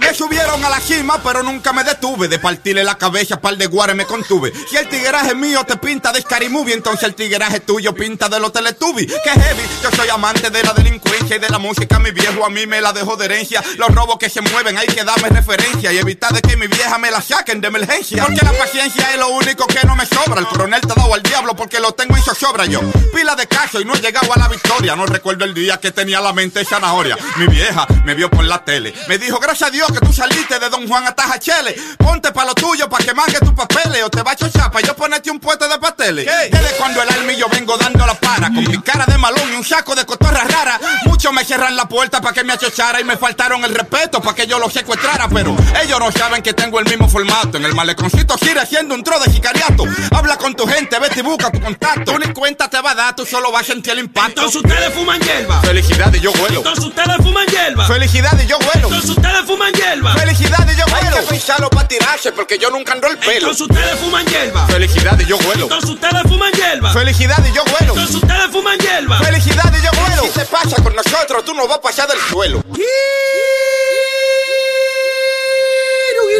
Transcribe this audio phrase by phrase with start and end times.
[0.00, 2.28] Me subieron a la cima, pero nunca me detuve.
[2.28, 4.52] De partirle la cabeza, par de guares me contuve.
[4.68, 8.38] Si el tigueraje mío te pinta de Scary Movie, entonces el tigueraje tuyo pinta de
[8.38, 9.06] los Teletubbies.
[9.24, 11.98] Que heavy, yo soy amante de la delincuencia y de la música.
[11.98, 13.62] Mi viejo a mí me la dejó de herencia.
[13.78, 16.98] Los robos que se mueven, hay que darme referencia y evitar de que mi vieja
[16.98, 18.24] me la saquen de emergencia.
[18.24, 20.40] Porque la paciencia es lo único que no me sobra.
[20.40, 22.80] El coronel te ha dado al diablo porque lo tengo en zozobra yo.
[23.14, 24.94] Pila de caso y no he llegado a la victoria.
[24.94, 27.16] No recuerdo el día que tenía la mente zanahoria.
[27.36, 28.92] Mi vieja me vio por la tele.
[29.08, 31.74] Me dijo, gracias a Dios que tú saliste de Don Juan a Tajachele.
[31.98, 34.80] Ponte pa' lo tuyo pa' que mangue tus papeles o te va a chochar pa'
[34.80, 36.26] yo ponerte un puente de pasteles.
[36.26, 39.64] Desde cuando el yo vengo dando la para con mi cara de malón y un
[39.64, 40.80] saco de cotorra rara.
[41.04, 44.34] Muchos me cierran la puerta pa' que me achochara y me faltaron el respeto pa'
[44.34, 45.28] que yo lo secuestrara.
[45.28, 47.58] Pero ellos no saben que tengo el mismo formato.
[47.58, 49.84] En el maleconcito sigue siendo un tro de sicariato.
[50.10, 52.12] Habla con tu gente, vete y busca tu contacto.
[52.12, 54.42] Tú ni cuenta te va a dar, tú solo vas a sentir el impacto.
[54.42, 55.60] Entonces ustedes fuman hierba.
[55.60, 56.58] Felicidades, yo vuelo.
[56.58, 57.86] Entonces ustedes fuman hierba.
[57.86, 58.88] Felicidades, yo vuelo.
[58.88, 60.14] Entonces ustedes fuman hierba.
[60.14, 61.16] Felicidades, yo vuelo.
[61.16, 63.50] Hay que para tirarse porque yo nunca ando el pelo.
[63.50, 64.66] Entonces ustedes fuman hierba.
[64.66, 65.64] Felicidades, yo vuelo.
[65.64, 66.92] Entonces ustedes fuman hierba.
[66.92, 67.92] Felicidades, yo vuelo.
[67.94, 69.18] Entonces ustedes fuman hierba.
[69.18, 70.22] Felicidades, yo vuelo.
[70.22, 72.62] Si se pasa con nosotros, tú no vas a pasar del suelo.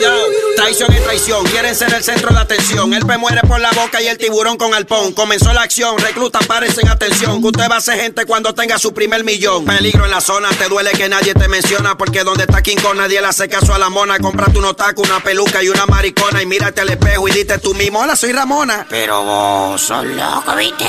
[0.05, 0.11] Yo,
[0.57, 2.93] traición es traición, quieren ser el centro de atención.
[2.93, 5.15] El pe muere por la boca y el tiburón con alpón.
[5.15, 7.41] Comenzó la acción, reclutas parecen atención.
[7.41, 9.65] Que usted va a ser gente cuando tenga su primer millón.
[9.65, 11.97] Peligro en la zona, te duele que nadie te menciona.
[11.97, 14.19] Porque donde está King Kong nadie le hace caso a la mona.
[14.19, 16.43] Comprate un otaku, una peluca y una maricona.
[16.43, 18.87] Y mírate al espejo y dite tú mismo, hola, soy Ramona.
[18.91, 20.85] Pero vos sos loco, ¿viste?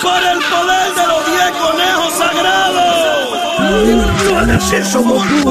[0.00, 3.53] Por el poder de los diez conejos sagrados.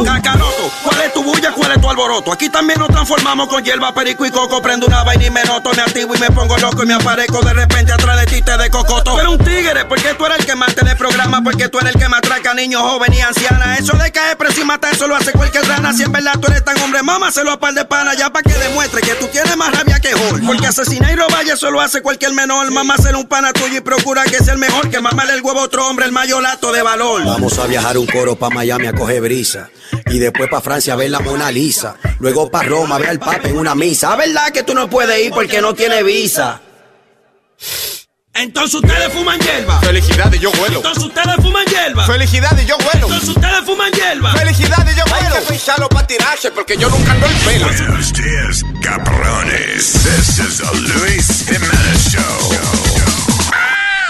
[0.03, 1.51] Cacaroto, ¿cuál es tu bulla?
[1.51, 2.33] ¿Cuál es tu alboroto?
[2.33, 4.61] Aquí también nos transformamos con hierba, perico y coco.
[4.61, 7.41] Prendo una vaina y me noto, me activo y me pongo loco y me aparezco
[7.41, 9.15] de repente atrás de ti te de cocoto.
[9.15, 12.01] Pero un tigre, porque tú eres el que mantiene el programa, porque tú eres el
[12.01, 13.79] que me atraca niños, jóvenes y ancianas.
[13.79, 15.93] Eso de caer preso y matar, eso lo hace cualquier rana.
[15.93, 18.29] Si en verdad tú eres tan hombre, mamá, se lo a par de pana ya
[18.31, 20.45] para que demuestre que tú tienes más rabia que Hulk.
[20.45, 22.69] Porque asesinar y robar, eso lo hace cualquier menor.
[22.71, 24.89] Mamá, ser un pana tuyo y procura que sea el mejor.
[24.89, 27.23] Que mamarle el huevo a otro hombre, el mayolato de valor.
[27.25, 29.69] Vamos a viajar un coro pa' Miami a coger brisa.
[30.07, 31.95] Y después pa' Francia a ver la Mona Lisa.
[32.19, 34.13] Luego pa' Roma a ver al Papa en una misa.
[34.13, 36.61] ¿A verdad que tú no puedes ir porque no tienes visa?
[38.35, 39.79] Entonces ustedes fuman hierba.
[39.81, 40.77] Felicidades, yo vuelo.
[40.77, 42.05] Entonces ustedes fuman hierba.
[42.05, 43.05] Felicidades, yo vuelo.
[43.07, 44.33] Entonces ustedes fuman hierba.
[44.33, 45.35] Felicidades, yo vuelo.
[45.35, 47.67] Hay que pensarlo para tirarse porque yo nunca ando el pelo.
[47.67, 49.93] Buenos días, cabrones.
[50.03, 52.49] This is the Luis Jimenez Show.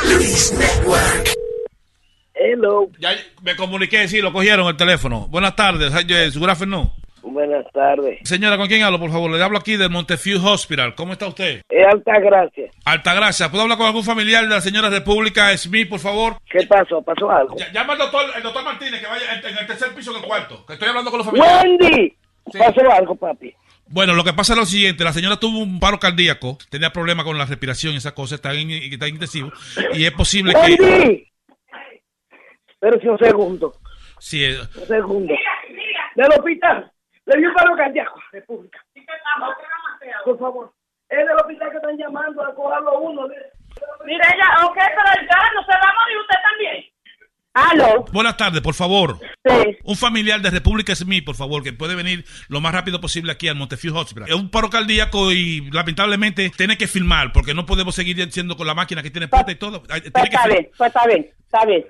[0.05, 1.42] Luis Network.
[2.53, 5.27] Hello, Ya me comuniqué, sí, lo cogieron el teléfono.
[5.29, 6.93] Buenas tardes, eh, su Grafen no.
[7.21, 8.19] buenas tardes.
[8.23, 9.31] Señora, ¿con quién hablo, por favor?
[9.31, 10.93] Le hablo aquí del Montefiore Hospital.
[10.95, 11.61] ¿Cómo está usted?
[11.69, 12.65] Es alta gracia.
[12.85, 13.49] Altagracia.
[13.49, 16.37] ¿Puedo hablar con algún familiar de la señora República Smith, por favor?
[16.49, 17.01] ¿Qué pasó?
[17.01, 17.55] ¿Pasó algo?
[17.57, 20.21] Ya- Llama al doctor, el doctor Martínez, que vaya en, en el tercer piso del
[20.21, 20.65] cuarto.
[20.65, 21.63] Que estoy hablando con los familiares.
[21.81, 22.13] ¡Wendy!
[22.57, 23.53] ¿Pasó algo, papi?
[23.87, 27.25] Bueno, lo que pasa es lo siguiente, la señora tuvo un paro cardíaco, tenía problemas
[27.25, 29.51] con la respiración y esas cosas, está en, está en intensivo,
[29.93, 31.27] y es posible que...
[32.83, 33.73] Espérate un segundo.
[34.19, 35.33] Sí, eh, Un segundo.
[36.15, 36.91] Del hospital.
[37.25, 38.19] Le dio un paro cardíaco.
[38.31, 38.79] República.
[40.25, 40.73] Por favor.
[41.09, 43.27] Es del hospital que están llamando a cogerlo uno.
[44.05, 46.85] Mira, ella, ok, pero ya no se va a morir usted también.
[47.55, 48.03] Aló.
[48.11, 49.17] buenas tardes, por favor.
[49.45, 49.77] Sí.
[49.83, 53.47] Un familiar de República Smith, por favor, que puede venir lo más rápido posible aquí
[53.47, 54.27] al Montefiore Hospital.
[54.27, 58.65] Es un paro cardíaco y lamentablemente tiene que filmar porque no podemos seguir diciendo con
[58.65, 59.83] la máquina que tiene puesta y todo.
[59.89, 61.85] Hay- Pues Tiene que está fil- bien, pues está bien, está bien.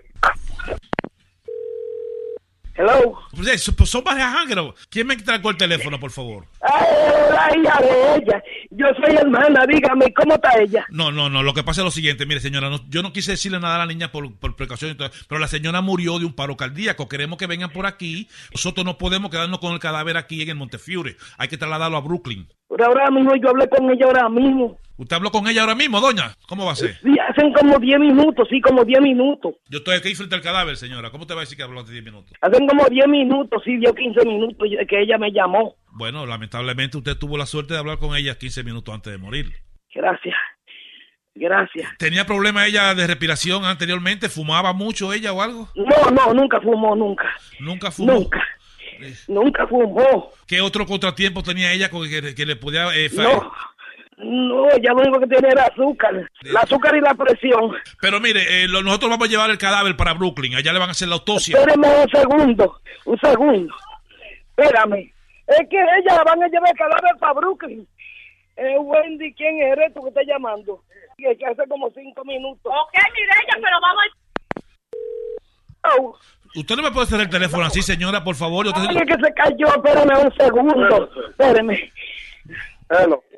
[2.75, 3.19] Hello.
[3.35, 4.65] Pues, eh, pues, son varias ángeles.
[4.89, 6.47] ¿Quién me trajo el teléfono, por favor?
[6.61, 6.87] Ay,
[7.31, 8.43] la hija de ella.
[8.71, 10.85] Yo soy hermana, dígame, ¿cómo está ella?
[10.89, 11.43] No, no, no.
[11.43, 13.79] Lo que pasa es lo siguiente, mire, señora, no- yo no quise decirle nada a
[13.79, 17.07] la niña por, por precaución, y todo, pero la señora murió de un paro cardíaco.
[17.07, 18.27] Queremos que vengan por aquí.
[18.51, 21.17] Nosotros no podemos quedarnos con el cadáver aquí en el Montefiore.
[21.37, 22.47] Hay que trasladarlo a Brooklyn.
[22.79, 24.79] Ahora mismo yo hablé con ella ahora mismo.
[24.95, 26.35] ¿Usted habló con ella ahora mismo, doña?
[26.47, 26.95] ¿Cómo va a ser?
[27.01, 29.55] Sí, hacen como 10 minutos, sí, como 10 minutos.
[29.67, 31.09] Yo estoy aquí frente al cadáver, señora.
[31.09, 32.31] ¿Cómo te va a decir que habló hace 10 minutos?
[32.41, 35.75] Hacen como 10 minutos, sí, dio 15 minutos que ella me llamó.
[35.91, 39.51] Bueno, lamentablemente usted tuvo la suerte de hablar con ella 15 minutos antes de morir.
[39.93, 40.35] Gracias.
[41.35, 41.89] Gracias.
[41.97, 44.29] ¿Tenía problemas ella de respiración anteriormente?
[44.29, 45.69] ¿Fumaba mucho ella o algo?
[45.75, 47.25] No, no, nunca fumó, nunca.
[47.59, 48.13] Nunca fumó.
[48.13, 48.39] Nunca.
[49.27, 50.31] Nunca fumó.
[50.47, 52.93] ¿Qué otro contratiempo tenía ella con que, que le podía...
[52.95, 53.51] eh, fa- No.
[54.17, 56.29] No, ella lo único que tiene era azúcar.
[56.43, 57.73] El azúcar y la presión.
[57.99, 60.55] Pero mire, eh, lo- nosotros vamos a llevar el cadáver para Brooklyn.
[60.55, 61.57] Allá le van a hacer la autopsia.
[61.57, 63.75] Espérame un segundo, un segundo.
[64.55, 65.11] Espérame.
[65.47, 67.87] Es que ella la van a llevar el cadáver para Brooklyn.
[68.55, 70.83] Eh, Wendy, ¿quién eres tú que estás llamando?
[71.17, 72.71] Que que hace como cinco minutos.
[72.71, 74.03] Ok, Mireya, pero vamos
[75.85, 76.17] Oh,
[76.55, 78.65] Usted no me puede hacer el teléfono así, señora, por favor.
[78.65, 81.09] Yo Ay, que se cayó, espérame un segundo.
[81.29, 81.91] Espérame.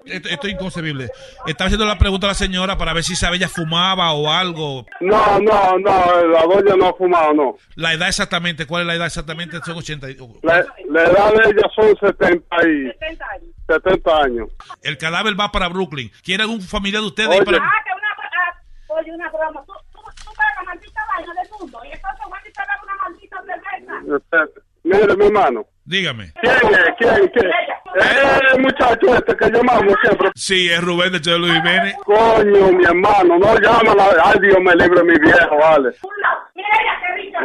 [0.06, 1.10] Esto, esto es inconcebible.
[1.48, 4.86] Estaba haciendo la pregunta a la señora para ver si sabe ella fumaba o algo.
[5.00, 7.58] No, no, no, la doña no ha fumado, no.
[7.76, 9.58] La edad exactamente, ¿cuál es la edad exactamente?
[9.66, 10.10] Son 80.
[10.12, 12.92] y- La, la edad de ella son 70 y
[13.68, 14.50] 70 años.
[14.84, 16.12] El cadáver va para Brooklyn.
[16.24, 17.30] ¿Quiere algún familiar de ustedes?
[17.30, 17.44] Oye.
[17.46, 19.64] para- Ah, que una, ah, oye, una broma.
[19.66, 21.80] Tú, tú, tú ves la maldita vaina del mundo.
[21.84, 22.65] Y entonces maldita
[24.16, 25.66] Este, Mire, mi hermano.
[25.84, 26.31] Dígame.
[26.42, 26.80] ¿Quién es?
[26.98, 27.28] ¿Quién?
[27.30, 27.52] ¿Quién?
[27.96, 30.30] Es el muchacho este que llamamos siempre.
[30.36, 31.96] Sí, es Rubén de Chelo Jiménez.
[32.04, 34.10] Coño, mi hermano, no llámala.
[34.24, 35.92] Ay, Dios me libre mi viejo, vale.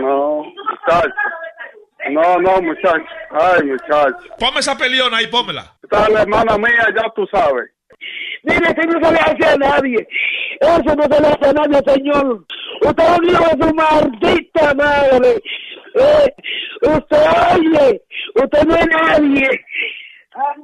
[0.01, 1.15] No, muchacho.
[2.11, 3.05] No, no, muchacho.
[3.31, 4.35] Ay, muchacho.
[4.39, 5.73] Ponme esa peleona ahí, pónmela.
[5.83, 7.71] Esta es la hermana mía, ya tú sabes.
[8.43, 10.09] Mire, que no se le hace a nadie.
[10.61, 12.45] Eso no se le hace a nadie, señor.
[12.83, 15.43] Usted lo dijo a su maldita madre.
[15.95, 17.27] Usted
[17.57, 18.03] oye,
[18.35, 19.65] usted no es nadie.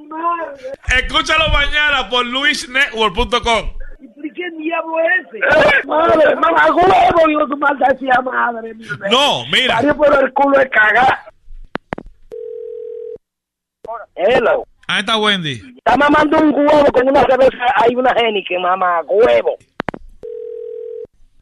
[0.08, 0.72] Madre.
[0.96, 3.72] Escúchalo mañana por luisnetwork.com.
[4.00, 5.86] ¿Y qué diablo es ese?
[5.86, 8.74] Madre, mamá, huevo, dijo su maldita madre.
[8.74, 8.90] mire.
[9.10, 9.76] No, mira.
[9.76, 11.18] Parió por el culo de cagar.
[14.14, 14.64] Hello.
[14.88, 15.60] Ahí está Wendy.
[15.78, 17.64] Está mamando un huevo con una cerveza.
[17.76, 18.14] Hay una
[18.46, 19.56] que mamá, huevo.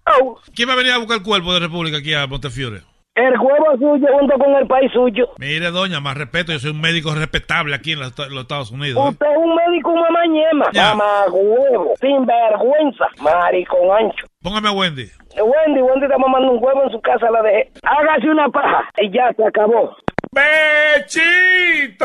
[0.07, 2.83] Oh, ¿Quién va a venir a buscar el cuerpo de República aquí a Montefiore?
[3.15, 5.29] El huevo suyo junto con el país suyo.
[5.39, 6.53] Mire, doña, más respeto.
[6.53, 9.05] Yo soy un médico respetable aquí en los, los Estados Unidos.
[9.05, 9.09] ¿eh?
[9.11, 10.67] Usted es un médico mamá ñema.
[10.75, 11.95] Mamá huevo.
[12.01, 13.07] Sin vergüenza.
[13.23, 14.27] Maricón ancho.
[14.43, 15.09] Póngame a Wendy.
[15.37, 17.71] Wendy, Wendy está mamando un huevo en su casa, la dejé.
[17.83, 19.97] Hágase una paja y ya se acabó.
[20.33, 22.05] ¡Bechito!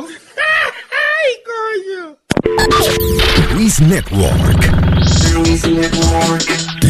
[0.00, 2.16] ¡Ay, coño!
[3.54, 4.90] Luis Network.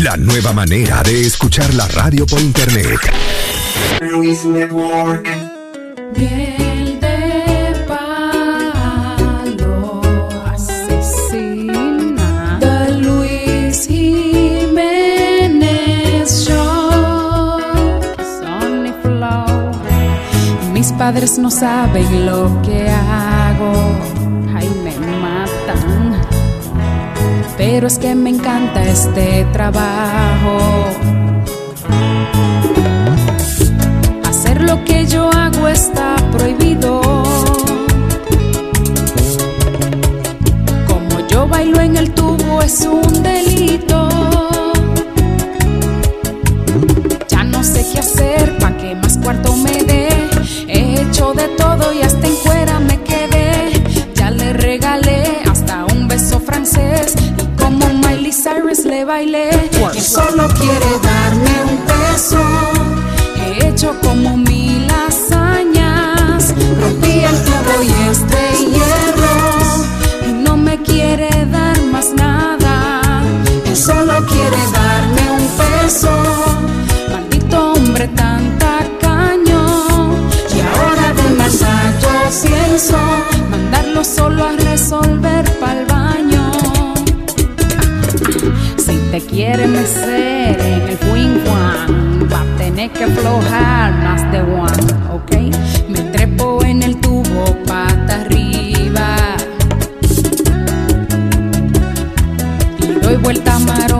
[0.03, 3.01] La nueva manera de escuchar la radio por internet.
[4.00, 5.29] Luis Network.
[6.17, 8.81] Miel de palo
[10.53, 12.29] asesina.
[12.61, 15.09] The Luis Jiménez
[16.47, 17.61] Show.
[18.41, 19.71] Sonny Flow.
[20.73, 23.73] Mis padres no saben lo que hago.
[24.56, 26.21] Ay, me matan.
[27.56, 30.59] Pero es que me encanta este trabajo.
[34.70, 37.00] Lo que yo hago está prohibido.
[40.87, 44.08] Como yo bailo en el tubo es un delito.
[47.28, 50.08] Ya no sé qué hacer, pa' que más cuarto me dé.
[50.69, 53.72] He hecho de todo y hasta en cuera me quedé.
[54.14, 57.17] Ya le regalé hasta un beso francés.
[57.43, 59.50] Y como Miley Cyrus le bailé.
[59.93, 62.38] Que solo quiere darme un beso.
[63.43, 64.37] He hecho como
[84.01, 86.53] mandarlo solo a resolver pa'l baño.
[88.79, 94.41] Si te quiere mecer en el wing one, va a tener que aflojar más de
[94.41, 95.33] one, ¿ok?
[95.89, 99.17] Me trepo en el tubo pata arriba
[102.79, 104.00] y doy vuelta maroma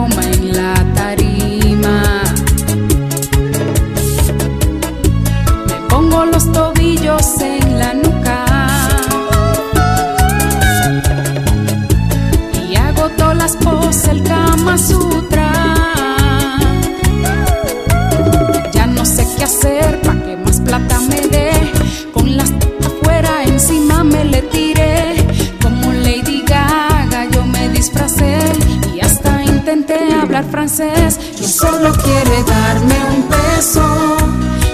[32.43, 34.17] darme un beso.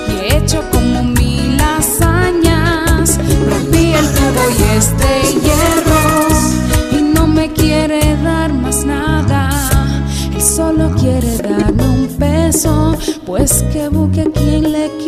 [0.10, 3.20] Y he hecho como mil hazañas.
[3.50, 5.12] Rompí el tubo y este
[5.44, 6.28] hierro.
[6.98, 9.50] Y no me quiere dar más nada.
[10.36, 12.98] Él solo quiere darme un beso.
[13.26, 15.07] Pues que busque quien le quite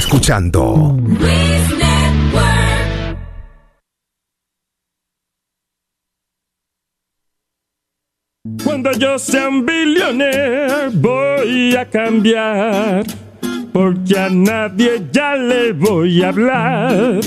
[0.00, 0.96] escuchando
[8.64, 13.04] Cuando yo sea un billionaire voy a cambiar,
[13.72, 17.20] porque a nadie ya le voy a hablar.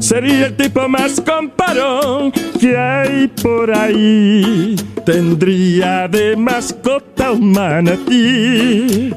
[0.00, 4.74] Sería el tipo más comparón que hay por ahí.
[5.04, 9.12] Tendría de mascota un manatí.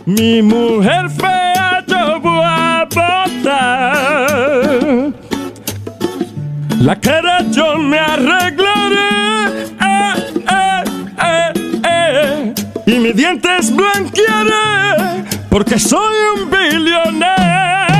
[0.04, 3.94] Mi mujer fea yo voy a botar.
[6.80, 9.68] La cara yo me arreglaré.
[9.80, 10.14] Eh,
[10.50, 11.52] eh,
[11.84, 12.52] eh.
[12.86, 15.24] Y mis dientes blanquearé.
[15.48, 17.99] Porque soy un billonero.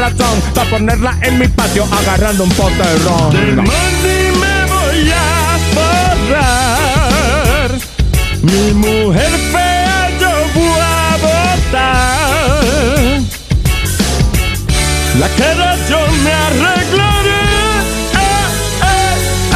[0.00, 3.30] para ponerla en mi patio agarrando un pote de ron.
[3.32, 7.70] De money me voy a forrar.
[8.40, 12.60] Mi mujer fea yo voy a botar.
[15.18, 17.42] La cara yo me arreglaré.
[18.14, 18.46] Eh,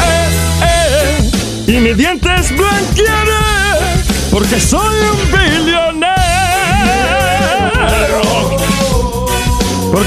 [0.02, 0.28] eh,
[0.62, 1.72] eh.
[1.72, 3.44] Y mis dientes blanquearé.
[4.30, 5.30] Porque soy un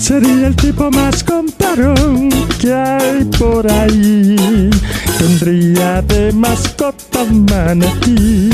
[0.00, 4.70] Sería el tipo más comparón que hay por ahí.
[5.18, 8.50] Tendría de mascota un manatí.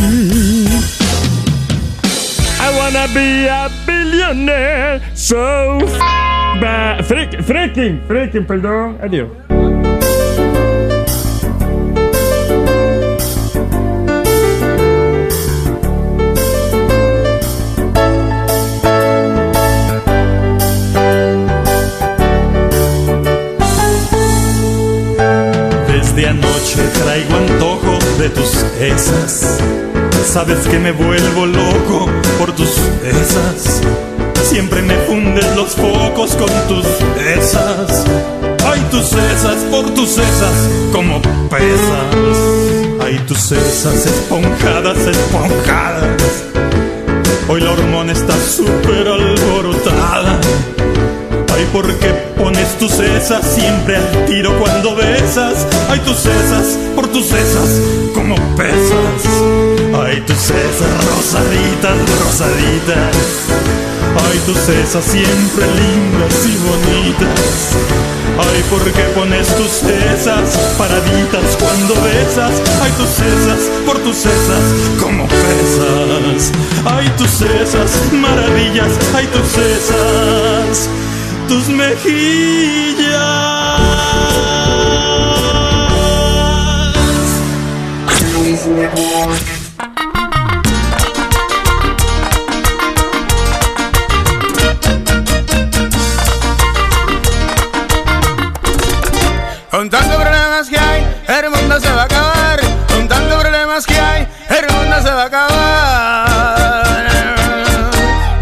[2.58, 5.98] I wanna be a billionaire, so f
[6.60, 9.28] ba- freak- freaking, freaking, perdón, adiós.
[26.66, 29.58] Anoche traigo antojo de tus esas.
[30.26, 32.70] Sabes que me vuelvo loco por tus
[33.04, 33.80] esas.
[34.42, 36.86] Siempre me fundes los focos con tus
[37.24, 38.04] esas.
[38.64, 42.36] Ay, tus esas, por tus esas, como pesas.
[43.00, 46.44] Ay, tus esas esponjadas, esponjadas.
[47.46, 50.40] Hoy la hormona está súper alborotada.
[51.72, 55.66] ¿Por qué pones tus cesas siempre al tiro cuando besas?
[55.88, 57.80] Ay, tus cesas, por tus cesas,
[58.14, 59.22] como pesas.
[59.94, 63.16] Ay, tus cesas rosaditas, rosaditas.
[64.30, 67.76] Ay, tus cesas siempre lindas y bonitas.
[68.38, 72.52] Ay, ¿por qué pones tus cesas paraditas cuando besas?
[72.82, 74.64] Ay, tus cesas, por tus cesas,
[75.00, 76.52] como pesas.
[76.84, 78.92] Ay, tus cesas, maravillas.
[79.14, 80.88] Ay, tus cesas,
[81.48, 83.16] tus mejillas.
[99.70, 102.60] Con tantos problemas que hay, el mundo se va a acabar.
[102.88, 107.06] Con tantos problemas que hay, el mundo se va a acabar.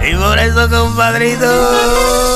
[0.09, 2.34] Y por eso, compadrito,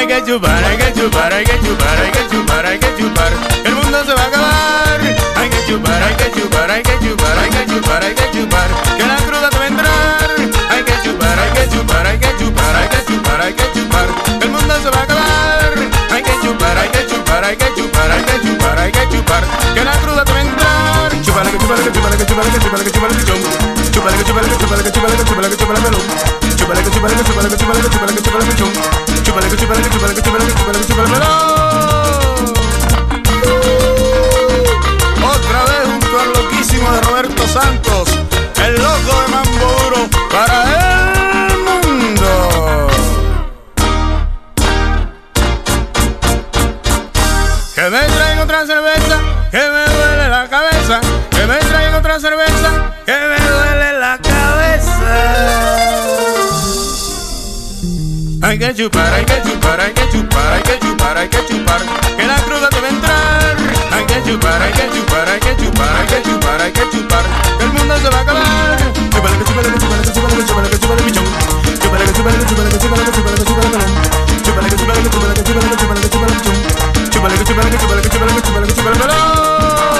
[0.00, 3.32] hay que chupar, hay que chupar, hay que chupar, hay que chupar, hay que chupar.
[3.66, 5.00] El mundo se va a acabar.
[5.36, 8.68] Hay que chupar, hay que chupar, hay que chupar, hay que chupar, hay que chupar.
[8.96, 10.30] Que la cruda te va a entrar.
[10.70, 14.06] Hay que chupar, hay que chupar, hay que chupar, hay que chupar, hay que chupar.
[14.40, 15.72] El mundo se va a acabar.
[16.12, 19.44] Hay que chupar, hay que chupar, hay que chupar, hay que chupar, hay que chupar.
[19.74, 21.22] Que la cruda te va a entrar.
[21.22, 23.90] Chupar, que chupar, que chupar, que chupar, que chupar, que chupar, que.
[23.92, 25.56] Chupar, que chupar, que chupar, que chupar, que chupar, que.
[25.56, 26.49] Chupar, que chupar, que
[35.22, 35.88] Otra vez
[36.20, 38.08] al loquísimo de Roberto Santos,
[58.50, 61.80] Hay que chupar, hay que chupar, hay que chupar, hay que chupar, hay que chupar.
[62.16, 63.56] Que la cruda te va a entrar.
[63.92, 67.24] Hay que chupar, hay que chupar, hay que chupar, hay que chupar, hay que chupar.
[67.60, 68.76] El mundo se va a acabar.
[69.14, 71.24] Chupar, que chupar, que chupar, que chupar, que chupar, que chupar, bichón.
[71.78, 73.92] Chupar, que chupar, que chupar, que chupar, que chupar, que chupar, melón.
[74.42, 76.56] Chupar, que chupar, que chupar, que chupar, que chupar, que chupar, bichón.
[77.08, 79.99] Chupar, que chupar, que chupar, que chupar, que chupar, que chupar, melón.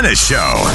[0.00, 0.36] Jimenez Show.
[0.38, 0.69] Show.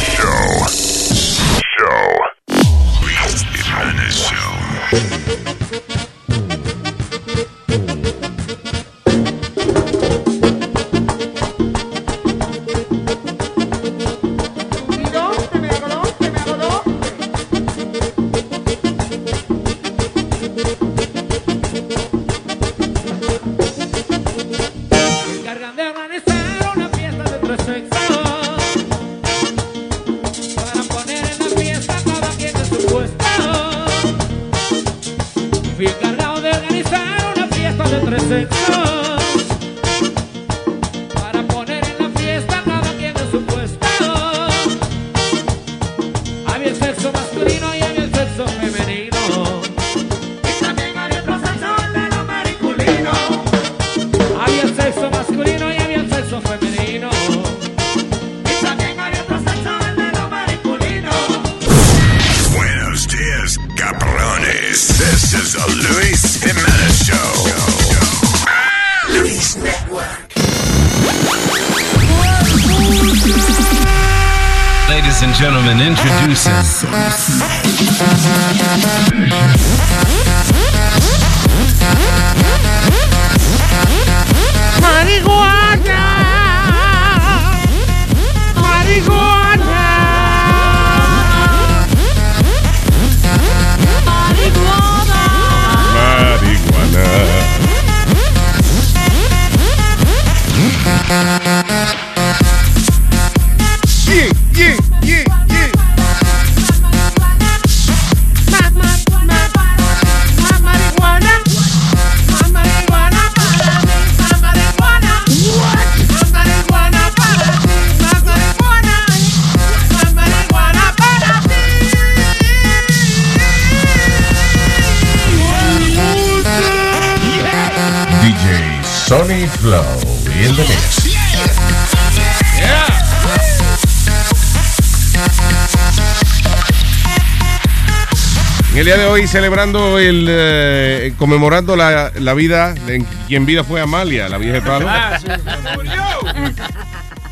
[139.36, 144.62] Celebrando el eh, conmemorando la, la vida de quien vida fue Amalia, la vieja de
[144.62, 144.88] palo.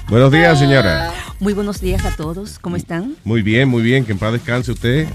[0.09, 1.13] Buenos días, señora.
[1.39, 2.59] Muy buenos días a todos.
[2.59, 3.15] ¿Cómo están?
[3.23, 5.07] Muy bien, muy bien, que en paz descanse usted.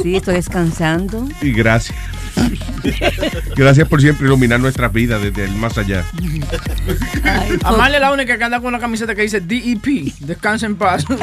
[0.00, 1.28] Sí, estoy descansando.
[1.42, 1.98] Y gracias.
[3.56, 6.04] Gracias por siempre iluminar nuestras vidas desde el más allá.
[7.64, 11.04] Amalia es la única que anda con una camiseta que dice DEP, Descansa en paz.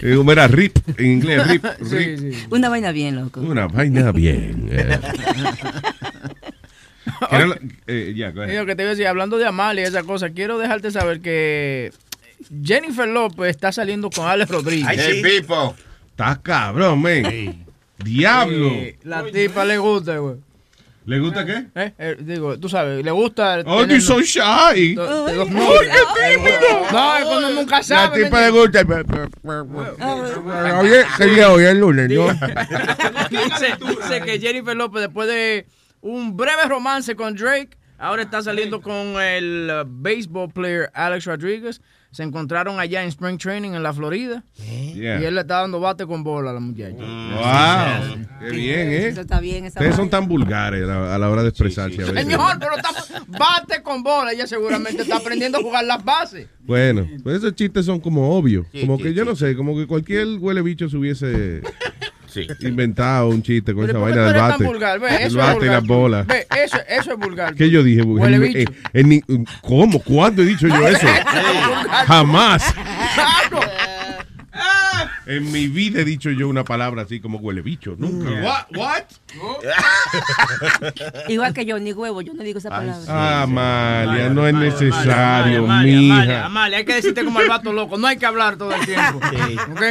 [0.00, 0.76] Eh, ¿Cómo era RIP?
[0.98, 1.64] En inglés, RIP.
[1.82, 2.18] Sí, RIP.
[2.34, 2.46] sí.
[2.50, 3.40] Una vaina bien, loco.
[3.40, 4.68] Una vaina bien.
[4.70, 4.98] eh.
[7.30, 8.30] ¿Qué era la- eh, ya.
[8.30, 11.20] Digo que te iba a decir, hablando de Amalia y esa cosa, quiero dejarte saber
[11.20, 11.90] que
[12.62, 14.86] Jennifer López está saliendo con Alex Rodríguez.
[14.88, 15.22] Ay, sí.
[15.22, 15.74] Pipo.
[16.10, 17.64] Estás cabrón, men.
[18.04, 18.70] Diablo.
[18.70, 20.36] Sí, la tipa le gusta, güey.
[21.08, 21.68] ¿Le gusta qué?
[21.74, 23.62] Eh, eh, digo, tú sabes, le gusta.
[23.64, 24.42] Oh, you so shy.
[24.42, 25.34] Ay, qué
[26.34, 26.58] tímido.
[26.92, 28.24] No, es cuando nunca La sabe.
[28.24, 28.50] tipa ¿me le
[29.62, 30.78] gusta.
[30.80, 31.64] Oye, ¿qué día hoy?
[31.64, 32.26] El lunes, ¿no?
[33.30, 35.66] dice, dice que Jennifer López, después de
[36.02, 41.80] un breve romance con Drake, ahora está saliendo con el baseball player Alex Rodriguez.
[42.10, 44.42] Se encontraron allá en Spring Training en la Florida.
[44.56, 45.20] Yeah.
[45.20, 46.96] Y él le está dando bate con bola a la muchacha.
[46.96, 48.26] Wow.
[48.40, 49.08] Qué bien, ¿eh?
[49.08, 52.06] Eso está bien, esa Ustedes son tan vulgares a a la hora de expresarse a
[52.06, 52.22] veces.
[52.22, 52.90] Señor, pero está,
[53.26, 54.32] bate con bola.
[54.32, 56.48] Ella seguramente está aprendiendo a jugar las bases.
[56.60, 58.66] Bueno, pues esos chistes son como obvios.
[58.80, 61.62] Como que yo no sé, como que cualquier huele bicho se hubiese
[62.60, 64.64] inventado un chiste con esa ¿Por qué vaina del bate.
[64.64, 65.00] vulgar?
[65.00, 66.26] Ve, El bate y las bolas.
[66.26, 67.54] Ve, eso, eso es vulgar.
[67.54, 68.02] ¿Qué yo dije?
[68.02, 68.72] Huele bicho.
[69.62, 70.00] ¿Cómo?
[70.00, 71.06] ¿Cuándo he dicho yo eso?
[72.06, 72.74] Jamás.
[75.28, 77.94] En mi vida he dicho yo una palabra así como huele bicho.
[77.98, 78.30] Nunca.
[78.42, 78.64] What?
[78.76, 79.04] What?
[81.28, 83.04] Igual que yo, ni huevo, yo no digo esa palabra.
[83.08, 86.44] Ah, Amalia, no es necesario, Amalia, Amalia, mija.
[86.46, 87.98] Amalia, hay que decirte como el vato loco.
[87.98, 89.18] No hay que hablar todo el tiempo.
[89.72, 89.82] ¿Ok?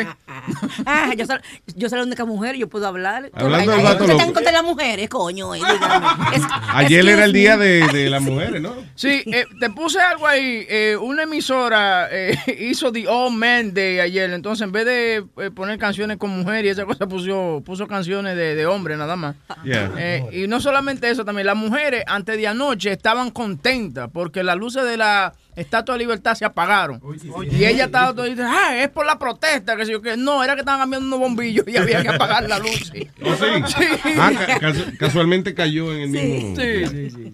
[0.86, 1.38] Ah, yo soy,
[1.76, 3.30] yo soy la única mujer, yo puedo hablar.
[3.34, 4.20] Hablando del vato loco.
[4.20, 5.54] están contra las mujeres, coño.
[5.56, 5.62] eh.
[6.34, 8.74] Es- Ayer era el día de, de las mujeres, ¿no?
[8.96, 10.66] Sí, eh, te puse algo ahí.
[10.68, 14.32] eh, una emisora eh, hizo The All Man Day ayer.
[14.32, 18.56] Entonces, en vez de poner canciones con mujeres y esa cosa, puso, puso canciones de,
[18.56, 19.36] de hombres nada más.
[19.64, 19.92] Yeah.
[19.98, 24.58] Eh, y no solamente eso, también las mujeres antes de anoche estaban contentas porque las
[24.58, 27.02] luces de la Estatua de Libertad se apagaron.
[27.50, 30.16] Y ella estaba todo diciendo, ah, es por la protesta, que yo qué.
[30.16, 32.92] No, era que estaban cambiando unos bombillos y había que apagar la luz.
[33.24, 33.36] ¿Oh,
[33.68, 33.84] sí?
[34.20, 36.56] Ah, ca- casu- casualmente cayó en el mismo.
[36.56, 37.34] Sí, sí, sí.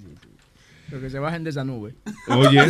[0.94, 1.00] Sí.
[1.00, 1.96] Pero que se bajen de esa nube.
[2.28, 2.62] Oye.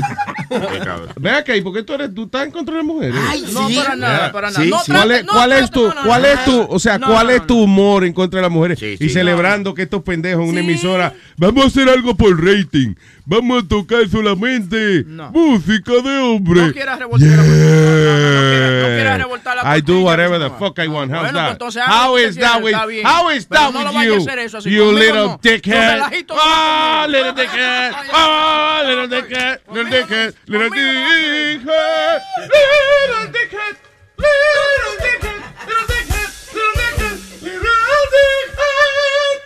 [1.19, 3.15] Ve acá, ¿y por qué tú eres, tú estás en contra de las mujeres?
[3.53, 4.65] no, para nada, para nada.
[4.65, 6.97] No ¿Cuál trate- es, no cuál es tu, no, no, cuál es tu, o sea,
[6.97, 8.81] No, cuál es tu humor en contra de las mujeres?
[8.81, 13.63] y celebrando que estos pendejos en una emisora, vamos a hacer algo por rating, vamos
[13.63, 16.67] a tocar solamente música de hombre.
[16.67, 18.81] No quieras revoltar la Yeah.
[18.81, 21.11] no quieras revoltar la I do whatever the fuck I want.
[21.11, 21.59] How's that?
[21.87, 24.15] How is that with, how is that with you?
[24.21, 26.01] hacer eso así, You little dickhead.
[26.31, 27.91] Ah, little dickhead.
[28.15, 29.57] Ah, little dickhead.
[29.71, 30.35] Little dickhead.
[30.47, 31.63] Little dickhead.
[31.65, 33.75] Little dickhead.
[34.21, 35.41] Little dickhead.
[35.65, 36.29] Little dickhead.
[36.53, 37.17] Little dickhead.
[37.41, 39.37] Little dickhead.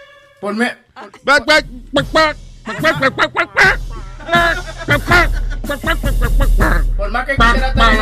[0.41, 0.67] Por me.
[1.23, 2.35] Back, back, back, back.
[2.65, 3.79] Back, back, back, back, back, back.
[4.27, 4.55] Back,
[4.87, 5.29] back, back.
[5.67, 6.83] Back, back, back, back, back, back.
[6.97, 7.97] Por más que quisiera tener-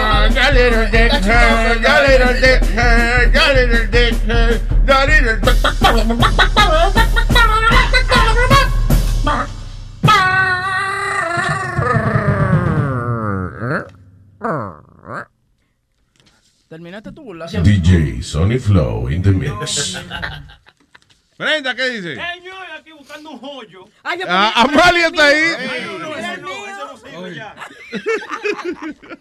[17.65, 19.97] DJ Sony Flow in the mix.
[21.39, 22.13] Brenda, ¿qué dice?
[22.13, 23.89] Señor, aquí buscando un joyo.
[24.03, 25.43] Ah, Amalia está ahí.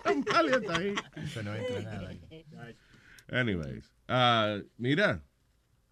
[0.05, 0.95] Amalia está ahí.
[3.33, 3.91] Anyways.
[4.09, 5.23] ah, mira.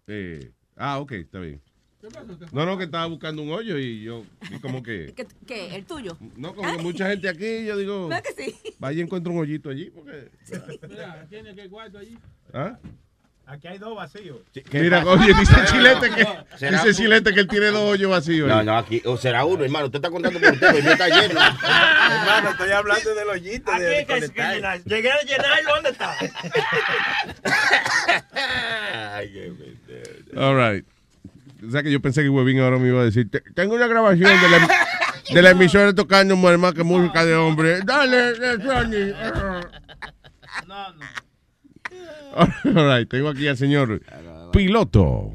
[0.05, 1.59] Eh, ah, ok, está bien.
[2.51, 5.13] No, no, que estaba buscando un hoyo y yo vi como que...
[5.15, 5.75] ¿Qué, qué?
[5.75, 6.17] ¿El tuyo?
[6.35, 8.09] No, como que mucha gente aquí, yo digo...
[8.09, 8.75] ¿Verdad que sí?
[8.77, 10.29] Vaya y encuentra un hoyito allí, porque...
[11.29, 12.17] ¿Tiene que cuarto allí?
[12.51, 12.77] ¿Ah?
[13.45, 14.37] Aquí hay dos vacíos.
[14.71, 16.25] Mira, oye, dice Chilete que,
[16.71, 18.47] dice Chilete que él tiene dos hoyos vacíos.
[18.47, 19.85] No, no, aquí, o será uno, hermano.
[19.87, 21.39] Usted está contando por usted, el mío está lleno.
[22.13, 23.71] Hermano, estoy hablando del hoyito.
[23.71, 24.83] Aquí de hay que, que llenar.
[24.83, 26.15] Llegué a llenarlo, ¿dónde está?
[29.15, 30.39] Ay, qué pendejo.
[30.41, 30.85] All right.
[31.67, 33.87] O sea que yo pensé que Webin ahora me iba a decir, "Te- tengo una
[33.87, 34.67] grabación de la,
[35.33, 37.79] de la emisora tocando más que música de hombre.
[37.85, 39.13] Dale, Sony.
[40.67, 41.05] No, no.
[42.75, 44.01] All right, tengo aquí al señor
[44.51, 45.31] piloto.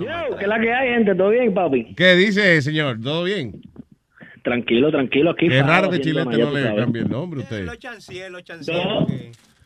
[0.00, 1.14] Yo, ¿qué es la que hay, gente?
[1.14, 1.94] ¿Todo bien, papi?
[1.94, 3.00] ¿Qué dice, señor?
[3.00, 3.60] ¿Todo bien?
[4.42, 5.30] Tranquilo, tranquilo.
[5.30, 7.64] Aquí Es raro que Chilete nada, no le cambie el nombre a usted.
[7.66, 8.74] Lo chancié, lo chancié.
[8.74, 9.06] No,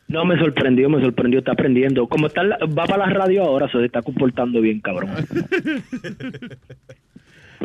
[0.07, 1.39] no, me sorprendió, me sorprendió.
[1.39, 2.07] Está aprendiendo.
[2.07, 5.09] Como está, va para la radio ahora, se está comportando bien, cabrón.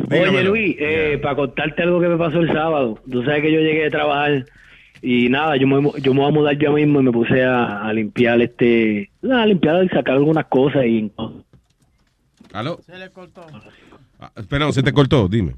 [0.09, 0.43] Oye.
[0.43, 2.99] Luis, eh, para contarte algo que me pasó el sábado.
[3.09, 4.45] Tú sabes que yo llegué de trabajar
[5.05, 7.83] y nada, yo me, yo me voy a mudar yo mismo y me puse a,
[7.85, 9.11] a limpiar este...
[9.29, 11.11] A limpiar y sacar algunas cosas y...
[12.53, 12.79] ¿Aló?
[12.85, 13.45] Se le cortó.
[14.17, 15.55] Ah, espera, se te cortó, dime.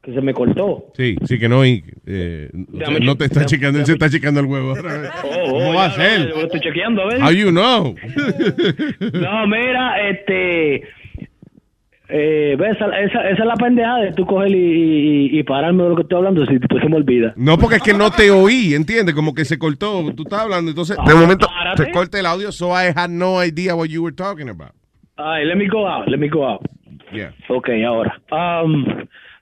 [0.00, 0.86] Que se me cortó.
[0.96, 4.46] Sí, sí que no, y, eh, no te está checando, él se está checando el
[4.46, 4.72] huevo.
[4.72, 4.84] vez.
[5.24, 6.30] Oh, ¿Cómo oh, va a ser?
[6.30, 7.22] Lo estoy chequeando, a ver.
[7.22, 7.94] How you know?
[9.12, 10.88] No, mira, este.
[12.10, 14.56] Eh, ve, esa, esa, esa es la pendejada de tú coger y,
[15.34, 17.34] y, y pararme de lo que estoy hablando, si después se me olvida.
[17.36, 19.14] No, porque es que no te oí, ¿entiendes?
[19.14, 21.84] Como que se cortó, tú estabas hablando, entonces de Ah, momento párate.
[21.84, 24.70] se corta el audio, so I had no idea what you were talking about.
[25.16, 26.62] Ay, let me go out, let me go out.
[27.12, 27.32] Yeah.
[27.48, 28.18] Ok, ahora.
[28.30, 28.84] Um,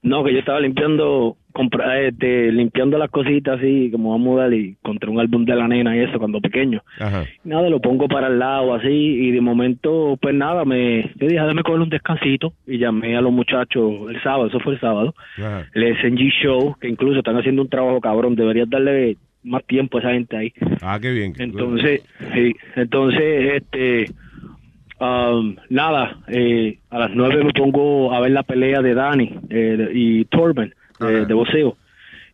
[0.03, 4.77] no, que yo estaba limpiando, compra, este, limpiando las cositas así, como a mudar y
[4.83, 6.83] encontré un álbum de la nena y eso cuando pequeño.
[7.01, 7.25] Ajá.
[7.45, 11.41] Nada, lo pongo para el lado así y de momento, pues nada, me, yo dije,
[11.41, 15.15] déjame coger un descansito y llamé a los muchachos el sábado, eso fue el sábado.
[15.39, 15.67] Ajá.
[15.73, 20.01] el SNG Show, que incluso están haciendo un trabajo cabrón, deberías darle más tiempo a
[20.01, 20.53] esa gente ahí.
[20.83, 21.33] Ah, qué bien.
[21.39, 22.03] Entonces,
[22.35, 24.13] sí, entonces, este,
[25.01, 29.91] um, nada, eh, a las nueve me pongo a ver la pelea de Dani eh,
[29.95, 31.75] y Torben de, de.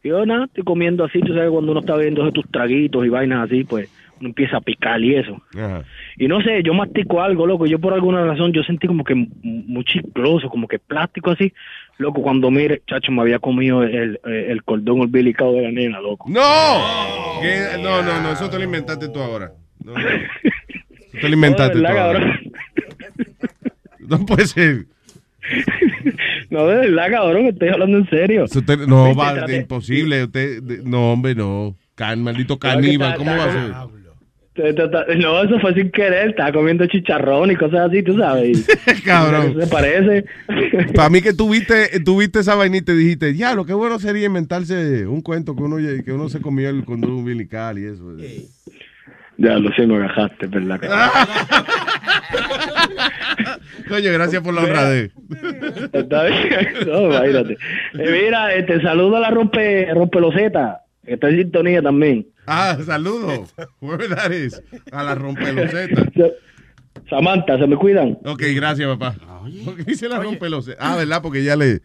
[0.04, 3.08] Y yo nada, estoy comiendo así, tú sabes, cuando uno está viendo tus traguitos y
[3.08, 5.40] vainas así, pues uno empieza a picar y eso.
[5.54, 5.84] Ajá.
[6.16, 7.66] Y no sé, yo mastico algo, loco.
[7.66, 11.52] Yo por alguna razón, yo sentí como que muy chicloso, como que plástico así.
[11.98, 16.00] Loco, cuando mire, chacho, me había comido el, el, el cordón umbilical de la nena,
[16.00, 16.28] loco.
[16.28, 17.40] ¡No!
[17.40, 17.80] ¿Qué?
[17.80, 19.52] No, no, no, eso te lo inventaste tú ahora.
[19.84, 19.98] No, no.
[21.12, 22.40] Eso te lo inventaste No, tú ahora.
[23.98, 24.86] No puede ser.
[26.50, 28.44] No, de verdad, cabrón, estoy hablando en serio.
[28.86, 30.24] No, va, traté- de imposible.
[30.24, 31.76] Usted, de- no, hombre, no.
[31.94, 33.72] Can, maldito caníbal, ¿cómo va a ser?
[35.18, 38.66] No, eso fue sin querer, estaba comiendo chicharrón y cosas así, tú sabes.
[39.04, 39.56] Cabrón.
[39.58, 40.26] ¿Se parece?
[40.94, 45.06] Para mí que tuviste, tuviste esa vainita y dijiste, ya, lo que bueno sería inventarse
[45.06, 48.14] un cuento que uno, que uno se comió el condón umbilical y eso.
[49.38, 50.80] Ya, lo sé, me agajaste, ¿verdad?
[53.88, 55.12] Coño, gracias por la honradez.
[55.92, 56.48] Está bien.
[56.86, 57.54] No, imagínate.
[57.94, 62.26] Eh, mira, este, saludo a la rompe, rompe loseta, que está en sintonía también.
[62.46, 63.46] Ah, saludo.
[64.30, 64.62] Is.
[64.90, 66.02] A la rompeloseta.
[67.08, 68.18] Samantha, ¿se me cuidan?
[68.24, 69.16] Ok, gracias, papá.
[69.64, 70.78] ¿Por qué dice la rompeloseta?
[70.80, 71.22] Ah, ¿verdad?
[71.22, 71.80] Porque ya le...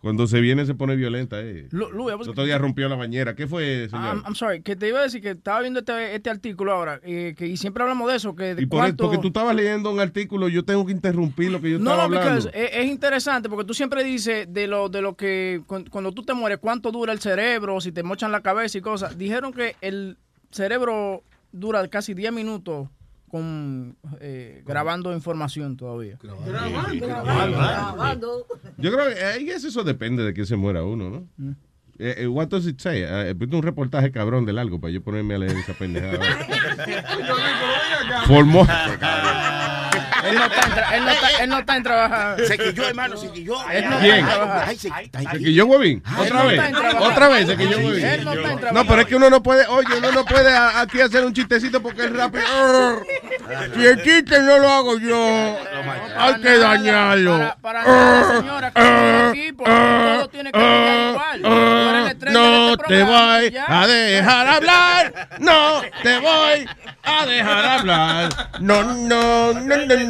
[0.00, 1.68] Cuando se viene se pone violenta, eh.
[1.72, 3.34] Lu- Lu, El otro día rompió la bañera.
[3.34, 4.16] ¿Qué fue, señor?
[4.16, 7.00] I'm, I'm sorry, que te iba a decir que estaba viendo este, este artículo ahora
[7.02, 9.04] eh, que, y siempre hablamos de eso, que de y por, cuánto...
[9.04, 12.08] porque tú estabas leyendo un artículo, yo tengo que interrumpir lo que yo No, estaba
[12.08, 12.42] no, hablando.
[12.44, 16.12] porque es, es interesante porque tú siempre dices de lo de lo que cu- cuando
[16.12, 19.18] tú te mueres cuánto dura el cerebro, si te mochan la cabeza y cosas.
[19.18, 20.16] Dijeron que el
[20.50, 21.22] cerebro
[21.52, 22.88] dura casi 10 minutos
[23.30, 26.18] con eh, grabando información todavía.
[28.78, 31.28] Yo creo que ahí es eso depende de que se muera uno, ¿no?
[31.36, 31.52] Mm.
[32.02, 33.02] Eh, eh, what does it say?
[33.02, 36.18] Eh, ponte un reportaje cabrón de largo para yo ponerme a leer esa pendejada.
[38.26, 38.66] Formó.
[40.24, 42.40] Él no está en, tra- él no está, él no está en trabajar.
[42.46, 43.70] Se quilló, hermano, se quilló.
[43.70, 44.14] Él no ¿Quién?
[44.16, 44.64] está en trabajar.
[44.68, 44.88] Ay, se-
[45.30, 46.02] ¿Se quilló Huevín?
[46.06, 46.60] Él ¿Otra no vez?
[47.00, 48.04] ¿Otra vez se quilló Huevín?
[48.04, 48.72] Él no está en trabajar.
[48.74, 51.80] No, pero es que uno no puede, oye, uno no puede aquí hacer un chistecito
[51.82, 52.44] porque es rápido.
[53.74, 55.56] Si el chiste no lo hago yo,
[56.18, 57.38] hay que dañarlo.
[57.38, 61.42] Para, para nada, señora, que aquí porque todo tiene igual.
[62.30, 65.28] No este te voy a dejar hablar.
[65.38, 66.68] No te voy
[67.04, 68.50] a dejar hablar.
[68.60, 70.09] No, no, no, no, no,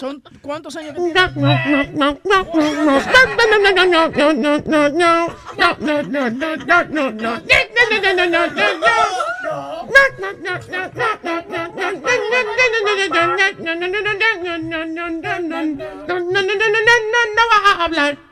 [0.00, 1.12] ¿Son cuántos años que tiene?
[1.12, 2.16] No
[17.50, 18.29] va a hablar.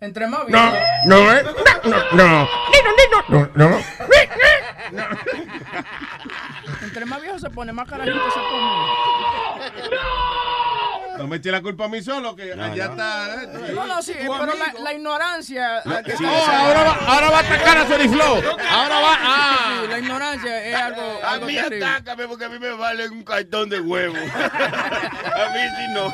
[0.00, 0.84] Entre más No, viejo.
[1.06, 1.44] no, eh.
[1.84, 2.48] No, no,
[3.28, 3.78] no, no, no.
[6.82, 9.96] Entre más viejo se pone, más carajito se pone.
[11.18, 13.42] No me eche la culpa a mí solo, que allá está.
[13.42, 13.74] eh, tú.
[13.74, 15.80] No, no, sí, pero la, la ignorancia.
[15.84, 18.42] la que Sí, está- oh, ahora va, ahora va a atacar a Sony Flow.
[18.70, 19.18] Ahora va.
[19.22, 19.78] Ah.
[19.82, 21.20] Sí, la ignorancia es algo.
[21.24, 21.86] A algo mí terrible.
[21.86, 24.16] atácame porque a mí me vale un cartón de huevo.
[24.26, 26.12] a mí sí no.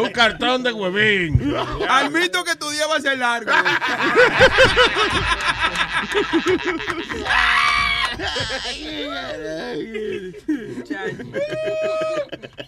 [0.00, 1.54] Un cartón de huevín.
[1.88, 3.50] Admito que tu día va a ser largo.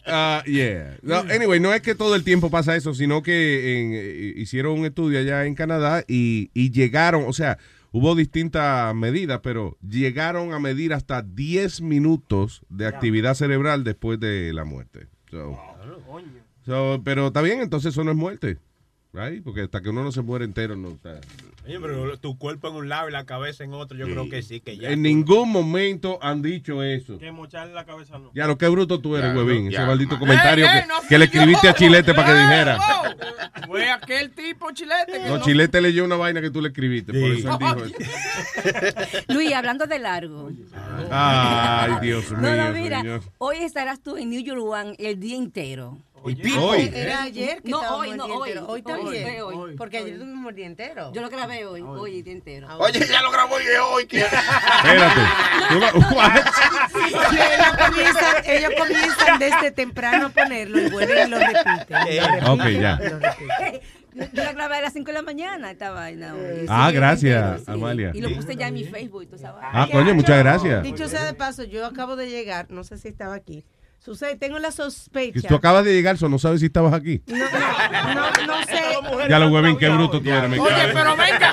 [0.06, 0.96] Ah, yeah.
[1.02, 4.78] No, anyway, no es que todo el tiempo pasa eso, sino que en, eh, hicieron
[4.78, 7.58] un estudio allá en Canadá y, y llegaron, o sea,
[7.92, 14.52] hubo distintas medidas, pero llegaron a medir hasta 10 minutos de actividad cerebral después de
[14.52, 15.06] la muerte.
[15.30, 15.56] So,
[16.66, 18.58] so, pero está bien, entonces eso no es muerte.
[19.12, 19.42] Right?
[19.42, 21.20] Porque hasta que uno no se muere entero, no está.
[21.66, 24.40] Oye, pero tu cuerpo en un lado y la cabeza en otro, yo creo que
[24.42, 24.90] sí, que ya.
[24.90, 27.18] En ningún momento han dicho eso.
[27.18, 28.30] Que mocharle la cabeza no.
[28.34, 29.64] Ya lo que bruto tú eres, huevín.
[29.64, 32.40] no, Ese maldito comentario Ey, ey, que, no que le escribiste a Chilete para que
[32.40, 32.78] dijera.
[33.66, 37.12] Fue aquel tipo chilete que No, no- Chilete leyó una vaina que tú le escribiste,
[37.12, 39.22] por eso él dijo eso.
[39.28, 40.50] Luis, hablando de largo.
[41.10, 43.22] Ay, Dios mío, No, no, mira, señor.
[43.38, 45.98] hoy estarás tú en New York One el día entero.
[46.22, 46.38] Hoy.
[46.58, 46.90] Hoy.
[46.94, 48.66] Era ayer que no, estábamos hoy, el no, hoy, entero.
[48.68, 49.42] Hoy también.
[49.42, 49.76] hoy.
[49.76, 51.12] Porque ayer tuvimos el día entero.
[51.14, 52.68] Yo lo grabé hoy, hoy el día entero.
[52.78, 53.64] Oye, ya lo grabó y
[53.94, 54.06] hoy.
[54.06, 55.20] que- Espérate.
[57.00, 61.86] Ellos, comienzan, ellos comienzan desde temprano a ponerlo y vuelven y lo repiten.
[61.88, 62.98] Lo repiten, Ok, ya.
[62.98, 63.80] lo repiten.
[64.32, 66.66] Yo lo grabé a las 5 de la mañana esta vaina hoy.
[66.68, 67.70] Ah, Sí, el gracias, día entero, sí.
[67.70, 68.10] Amalia.
[68.14, 69.70] Y lo puse ya en mi Facebook y toda esa vaina.
[69.72, 70.82] Ah, coño, muchas gracias.
[70.82, 73.64] Dicho sea de paso, yo acabo de llegar, no sé si estaba aquí.
[74.00, 75.46] Sucede, tengo la Que sospecha.
[75.46, 77.22] tú acabas de llegar, so no sabes si estabas aquí.
[77.26, 79.28] No, no, no, no sé.
[79.28, 80.58] Ya lo huevín, qué bruto tú eres.
[80.58, 81.52] Oye, pero venga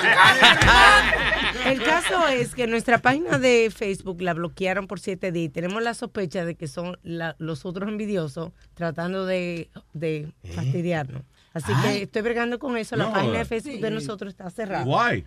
[1.66, 5.52] El caso es que nuestra página de Facebook la bloquearon por siete días.
[5.52, 11.22] Tenemos la sospecha de que son la- los otros envidiosos tratando de, de fastidiarnos.
[11.52, 12.96] Así que estoy bregando con eso.
[12.96, 13.12] La No.
[13.12, 14.84] página de Facebook de nosotros está cerrada.
[14.86, 15.26] Why?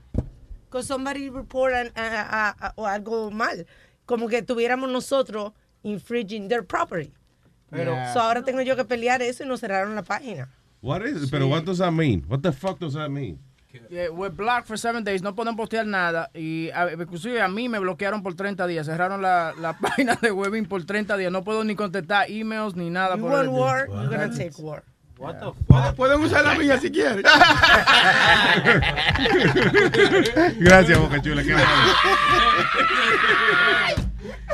[0.65, 3.67] Because somebody report an- a- a- a- o algo mal.
[4.05, 5.51] Como que tuviéramos nosotros
[5.84, 7.13] infringing their property.
[7.69, 8.13] Pero Yeah.
[8.13, 10.49] so ahora tengo yo que pelear eso y nos cerraron la página.
[10.82, 12.25] What is, pero what does that mean?
[12.27, 13.39] What the fuck does that mean?
[13.89, 16.29] Yeah, we're blocked for seven days, no pueden postear nada.
[16.34, 18.86] Y a- inclusive a mí me bloquearon por 30 días.
[18.88, 21.32] Cerraron la, la página de Webin por 30 días.
[21.32, 23.15] No puedo ni contestar emails ni nada.
[23.15, 24.84] You por want war, you're gonna take war.
[25.95, 27.21] Pueden usar la mía si quieren.
[30.59, 31.43] Gracias, Boca Chula.
[31.43, 31.55] Qué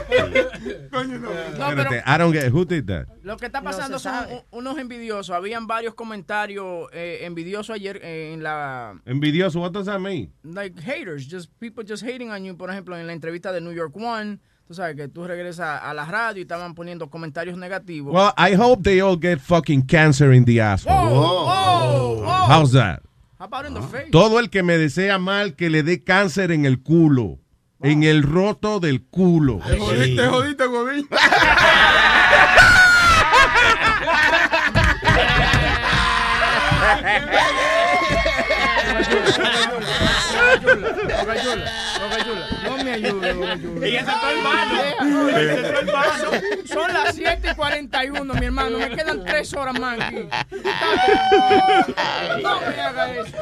[0.91, 3.07] No, Espérate, pero I don't get who did that.
[3.23, 4.43] lo que está No pasando son sabe.
[4.51, 5.35] u- unos envidiosos.
[5.35, 8.99] Habían varios comentarios eh, envidiosos ayer eh, en la...
[9.05, 10.31] Envidioso, what does that mean?
[10.43, 12.55] Like haters, just people just hating on you.
[12.55, 15.93] Por ejemplo, en la entrevista de New York One, tú sabes que tú regresas a
[15.93, 18.13] la radio y estaban poniendo comentarios negativos.
[18.13, 20.93] Well, I hope they all get fucking cancer in the asshole.
[20.93, 22.47] Whoa, whoa.
[22.49, 23.01] How's that?
[23.39, 24.09] How about in the face?
[24.11, 27.39] Todo el que me desea mal, que le dé cáncer en el culo.
[27.81, 29.59] En el roto del culo.
[29.67, 30.63] Te jodiste, te jodiste,
[40.67, 41.63] huevín.
[42.67, 43.87] No me ayude, Boca Chula.
[43.87, 44.81] Y ese es tu hermano.
[45.27, 45.39] Deja.
[45.41, 46.31] Ese es tu hermano.
[46.65, 48.77] Son- las 7 y 41, mi hermano.
[48.79, 50.27] Me quedan 3 horas más aquí.
[52.43, 53.37] No me haga eso.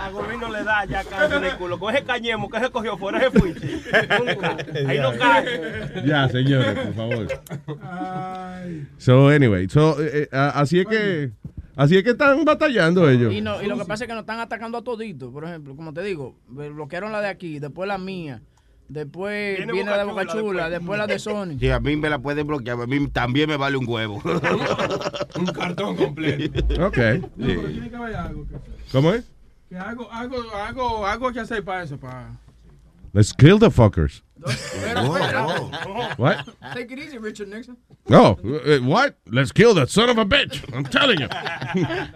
[0.00, 1.78] A gobierno le da ya cáncer el culo.
[1.78, 3.66] Coge cañemo que se cogió fuera se fuiste.
[4.18, 4.56] Nunca.
[4.88, 6.02] Ahí no cae.
[6.04, 7.26] Ya, señores, por favor.
[8.98, 11.30] So, anyway, so, eh, eh, así es que,
[11.76, 13.32] así es que están batallando ellos.
[13.32, 15.32] Y, no, y lo que pasa es que nos están atacando a toditos.
[15.32, 18.42] Por ejemplo, como te digo, me bloquearon la de aquí, después la mía.
[18.88, 20.70] Después Viene viene Boca la de Boca Chula Chula, después.
[20.70, 21.58] después la de Sony.
[21.58, 24.22] Si a mí me la pueden bloquear, a mí también me vale un huevo.
[25.36, 26.86] un cartón completo.
[26.86, 26.98] Ok.
[27.36, 28.46] No, pero tiene que haber algo.
[28.46, 28.54] Que,
[28.92, 29.24] ¿Cómo es?
[29.68, 32.30] que algo, algo, algo, algo que hacer para eso, para...
[33.12, 34.22] Let's kill the fuckers.
[36.16, 36.46] What?
[36.74, 37.76] Take it easy, Richard Nixon.
[38.08, 39.16] No, uh, what?
[39.26, 40.62] Let's kill that son of a bitch.
[40.74, 41.28] I'm telling you.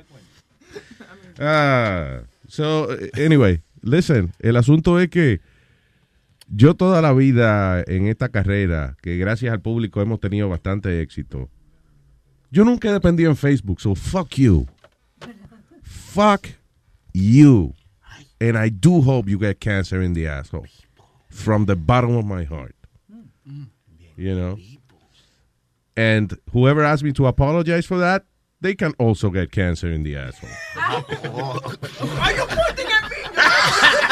[1.43, 5.41] Ah, so, uh, anyway, listen, el asunto es que
[6.55, 11.49] yo toda la vida en esta carrera, que gracias al público hemos tenido bastante éxito,
[12.51, 14.66] yo nunca he dependido en Facebook, so fuck you.
[15.83, 16.49] Fuck
[17.14, 17.73] you.
[18.39, 20.66] And I do hope you get cancer in the asshole.
[21.31, 22.74] From the bottom of my heart.
[23.11, 23.68] Mm.
[24.16, 24.37] You mm.
[24.37, 24.59] know?
[25.97, 28.24] And whoever asked me to apologize for that,
[28.61, 30.51] they can also get cancer in the asshole.
[30.76, 33.01] Are you pointing at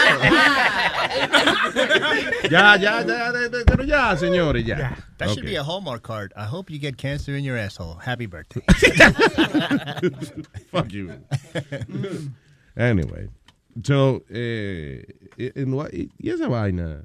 [2.51, 4.95] ya, ya, ya, de- de- pero ya, señores, ya.
[5.19, 5.51] That should Okay.
[5.51, 6.33] be a Hallmark card.
[6.37, 7.95] I hope you get cancer in your asshole.
[7.95, 8.61] Happy birthday.
[10.71, 11.13] Fuck you.
[12.77, 13.29] Anyway,
[13.83, 15.05] so, eh,
[15.67, 17.05] what- y esa vaina.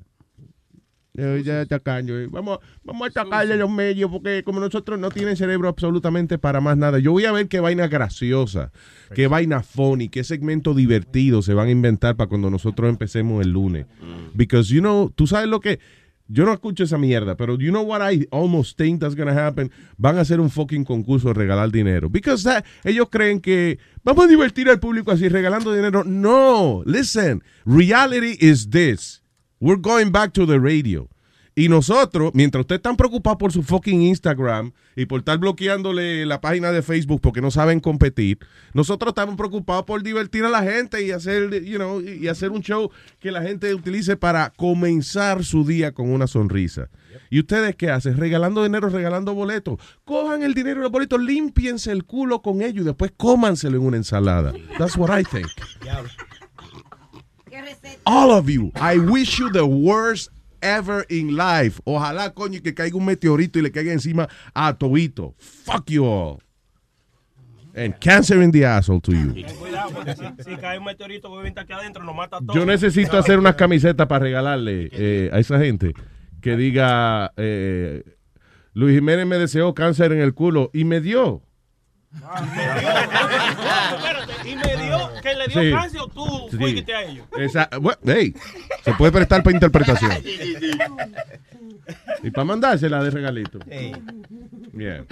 [1.15, 2.25] Eh, ya atacando, eh.
[2.27, 6.75] Vamos, vamos a atacarle los medios porque como nosotros no tienen cerebro absolutamente para más
[6.75, 6.97] nada.
[6.97, 8.71] Yo voy a ver qué vaina graciosa,
[9.13, 13.51] qué vaina funny, qué segmento divertido se van a inventar para cuando nosotros empecemos el
[13.51, 13.85] lunes.
[14.33, 15.79] Because, you know, tú sabes lo que...
[16.29, 19.69] Yo no escucho esa mierda, pero you know what I almost think that's gonna happen?
[19.97, 22.09] Van a hacer un fucking concurso de regalar dinero.
[22.09, 26.03] Because that- ellos creen que vamos a divertir al público así regalando dinero.
[26.05, 29.21] No, listen, reality is this.
[29.59, 31.09] We're going back to the radio.
[31.55, 36.41] Y nosotros, mientras ustedes están preocupados por su fucking Instagram y por estar bloqueándole la
[36.41, 38.39] página de Facebook porque no saben competir,
[38.73, 42.61] nosotros estamos preocupados por divertir a la gente y hacer, you know, y hacer un
[42.61, 42.89] show
[43.19, 46.89] que la gente utilice para comenzar su día con una sonrisa.
[47.29, 48.17] ¿Y ustedes qué hacen?
[48.17, 49.79] Regalando dinero, regalando boletos.
[50.05, 53.83] Cojan el dinero y los boletos, límpiense el culo con ellos y después cómanselo en
[53.83, 54.53] una ensalada.
[54.79, 55.47] That's what I think.
[58.05, 60.31] All of you, I wish you the worst
[60.63, 61.79] ever in life.
[61.83, 65.35] Ojalá, coño, que caiga un meteorito y le caiga encima a Tobito.
[65.37, 66.39] Fuck you all.
[67.75, 69.33] And cancer in the asshole to you.
[69.59, 69.91] Cuidado,
[70.37, 72.55] si, si cae un meteorito que viene aquí adentro, nos mata a todos.
[72.55, 75.93] Yo necesito hacer unas camisetas para regalarle eh, a esa gente
[76.39, 78.03] que diga eh,
[78.73, 81.41] Luis Jiménez me deseó cáncer en el culo y me dio.
[82.13, 84.82] Espérate, y me dio
[85.47, 85.71] le dio Sí.
[85.71, 86.57] cáncer o tú Sí.
[86.57, 87.25] fuiste a ellos.
[87.37, 88.33] Esa- bueno, hey,
[88.83, 90.11] se puede prestar para interpretación.
[92.23, 93.59] Y para mandársela de regalito.
[94.71, 95.05] Bien.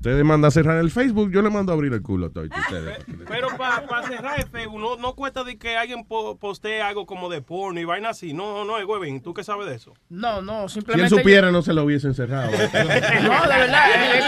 [0.00, 2.48] Ustedes mandan a cerrar el Facebook, yo le mando a abrir el culo a todos
[2.48, 3.04] ustedes.
[3.28, 7.28] Pero para cerrar el Facebook, no, no cuesta de que alguien po- postee algo como
[7.28, 8.32] de porno y vaina así.
[8.32, 9.92] No, no, Webin, ¿tú qué sabes de eso?
[10.08, 11.14] No, no, Si él simplemente.
[11.14, 12.50] supiera, no se lo hubiesen cerrado.
[12.50, 14.24] No, de verdad, es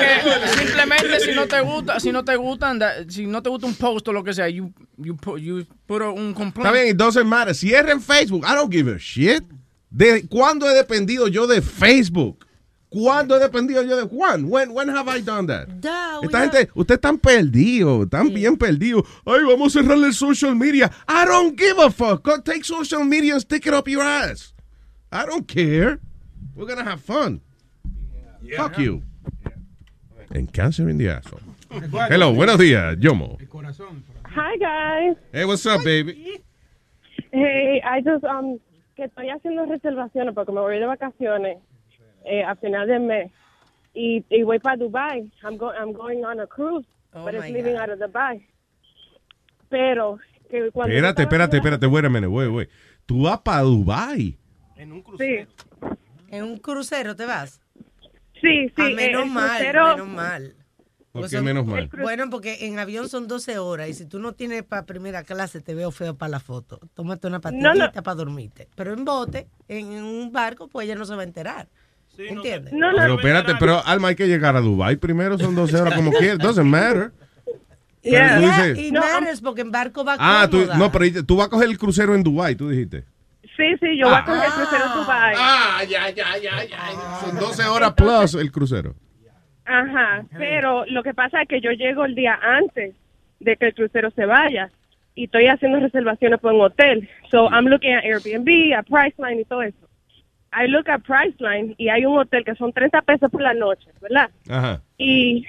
[0.53, 3.75] que simplemente si no te gusta, si no te gustan, si no te gusta un
[3.75, 6.67] post o lo que sea, you, you, put, you put un complaint.
[6.67, 7.55] Está bien, it doesn't matter.
[7.55, 8.45] Cierren Facebook.
[8.45, 9.43] I don't give a shit.
[9.89, 12.47] ¿De cuándo he dependido yo de Facebook?
[12.93, 14.45] ¿Cuándo he dependido yo de Juan?
[14.51, 15.67] When, when have I done that?
[16.23, 19.05] Esta gente, ustedes están perdidos, están bien perdidos.
[19.25, 20.91] Ay, vamos a cerrarle el social media.
[21.09, 22.23] I don't give a fuck.
[22.23, 24.53] Go take social media and stick it up your ass.
[25.11, 26.01] I don't care.
[26.55, 27.41] We're gonna have fun.
[28.57, 29.03] Fuck you.
[30.35, 31.41] And cancer in the asshole.
[32.11, 33.39] Hello, buenos días, Yomo.
[34.35, 35.17] Hi guys.
[35.33, 36.43] Hey, what's up, baby?
[37.33, 38.59] Hey, I just um
[38.97, 41.57] que estoy haciendo reservaciones porque me voy de vacaciones
[42.25, 43.31] eh, a final del mes
[43.95, 45.31] y, y voy para Dubai.
[45.43, 48.47] I'm going I'm going on a cruise, Oh but it's leaving out of Dubai.
[49.69, 50.19] Pero
[50.51, 52.69] que cuando Espérate, espérate, espérate, wait a minute, wait, wait.
[53.07, 54.39] Tú vas para Dubai.
[55.19, 55.47] Sí.
[56.29, 57.61] ¿En un crucero te vas?
[58.41, 58.73] Sí, sí.
[58.77, 60.57] Ah, eh, menos el mal, crucero- menos mal.
[61.13, 61.91] ¿Por qué menos mal?
[62.01, 65.61] Bueno, porque en avión son 12 horas y si tú no tienes para primera clase
[65.61, 66.81] te veo feo para la foto.
[66.95, 67.93] Tómate una pastillita No, no.
[68.03, 68.69] para dormirte.
[68.75, 71.69] Pero en bote, en un barco, pues ella no se va a enterar.
[72.19, 72.73] ¿Entiendes?
[72.73, 76.39] Pero espérate, pero Alma, hay que llegar a Dubai primero, son 12 horas como quieras.
[76.39, 77.13] Doesn't matter.
[78.03, 81.37] Pero Yeah, tú dices- y matters porque en barco va ah, tú, no, pero tú
[81.37, 83.05] vas a coger el crucero en Dubai, tú dijiste.
[83.57, 85.35] Sí, sí, yo voy a coger el crucero a Dubai.
[85.39, 86.79] Ah, ya, ya, ya, ya.
[87.21, 88.97] Son 12 horas plus el crucero.
[89.65, 92.97] Ajá, pero lo que pasa es que yo llego el día antes
[93.39, 94.71] de que el crucero se vaya
[95.15, 97.09] y estoy haciendo reservaciones por un hotel.
[97.31, 99.89] So I'm looking at Airbnb, at Priceline y todo eso.
[100.53, 103.89] I look at Priceline y hay un hotel que son 30 pesos por la noche,
[104.01, 104.31] ¿verdad?
[104.49, 104.83] Ajá.
[104.99, 105.47] Y,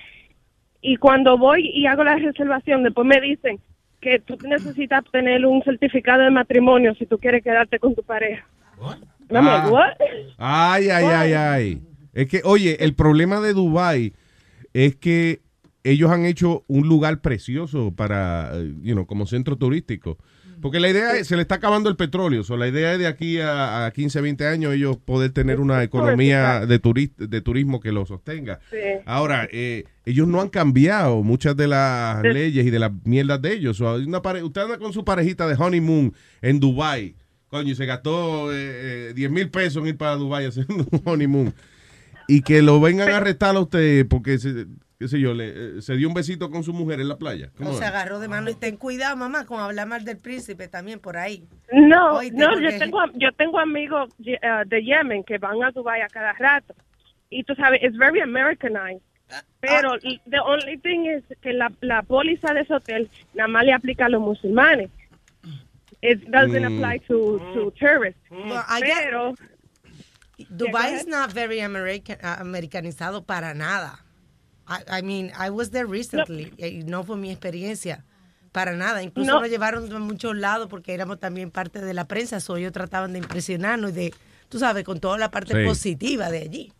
[0.82, 3.60] y cuando voy y hago la reservación, después me dicen
[4.00, 8.46] que tú necesitas tener un certificado de matrimonio si tú quieres quedarte con tu pareja.
[9.30, 9.70] I'm like, Ah.
[9.70, 9.94] what?
[10.38, 11.82] Ay, ay, ay, ay.
[12.14, 14.14] Es que, oye, el problema de Dubai
[14.74, 15.42] es que
[15.84, 20.18] ellos han hecho un lugar precioso para, eh, you know, como centro turístico.
[20.64, 22.44] Porque la idea es, se le está acabando el petróleo.
[22.44, 25.84] So, la idea es de aquí a, a 15, 20 años ellos poder tener una
[25.84, 28.60] economía de, turi- de turismo que lo sostenga.
[28.72, 28.78] Sí.
[29.06, 32.30] Ahora, eh, ellos no han cambiado muchas de las Sí.
[32.30, 33.80] leyes y de las mierdas de ellos.
[33.82, 37.16] Hay una pare- usted anda con su parejita de honeymoon en Dubai,
[37.50, 40.66] coño, y se gastó eh, eh, 10 mil pesos en ir para Dubai a hacer
[40.70, 41.54] un honeymoon.
[42.30, 44.66] Y que lo vengan a arrestar a usted porque, se,
[45.04, 47.50] qué sé yo, le, eh, se dio un besito con su mujer en la playa.
[47.58, 47.90] ¿Cómo O se es?
[47.90, 51.46] agarró de mano y ten cuidado, mamá, con hablar mal del príncipe también por ahí.
[51.74, 56.02] No, no, porque- yo tengo, yo tengo amigos uh, de Yemen que van a Dubai
[56.02, 56.74] a cada rato.
[57.30, 59.02] Y tú sabes, it's very Americanized.
[59.60, 63.66] Pero y the only thing is que la, la póliza de ese hotel nada más
[63.66, 64.90] le aplica a los musulmanes.
[66.02, 66.78] It doesn't Mm.
[66.84, 68.22] apply to, to tourists.
[68.30, 69.34] Well, I get- Pero
[70.50, 74.03] Dubai is not very American, uh, americanizado para nada.
[74.68, 78.04] I, I mean, I was there recently, y no fue mi experiencia.
[78.52, 79.02] Para nada.
[79.02, 79.42] Incluso No.
[79.42, 82.40] nos llevaron a muchos lados porque éramos también parte de la prensa.
[82.40, 84.14] So ellos trataban de impresionarnos y de,
[84.48, 85.66] tú sabes, con toda la parte Sí.
[85.68, 86.72] positiva de allí.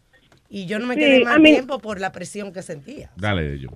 [0.50, 3.10] Y yo no me Sí, quedé más I mean- tiempo por la presión que sentía.
[3.18, 3.70] Dale, yo.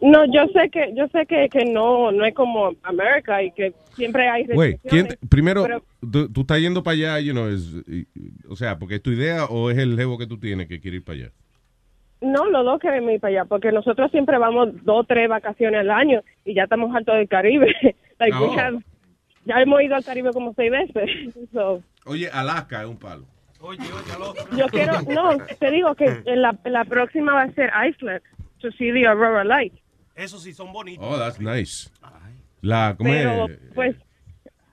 [0.00, 3.74] no, yo sé que yo sé que, que no no es como América y que
[3.96, 5.18] siempre hay Güey, ¿quién, restricciones.
[5.28, 8.06] primero, pero- tú, tú estás yendo para allá, you know, es, y-
[8.48, 10.98] o sea, porque es tu idea o es el jevo que tú tienes que quiere
[10.98, 11.32] ir para allá.
[12.24, 15.90] No, los dos queremos ir para allá, porque nosotros siempre vamos dos, tres vacaciones al
[15.90, 17.66] año y ya estamos hartos del Caribe.
[18.18, 18.56] like, we Oh.
[18.58, 18.82] have-
[19.44, 21.34] ya hemos ido al Caribe como seis veces.
[21.52, 23.24] So, Oye, Alaska es un palo.
[24.56, 28.20] yo quiero, no, te digo que en la, en la próxima va a ser Iceland,
[28.60, 29.72] to see the Aurora Light.
[30.14, 31.04] Eso sí, son bonitos.
[31.08, 31.90] Oh, that's nice.
[32.60, 33.58] La, ¿cómo Pero, es?
[33.74, 33.96] pues,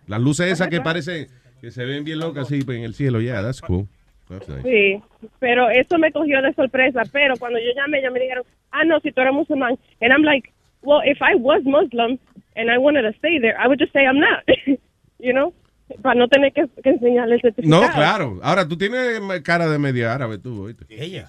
[0.08, 1.28] Las luces esas que parecen,
[1.60, 3.88] que se ven bien locas así en el cielo, yeah, that's cool.
[4.32, 4.64] That's nice.
[4.64, 5.02] sí,
[5.40, 9.00] pero eso me cogió de sorpresa, pero cuando yo llamé, ya me dijeron, ah, no,
[9.02, 9.78] si tú eres musulmán.
[10.00, 12.18] And I'm like, well, if I was Muslim
[12.56, 14.44] and I wanted to stay there, I would just say I'm not,
[15.20, 15.54] you know,
[16.02, 17.82] para no tener que, que enseñarle el certificado.
[17.82, 18.40] No, claro.
[18.42, 20.86] Ahora, tú tienes cara de media árabe, tú, ¿oíste?
[20.90, 21.28] Ella.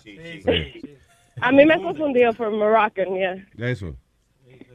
[1.40, 3.36] A mí me confundió por Moroccan, yeah.
[3.58, 3.96] Eso.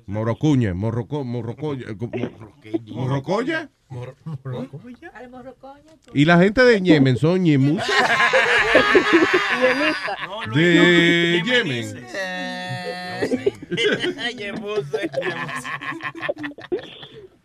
[0.08, 2.32] Morocuña, morroco, morrocoya, co- mo-
[2.95, 3.70] morrocoya.
[6.14, 7.84] Y la gente de Yemen son yemus.
[10.53, 12.05] De Yemen.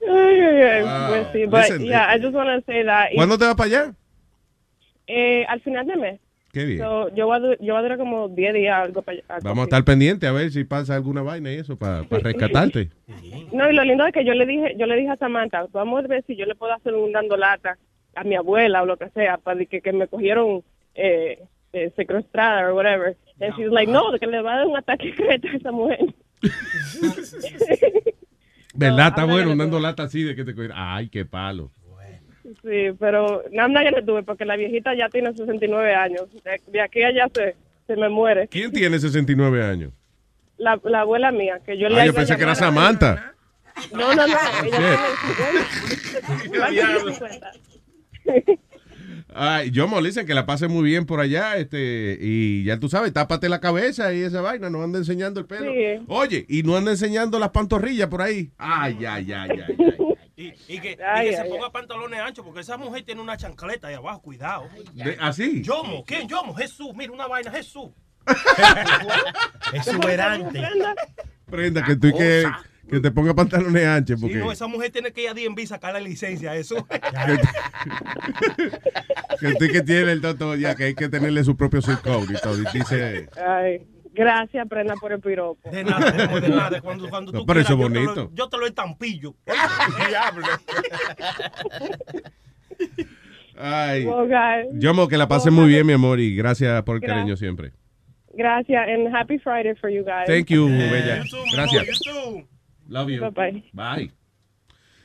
[0.04, 1.08] Ay, ay, ay, Wow.
[1.08, 3.12] Pues sí, but Listen, yeah, eh, I just want to say that.
[3.12, 3.94] Y, ¿Cuándo te vas para allá?
[5.06, 6.20] eh, al final de mes.
[6.52, 6.80] Qué bien.
[6.80, 9.64] So, yo, voy a, yo voy a durar como 10 días algo para Vamos a
[9.64, 12.90] estar pendientes a ver si pasa alguna vaina y eso para rescatarte.
[13.52, 16.02] No, y lo lindo es que yo le dije, yo le dije a Samantha, vamos
[16.02, 17.76] a ver si yo le puedo hacer un dando lata
[18.14, 20.62] a mi abuela o lo que sea, para que, que me cogieron
[20.94, 21.42] eh,
[21.74, 23.16] eh, secuestrada o whatever.
[23.40, 25.70] And she's like, no, de que le va a dar un ataque creta a esa
[25.70, 26.14] mujer.
[28.74, 29.08] ¿Verdad?
[29.08, 30.72] Está bueno dando lata así de que te cogen.
[30.74, 31.70] Ay, qué palo.
[32.62, 36.26] Sí, pero nada que le tuve, porque la viejita ya tiene 69 años.
[36.44, 38.48] De, de aquí a allá se, se me muere.
[38.48, 39.92] ¿Quién tiene 69 años?
[40.58, 43.34] La, la abuela mía, que yo le Ah, yo pensé que era Samantha.
[43.92, 44.34] No, no, no.
[46.52, 47.52] Ella tiene 50.
[49.34, 52.90] Ay, yo me dicen que la pase muy bien por allá, este, y ya tú
[52.90, 55.72] sabes, tápate la cabeza y esa vaina, no anda enseñando el pelo.
[55.72, 56.04] Sí.
[56.08, 58.50] Oye, y no anda enseñando las pantorrillas por ahí.
[58.58, 59.76] Ay, ay, ay, ay, ay.
[60.42, 63.36] Y, y que, y que ay, se ponga pantalones anchos, porque esa mujer tiene una
[63.36, 64.68] chancleta ahí abajo, cuidado.
[64.92, 65.62] De- ¿Así?
[65.62, 66.26] Yomo, ¿quién?
[66.28, 67.90] Yomo, Jesús, mira una vaina, Jesús.
[69.72, 70.62] Exuberante.
[71.50, 72.44] Prenda, que tú y que,
[72.88, 75.66] que te ponga pantalones anchos, Sí, porque no, esa mujer tiene que ir a DMV
[75.66, 76.86] sacar la licencia eso.
[79.40, 82.00] que tú y que tiene el toto ya, que hay que tenerle su propio zip
[82.00, 82.58] code y todo.
[82.60, 85.70] Y dice, Ay, gracias, Prenda, por el piropo.
[85.70, 86.10] De nada,
[86.40, 86.80] de nada.
[86.82, 88.22] Cuando, cuando No, tú pero eso quieras, es yo te bonito.
[88.30, 89.34] lo- Yo te lo estampillo.
[90.08, 90.46] Diablo.
[93.56, 94.06] ay.
[94.74, 97.18] Yo mo que la pase muy bien, mi amor, y gracias por el Gracias.
[97.18, 97.72] cariño siempre.
[98.34, 100.26] Gracias, and happy Friday for you guys.
[100.26, 101.22] Thank you, bella.
[101.52, 102.00] Gracias.
[102.06, 102.46] You
[102.88, 103.20] Love you.
[103.30, 103.64] Bye-bye.
[103.72, 104.10] Bye.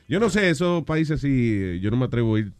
[0.08, 2.52] Yo no sé, esos países así, eh, yo no me atrevo a ir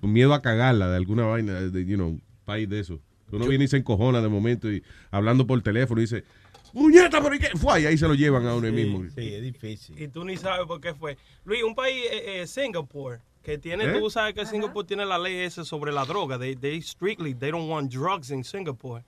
[0.00, 3.00] con miedo a cagarla de alguna vaina, de, you know, un país de eso.
[3.30, 6.24] Uno viene y se encojona de momento y hablando por teléfono y dice,
[6.72, 7.48] ¡Muñeta, pero ¿y qué?
[7.56, 9.02] Fue, y ahí se lo llevan a uno mismo.
[9.14, 10.00] Sí, es difícil.
[10.00, 11.16] Y tú ni sabes por qué fue.
[11.44, 13.98] Luis, un país, eh, eh, Singapur, que tiene, ¿Eh?
[13.98, 16.38] tú sabes que Singapur tiene la ley esa sobre la droga.
[16.38, 19.02] They, they strictly, they don't want drugs in Singapore.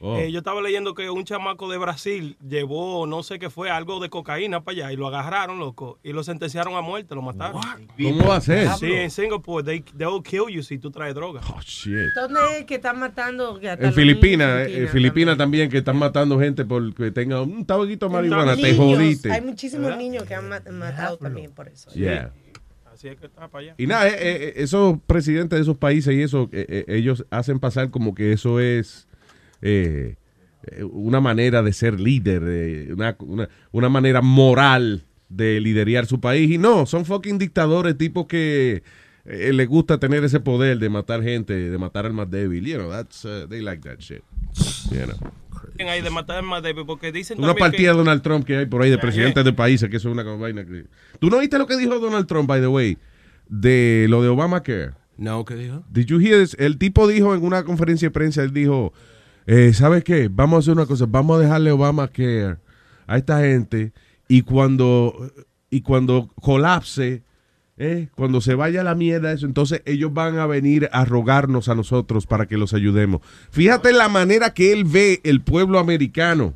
[0.00, 0.18] Oh.
[0.18, 4.00] Eh, yo estaba leyendo que un chamaco de Brasil llevó, no sé qué fue, algo
[4.00, 7.62] de cocaína para allá y lo agarraron, loco, y lo sentenciaron a muerte, lo mataron.
[8.02, 8.68] ¿Cómo va a ser?
[8.78, 11.40] Sí, en Singapur, they, they will kill you si tú traes droga.
[11.48, 11.94] Oh, shit.
[12.14, 13.58] ¿Dónde es que están matando?
[13.58, 18.12] que En Filipinas, en Filipinas también, que están matando gente porque tenga un tabaquito de
[18.12, 19.30] marihuana, te jodiste.
[19.32, 21.90] Hay muchísimos niños que han ma- matado también por eso.
[21.92, 22.32] Yeah.
[22.92, 23.74] Así es que está para allá.
[23.76, 27.58] Y nada, eh, eh, esos presidentes de esos países y eso, eh, eh, ellos hacen
[27.58, 29.08] pasar como que eso es
[29.64, 30.16] eh,
[30.66, 36.20] eh, una manera de ser líder, eh, una, una, una manera moral de liderar su
[36.20, 36.50] país.
[36.50, 38.82] Y no, son fucking dictadores, tipos que
[39.24, 42.64] eh, les gusta tener ese poder de matar gente, de matar al más débil.
[42.64, 44.22] You know, that's, uh, they like that shit.
[44.90, 45.32] You know.
[45.88, 48.82] Ahí de matar más débil porque dicen Una partida de Donald Trump que hay por
[48.82, 50.84] ahí de presidentes de países, que eso es una vaina que...
[51.18, 52.96] ¿Tú no viste lo que dijo Donald Trump, by the way,
[53.48, 54.92] de lo de Obamacare?
[55.16, 55.84] No, ¿qué dijo?
[55.90, 56.54] Did you hear this?
[56.60, 58.92] El tipo dijo en una conferencia de prensa, él dijo,
[59.46, 60.28] eh, ¿sabes qué?
[60.30, 62.56] Vamos a hacer una cosa, vamos a dejarle Obamacare
[63.06, 63.92] a esta gente
[64.28, 65.30] y cuando,
[65.70, 67.22] y cuando colapse,
[67.76, 71.68] eh, cuando se vaya a la mierda eso, entonces ellos van a venir a rogarnos
[71.68, 73.20] a nosotros para que los ayudemos.
[73.50, 76.54] Fíjate la manera que él ve el pueblo americano.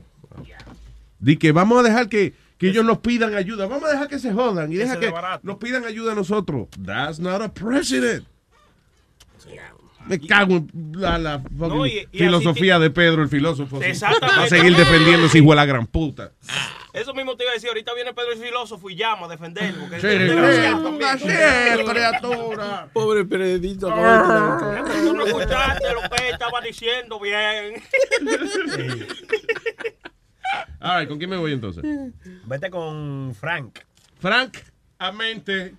[1.21, 4.21] Di que vamos a dejar que, que ellos nos pidan ayuda, vamos a dejar que
[4.21, 5.13] se jodan y deja que
[5.43, 6.69] nos pidan ayuda a nosotros.
[6.85, 8.25] That's not a president.
[10.09, 13.79] Me cago en la, la fucking No, y- y filosofía de Pedro, el filósofo.
[13.81, 13.87] sí.
[13.87, 14.37] Exactamente.
[14.41, 16.33] Va a seguir defendiendo ese hijo de la gran puta.
[16.95, 19.81] Eso mismo te iba a decir, ahorita viene Pedro el filósofo y llama a defenderlo.
[19.83, 22.89] porque Sí, sí, él- una criatura.
[22.93, 23.87] Pobre periodista.
[23.89, 27.83] Tú no escuchaste lo que estaba diciendo bien.
[30.81, 31.85] All right, ¿con quién me voy entonces?
[32.47, 33.79] Vete con Frank.
[34.21, 34.57] Frank
[34.99, 35.75] Amente.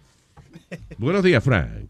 [0.98, 1.89] Buenos días, Frank.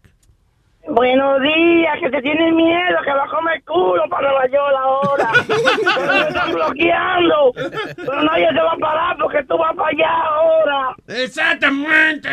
[0.88, 5.30] Buenos días, que te tiene miedo, que va a comer culo para Nueva York ahora.
[5.46, 7.52] Pero me están bloqueando.
[7.96, 10.96] Pero nadie se va a parar porque tú vas para allá ahora.
[11.06, 12.30] Exactamente.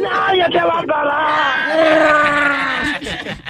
[0.00, 1.60] Nadie se va a parar.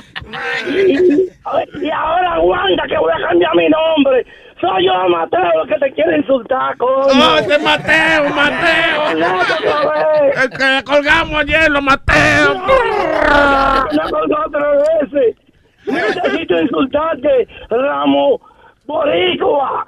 [0.69, 4.27] Y, y ahora aguanta que voy a cambiar mi nombre.
[4.61, 7.07] Soy yo, Mateo, que te quiere insultar, coño.
[7.07, 9.05] ¡Oh, ese Mateo, Mateo!
[9.15, 10.43] Vez.
[10.43, 12.55] El que le colgamos ayer, lo Mateo.
[12.55, 15.37] No colgó tres veces.
[15.87, 18.39] Necesito insultarte, Ramo
[18.85, 19.87] Boricua.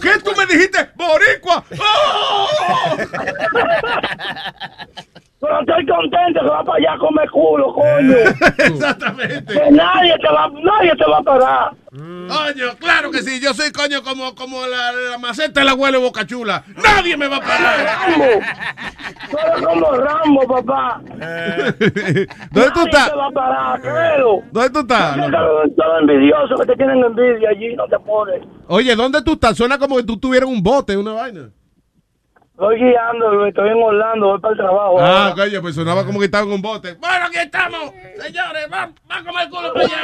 [0.00, 0.88] ¿Qué tú me dijiste?
[0.96, 1.62] ¡Boricua!
[1.78, 2.48] ¡Oh!
[5.40, 8.16] Pero estoy contento que va para allá a comer culo, coño.
[8.58, 9.52] Exactamente.
[9.52, 11.70] Que nadie te va, nadie te va a parar.
[11.90, 13.40] Coño, claro que sí.
[13.40, 16.64] Yo soy coño como, como la, la maceta del abuelo Boca Chula.
[16.82, 17.84] Nadie me va a parar.
[17.84, 18.24] Rambo.
[19.30, 21.00] Tú eres como Rambo, papá.
[22.50, 23.10] ¿Dónde tú estás?
[23.10, 24.40] te va a parar, créelo.
[24.50, 25.14] ¿Dónde tú estás?
[25.14, 25.30] Creo
[25.76, 28.40] Todo envidioso que te tienen envidia allí, no te pones.
[28.68, 29.56] Oye, ¿dónde tú estás?
[29.56, 31.50] Suena como que tú tuvieras un bote, una vaina.
[32.54, 35.00] Estoy guiando, estoy en Orlando, voy para el trabajo.
[35.00, 35.34] Ah, ahora.
[35.44, 36.94] coño, pues sonaba como que estaba en un bote.
[36.94, 38.68] Bueno, aquí estamos, señores.
[38.70, 39.96] Vamos va a comer culo para allá.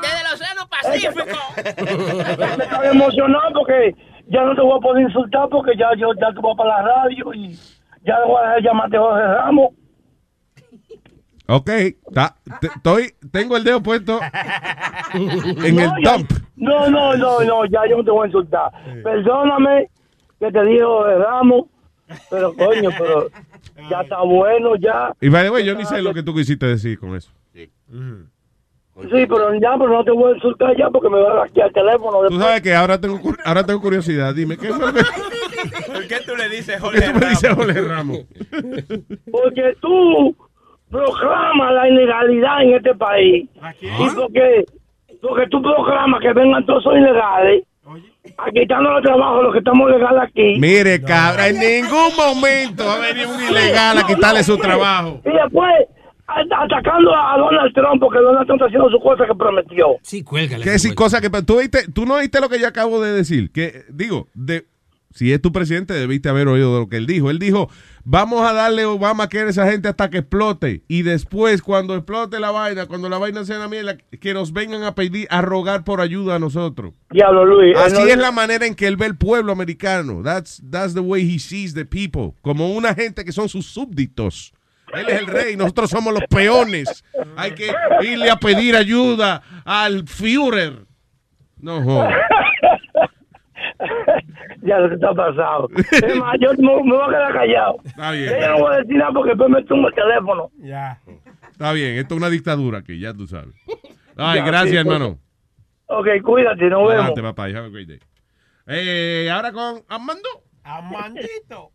[0.00, 2.56] Desde el Océano Pacífico.
[2.56, 3.94] Me estaba emocionado porque
[4.28, 6.82] ya no te voy a poder insultar porque ya yo ya te voy para la
[6.82, 7.52] radio y
[8.06, 9.68] ya le voy a dejar llamarte Jorge Ramos.
[11.48, 11.70] Ok,
[12.14, 14.20] ta- te- estoy, tengo el dedo puesto
[15.12, 16.30] en No, el ya- dump.
[16.56, 18.70] No, no, no, no, ya yo no te voy a insultar.
[19.02, 19.90] Perdóname
[20.38, 21.64] que te digo Jorge Ramos,
[22.30, 23.28] pero coño, pero
[23.88, 25.12] ya está bueno, ya.
[25.20, 27.30] Y by the way, yo ni sé lo que tú quisiste decir con eso.
[29.02, 31.68] Sí, pero ya, pero no te voy a insultar ya porque me va a hackear
[31.68, 32.18] el teléfono.
[32.18, 32.42] Tú después.
[32.42, 34.34] sabes que ahora tengo, ahora tengo curiosidad.
[34.34, 35.00] Dime, ¿qué fue lo que
[35.92, 38.18] ¿Por qué tú le dices ¿por qué tú me dices Jorge Ramos?
[39.30, 40.36] Porque tú
[40.90, 43.48] proclamas la ilegalidad en este país.
[43.80, 44.66] Y porque,
[45.22, 47.64] porque tú proclamas que vengan todos esos ilegales
[48.38, 50.58] a quitarnos el trabajo a los que estamos legales aquí.
[50.58, 55.20] Mire, cabra, en ningún momento va a venir un ilegal a quitarle su trabajo.
[55.24, 55.72] Y después
[56.26, 59.96] atacando a Donald Trump porque Donald Trump está haciendo su cosa que prometió.
[60.02, 60.64] Sí, cuélgale.
[60.64, 63.50] Que si cosa que tú oíste, tú no oíste lo que yo acabo de decir,
[63.50, 64.66] que digo, de
[65.12, 67.30] si es tu presidente debiste haber oído lo que él dijo.
[67.30, 67.68] Él dijo,
[68.04, 72.50] "Vamos a darle Obama a esa gente hasta que explote y después cuando explote la
[72.52, 76.00] vaina, cuando la vaina sea una mierda, que nos vengan a pedir a rogar por
[76.00, 77.76] ayuda a nosotros." Diablo, Luis.
[77.76, 80.22] Así él no- es la manera en que él ve el pueblo americano.
[80.22, 84.52] That's that's the way he sees the people, como una gente que son sus súbditos.
[84.92, 87.04] Él es el rey, nosotros somos los peones.
[87.36, 90.84] Hay que irle a pedir ayuda al Führer.
[91.58, 92.14] No jodas.
[94.62, 95.68] Ya lo que está pasado.
[95.76, 97.76] Es más, yo me, me voy a quedar callado.
[97.84, 98.40] Está bien.
[98.40, 100.50] Yo no voy a decir nada porque después me tumba el teléfono.
[100.58, 100.98] Ya.
[101.50, 103.54] Está bien, esto es una dictadura aquí, ya tú sabes.
[104.16, 105.18] Ay, Ya, gracias, sí, hermano.
[105.86, 106.92] Ok, cuídate, nos vemos.
[106.94, 107.44] Adelante, papá.
[107.46, 108.00] Have a great day.
[108.66, 110.28] Eh, ahora con Armando.
[110.62, 111.72] Amandito.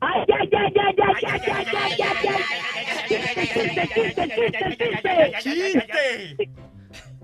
[0.00, 3.28] Ay, ay, ay, ay, ay, ay, ay, ay, ay, ay.
[5.40, 6.36] ¡Chiste!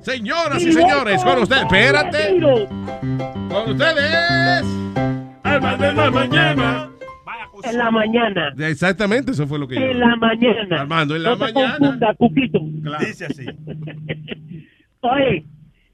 [0.05, 2.39] Señoras y señores, con usted, espérate.
[2.41, 4.65] Con ustedes.
[5.43, 6.91] Armando en la mañana.
[7.63, 8.53] En la mañana.
[8.59, 9.81] Exactamente, eso fue lo que yo.
[9.81, 10.81] En la mañana.
[10.83, 11.79] Armando, en la no te mañana.
[11.79, 12.59] confunda, Cuquito.
[13.01, 13.47] Dice así.
[15.01, 15.45] Oye,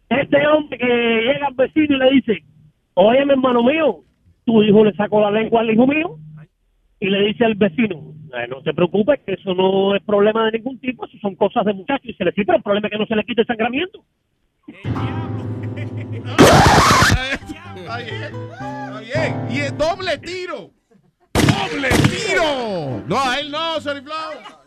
[0.09, 2.45] este hombre que llega al vecino y le dice,
[2.95, 4.01] oye, mi hermano mío,
[4.45, 6.17] tu hijo le sacó la lengua al hijo mío.
[7.01, 10.53] Y le dice al vecino, "Ay, no se preocupe, que eso no es problema de
[10.59, 12.07] ningún tipo, eso son cosas de muchachos.
[12.07, 14.05] Y se le dice, pero el problema es que no se le quite el sangramiento.
[17.77, 19.47] Está bien, está bien.
[19.51, 20.71] Y es doble tiro.
[21.35, 23.03] ¡Doble tiro!
[23.07, 24.61] No, a él no, Sorry Flow.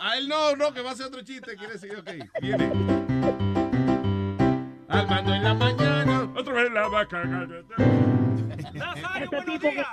[0.00, 1.56] A él no, no, que va a ser otro chiste.
[1.56, 2.70] Quiere decir, ok, viene.
[4.88, 6.32] Armando en la mañana.
[6.36, 7.48] Otra vez la vaca.
[9.22, 9.84] Este tipo que,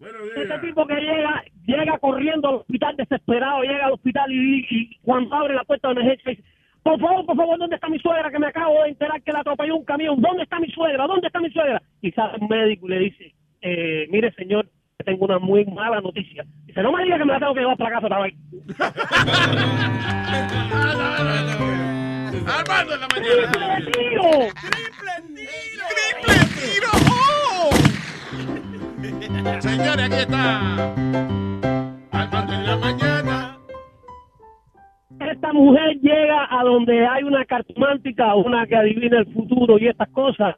[0.00, 5.34] este tipo que llega, llega corriendo al hospital desesperado, llega al hospital y, y cuando
[5.34, 6.44] abre la puerta de emergencia dice,
[6.82, 8.30] por favor, por favor, ¿dónde está mi suegra?
[8.30, 10.20] Que me acabo de enterar que la atropelló un camión.
[10.20, 11.06] ¿Dónde está mi suegra?
[11.06, 11.80] ¿Dónde está mi suegra?
[12.02, 14.68] Y sale un médico y le dice, eh, mire señor,
[15.04, 16.44] tengo una muy mala noticia.
[16.66, 18.34] Dice, no me diga que me la tengo que llevar para casa vez.
[22.46, 23.50] Armando en la mañana.
[23.52, 24.30] ¡Triple tiro!
[25.88, 26.90] ¡Triple tiro!
[27.10, 27.70] ¡Oh!
[29.60, 30.94] Señores, aquí está.
[32.12, 33.58] Armando en la mañana.
[35.20, 40.08] Esta mujer llega a donde hay una cartomántica, una que adivina el futuro y estas
[40.10, 40.56] cosas,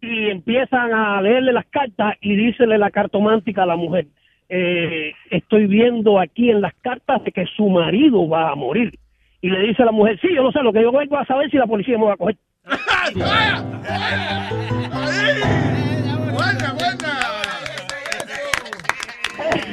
[0.00, 4.06] y empiezan a leerle las cartas y dícele la cartomántica a la mujer.
[4.54, 8.92] eh, estoy viendo aquí en las cartas de que su marido va a morir.
[9.40, 11.24] Y le dice a la mujer, sí, yo no sé, lo que yo vengo a
[11.24, 12.36] saber si la policía me va a coger.
[16.32, 16.91] Buena, buena.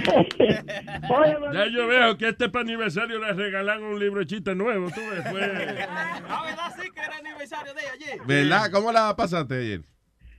[1.54, 4.90] Ya yo veo que este para aniversario le regalan un libro de chistes nuevo.
[4.92, 5.42] Tú ves, fue.
[6.30, 6.74] Ah, ¿verdad?
[6.82, 8.20] Sí, que era aniversario de ella ayer.
[8.26, 8.72] ¿Verdad?
[8.72, 9.82] ¿Cómo la pasaste ayer?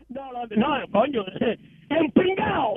[0.08, 1.24] No, no, no, coño,
[1.88, 2.74] empingado.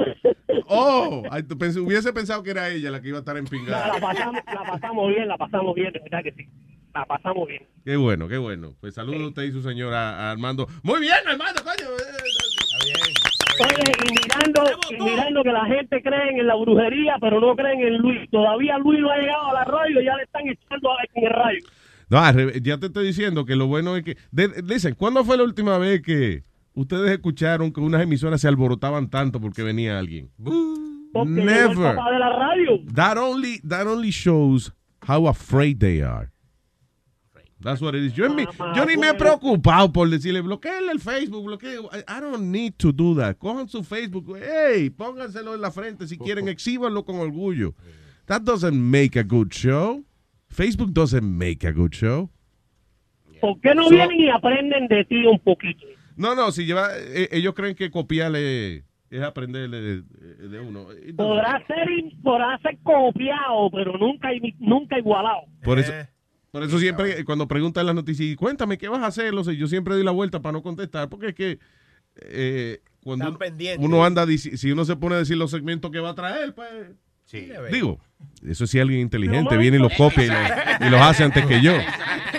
[0.67, 1.23] Oh,
[1.57, 3.87] pensé- hubiese pensado que era ella la que iba a estar No, empingada.
[3.87, 6.47] la pasamos, la pasamos bien, la pasamos bien, de verdad que sí.
[6.93, 7.63] La pasamos bien.
[7.83, 8.75] Qué bueno, qué bueno.
[8.79, 10.67] Pues saludos a usted y su señora a Armando.
[10.83, 11.89] Muy bien, Armando, coño.
[13.59, 17.81] Oye, y mirando, y mirando que la gente cree en la brujería, pero no creen
[17.81, 18.29] en Luis.
[18.31, 21.23] Todavía Luis no ha llegado a la radio y ya le están echando a en
[21.25, 21.59] el rayo.
[22.09, 24.17] No, ya te estoy diciendo que lo bueno es que...
[24.63, 26.43] dicen, ¿cuándo fue la última vez que
[26.73, 30.29] ustedes escucharon que unas emisoras se alborotaban tanto porque venía alguien?
[30.37, 31.95] Porque llegó el Never.
[31.95, 32.79] papá de la radio.
[32.93, 34.73] That only, that only shows
[35.07, 36.32] how afraid they are.
[37.63, 38.13] That's what it is.
[38.13, 38.45] Yo, mi-
[38.75, 41.77] yo ni me he preocupado por decirle, bloqueenle el Facebook, bloquee.
[41.93, 43.37] I, I don't need to do that.
[43.37, 44.37] Cojan su Facebook.
[44.37, 47.73] Hey, pónganselo en la frente si quieren, exhíbanlo con orgullo.
[48.25, 50.03] That doesn't make a good show.
[50.49, 52.29] Facebook doesn't make a good show.
[53.41, 55.85] ¿Por qué no So- vienen y aprenden de ti un poquito?
[56.15, 60.01] No, no, si lleva, eh, ellos creen que copiarle es aprenderle de,
[60.49, 60.87] de uno.
[61.17, 61.87] Podrá ser,
[62.21, 65.41] podrá ser copiado, pero nunca, nunca igualado.
[65.63, 65.91] Por eso,
[66.53, 69.57] por eso siempre cuando preguntan las noticias, y cuéntame qué vas a hacer, lo sé,
[69.57, 71.57] yo siempre doy la vuelta para no contestar, porque es que
[72.17, 75.99] eh, cuando Están uno, uno anda, si uno se pone a decir los segmentos que
[75.99, 76.69] va a traer, pues...
[77.71, 77.99] Digo,
[78.47, 81.59] eso sí alguien inteligente viene y los copia y los, y los hace antes que
[81.59, 81.73] yo.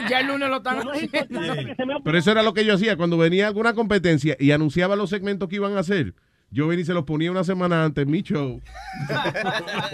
[0.09, 2.01] ya el lunes lo están haciendo.
[2.05, 5.49] Pero eso era lo que yo hacía cuando venía alguna competencia y anunciaba los segmentos
[5.49, 6.15] que iban a hacer.
[6.51, 8.61] Yo venía y se los ponía una semana antes en mi show.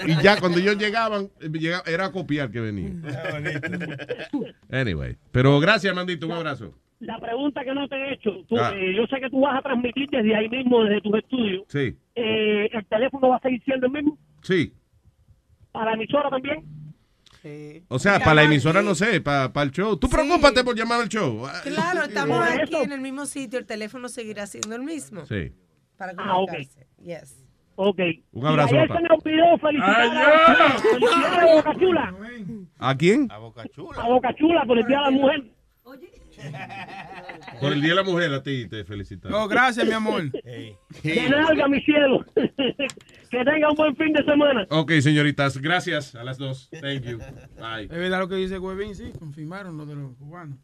[0.07, 2.90] y ya cuando ellos llegaban, llega- era a copiar que venía.
[4.70, 6.74] Anyway, pero gracias, Mandito, un abrazo.
[7.01, 8.72] La pregunta que no te he hecho, tú, Ah.
[8.74, 11.62] eh, yo sé que tú vas a transmitir desde ahí mismo, desde tus estudios.
[11.68, 14.18] Sí, Eh, ¿El teléfono va a seguir siendo el mismo?
[14.42, 14.72] sí.
[15.72, 16.64] ¿Para la emisora también?
[17.88, 19.96] O sea, para la emisora no sé, para, para el show.
[19.96, 21.46] Tú preocúpate por llamar al show.
[21.64, 25.24] Claro, estamos aquí en el mismo sitio, el teléfono seguirá siendo el mismo.
[25.24, 25.53] Sí.
[26.01, 26.46] Para Ah, ok.
[26.48, 26.86] comunicarse.
[27.05, 27.46] Yes.
[27.76, 27.98] Ok.
[28.32, 29.01] Un abrazo, Y ayer papá.
[29.01, 32.14] se me olvidó felicitar a, felicitar a Boca Chula.
[32.78, 33.28] ¿A quién?
[33.30, 35.44] A Boca Chula por el Día de la Mujer.
[37.61, 39.38] Por el Día de la Mujer, a ti te felicitamos.
[39.38, 40.22] Oh, gracias, mi amor.
[41.03, 42.24] De nalga, mi cielo.
[42.34, 44.66] que tenga un buen fin de semana.
[44.70, 46.70] Ok, señoritas, gracias a las dos.
[46.70, 47.18] Thank you.
[47.59, 47.84] Bye.
[47.84, 50.59] Es verdad lo que dice Huevín, sí, confirmaron lo de los cubanos.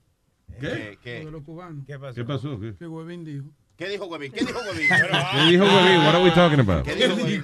[0.58, 0.98] ¿Qué?
[1.20, 1.84] Lo de los cubanos.
[1.86, 2.14] ¿Qué pasó?
[2.14, 2.58] ¿Qué pasó?
[2.58, 3.44] ¿Qué, Que Huevín dijo.
[3.76, 4.32] ¿Qué dijo Huevín?
[4.32, 4.88] ¿Qué dijo Huevín?
[4.88, 5.98] ¿Qué dijo Huevín?
[5.98, 6.84] What are we talking about?
[6.84, 7.42] ¿Qué dijo Huevín?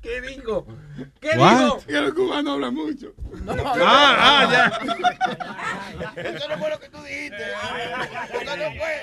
[0.00, 0.66] ¿Qué digo?
[1.20, 1.58] ¿Qué What?
[1.58, 1.78] digo?
[1.86, 3.12] Que los cubanos hablan mucho.
[3.48, 6.22] Ah, ah, ya.
[6.22, 7.42] Eso no fue lo que tú dijiste.
[8.42, 8.94] Eso no fue.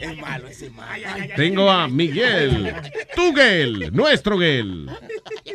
[0.00, 1.06] Es malo, ese es malo.
[1.36, 2.74] Tengo a Miguel.
[3.16, 4.90] Tuguel, nuestro Guel.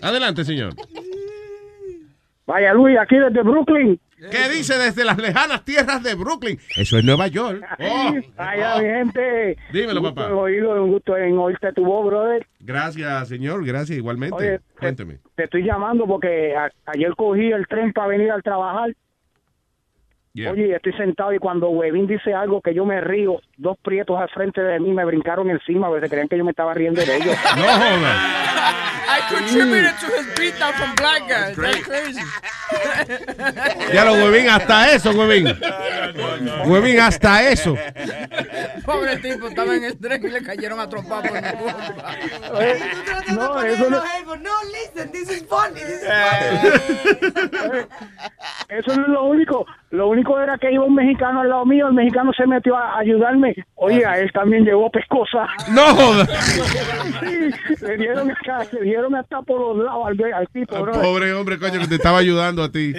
[0.01, 0.73] Adelante, señor.
[2.47, 3.99] Vaya Luis, aquí desde Brooklyn.
[4.31, 6.59] ¿Qué dice desde las lejanas tierras de Brooklyn?
[6.77, 7.61] Eso es Nueva York.
[7.79, 8.11] Oh.
[8.11, 8.21] Mi
[8.81, 9.57] gente.
[9.71, 10.33] Dímelo, Un gusto papá.
[10.33, 12.45] oírlo, un gusto en oírte tu voz, brother.
[12.59, 13.65] Gracias, señor.
[13.65, 14.35] Gracias igualmente.
[14.35, 15.17] Oye, Cuénteme.
[15.35, 18.93] Te estoy llamando porque a- ayer cogí el tren para venir al trabajar.
[20.35, 20.51] Yeah.
[20.51, 24.29] Oye, estoy sentado y cuando Webin dice algo que yo me río, dos prietos al
[24.29, 27.17] frente de mí me brincaron encima, porque se creían que yo me estaba riendo de
[27.17, 27.37] ellos.
[27.55, 28.43] No jodas.
[29.05, 31.55] I contributed to his beatdown from black guys.
[31.55, 32.21] That's crazy.
[33.93, 35.45] Ya lo huevín, hasta eso, huevín.
[36.65, 37.75] Huevín, hasta eso.
[38.85, 42.15] Pobre tipo, estaba en el tren y le cayeron a trompar por mi culpa.
[43.33, 44.01] No, eso no,
[44.37, 45.81] No, listen, this is funny.
[45.81, 46.09] This is
[48.69, 49.65] eso no es lo único.
[49.91, 52.99] Lo único era que iba un mexicano al lado mío, el mexicano se metió a
[52.99, 53.55] ayudarme.
[53.75, 55.47] Oye, a él también llevó pescosa.
[55.73, 56.23] No.
[56.25, 57.49] Sí,
[57.81, 60.93] le dieron, acá, le dieron hasta por los lados al, al tipo, bro.
[60.93, 62.93] Pobre hombre, coño, que te estaba ayudando a ti.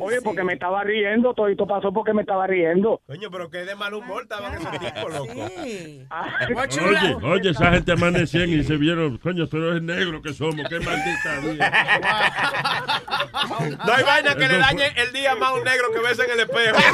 [0.00, 3.00] Oye, porque me estaba riendo, todo esto pasó porque me estaba riendo.
[3.06, 5.32] Coño, pero qué de mal humor estaban esos tipos, loco.
[5.32, 6.06] Oye,
[7.22, 11.40] oye, esa gente amanecían y se vieron, coño, pero es negro que somos, qué maldita
[11.42, 11.72] vida.
[13.86, 16.30] No hay vaina que le dañe el día más a un negro que ves en
[16.30, 16.76] el espejo.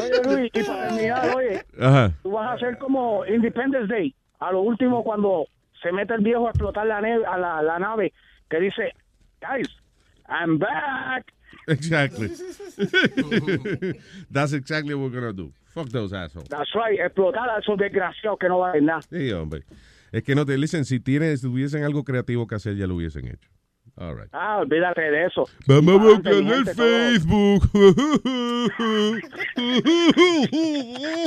[0.00, 2.12] Oye, Luis, y para terminar, oye, Ajá.
[2.22, 4.14] tú vas a hacer como Independence Day.
[4.38, 5.46] A lo último, cuando
[5.82, 8.12] se mete el viejo a explotar la, nave, a la, la nave,
[8.48, 8.92] que dice,
[9.40, 9.68] guys,
[10.28, 11.32] I'm back.
[11.66, 12.30] Exactly.
[14.30, 15.52] That's exactly what we're gonna do.
[15.74, 16.48] Fuck those assholes.
[16.48, 19.02] That's right, explotar a esos desgraciados que no valen nada.
[19.02, 19.62] Sí, hombre.
[20.12, 22.96] Es que no te dicen, si tienes, si tuviesen algo creativo que hacer, ya lo
[22.96, 23.48] hubiesen hecho.
[23.96, 24.28] All right.
[24.32, 25.46] Ah, olvídate de eso.
[25.66, 26.64] Vamos a buscar el todo.
[26.74, 27.70] Facebook.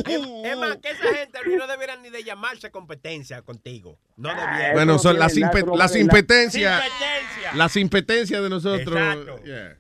[0.06, 4.00] Es más, que esa gente no debieran ni de llamarse competencia contigo.
[4.18, 4.74] No debieran.
[4.74, 6.84] bueno, son las, impe- las impetencias.
[6.84, 7.54] Impetencia.
[7.56, 8.98] Las impetencias de nosotros.
[8.98, 9.44] Exacto.
[9.44, 9.78] Yeah.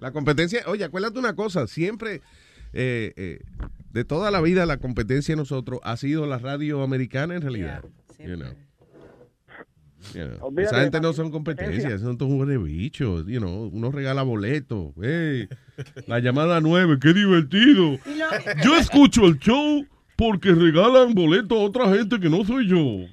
[0.00, 2.22] La competencia, oye, acuérdate una cosa, siempre,
[2.72, 3.40] eh, eh,
[3.90, 7.84] de toda la vida, la competencia de nosotros ha sido la radio americana en realidad.
[8.24, 8.54] You know.
[10.14, 10.38] You know.
[10.46, 13.26] Olvídate Esa gente no son competencias, son todos de bichos.
[13.26, 14.92] You know, uno regala boletos.
[15.00, 15.48] Hey,
[16.06, 17.98] la llamada nueve, qué divertido.
[18.62, 22.76] Yo escucho el show porque regalan boletos a otra gente que no soy yo.
[22.76, 23.08] Y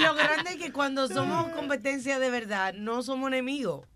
[0.00, 3.86] lo grande es que cuando somos competencia de verdad, no somos enemigos.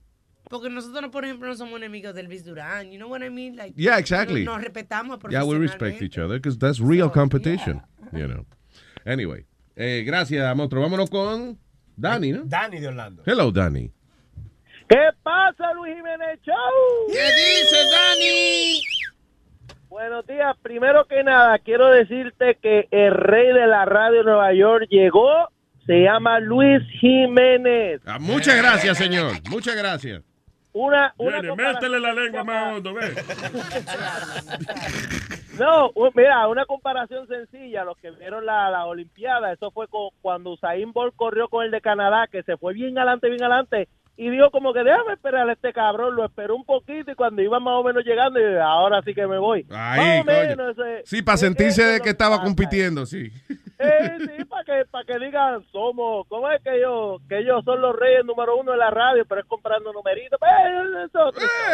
[0.50, 2.92] Porque nosotros, no, por ejemplo, no somos enemigos de Elvis Durán.
[2.92, 3.56] You know what I mean?
[3.56, 4.44] Like, Yeah, exactly.
[4.44, 7.80] Nos, nos respetamos Yeah, we respect each other because that's real competition.
[8.12, 8.44] You know.
[9.04, 9.44] Anyway,
[9.76, 10.82] eh, gracias, monstruo.
[10.82, 11.58] Vámonos con
[11.96, 12.42] Dani, ¿no?
[12.44, 13.22] Dani de Orlando.
[13.26, 13.90] Hello, Dani.
[14.88, 17.12] ¿Qué pasa, Luis Jiménez Show?
[17.12, 18.80] ¿Qué dice Dani?
[19.88, 20.56] Buenos días.
[20.62, 25.48] Primero que nada, quiero decirte que el rey de la radio de Nueva York llegó.
[25.86, 28.00] Se llama Luis Jiménez.
[28.06, 29.32] Ah, muchas gracias, señor.
[29.50, 30.22] Muchas gracias.
[30.72, 33.02] Una, una Viene, métele la lengua más hondo, ve.
[35.58, 37.84] No, mira, una comparación sencilla.
[37.84, 41.70] Los que vieron la, la Olimpiada, eso fue con- cuando Usain Bolt corrió con el
[41.70, 43.88] de Canadá, que se fue bien adelante, bien adelante.
[44.16, 46.14] Y dijo como que déjame esperar a este cabrón.
[46.14, 49.26] Lo esperó un poquito y cuando iba más o menos llegando, y ahora sí que
[49.26, 49.66] me voy.
[49.70, 52.44] Ahí, Más o menos, ese- Sí, para sentirse de que estaba pasa.
[52.44, 53.30] compitiendo, sí.
[53.78, 57.80] Eh, sí, para que, para que digan, somos, ¿cómo es que ellos, que ellos son
[57.80, 60.38] los reyes número uno de la radio, pero es comprando numeritos?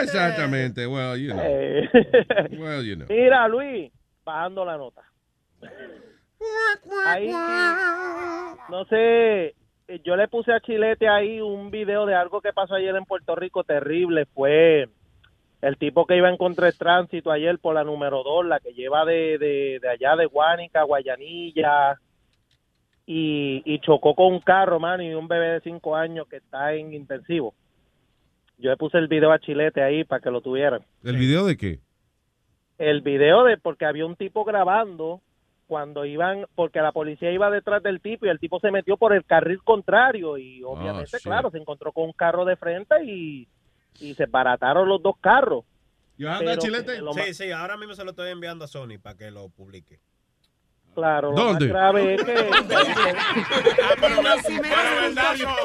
[0.03, 0.87] Exactamente.
[0.87, 1.43] Well, you know.
[1.45, 1.89] Eh.
[2.59, 3.07] Well, you know.
[3.09, 3.93] Mira, Luis,
[4.25, 5.03] bajando la nota.
[7.07, 7.31] Ahí,
[8.71, 9.55] no sé,
[10.05, 13.35] yo le puse a Chilete ahí un video de algo que pasó ayer en Puerto
[13.35, 14.25] Rico terrible.
[14.27, 14.89] Fue
[15.63, 18.73] el tipo que iba en contra del tránsito ayer por la número 2, la que
[18.73, 21.99] lleva de, de, de allá de Guánica, Guayanilla,
[23.07, 26.73] y, y chocó con un carro, mano, y un bebé de 5 años que está
[26.75, 27.55] en intensivo.
[28.59, 31.57] Yo le puse el video a Chilete ahí para que lo tuvieran ¿El video de
[31.57, 31.79] qué?
[32.79, 35.21] el video de porque había un tipo grabando
[35.67, 39.13] cuando iban porque la policía iba detrás del tipo y el tipo se metió por
[39.15, 41.23] el carril contrario y obviamente shit.
[41.23, 43.47] claro se encontró con un carro de frente y
[43.99, 45.65] y se barataron los dos carros
[46.21, 47.01] anda, Pero Chilete?
[47.01, 50.01] lo Sí, sí, ahora mismo se lo estoy enviando a Sony para que lo publique.
[50.95, 51.67] Claro, lo ¿Dónde?
[51.67, 52.51] más grave es que...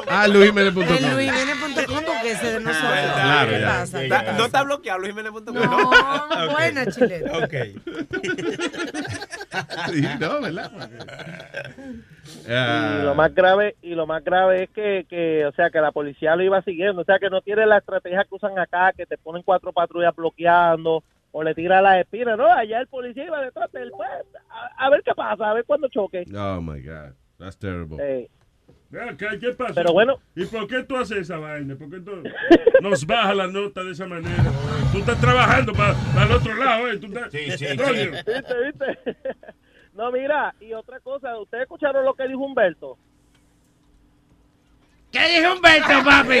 [0.08, 0.82] Ah, luisjiménez.com.
[0.84, 2.90] En luisjiménez.com porque ese de nosotros.
[2.92, 3.66] Claro, ¿Qué ya.
[3.66, 4.02] pasa?
[4.08, 5.54] Da- No está bloqueado Luisjiménez.com.
[5.54, 5.90] No,
[6.46, 6.50] Ok.
[6.52, 7.32] buena, chileno.
[7.38, 7.54] Ok.
[10.20, 10.90] No, ¿verdad?
[12.46, 15.80] Y Ah, lo más grave y lo más grave es que, que o sea que
[15.80, 18.92] la policía lo iba siguiendo o sea que no tiene la estrategia que usan acá
[18.96, 23.24] que te ponen cuatro patrullas bloqueando o le tira las espinas no allá el policía
[23.26, 24.08] iba detrás del pues,
[24.50, 27.14] a, a ver qué pasa a ver cuándo choque Oh my God.
[27.38, 28.28] That's terrible.
[29.40, 29.74] ¿Qué pasa?
[29.74, 30.18] Pero bueno.
[30.34, 31.76] ¿Y por qué tú haces esa vaina?
[31.76, 32.22] ¿Por qué tú
[32.80, 34.44] nos baja la nota de esa manera?
[34.92, 36.98] Tú estás trabajando para el otro lado, ¿eh?
[36.98, 37.30] Tú estás...
[37.76, 38.10] Coño.
[38.26, 39.16] ¿Viste, viste?
[39.94, 42.98] no mira y otra cosa ustedes escucharon lo que dijo Humberto
[45.16, 46.40] ¿Qué dijo Humberto, papi?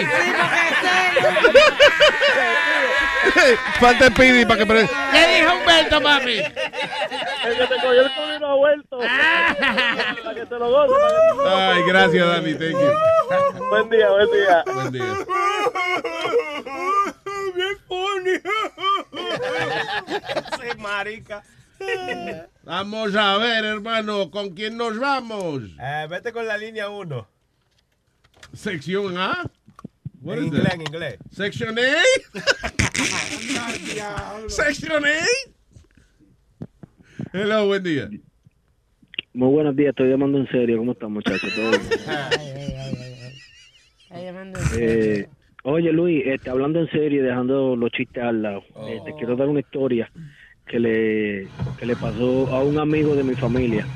[3.80, 4.66] Falta el pidi para que...
[4.66, 6.38] ¿Qué dijo Humberto, papi?
[6.38, 10.92] el que te cogió el culo y no ha vuelto para que te lo goce
[10.92, 12.54] para que te lo Ay, gracias, Dani.
[12.54, 13.68] Thank you.
[13.70, 15.14] buen día buen día Buen día.
[17.54, 18.36] Bien funny.
[20.60, 21.42] Sí, marica.
[22.62, 25.62] Vamos a ver, hermano, ¿con quién nos vamos?
[25.80, 27.35] Eh, vete con la línea 1.
[28.56, 29.50] Sección A.
[30.22, 31.18] What En is inglés, en inglés.
[31.30, 31.82] Section A.
[34.48, 35.26] Section A.
[37.34, 38.08] Hello, buen día.
[39.34, 40.78] Muy buenos días, estoy llamando en serio.
[40.78, 41.52] ¿Cómo están, muchachos?
[44.78, 45.28] Eh,
[45.64, 49.36] oye, Luis, este, hablando en serio y dejando los chistes al lado, eh, te quiero
[49.36, 50.10] dar una historia
[50.66, 51.48] que le,
[51.78, 53.86] que le pasó a un amigo de mi familia.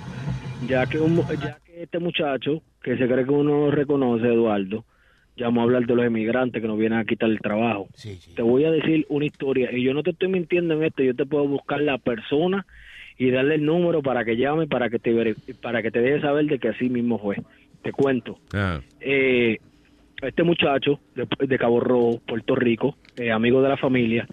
[0.69, 4.85] Ya que, un, ya que este muchacho, que se cree que uno reconoce, Eduardo,
[5.37, 7.89] llamó a hablar de los emigrantes que nos vienen a quitar el trabajo.
[8.35, 11.15] Te voy a decir una historia, y yo no te estoy mintiendo en esto, yo
[11.15, 12.67] te puedo buscar la persona
[13.19, 16.47] y darle el número para que llame, para que te, para que te deje saber
[16.47, 17.37] de que así mismo fue.
[17.83, 18.81] Te cuento Ah.
[19.01, 19.59] eh,
[20.23, 24.27] este muchacho de, de Cabo Rojo, Puerto Rico, eh, amigo de la familia,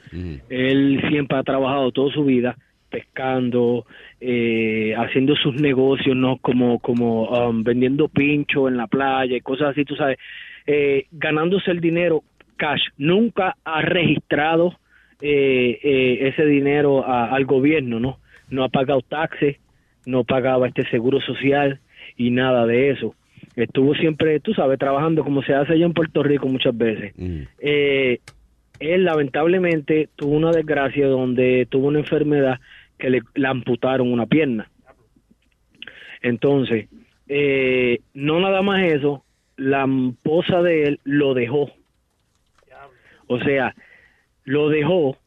[0.50, 2.58] él siempre ha trabajado toda su vida
[2.98, 3.86] pescando,
[4.20, 6.38] eh, haciendo sus negocios, ¿no?
[6.38, 10.18] Como, como um, vendiendo pincho en la playa y cosas así, tú sabes,
[10.66, 12.24] eh, ganándose el dinero
[12.56, 12.82] cash.
[12.98, 14.74] Nunca ha registrado
[15.22, 18.18] eh, ese dinero a- al gobierno, ¿no?
[18.50, 19.58] No ha pagado taxes,
[20.06, 21.80] no pagaba este seguro social
[22.18, 23.14] y nada de eso.
[23.56, 27.14] Estuvo siempre, tú sabes, trabajando como se hace allá en Puerto Rico muchas veces.
[27.60, 28.20] Eh,
[28.80, 32.60] él lamentablemente tuvo una desgracia donde tuvo una enfermedad
[32.98, 34.70] que le, le amputaron una pierna.
[36.22, 36.88] Entonces,
[37.28, 39.24] eh, no nada más eso,
[39.56, 41.72] la esposa de él lo dejó.
[43.28, 43.76] O sea,
[44.46, 45.18] lo dejó,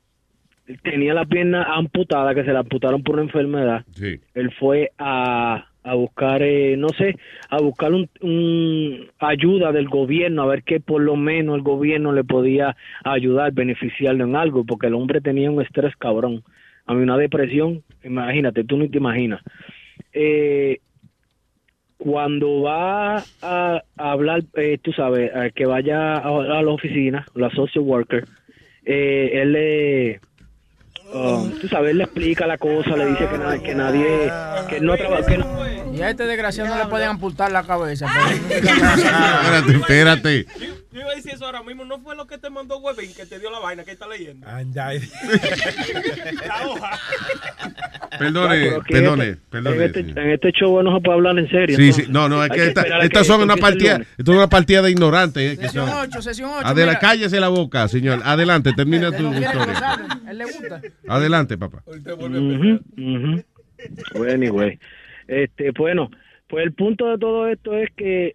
[0.83, 3.85] tenía la pierna amputada, que se la amputaron por una enfermedad.
[3.93, 4.19] Sí.
[4.35, 7.17] Él fue a, a buscar, eh, no sé,
[7.51, 12.13] a buscar un, un ayuda del gobierno, a ver que por lo menos el gobierno
[12.13, 12.75] le podía
[13.05, 16.43] ayudar, beneficiarlo en algo, porque el hombre tenía un estrés cabrón.
[16.91, 19.41] A mí una depresión, imagínate, tú no te imaginas.
[20.13, 20.81] Eh,
[21.99, 27.27] cuando va a, a hablar, eh, tú sabes, a que vaya a, a la oficina,
[27.35, 28.27] la social worker,
[28.85, 30.21] eh, él le,
[31.13, 34.33] um, tú sabes, él le explica la cosa, le dice que, na- que nadie,
[34.69, 35.61] que no trabaja, que no-
[35.97, 38.07] Y a este desgraciado no le pueden amputar la cabeza.
[38.51, 40.47] Espérate, espérate.
[40.93, 41.85] Yo iba a decir eso ahora mismo.
[41.85, 44.47] No fue lo que te mandó Webin que te dio la vaina que está leyendo.
[44.49, 44.93] Anda.
[46.47, 46.99] la hoja.
[48.19, 49.77] Perdone, perdone, este- perdone.
[49.77, 50.19] En este, señor.
[50.19, 51.77] en este show no se puede hablar en serio.
[51.77, 52.07] Sí, entonces.
[52.07, 54.91] sí, no, no, es que estas que son una partida, esto es una partida de
[54.91, 55.59] ignorantes.
[55.59, 56.67] eh, Sesión son- 8, sesión 8.
[56.67, 58.21] Adela, cállese la boca, señor.
[58.25, 59.99] Adelante, termina tu historia.
[60.29, 60.81] él le gusta.
[61.09, 61.83] Adelante, papá.
[64.15, 64.79] Well, anyway.
[65.29, 66.11] Este, bueno,
[66.49, 68.35] pues el punto de todo esto es que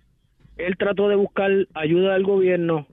[0.57, 2.87] él trató de buscar ayuda del gobierno,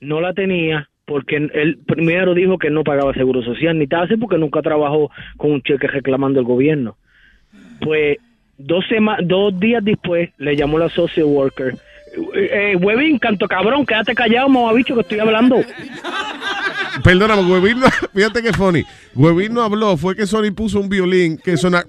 [0.00, 4.38] no la tenía, porque él primero dijo que no pagaba seguro social ni tal, porque
[4.38, 6.96] nunca trabajó con un cheque reclamando el gobierno.
[7.80, 8.18] Pues
[8.58, 8.84] dos,
[9.22, 11.74] dos días después le llamó la social worker.
[12.34, 15.56] Eh, eh, Webin, canto cabrón, quédate callado, mamabicho, que estoy hablando.
[17.04, 18.84] Perdóname, no, fíjate que funny.
[19.14, 21.84] Huevín no habló, fue que Sony puso un violín que suena.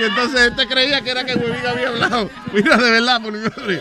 [0.00, 2.30] Y entonces este creía que era que Huevín había hablado.
[2.52, 3.80] Mira, de verdad, por mi madre.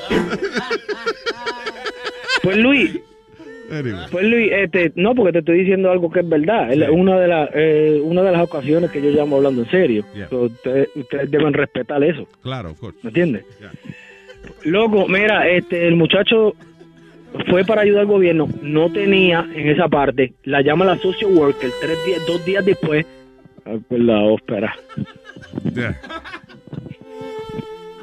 [2.42, 3.00] Pues Luis.
[4.12, 6.72] Pues Luis, este, no, porque te estoy diciendo algo que es verdad.
[6.72, 10.06] Es una de las eh, una de las ocasiones que yo llamo hablando en serio.
[10.14, 10.30] Yeah.
[10.30, 12.28] So, ustedes, ustedes deben respetar eso.
[12.42, 13.00] Claro, of course.
[13.02, 13.46] ¿Me entiendes?
[14.64, 16.54] Loco, mira, este, el muchacho
[17.50, 21.72] fue para ayudar al gobierno, no tenía en esa parte, la llama la social worker
[21.82, 23.06] tres días, dos días después,
[23.66, 24.76] ah, pues la ópera.
[25.74, 26.00] Ya.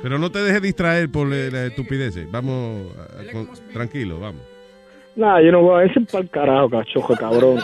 [0.03, 2.15] Pero no te dejes distraer por eh, la estupidez.
[2.31, 4.41] Vamos, a- con- tranquilo, vamos.
[5.17, 7.59] Nah, yo no voy a ese para el carajo, cachojo, cabrón.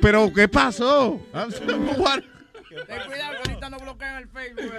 [0.00, 1.20] Pero, ¿qué pasó?
[1.98, 2.20] What?
[2.86, 4.72] Ten cuidado que ahorita no bloquean el Facebook.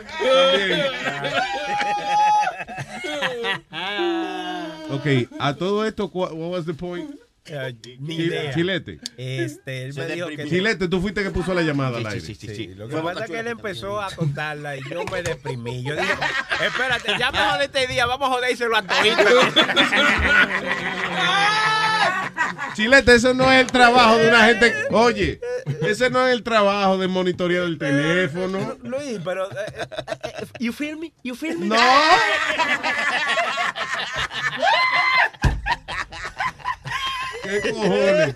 [4.92, 5.06] Ok,
[5.40, 7.10] a todo esto, what was the point?
[8.00, 8.54] Ni Chi- idea.
[8.54, 9.00] Chilete.
[9.18, 10.48] Este, él Se me dijo que...
[10.48, 12.22] Chilete, tú fuiste que puso la llamada al aire.
[12.22, 12.68] Sí, sí, sí.
[12.76, 15.84] Lo que pasa es que él empezó a contarla y yo me deprimí.
[15.84, 16.14] Yo dije,
[16.66, 19.24] espérate, ya me jodé este día, vamos a jodérselo a todito.
[22.76, 24.74] Chilete, eso no es el trabajo de una gente.
[24.92, 25.40] Oye,
[25.82, 28.78] ese no es el trabajo de monitorear el teléfono.
[28.84, 29.50] Luis, pero...
[29.52, 29.86] eh, eh,
[30.24, 31.12] eh, you feel me?
[31.24, 31.68] You feel me?
[31.68, 31.76] No.
[37.50, 38.36] ¿Qué cojones?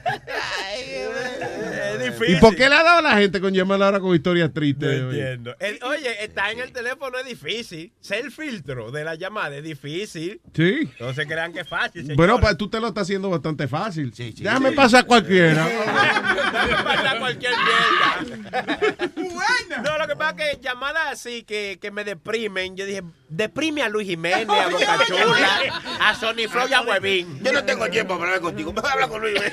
[2.12, 2.38] Difícil.
[2.38, 4.54] ¿Y por qué le ha dado a la gente con llamar ahora con historias No
[4.54, 5.02] tristes?
[5.04, 5.20] oye?
[5.20, 5.56] entiendo.
[5.60, 7.92] El- oye, está en el teléfono es difícil.
[8.00, 10.42] Ser el filtro de la llamada es difícil.
[10.54, 10.90] Sí.
[11.00, 12.02] No se crean que es fácil.
[12.02, 12.18] señores.
[12.18, 14.12] Bueno, pues tú te lo estás haciendo bastante fácil.
[14.38, 15.66] Déjame pasar cualquiera.
[15.66, 19.12] Déjame pasar cualquier mierda.
[19.84, 23.82] No, lo que pasa es que llamadas así que, que me deprimen, yo dije, deprime
[23.82, 27.40] a Luis Jiménez, a Boca Chula, a Sony Flow y a Huevín.
[27.44, 28.72] Yo no tengo tiempo para hablar contigo.
[28.74, 29.34] Me habla con Luis.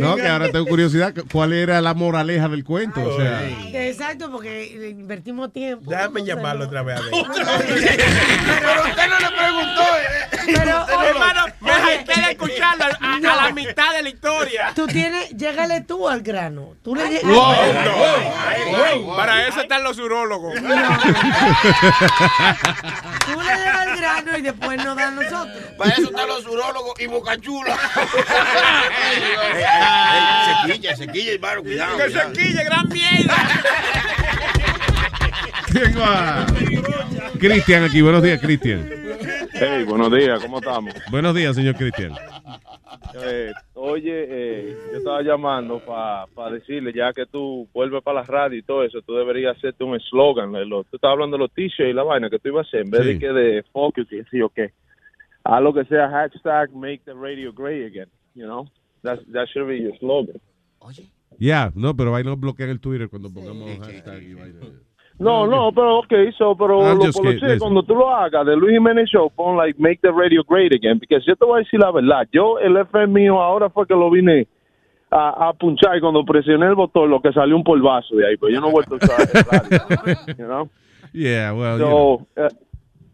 [0.00, 1.12] No, que ahora tengo curiosidad.
[1.32, 3.02] ¿Cuál era la moraleja del cuento?
[3.02, 3.42] O sea,
[3.72, 5.90] Exacto, porque le invertimos tiempo.
[5.90, 7.10] Déjame llamarlo otra vez a ver.
[7.12, 9.82] Pero usted no le preguntó.
[9.82, 10.28] eh.
[10.46, 13.34] Pero, Usted, oye, hermano, me oye, jalté de escucharlo a, a no.
[13.36, 14.72] la mitad de la historia.
[14.74, 16.74] Tú tienes, llégale tú al grano.
[16.82, 17.24] Tú le llegas.
[17.24, 17.54] Wow,
[19.06, 19.16] no.
[19.16, 20.54] Para eso están los urólogos.
[20.54, 20.60] Tú
[23.40, 25.56] le llegas al grano y después nos da a nosotros.
[25.78, 27.76] Para eso están los urólogos y Boca Chula.
[30.66, 31.96] Sequilla, sequilla, hermano, cuidado.
[31.96, 32.34] Que cuidado.
[32.34, 33.36] se quille, gran mierda.
[35.72, 36.44] tengo a
[37.38, 38.02] Cristian aquí.
[38.02, 38.90] Buenos días, Cristian.
[39.52, 40.92] Hey, buenos días, ¿cómo estamos?
[41.12, 42.12] Buenos días, señor Cristian.
[43.22, 48.58] Eh, oye, eh, yo estaba llamando para decirle, ya que tú vuelves para la radio
[48.58, 50.50] y todo eso, tú deberías hacerte un eslogan.
[50.68, 52.80] lo- Tú estabas hablando de los t-shirts y la vaina que tú ibas a hacer,
[52.80, 53.06] en vez Sí.
[53.12, 54.72] de que de focus y así o qué.
[55.44, 58.66] Haz lo que sea hashtag make the radio great again, you know?
[59.02, 60.40] That's, that should be your slogan.
[61.38, 64.60] Ya, no, pero ahí nos bloquean el Twitter cuando pongamos hashtag y vaina.
[65.18, 67.58] No, no, pero ok, so, pero I'm lo, listen.
[67.60, 70.98] cuando tú lo hagas de Luis Jiménez Show, pon like make the radio great again,
[70.98, 73.94] porque yo te voy a decir la verdad, yo el FM mío ahora fue que
[73.94, 74.48] lo vine
[75.10, 78.36] a, a punchar y cuando presioné el botón lo que salió un polvazo de ahí,
[78.36, 80.68] pero yo no he vuelto a usar el radio, you know?
[81.12, 82.26] Yeah, well, you know.
[82.34, 82.48] So, uh,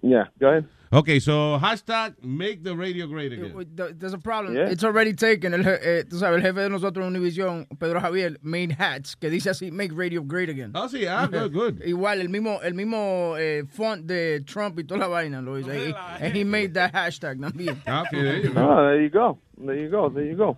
[0.01, 0.65] yeah, go ahead.
[0.93, 3.55] Okay, so hashtag make the radio great again.
[3.97, 4.57] There's a problem.
[4.57, 4.71] Yeah.
[4.71, 5.55] It's already taken.
[5.55, 9.15] El, je- eh, tú sabes, el jefe de nosotros en Univision, Pedro Javier, made hats,
[9.15, 10.73] que dice así, make radio great again.
[10.75, 11.81] Oh, sí, ah, good, good.
[11.87, 15.71] Igual, el mismo, el mismo eh, font de Trump y toda la vaina lo hizo.
[15.73, 17.77] Y- And he made that hashtag también.
[17.87, 18.61] Ah, okay, there you go.
[18.61, 20.57] Ah, there you go, there you go, there you go.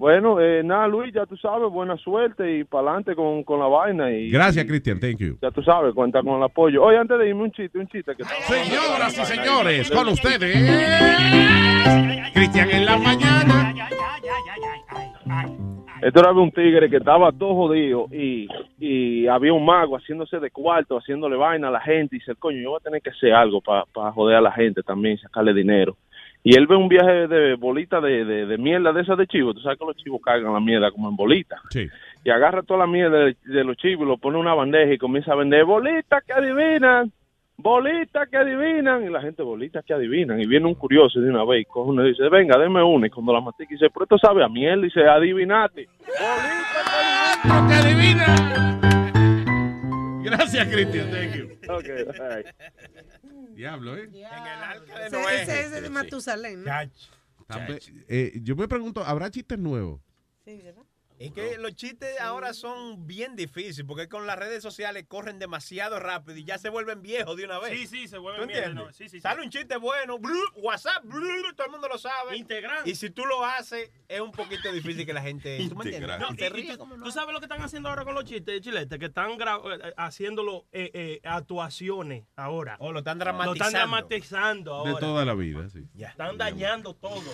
[0.00, 3.66] Bueno, eh, nada, Luis, ya tú sabes, buena suerte y para adelante con, con la
[3.66, 4.10] vaina.
[4.10, 4.98] Y, Gracias, Cristian.
[4.98, 5.36] Thank you.
[5.42, 6.82] Ya tú sabes, cuenta con el apoyo.
[6.82, 10.56] Oye, antes de irme un chiste, un chiste que Señoras y señores, con ustedes,
[12.32, 13.74] Cristian en la mañana.
[16.00, 18.48] Esto era de un tigre que estaba todo jodido y,
[18.78, 22.16] y había un mago haciéndose de cuarto, haciéndole vaina a la gente.
[22.16, 24.82] Y dice, coño, yo voy a tener que hacer algo para joder a la gente
[24.82, 25.98] también, sacarle dinero.
[26.42, 29.52] Y él ve un viaje de bolita de, de, de mierda de esas de chivo.
[29.52, 31.60] Tú sabes que los chivos cargan la mierda como en bolita.
[31.70, 31.86] Sí.
[32.24, 34.92] Y agarra toda la mierda de, de los chivos y lo pone en una bandeja
[34.92, 37.12] y comienza a vender bolitas que adivinan,
[37.58, 39.04] bolitas que adivinan.
[39.04, 40.40] Y la gente, bolitas que adivinan.
[40.40, 43.06] Y viene un curioso de una vez y coge uno y dice, venga, deme una.
[43.06, 45.88] Y cuando la mastica dice, pero esto sabe a miel, dice, adivinate.
[47.68, 48.80] que adivina.
[50.22, 51.10] Gracias, Cristian.
[51.10, 51.50] Thank you.
[51.68, 52.04] Okay,
[53.54, 54.10] Diablo, ¿eh?
[55.06, 56.64] Ese, ese es el de Matusalén.
[56.64, 56.70] ¿no?
[58.08, 60.00] Eh, yo me pregunto, ¿habrá chistes nuevos?
[61.20, 66.00] Es que los chistes ahora son bien difíciles porque con las redes sociales corren demasiado
[66.00, 67.78] rápido y ya se vuelven viejos de una vez.
[67.78, 68.80] Sí, sí, se ¿Tú vuelven viejos de entiendes?
[68.80, 68.96] una vez.
[68.96, 69.20] Sí, sí, sí.
[69.20, 72.38] Sale un chiste bueno, blu, WhatsApp, blu, todo el mundo lo sabe.
[72.38, 72.88] Integrando.
[72.88, 75.58] Y si tú lo haces, es un poquito difícil que la gente.
[75.68, 76.18] ¿tú me entiendes?
[76.20, 77.10] No, y- ríe tú, no.
[77.12, 80.66] sabes lo que están haciendo ahora con los chistes de chilete, que están eh, haciéndolo
[80.72, 82.76] eh, eh, actuaciones ahora.
[82.80, 83.64] O lo están Lo dramatizando.
[83.66, 84.94] están dramatizando ahora.
[84.94, 85.86] De toda la vida, sí.
[85.98, 87.30] Están dañando todo.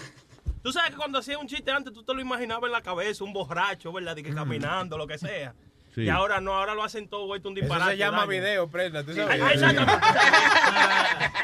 [0.63, 3.25] Tú sabes que cuando hacías un chiste antes, tú te lo imaginabas en la cabeza,
[3.25, 4.17] un borracho, ¿verdad?
[4.17, 5.55] De que caminando, lo que sea.
[5.95, 6.03] Sí.
[6.03, 7.93] Y ahora no, ahora lo hacen todo vuelto un Eso disparate.
[7.93, 8.29] se llama daño.
[8.31, 9.31] video, prenda, tú sabes.
[9.31, 10.07] Ay, ay, exactamente.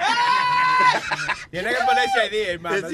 [1.51, 2.87] Tiene que ponerse ahí, hermano.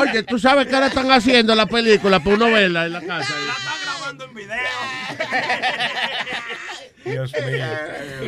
[0.00, 3.34] Oye, tú sabes que ahora están haciendo la película para uno verla en la casa.
[7.04, 7.66] Dios mío.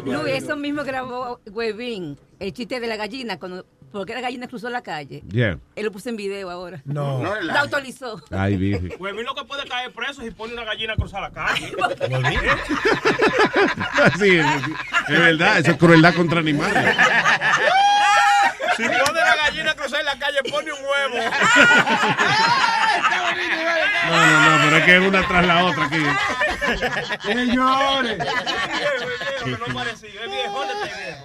[0.04, 4.68] Luis, eso mismo grabó Webin, el chiste de la gallina, cuando, porque la gallina cruzó
[4.70, 5.22] la calle.
[5.30, 5.58] Yeah.
[5.76, 6.80] Él lo puso en video ahora.
[6.84, 7.22] No.
[7.22, 8.20] No, Lo autorizó.
[8.30, 8.92] Ay, virgen.
[8.98, 11.72] Huevín lo que puede caer preso si pone una gallina a cruzar la calle.
[14.18, 14.46] Sí, es,
[15.08, 16.84] es verdad, eso es crueldad contra animales.
[18.76, 21.18] Si pone la gallina a cruzar la calle, pone un huevo.
[24.08, 26.02] No, no, no, pero es que es una tras la otra aquí.
[27.22, 28.18] Señores.
[29.46, 30.70] No parecido, es viejo, es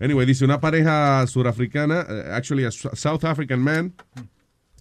[0.00, 3.92] Anyway, dice una pareja surafricana, eh, actually a South African man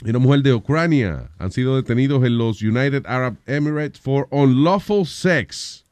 [0.06, 5.06] y una mujer de Ucrania han sido detenidos en los United Arab Emirates for unlawful
[5.06, 5.86] sex.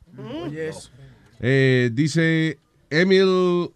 [1.40, 2.60] Eh, dice
[2.90, 3.72] Emil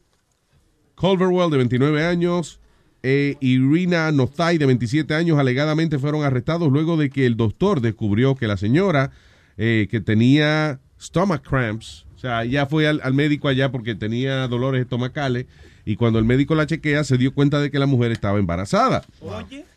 [0.96, 2.60] Culverwell, de 29 años,
[3.02, 8.36] e Irina Nothai, de 27 años, alegadamente fueron arrestados luego de que el doctor descubrió
[8.36, 9.12] que la señora
[9.58, 14.48] eh, que tenía stomach cramps, o sea, ella fue al, al médico allá porque tenía
[14.48, 15.46] dolores estomacales
[15.86, 19.04] y cuando el médico la chequea se dio cuenta de que la mujer estaba embarazada.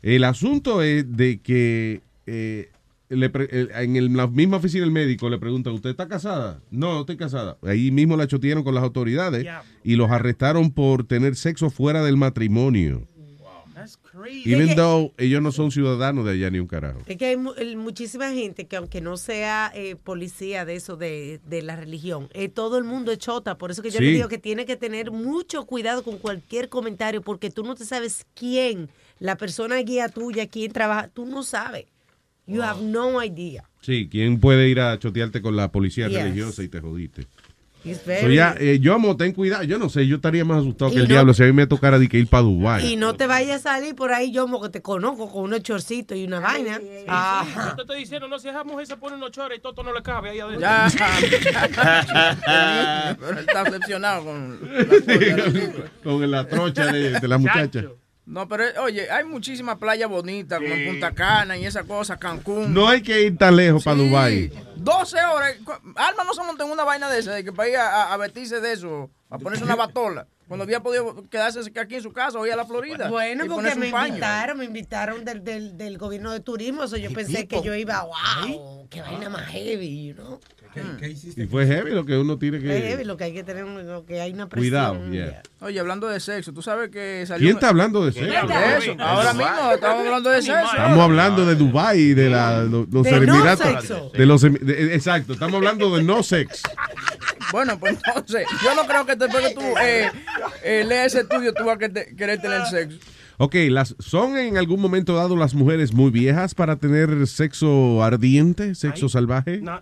[0.02, 2.70] El asunto es de que eh,
[3.08, 3.30] le
[3.82, 6.60] en el- la misma oficina del médico le preguntan, ¿usted está casada?
[6.70, 7.58] No, no estoy casada.
[7.62, 9.44] Ahí mismo la chotearon con las autoridades
[9.84, 13.06] y los arrestaron por tener sexo fuera del matrimonio.
[14.26, 17.00] Even Es que- though ellos no son ciudadanos de allá ni un carajo.
[17.06, 21.40] Es que hay mu- muchísima gente que aunque no sea eh, policía de eso de,
[21.46, 23.58] de la religión, eh, todo el mundo es chota.
[23.58, 24.04] Por eso que yo Sí.
[24.04, 27.84] le digo que tiene que tener mucho cuidado con cualquier comentario porque tú no te
[27.84, 28.88] sabes quién,
[29.18, 31.86] la persona guía tuya, quién trabaja, tú no sabes.
[32.46, 33.68] You have no idea.
[33.82, 36.22] Sí, ¿quién puede ir a chotearte con la policía Yes.
[36.22, 37.26] religiosa y te jodiste?
[37.84, 39.64] So ya, eh, yo amo, ten cuidado.
[39.64, 41.52] Yo no sé, yo estaría más asustado Y que el no- diablo si a mí
[41.52, 42.92] me tocara de que ir para Dubái.
[42.92, 45.62] Y no te vayas a salir por ahí yo como que te conozco con unos
[45.62, 46.80] chorcitos y una vaina.
[47.08, 47.44] Ah.
[47.70, 49.92] Yo te estoy diciendo, no, si esa mujer se pone unos chores y todo no
[49.92, 50.60] le cabe ahí adentro.
[50.60, 50.88] Ya.
[53.18, 54.60] Pero él está decepcionado con
[56.04, 57.84] con la trocha de, de la muchacha.
[58.32, 62.72] No, pero oye, hay muchísimas playas bonitas como en Punta Cana y esa cosa, Cancún.
[62.72, 64.50] No hay que ir tan lejos para Dubái.
[64.76, 65.56] 12 horas.
[65.96, 68.62] Alma no se montó en una vaina de esa, de que para ir a vestirse
[68.62, 70.26] de eso, a ponerse una batola.
[70.48, 73.08] Cuando había podido quedarse aquí en su casa o ir a la Florida.
[73.08, 74.08] Bueno, porque me paño.
[74.08, 78.02] invitaron, me invitaron del, del, del gobierno de turismo, eso yo pensé que yo iba,
[78.02, 80.40] wow, qué vaina más heavy, you know.
[81.36, 83.04] Y fue heavy lo que uno tiene Es heavy, que...
[83.04, 84.70] lo que hay que tener, lo que hay una presión.
[84.70, 85.42] Cuidado, yeah.
[85.60, 87.44] Oye, hablando de sexo, tú sabes que salió.
[87.44, 88.26] ¿Quién está hablando de sexo?
[88.46, 88.96] De eso.
[88.98, 90.64] Ahora mismo estamos hablando de sexo.
[90.64, 93.66] Estamos hablando de Dubái y de la, lo- los De no Emiratos.
[93.66, 94.10] sexo.
[94.14, 96.62] de los Emi- de- exacto, estamos hablando de no sex.
[97.52, 100.10] Bueno, pues entonces, yo no creo que después que tú eh,
[100.64, 102.98] eh, leas ese estudio, tú vas a querer tener sexo.
[103.38, 108.74] Ok, las, ¿son en algún momento dado las mujeres muy viejas para tener sexo ardiente,
[108.74, 109.58] sexo salvaje?
[109.60, 109.80] No.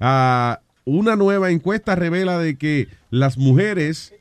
[0.00, 4.12] Ah, una nueva encuesta revela de que las mujeres,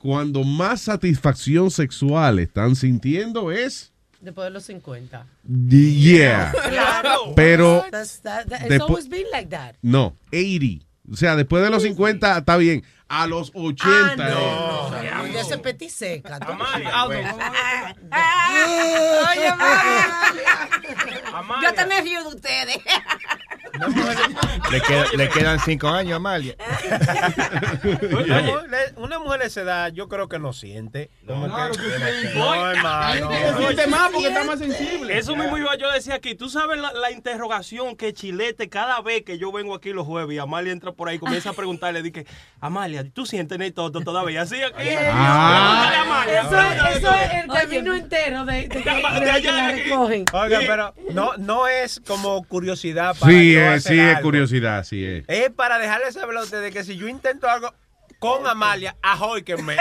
[0.00, 3.92] cuando más satisfacción sexual están sintiendo es...
[4.20, 5.26] Después de los 50.
[5.68, 6.52] Yeah.
[6.68, 7.34] Claro.
[7.36, 7.84] Pero...
[7.90, 9.74] That's- that- that- it's always been like that.
[9.82, 10.84] No, 80.
[11.10, 12.82] O sea, después de los 50 está bien.
[13.08, 13.92] A los 80.
[13.92, 14.18] Ah, eh.
[14.18, 15.26] no, no.
[15.28, 16.38] Ya se petiseca.
[19.28, 20.18] Oye, Amalia.
[21.62, 22.78] Yo también río de ustedes.
[24.70, 26.54] Le, queda- le quedan cinco años a Amalia.
[28.12, 31.10] Una mujer- una mujer de esa edad, yo creo que no siente.
[31.26, 33.30] Como que- No, hermano.
[33.58, 35.18] siente más porque está más sensible.
[35.18, 36.36] Eso mismo iba yo a decir aquí.
[36.36, 40.36] Tú sabes la, la interrogación que Chilete, cada vez que yo vengo aquí los jueves
[40.36, 42.26] y Amalia entra por ahí, comienza a preguntarle, dice,
[42.60, 44.42] Amalia, ¿tú sientes todo todavía?
[44.42, 44.88] Así aquí.
[45.16, 46.24] Ah.
[46.28, 50.24] Eso, eso es el camino entero de, de que, de que la recogen.
[50.32, 55.24] Oiga, pero no, no es como curiosidad para Sí, es, sí es curiosidad, sí es.
[55.28, 57.74] Es para dejarle saber a ustedes que si yo intento algo
[58.24, 59.76] con Amalia, ajóiquenme.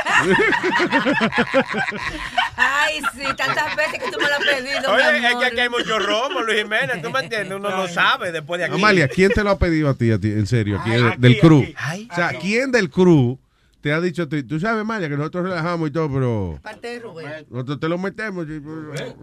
[2.57, 5.45] Ay, Ay, sí, tantas veces que tú me lo has pedido, Oye, mi es que
[5.45, 7.57] aquí hay mucho romo, Luis Jiménez, ¿tú me entiendes?
[7.57, 8.75] Uno no sabe después de aquí.
[8.75, 10.81] Amalia, ¿quién te lo ha pedido a ti, a ti en serio?
[10.83, 11.73] ¿Quién Ay, aquí, del crew?
[11.77, 12.07] aquí.
[12.11, 13.39] o sea, ¿quién del crew
[13.83, 14.29] te ha dicho?
[14.29, 17.45] Tú sabes, Amalia, que nosotros relajamos y todo, pero Parte de Rubén.
[17.49, 18.47] nosotros te lo metemos.
[18.47, 18.61] y-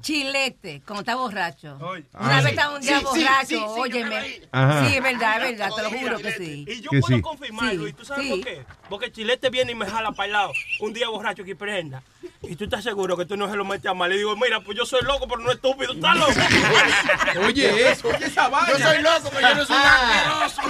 [0.02, 1.78] Chilete, cuando está borracho.
[2.12, 2.24] Ah.
[2.26, 4.40] Una vez estaba un día Sí, borracho, sí, sí, óyeme.
[4.52, 4.86] Ajá.
[4.86, 6.64] Sí, es verdad, es verdad, te lo juro que sí.
[6.68, 7.22] Y yo Que puedo sí.
[7.22, 8.30] confirmar, Sí, Luis, ¿tú sabes sí.
[8.32, 8.62] por qué?
[8.90, 12.02] Porque Chilete viene y me jala para el lado un día borracho que prenda.
[12.42, 14.10] Y tú estás seguro que tú no se lo metes a mal.
[14.10, 15.94] Le digo, mira, pues yo soy loco, pero no estúpido.
[15.94, 16.32] ¿Estás loco?
[17.46, 18.78] Oye, eso, oye esa vaina.
[18.78, 20.62] Yo soy loco, pero yo no soy un asqueroso.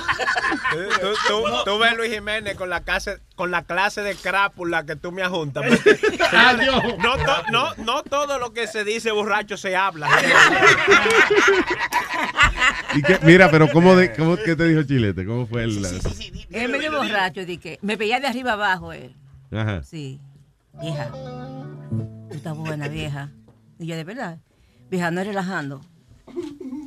[1.00, 4.96] Tú, tú, tú ves Luis Jiménez con la clase, con la clase de crápula que
[4.96, 5.64] tú me ajuntas.
[5.68, 10.08] porque, señores, no, to- no, no todo lo que se dice borracho se habla.
[12.94, 13.18] ¿Y qué?
[13.22, 15.24] Mira, pero ¿cómo, de, cómo qué te dijo Chilete?
[15.24, 15.84] ¿Cómo fue el...?
[16.50, 17.78] Él medio borracho, dije.
[17.82, 19.14] Me veía de arriba abajo él.
[19.52, 19.82] Ajá.
[19.82, 20.20] Sí.
[20.80, 21.10] Vieja.
[21.10, 23.30] Tú estás buena, vieja.
[23.78, 24.38] Y yo, de verdad.
[24.90, 25.80] Vieja, no es relajando.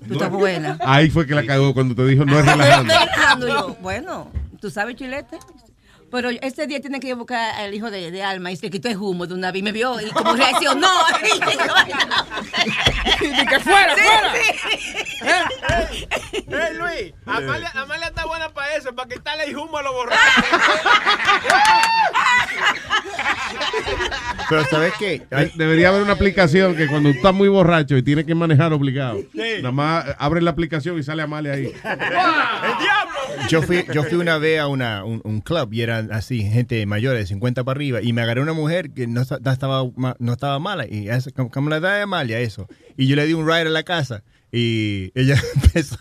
[0.07, 0.77] Tú estás buena.
[0.81, 3.47] Ahí fue que la cagó cuando te dijo no es relajando.
[3.47, 4.29] Yo, bueno,
[4.59, 5.37] ¿tú sabes, Chilete?
[6.13, 8.69] Pero este día tiene que ir a buscar al hijo de, de Alma y se
[8.69, 10.87] quitó el humo de una vez y me vio y como reaccionó.
[13.21, 15.49] Y que fuera, Sí, fuera.
[15.91, 16.07] sí.
[16.49, 17.13] ¡Eh, Luis!
[17.25, 20.21] Amalia, Amalia está buena para eso, para quitarle el humo a los borrachos.
[24.49, 25.21] Pero ¿sabes qué?
[25.29, 28.73] De- Debería haber una aplicación que cuando tú estás muy borracho y tienes que manejar
[28.73, 29.57] obligado, Sí.
[29.61, 31.65] nada más eh, abre la aplicación y sale Amalia ahí.
[31.65, 33.13] ¡El diablo!
[33.49, 36.85] Yo fui, yo fui una vez a una, un, un club y eran así, gente
[36.85, 39.83] mayor de 50 para arriba, y me agarré una mujer que no, esta- no estaba,
[40.19, 41.07] no estaba mala, y
[41.51, 42.67] como la edad de Amalia, eso.
[42.97, 44.23] Y yo le di un ride a la casa,
[44.55, 45.97] y ella empezó,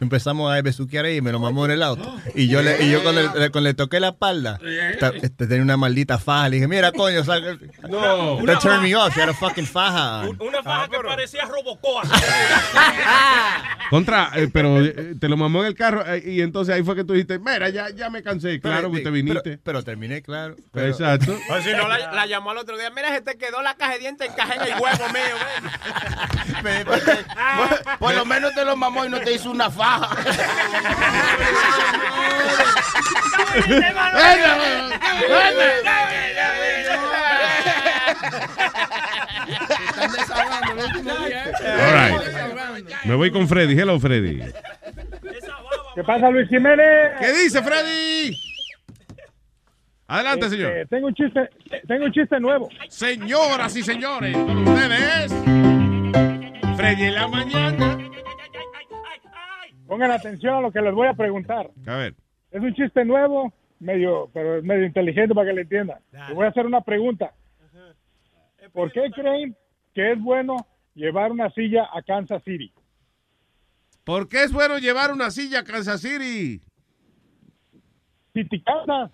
[0.00, 2.12] empezamos a besuquear ahí y me lo mamó en el auto.
[2.34, 4.58] Y yo le, y yo cuando le, cuando le toqué la espalda,
[5.22, 7.22] este, tenía una maldita faja, le dije, mira, coño,
[7.88, 8.38] No.
[8.44, 10.26] that turned me off, she had a fucking faja.
[10.40, 12.02] Una faja que parecía Robocoa.
[13.90, 16.96] Contra, eh, pero eh, te lo mamó en el carro eh, y entonces ahí fue
[16.96, 18.60] que tú dijiste, mira, ya, ya me cansé.
[18.60, 19.42] Claro que te viniste.
[19.42, 20.56] Pero, pero terminé, claro.
[20.72, 21.38] pero- Exacto.
[21.50, 22.90] O si no, la, la llamó al otro día.
[22.90, 26.62] Mira, se te quedó la caja de dientes encajada en el huevo mío.
[26.64, 26.84] ven.
[26.86, 26.98] Por,
[27.98, 30.10] por lo menos te lo mamó y no te hizo una faja.
[41.74, 43.04] All right.
[43.04, 43.78] Me voy con Freddy.
[43.78, 44.40] Hello, Freddy.
[45.94, 47.12] ¿Qué pasa, Luis Jiménez?
[47.20, 48.36] ¿Qué dice, Freddy?
[50.06, 50.86] Adelante, Este, señor.
[50.90, 51.48] Tengo un chiste,
[51.88, 52.68] tengo un chiste nuevo.
[52.88, 55.32] Señoras y señores, con ustedes,
[56.76, 57.98] Freddy en la mañana.
[59.86, 61.70] Pongan atención a lo que les voy a preguntar.
[61.86, 62.14] A ver.
[62.50, 65.98] Es un chiste nuevo, medio, pero es medio inteligente para que le entiendan.
[66.12, 67.32] Les voy a hacer una pregunta.
[68.72, 69.56] ¿Por qué creen
[69.94, 72.72] que es bueno llevar una silla a Kansas City?
[74.04, 76.60] ¿Por qué es bueno llevar una silla a Kansas City?
[78.32, 79.10] City Kansas.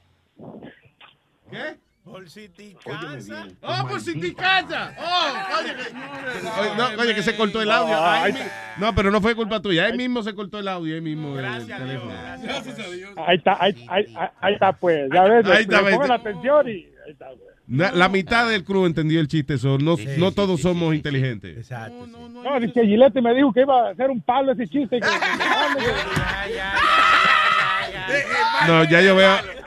[1.50, 1.76] ¿Qué?
[2.10, 3.46] Por si te cansa.
[3.62, 4.92] ¡Oh, por si te casa!
[4.98, 5.60] ¡Oh!
[5.60, 7.94] Oye, que, no, oye, que se cortó el audio.
[7.96, 9.84] Ah, Ahí ahí mi- no, pero no fue culpa tuya.
[9.86, 10.94] Ahí mismo se cortó el audio.
[10.94, 11.38] Ahí mismo.
[11.38, 12.12] el teléfono.
[13.26, 15.08] Ahí está, ahí, ahí- ahí- ahí está, pues.
[15.12, 16.10] Ya ves, Ahí está, ves.
[16.10, 17.92] atención y ahí está, pues.
[17.94, 19.56] La mitad del crew entendió el chiste.
[19.56, 21.56] so no, no todos somos inteligentes.
[21.56, 22.06] Exacto.
[22.08, 24.98] No, dice que Gillette me dijo que iba a hacer un palo ese chiste.
[25.00, 25.06] que-
[28.66, 29.59] No, ya yo veo.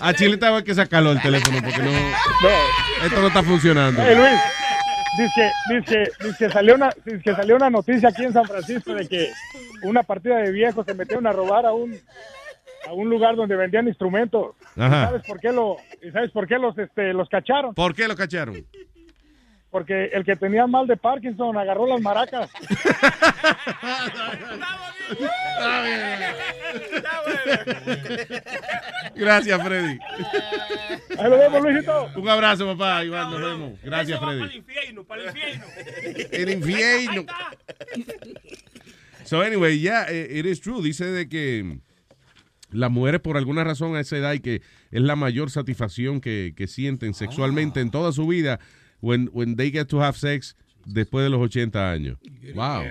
[0.00, 1.90] A Chile tengo que sacarlo del teléfono porque no.
[3.04, 4.02] Esto no está funcionando.
[4.02, 4.40] Eh, Luis,
[5.18, 9.08] dice que, dice, dice salió una, dice salió una noticia aquí en San Francisco de
[9.08, 9.30] que
[9.82, 11.98] una partida de viejos se metieron a robar a un
[12.86, 14.54] a un lugar donde vendían instrumentos.
[14.76, 15.06] ¿Y.
[15.06, 17.74] ¿Sabes por qué lo y sabes por qué los este los cacharon?
[17.74, 18.64] ¿Por qué lo cacharon?
[19.78, 22.50] Porque el que tenía mal de Parkinson agarró las maracas.
[29.14, 29.98] Gracias, Freddy.
[31.16, 32.10] Ahí lo vemos, Luisito.
[32.16, 33.04] Un abrazo, papá.
[33.04, 33.78] Iván, nos vemos.
[33.84, 34.56] Gracias, Para el Freddy.
[34.58, 35.64] infierno, para el infierno.
[36.32, 37.24] El infierno.
[39.24, 40.82] So, anyway, yeah, eh, it is true.
[40.82, 41.78] Dice de que
[42.72, 46.52] las mujeres, por alguna razón, a esa edad, y que es la mayor satisfacción que,
[46.56, 48.58] que sienten sexualmente en toda su vida,
[49.00, 50.56] when, when they get to have sex
[50.86, 52.18] después de los 80 años.
[52.54, 52.82] Wow.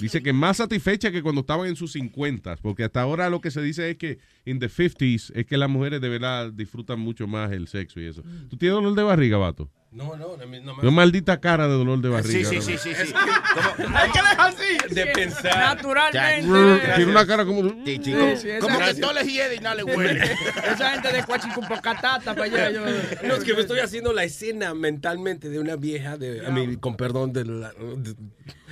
[0.00, 3.50] Dice que más satisfecha que cuando estaban en sus 50, porque hasta ahora lo que
[3.50, 7.26] se dice es que en the 50s es que las mujeres de verdad disfrutan mucho
[7.26, 8.22] más el sexo y eso.
[8.50, 9.70] ¿Tú tienes dolor de barriga, vato?
[9.94, 12.48] No, no, no me- no me- Una maldita cara de dolor de Sí, barriga.
[12.50, 12.62] sí, ¿no?
[12.62, 13.14] sí, sí, sí.
[13.94, 14.94] Hay que dejar así.
[14.94, 15.56] De pensar.
[15.76, 16.92] Naturalmente.
[16.96, 17.62] Tiene una cara como...
[17.62, 20.20] Sí, sí, Sí, como, sí, que todo le hiede y nada le huele.
[20.72, 22.70] Esa gente de Cuachicumpocatata para allá.
[22.70, 22.80] Yo...
[23.26, 26.76] No, es que me estoy haciendo la escena mentalmente de una vieja, de, a mí,
[26.78, 28.16] con perdón, de, la, de,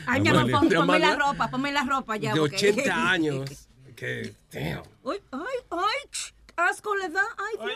[0.06, 2.34] Ay, pon- ponme Amalia, la ropa, ponme la ropa ya.
[2.34, 3.68] de porque- 80 años.
[3.94, 4.82] Que, damn.
[5.04, 5.40] Uy, ay,
[5.70, 7.22] ay, ch, asco le da.
[7.38, 7.68] Ay,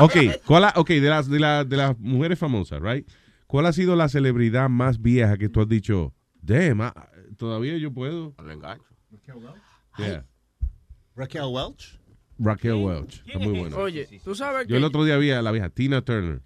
[0.00, 0.16] Ok,
[0.46, 3.08] ¿cuál ha- ok, de las, de, las, de las mujeres famosas, right?
[3.46, 6.12] ¿Cuál ha sido la celebridad más vieja que tú has dicho,
[6.42, 8.34] damn, ah, todavía yo puedo?
[8.42, 8.84] Lo engancho.
[9.98, 10.26] Yeah.
[11.14, 12.00] Raquel Welch.
[12.38, 13.76] Raquel Welch, está muy bueno.
[13.76, 14.86] Oye, tú sabes Yo el que...
[14.86, 16.42] otro día vi a la vieja Tina Turner.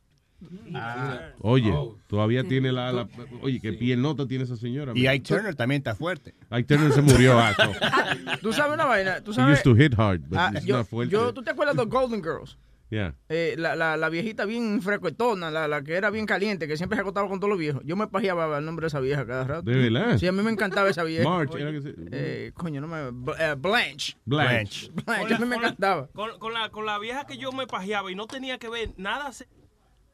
[0.74, 1.30] Ah.
[1.40, 1.96] Oye, Oh.
[2.06, 3.08] todavía tiene la, la-
[3.42, 4.92] Oye, qué piel nota tiene esa señora.
[4.94, 5.06] Y.
[5.06, 6.34] Ike Turner también está fuerte.
[6.50, 7.38] Ike Turner se murió.
[7.38, 7.54] ah.
[8.42, 9.20] Tú sabes una vaina.
[9.22, 9.58] Tú He sabes...
[9.58, 11.12] used to hit hard, but Ah, it's yo, not fuerte.
[11.12, 12.56] yo- ¿Tú te acuerdas de Golden Girls?
[12.90, 13.14] Yeah.
[13.28, 16.96] Eh, la, la, la viejita bien frecuentona, la, la que era bien caliente, que siempre
[16.96, 17.82] se acostaba con todos los viejos.
[17.84, 19.70] Yo me pajeaba el nombre de esa vieja cada rato.
[19.70, 20.16] ¿De verdad?
[20.16, 21.22] Sí, a mí me encantaba esa vieja.
[21.28, 23.08] March, Oye, era que se- eh, coño, no me...
[23.40, 24.16] Eh, Blanche.
[24.24, 24.90] Blanche.
[25.04, 26.08] Blanche, a mí me encantaba.
[26.14, 28.94] Con, con la, con la vieja que yo me pajeaba y no tenía que ver
[28.96, 29.32] nada.
[29.32, 29.57] se- ¿Te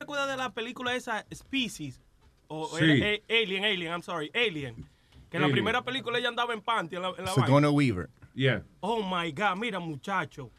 [0.00, 2.00] acuerdas de la película esa Species?
[2.48, 2.84] O Sí.
[2.84, 4.74] era, eh, Alien, Alien, I'm sorry, Alien.
[5.30, 7.70] Que en la primera película ella andaba en panty en la, en la Sigourney.
[7.70, 8.08] Weaver.
[8.34, 8.62] Yeah.
[8.80, 10.50] Oh my God, mira muchacho.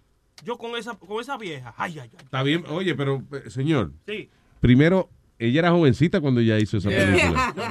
[0.43, 1.73] Yo con esa, con esa vieja.
[1.77, 2.23] Ay, ay, ay.
[2.25, 2.65] Está bien.
[2.69, 4.29] Oye, pero, eh, señor, Sí.
[4.59, 7.53] primero, ella era jovencita cuando ella hizo esa película.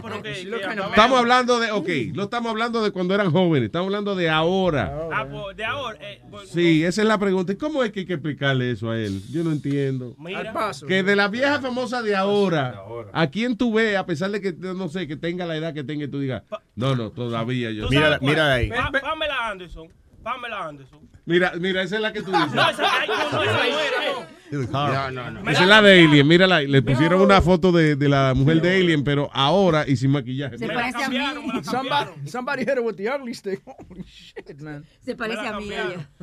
[0.77, 4.29] No, Estamos hablando de, ok, no estamos hablando de cuando eran jóvenes, estamos hablando de
[4.31, 5.09] ahora.
[5.13, 5.99] Ah, pues, de ahora.
[6.01, 7.53] eh, pues, Sí, esa es la pregunta.
[7.53, 9.23] ¿Y ¿Cómo es que hay que explicarle eso a él?
[9.31, 10.15] Yo no entiendo.
[10.19, 10.53] Mira.
[10.87, 12.83] Que de la vieja famosa de ahora,
[13.13, 15.85] ¿a quién tú ves, a pesar de que, no sé, que tenga la edad que
[15.85, 16.43] tenga y tú digas,
[16.75, 17.87] no, no, todavía yo.
[17.87, 18.93] ¿Tú sabes cuál?
[18.93, 19.89] Pa- Pamela Anderson.
[20.25, 21.09] Pamela Anderson.
[21.27, 22.53] Mira, mira, esa es la que tú dices.
[22.55, 24.35] No, esa, ay, no, no, esa no era, no.
[24.51, 25.51] No, no, no.
[25.51, 26.61] Esa es la de Alien, mírala.
[26.63, 30.59] Le pusieron una foto de, de la mujer de Alien, pero ahora y sin maquillaje.
[30.59, 31.19] Se parece a mí.
[31.63, 33.63] Somebody, somebody hit her with the ugly stick.
[33.65, 34.85] Holy shit, man.
[35.01, 35.71] Se parece a mí.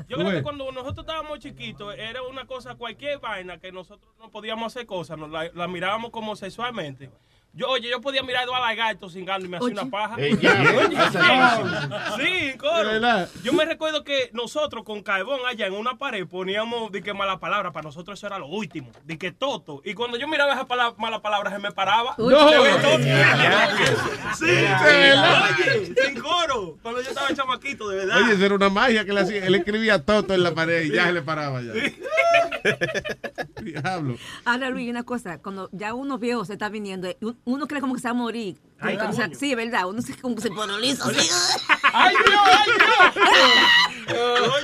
[0.07, 4.29] Yo creo que cuando nosotros estábamos chiquitos era una cosa, cualquier vaina que nosotros no
[4.31, 7.09] podíamos hacer cosas, nos la, la mirábamos como sexualmente.
[7.53, 10.15] Yo, oye, yo podía mirar dos lagartos cingando y me hacía una paja.
[10.17, 11.57] Ey, ya, Oye, esa
[12.15, 12.77] sí, sí, coro.
[12.77, 13.29] De verdad.
[13.43, 17.39] Yo me recuerdo que nosotros con Caebón allá en una pared poníamos de que mala
[17.41, 19.81] palabra, para nosotros eso era lo último, de que toto.
[19.83, 22.15] Y cuando yo miraba esa pala- mala palabra se me paraba.
[22.17, 22.49] No.
[24.37, 25.49] Sí, De verdad.
[25.57, 26.77] oye, sin coro.
[26.81, 28.17] Cuando yo estaba chamaquito, de verdad.
[28.23, 29.45] Oye, eso era una magia que le hacía.
[29.45, 31.73] Él escribía Toto en la pared y ya se le paraba ya.
[33.61, 34.15] Diablo.
[34.45, 37.93] Ahora, Luis, una cosa, cuando ya uno viejo se está viniendo, un- uno cree como
[37.93, 38.57] que se va a morir.
[38.81, 39.87] Ay, O sea, sí, ¿verdad?
[39.87, 41.03] Uno se, como se pone liso.
[41.93, 42.69] ¡Ay, Dios, ay,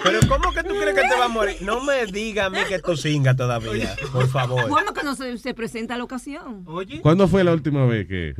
[0.03, 1.57] Pero ¿cómo que tú crees que te va a morir?
[1.61, 4.68] No me diga a mí que tú singas todavía, por favor.
[4.69, 6.64] Bueno, que no se, se presenta la ocasión.
[6.68, 7.02] Oye.
[7.02, 8.34] ¿Cuándo fue la última vez que.?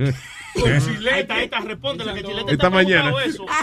[0.56, 3.14] Ahí está, ahí está, responde la que Chilete Esta mañana.
[3.24, 3.46] Eso.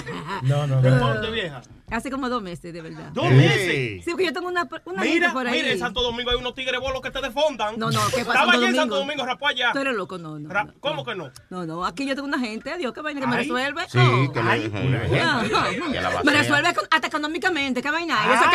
[0.42, 1.62] No, no, Responde, vieja.
[1.90, 3.10] Hace como dos meses, de verdad.
[3.12, 4.04] ¿Dos meses?
[4.04, 5.58] Sí, porque yo tengo una, una Mira, gente por ahí.
[5.60, 7.78] mira, en Santo Domingo hay unos tigres bolos que te defondan.
[7.78, 8.40] No, no, ¿qué pasa?
[8.40, 9.24] Estaba allí en Santo Domingo?
[9.24, 9.70] Rapó allá.
[9.72, 10.48] Tú eres loco, no, no.
[10.80, 11.30] ¿Cómo que no?
[11.50, 13.82] No, no, aquí yo tengo una gente, adiós, qué vaina que me resuelve.
[13.88, 14.32] Sí, Oh.
[14.32, 14.70] que Ay.
[14.72, 18.16] una gente, que la Me resuelve con- hasta económicamente, qué vaina.
[18.26, 18.48] Yo soy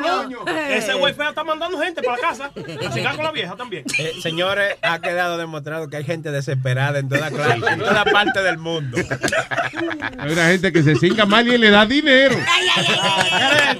[0.00, 0.38] coño.
[0.46, 0.76] Eh.
[0.78, 2.50] Ese güey feo está mandando gente para la casa.
[2.88, 3.84] A cingar con la vieja también.
[3.98, 8.42] Eh, señores, ha quedado demostrado que hay gente desesperada en toda clase, en toda parte
[8.42, 8.96] del mundo.
[10.18, 12.36] Hay una gente que se cinga mal y le da dinero.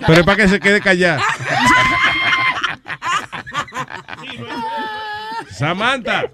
[0.06, 1.22] Pero es para que se quede callada.
[5.60, 6.24] Samantha,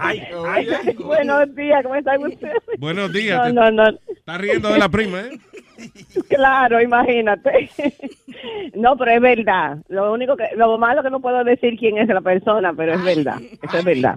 [0.00, 0.94] Ay, ay, ay.
[0.94, 2.54] Buenos días, ¿cómo están ustedes?
[2.78, 3.38] buenos días.
[3.38, 3.98] No, Te- no, no.
[4.08, 5.38] Estás riendo de la prima, ¿eh?
[6.30, 7.70] Claro, imagínate.
[8.74, 9.78] No, pero es verdad.
[9.88, 13.02] Lo único que, lo malo que no puedo decir quién es la persona, pero es
[13.04, 13.38] verdad.
[13.62, 14.16] Eso es verdad.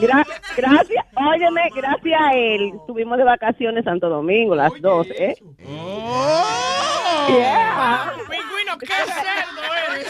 [0.00, 0.26] Gra-
[0.56, 2.72] gracias, óyeme, gracias a él.
[2.80, 5.34] Estuvimos de vacaciones Santo Domingo, las dos, ¿eh?
[7.28, 8.12] Yeah.
[8.28, 10.08] Pingüino, qué cerdo eres.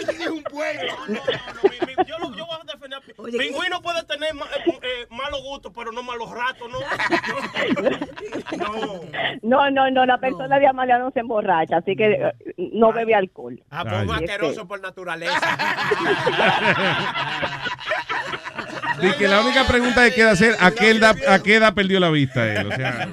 [0.00, 0.92] Ese sí es un pueblo.
[1.08, 3.00] No, no, no, mi- mi- yo, lo- yo voy a defender.
[3.38, 6.78] Pingüino puede tener ma- eh, eh, malos gustos, pero no malos ratos, ¿no?
[9.42, 13.14] No, no, no, la persona de Amalia no se emborracha, así que eh, no bebe
[13.14, 13.60] alcohol.
[13.70, 15.38] Ah, pues asqueroso por naturaleza.
[19.02, 22.00] Y que la única pregunta que queda hacer, ¿a qué, edad, ¿a qué edad perdió
[22.00, 22.72] la vista él?
[22.72, 23.06] O sea,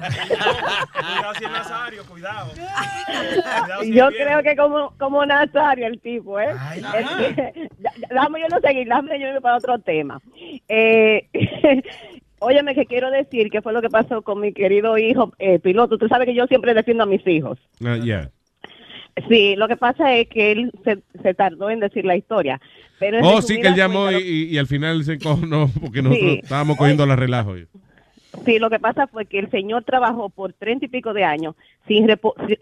[0.94, 2.52] Cuidado si es Nazario, cuidado.
[2.52, 6.54] Cuidado si Yo creo que como, como Nazario el tipo, ¿eh?
[6.76, 10.20] Déjame yo no seguir, déjame yo para otro tema.
[10.68, 11.28] Eh,
[12.38, 15.98] óyeme que quiero decir que fue lo que pasó con mi querido hijo eh, piloto.
[15.98, 17.58] Tú sabes que yo siempre defiendo a mis hijos.
[17.80, 18.30] Yeah.
[19.28, 22.60] Sí, lo que pasa es que él se, se tardó en decir la historia.
[22.98, 26.02] Pero Oh, sí, que él llamó y, cuentas, y- y al final se encojonó porque
[26.02, 26.40] nosotros Sí.
[26.42, 27.54] estábamos cogiendo la relajo.
[28.44, 31.54] Sí, lo que pasa fue que el señor trabajó por treinta y pico de años,
[31.86, 32.06] sin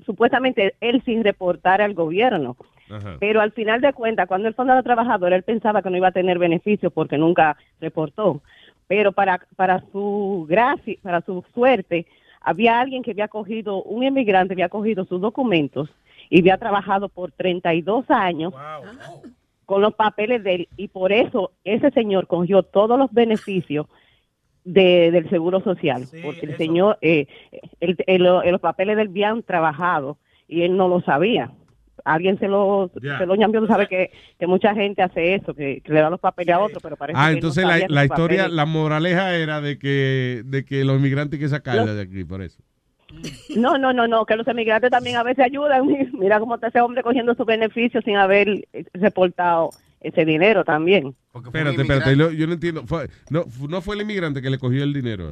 [0.05, 2.57] supuestamente él sin reportar al gobierno.
[2.91, 3.17] Ajá.
[3.21, 6.09] Pero al final de cuentas, cuando él fue a trabajador, él pensaba que no iba
[6.09, 8.43] a tener beneficios porque nunca reportó.
[8.87, 12.07] Pero para, para su gracia, para su suerte,
[12.41, 15.89] había alguien que había cogido, un inmigrante había cogido sus documentos
[16.29, 18.53] y había trabajado por 32 años
[19.65, 23.87] con los papeles de él y por eso ese señor cogió todos los beneficios
[24.65, 27.27] de, del seguro social porque el señor eh,
[27.81, 28.23] el- el-
[28.53, 30.19] los papeles del habían trabajado
[30.49, 31.51] y él no lo sabía
[32.05, 33.19] alguien se lo Ya.
[33.19, 36.11] se lo llamó tú sabes que, que mucha gente hace eso que, que le da
[36.11, 38.57] los papeles a otro pero parece Ah, que él no entonces la, la historia, papeles.
[38.57, 42.43] la moraleja era de que, de que los inmigrantes hay que sacarla de aquí, por
[42.43, 42.63] eso.
[43.57, 45.87] no no no no que los emigrantes también a veces ayudan
[46.19, 49.71] mira cómo está ese hombre cogiendo sus beneficios sin haber eh, reportado
[50.03, 52.83] ese dinero también Espérate, espérate, lo- yo no entiendo.
[52.87, 55.31] Fue- no, no fue el inmigrante que le cogió el dinero.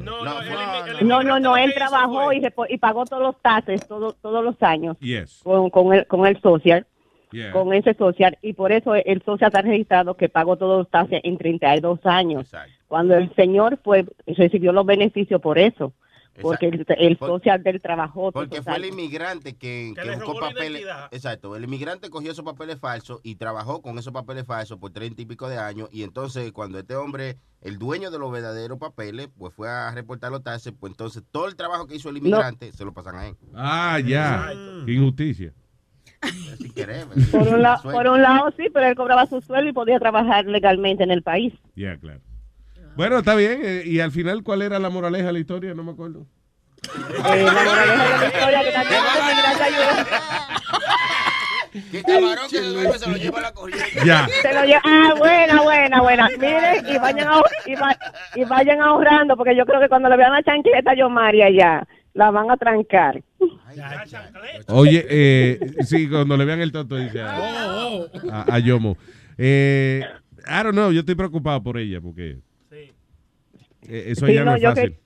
[1.02, 4.96] no no no él trabajó y, y pagó todos los taxes todo- todos los años
[5.00, 5.40] Yes.
[5.42, 6.86] con, con el con el social
[7.32, 7.52] Yeah.
[7.52, 11.20] con ese social y por eso el social está registrado que pagó todos los taxes
[11.22, 12.50] en 32 años
[12.88, 15.92] cuando el señor fue recibió los beneficios por eso
[16.40, 20.16] porque el, el Por- social del trabajó todos Porque fue el inmigrante que, que le
[20.16, 20.84] buscó papeles.
[21.10, 25.20] Exacto, el inmigrante cogió esos papeles falsos y trabajó con esos papeles falsos por treinta
[25.22, 25.88] y pico de años.
[25.92, 30.30] Y entonces, cuando este hombre, el dueño de los verdaderos papeles, pues fue a reportar
[30.30, 33.26] los taxes, pues entonces todo el trabajo que hizo el inmigrante se lo pasan a
[33.28, 33.36] él.
[33.54, 34.50] Ah, ya.
[34.86, 35.52] Qué injusticia.
[37.30, 40.44] Por un, lado, por un lado sí pero él cobraba su sueldo y podía trabajar
[40.44, 42.20] legalmente en el país Ya, claro.
[42.96, 43.60] Bueno, está bien.
[43.64, 45.74] eh, y al final, ¿cuál era la moraleja de la historia?
[45.74, 46.26] No me acuerdo.
[46.84, 48.86] Eh, la moraleja de la historia que los
[49.20, 50.06] inmigrantes ayudan.
[51.92, 53.86] Que camarón que se duerme se lo lleva a la corriente.
[54.04, 54.26] Ya.
[54.42, 56.28] Se lo lleva- Ah, buena, buena, buena.
[56.38, 57.96] Miren, y vayan, ahor- y, va-
[58.34, 61.86] y vayan ahorrando, porque yo creo que cuando le vean la chanqueta yo María ya,
[62.14, 63.22] la van a trancar.
[64.68, 67.36] Oye, eh, sí, cuando le vean el tonto, dice a,
[68.32, 68.96] a- a Yomo.
[69.38, 70.02] Eh,
[70.48, 72.38] I don't know, yo estoy preocupado por ella, porque
[73.90, 74.90] eso Sí, ya no, no, es yo fácil.
[74.92, 75.00] que-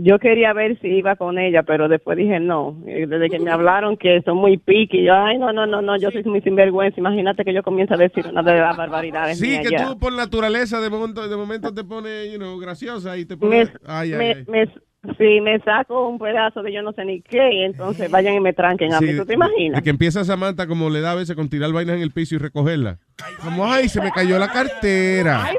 [0.00, 2.76] Yo quería ver si iba con ella, pero después dije no.
[2.86, 5.96] Eh, Desde que me hablaron que son muy piqui, yo, ay, no, no, no, no,
[5.98, 7.00] yo soy muy sinvergüenza.
[7.00, 9.38] Imagínate que yo comienzo a decir una de las barbaridades.
[9.40, 9.88] Sí, que ya.
[9.88, 13.40] tú por naturaleza de momento, de momento te pones, you know, graciosa y te me,
[13.40, 13.72] pones...
[13.86, 14.44] Ay, ay, me, ay.
[14.46, 18.34] me- sí, me saco un pedazo de yo no sé ni qué, y entonces vayan
[18.34, 19.16] y me tranquen a Sí, mí.
[19.16, 19.80] ¿Tú te imaginas?
[19.80, 22.36] De que empieza Samantha como le da a veces con tirar vainas en el piso
[22.36, 22.98] y recogerla.
[23.42, 25.44] Como, ay, se me cayó la cartera.
[25.44, 25.56] Ay.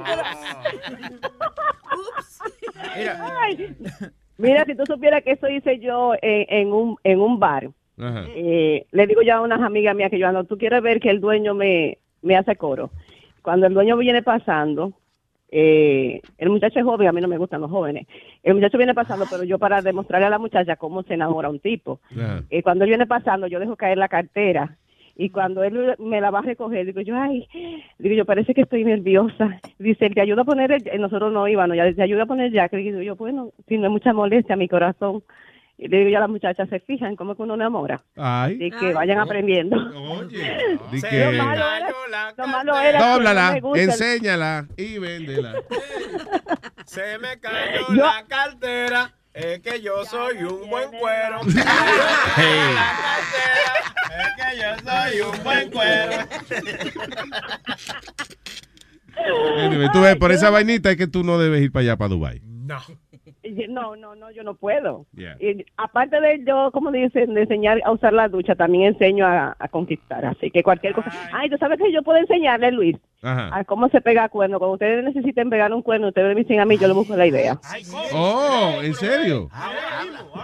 [4.37, 7.69] Mira, si tú supieras que eso hice yo en, en un, en un bar.
[7.97, 8.25] Ajá.
[8.29, 11.09] Eh, le digo yo a unas amigas mías que yo ando, tú quieres ver que
[11.09, 12.91] el dueño me, me hace coro.
[13.41, 14.93] Cuando el dueño viene pasando,
[15.51, 18.07] eh, el muchacho es joven, a mí no me gustan los jóvenes.
[18.43, 21.59] El muchacho viene pasando, pero yo para demostrarle a la muchacha cómo se enamora un
[21.59, 21.99] tipo.
[22.49, 24.77] Eh, cuando él viene pasando, yo dejo caer la cartera.
[25.21, 27.45] Y cuando él me la va a recoger, digo yo, ay,
[27.97, 29.59] digo yo, parece que estoy nerviosa.
[29.77, 32.53] Dice, él te ayuda a poner, el, nosotros no íbamos, ya te ayuda a poner
[32.53, 32.69] ya.
[32.71, 35.21] Digo yo, bueno, si no es mucha molestia a mi corazón.
[35.77, 38.01] Y le digo yo a las muchachas, se fijan cómo que uno enamora.
[38.15, 38.57] Ay.
[38.61, 39.75] Y que vayan aprendiendo.
[40.29, 40.37] Di
[41.01, 44.99] Lo que- malo era, lo malo era que no Dóblala, me gusta el- enséñala y
[44.99, 45.53] véndela.
[46.85, 49.11] Se me cayó Yo- la cartera.
[49.39, 51.39] Es que yo soy un buen cuero.
[54.19, 56.27] Es que yo soy un buen cuero.
[59.59, 62.09] Anyway, tú ves, por esa vainita es que tú no debes ir para allá, para
[62.09, 62.41] Dubai.
[62.43, 62.81] No.
[63.69, 65.05] No, no, no, yo no puedo.
[65.13, 65.35] Yeah.
[65.39, 69.55] Y aparte de yo, como dicen, de enseñar a usar la ducha, también enseño a,
[69.59, 70.25] a conquistar.
[70.25, 71.11] Así que cualquier cosa.
[71.33, 73.49] Ay, tú sabes que yo puedo enseñarle, Luis, Ajá.
[73.57, 74.59] a cómo se pega cuerno.
[74.59, 77.27] Cuando ustedes necesiten pegar un cuerno, ustedes me dicen a mí, yo le busco la
[77.27, 77.59] idea.
[78.13, 79.49] Oh, ¿en serio?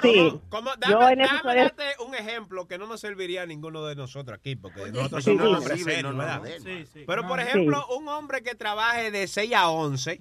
[0.02, 0.34] Sí.
[0.50, 0.72] ¿Cómo?
[0.90, 3.86] Yo Dame, en eso dame soy- darte un ejemplo que no nos serviría a ninguno
[3.86, 5.56] de nosotros aquí, porque nosotros sí, somos sí.
[5.56, 6.42] hombres Sí, serios, no, no, ¿verdad?
[6.44, 7.04] no.
[7.08, 7.48] Pero, por Sí.
[7.48, 10.20] ejemplo, un hombre que trabaje de 6 a 11,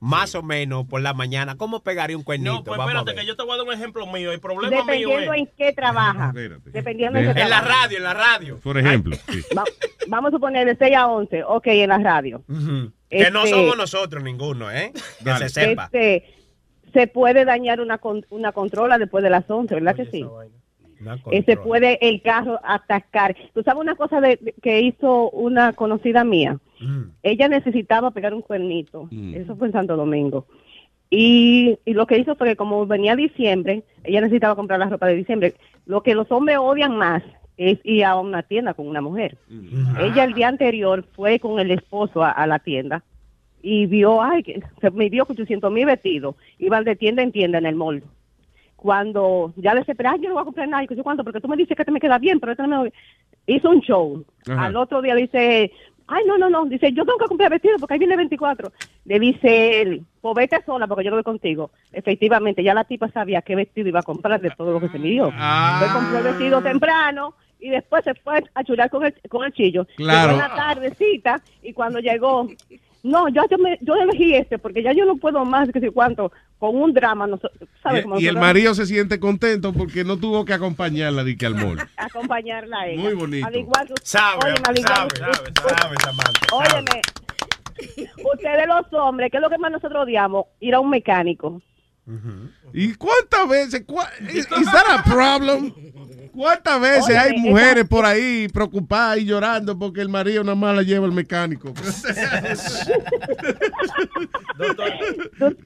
[0.00, 2.52] más o menos, por la mañana, ¿cómo pegaría un cuernito?
[2.52, 4.30] No, pues Vamos espérate, que yo te voy a dar un ejemplo mío.
[4.32, 5.40] El problema mío Dependiendo es...
[5.40, 6.32] en qué trabaja.
[6.66, 7.82] Dependiendo en qué En la trabaja.
[7.82, 8.60] radio, en la radio.
[8.62, 9.16] Por ejemplo.
[9.30, 9.42] sí.
[9.56, 9.64] Va-
[10.08, 12.42] vamos a suponer de 6 a 11, ok, en la radio.
[13.08, 14.92] Que no Este- somos nosotros ninguno, ¿eh?
[15.18, 15.48] Que Dale.
[15.48, 15.84] se sepa.
[15.84, 16.34] Este,
[16.92, 20.24] se puede dañar una, con- una controla después de las 11, ¿verdad que sí?
[21.30, 23.36] Eh, se puede el carro atascar.
[23.54, 26.58] Tú sabes una cosa de- que hizo una conocida mía.
[26.80, 27.02] Mm.
[27.22, 29.08] Ella necesitaba pegar un cuernito.
[29.10, 29.34] Mm.
[29.34, 30.46] Eso fue en Santo Domingo.
[31.10, 35.06] Y, y lo que hizo fue que como venía diciembre, ella necesitaba comprar la ropa
[35.06, 35.54] de diciembre.
[35.86, 37.22] Lo que los hombres odian más
[37.56, 39.38] es ir a una tienda con una mujer.
[40.00, 43.02] Ella el día anterior fue con el esposo a, a la tienda
[43.62, 46.36] y vio, ay, que se midió 800 mil vestidos.
[46.58, 48.02] Iban de tienda en tienda en el mall.
[48.76, 51.56] Cuando ya desesperada, ay, yo no voy a comprar nada, yo cuánto, porque tú me
[51.56, 52.92] dices que te me queda bien, pero este no me...
[53.46, 54.24] hizo un show.
[54.46, 54.66] Ajá.
[54.66, 55.72] Al otro día dice,
[56.08, 58.72] ay, no, no, no, dice, yo tengo que comprar vestido porque ahí viene 24.
[59.04, 61.70] Le dice él, pues vete sola porque yo no voy contigo.
[61.92, 64.98] Efectivamente, ya la tipa sabía qué vestido iba a comprar de todo lo que se
[64.98, 65.30] midió.
[65.30, 69.52] Fue, compró el vestido temprano y después se fue a chular con el, con el
[69.52, 69.86] chillo.
[69.96, 70.32] Claro.
[70.32, 72.48] Llegó en la tardecita y cuando llegó,
[73.06, 75.88] no, yo, yo, me, yo elegí este porque ya yo no puedo más que si
[75.90, 77.38] cuánto, con un drama, no,
[77.82, 78.02] ¿sabes?
[78.02, 81.46] Como Y, y el marido se siente contento porque no tuvo que acompañarla de que
[81.46, 81.54] al
[81.96, 83.02] acompañarla a ella.
[83.02, 83.46] Muy bonito.
[83.46, 86.40] Al igual que Sabe, óyeme, al igual sabe, que- sabe, sabe, Samantha.
[86.50, 86.68] sabe.
[86.68, 87.00] Óyeme,
[88.32, 90.46] ustedes los hombres, ¿qué es lo que más nosotros odiamos?
[90.60, 91.60] Ir a un mecánico.
[92.72, 93.86] ¿Y cuántas veces?
[93.86, 95.72] cua- is, is that a problem?
[96.32, 100.54] ¿Cuántas veces Oye, hay esa- mujeres por ahí preocupadas y llorando porque el marido nada
[100.54, 101.72] más la lleva al mecánico?
[105.38, 105.56] Tú-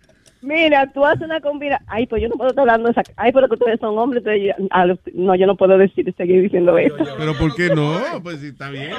[0.42, 1.86] mira, tú haces una combinación.
[1.90, 3.02] Ay, pues yo no puedo estar hablando de esa.
[3.16, 4.22] Ay, pero que ustedes son hombres.
[4.24, 6.96] entonces yo- ah, no, yo no puedo decir, seguir diciendo eso.
[7.18, 8.00] Pero ¿por qué no?
[8.22, 8.90] Pues sí, está bien.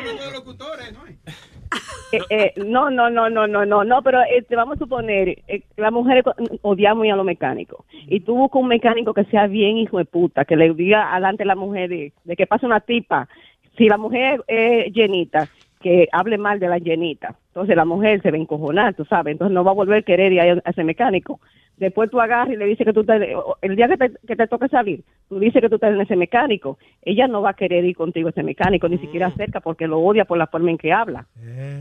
[2.11, 5.63] Eh, eh, no, no, no, no, no, no, no, pero este, vamos a suponer, eh,
[5.77, 6.25] las mujeres
[6.61, 7.85] odiamos ir a los mecánicos.
[8.07, 11.43] Y tú buscas un mecánico que sea bien hijo de puta, que le diga adelante
[11.43, 13.29] a la mujer de, de que pase una tipa.
[13.77, 15.47] Si la mujer es llenita,
[15.81, 17.35] que hable mal de la llenita.
[17.47, 19.33] Entonces la mujer se va a encojonar, tú sabes.
[19.33, 21.39] Entonces no va a volver a querer ir a ese mecánico.
[21.77, 23.21] Después tú agarras y le dices que tú estás,
[23.61, 26.15] el día que te, que te toque salir, tú dices que tú estás en ese
[26.15, 26.77] mecánico.
[27.01, 29.99] Ella no va a querer ir contigo a ese mecánico, ni siquiera cerca, porque lo
[29.99, 31.25] odia por la forma en que habla.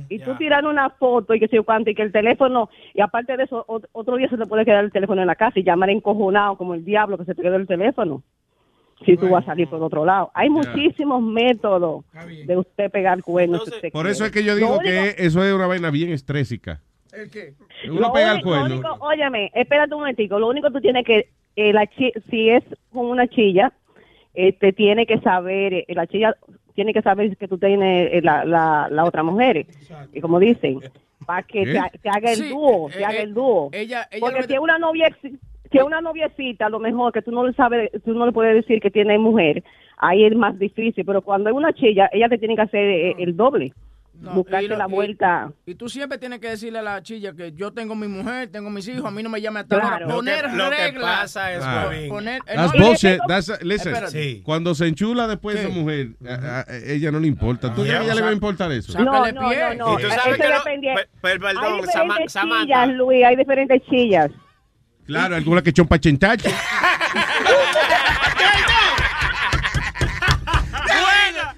[0.08, 3.36] Y tú tiras una foto y que sé cuánto, y que el teléfono, y aparte
[3.36, 5.62] de eso, ot- otro día se te puede quedar el teléfono en la casa y
[5.64, 8.22] llamar encojonado como el diablo que se te quedó el teléfono.
[9.04, 10.30] Si tú vas a salir por otro lado.
[10.34, 12.04] Hay muchísimos métodos
[12.46, 13.64] de usted pegar cuernos.
[13.64, 15.90] si usted Por eso es que yo Lo digo único- que eso es una vaina
[15.90, 16.80] bien estrésica.
[17.12, 17.54] ¿El qué?
[17.88, 18.74] Uno lo pega el cuerno.
[18.74, 20.38] único- óyeme, espérate un momentico.
[20.38, 22.62] Lo único que tú tienes que, eh, la chi- si es
[22.92, 23.72] con una chilla,
[24.34, 26.36] este, tiene que saber, eh, la chilla
[26.74, 29.66] tiene que saber que tú tienes eh, la, la, la otra mujer.
[30.12, 30.80] Y como dicen,
[31.26, 31.72] para que ¿Qué?
[31.92, 33.70] te, te haga el Sí, dúo, eh, te haga eh, el dúo.
[33.72, 35.08] ella- ella Porque si es una novia,
[35.78, 38.54] es una noviecita, a lo mejor que tú no le sabes, tú no le puedes
[38.54, 39.62] decir que tiene mujer,
[39.98, 41.04] ahí es más difícil.
[41.04, 43.72] Pero cuando es una chilla, ella te tiene que hacer eh, el doble.
[44.20, 45.50] No, buscarte y lo- la y- vuelta.
[45.64, 48.68] Y, tú siempre tienes que decirle a la chilla que yo tengo mi mujer, tengo
[48.68, 50.04] mis hijos, a mí no me llame hasta Claro.
[50.04, 50.14] ahora.
[50.14, 51.20] Poner Lo que- lo que reglas.
[51.20, 53.18] pasa es, Pon- Bobby, poner- eh, That's no, bullshit.
[53.18, 54.42] no, That's, listen, espérate.
[54.42, 57.68] cuando se enchula después esa mujer, a, a- a ella no le importa.
[57.74, 58.92] ¿Tú crees que a ella le va a importar eso?
[58.98, 59.40] No, no, no,
[59.74, 59.98] no.
[59.98, 64.30] Y tú sabes que no- perdón, hay diferentes chillas, Luis, hay diferentes chillas.
[65.10, 66.48] Claro, alguna que chompa chentache.
[70.86, 71.56] ¡Buena!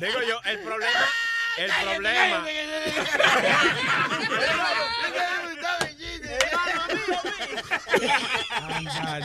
[0.00, 1.06] Digo yo, el problema,
[1.58, 2.46] el problema.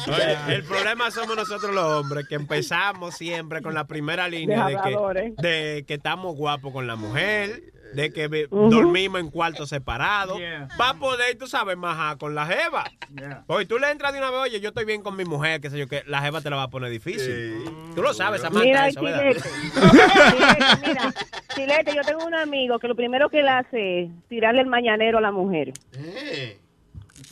[0.07, 4.77] Oye, el problema somos nosotros los hombres, que empezamos siempre con la primera línea de
[4.77, 7.61] que, de que estamos guapos con la mujer,
[7.93, 10.39] de que dormimos en cuartos separados,
[10.77, 12.85] para poder, tú sabes, majar con la jeva.
[13.47, 15.69] Oye, tú le entras de una vez, oye, yo estoy bien con mi mujer, qué
[15.69, 17.65] sé yo, que la jeva te la va a poner difícil.
[17.95, 19.33] Tú lo sabes, Samantha, Mira, eso, ¿verdad?
[19.33, 19.49] Chilete.
[20.31, 21.13] Chilete, mira,
[21.55, 25.17] Chilete, yo tengo un amigo que lo primero que él hace es tirarle el mañanero
[25.17, 25.73] a la mujer.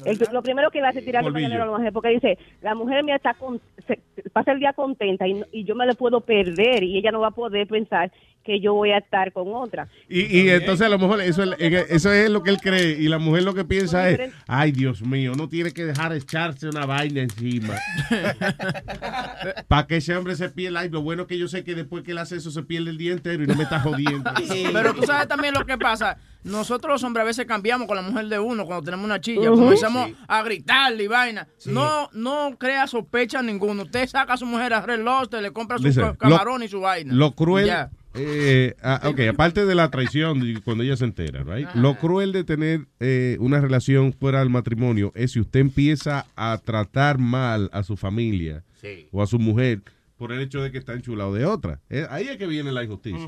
[0.06, 2.76] El- lo primero que él hace es tirarle el a la mujer, porque dice, la
[2.76, 4.00] mujer mía está con, se-
[4.32, 7.28] pasa el día contenta y, y yo me le puedo perder y ella no va
[7.28, 8.12] a poder pensar
[8.44, 9.88] que yo voy a estar con otra.
[10.08, 11.52] Y, y entonces a lo mejor eso es,
[11.90, 15.02] eso es lo que él cree y la mujer lo que piensa es, ay Dios
[15.04, 17.76] mío, no tiene que dejar echarse una vaina encima.
[19.68, 20.80] Para que ese hombre se pierda.
[20.82, 22.98] Ay, lo bueno que yo sé que después que él hace eso se pierde el
[22.98, 24.30] día entero y no me está jodiendo.
[24.74, 26.18] Pero tú sabes también lo que pasa.
[26.44, 29.52] Nosotros los hombres a veces cambiamos con la mujer de uno cuando tenemos una chilla.
[29.52, 29.62] Ujú.
[29.64, 30.16] Comenzamos Sí.
[30.28, 31.48] a gritarle y vaina.
[31.66, 33.84] No no crea sospecha ninguno.
[33.84, 36.80] Usted saca a su mujer a Red Lobster, le compra su Listen, camarón y su
[36.80, 37.14] vaina.
[37.14, 37.70] Lo cruel.
[38.16, 41.68] Eh, ah, ok, aparte de la traición cuando ella se entera, right?
[41.76, 46.58] Lo cruel de tener eh, una relación fuera del matrimonio es si usted empieza a
[46.64, 49.08] tratar mal a su familia Sí.
[49.12, 49.82] o a su mujer
[50.18, 51.82] por el hecho de que está enchulado de otra.
[51.90, 53.28] Eh, ahí es que viene la injusticia.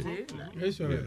[0.61, 1.01] Eso es.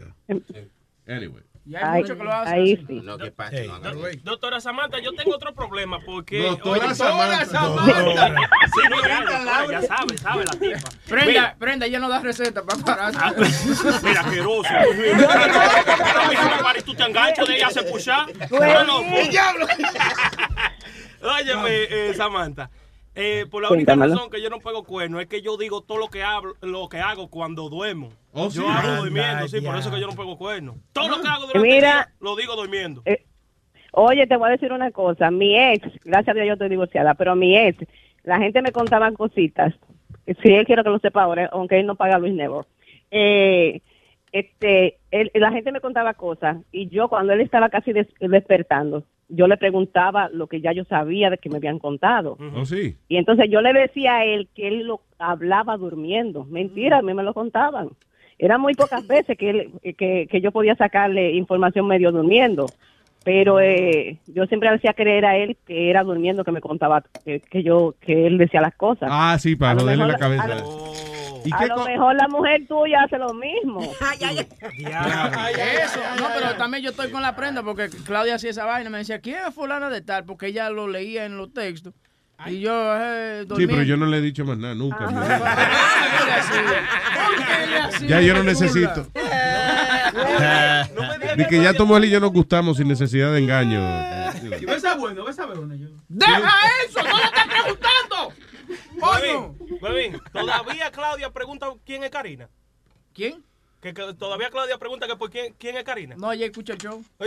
[1.07, 1.43] Anyway.
[1.67, 2.53] Y hay que lo hacen.
[2.53, 3.01] ahí sí.
[3.03, 3.91] No, que pasa, no.
[4.23, 6.43] Doctora Samantha, yo tengo otro problema porque.
[6.43, 7.45] Doctora Oye, Samantha.
[7.45, 8.35] Samantha.
[8.67, 10.89] Sí, no, ya, doctora, ya sabe, sabe la tipa.
[11.07, 13.13] Prenda, Mira, prenda, ella no da receta para parar.
[14.03, 14.69] Mira, asqueroso.
[16.85, 18.27] Tú te enganchas de ella se pushar.
[18.47, 19.65] Pues, diablo.
[21.23, 22.69] Óyeme, eh, Samantha.
[23.15, 24.15] eh, por la única Cuéntamelo.
[24.15, 26.87] razón que yo no pego cuerno es que yo digo todo lo que hablo, lo
[26.89, 28.11] que hago cuando duermo.
[28.37, 28.59] Oh, yo sí.
[28.67, 30.75] hago Anda, durmiendo, sí, por eso que yo no pego cuerno.
[30.93, 31.75] Todo lo que hago durante Mira.
[31.75, 33.01] el día lo digo durmiendo.
[33.05, 33.23] Eh,
[33.97, 35.31] Oye, te voy a decir una cosa.
[35.31, 37.77] Mi ex, gracias a Dios yo estoy divorciada, pero mi ex,
[38.23, 39.73] la gente me contaba cositas.
[40.43, 42.65] Si él quiero que lo sepa ahora, aunque él no paga Luis Nebo.
[43.09, 43.81] Eh,
[44.33, 49.05] este, él- la gente me contaba cosas y yo cuando él estaba casi des- despertando,
[49.29, 52.37] yo le preguntaba lo que ya yo sabía de que me habían contado.
[52.53, 52.97] ¿Oh, sí?
[53.07, 56.43] Y entonces yo le decía a él que él lo hablaba durmiendo.
[56.45, 57.91] Mentira, a mí me lo contaban.
[58.37, 62.65] Eran muy pocas veces que, él- que, que yo podía sacarle información medio durmiendo.
[63.23, 67.39] Pero eh, yo siempre hacía creer a él que era durmiendo que me contaba que,
[67.39, 69.09] que yo que él decía las cosas.
[69.11, 70.43] Ah, sí, para A lo joderle la mejor- cabeza.
[70.43, 73.81] a ¿Y A qué lo mejor la mujer tuya hace lo mismo.
[73.81, 78.89] Eso, no, pero también yo estoy con la prenda porque Claudia hacía esa vaina.
[78.89, 80.25] Me decía, ¿quién es fulana de tal?
[80.25, 81.93] Porque ella lo leía en los textos.
[82.47, 85.07] Y yo, eh, Sí, pero yo no le he dicho más nada, nunca.
[87.85, 88.07] así.
[88.07, 89.07] Ya yo no necesito.
[91.37, 93.79] Ni que ya Tomás y yo nos gustamos sin necesidad de engaño.
[94.59, 95.75] Y besa bueno, besa bueno.
[95.75, 95.89] Yo.
[96.07, 96.53] ¡Deja
[96.87, 97.03] eso!
[97.03, 98.33] ¡No lo estás preguntando!
[99.81, 102.49] Huevín, todavía Claudia pregunta quién es Karina.
[103.13, 103.43] ¿Quién?
[103.85, 106.15] Que, que todavía Claudia pregunta que por quién, quién es Karina.
[106.17, 107.03] No, ella escucha el show.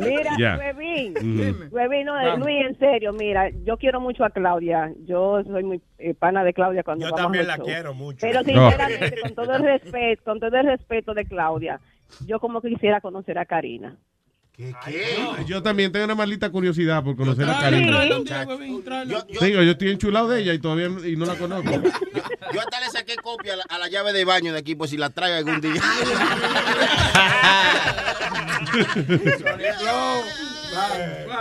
[0.00, 0.56] Mira.
[0.58, 1.68] Huevín.
[1.70, 2.38] Huevín, no, Vamos.
[2.46, 4.90] Luis, en serio, mira, yo quiero mucho a Claudia.
[5.06, 7.66] Yo soy muy eh, pana de Claudia cuando Yo vamos también la show.
[7.66, 8.18] quiero mucho.
[8.20, 8.46] Pero No.
[8.46, 11.80] sinceramente, con todo el respeto, con todo el respeto de Claudia,
[12.26, 13.96] yo como que quisiera conocer a Karina.
[15.46, 18.04] Yo también tengo una maldita curiosidad por conocer a Karina.
[19.08, 21.70] Yo, yo- Digo, yo estoy enchulado de ella y todavía no- y no la conozco.
[21.70, 24.88] yo hasta le saqué copia a la, a la llave de baño de aquí por
[24.88, 25.80] si la trae algún día.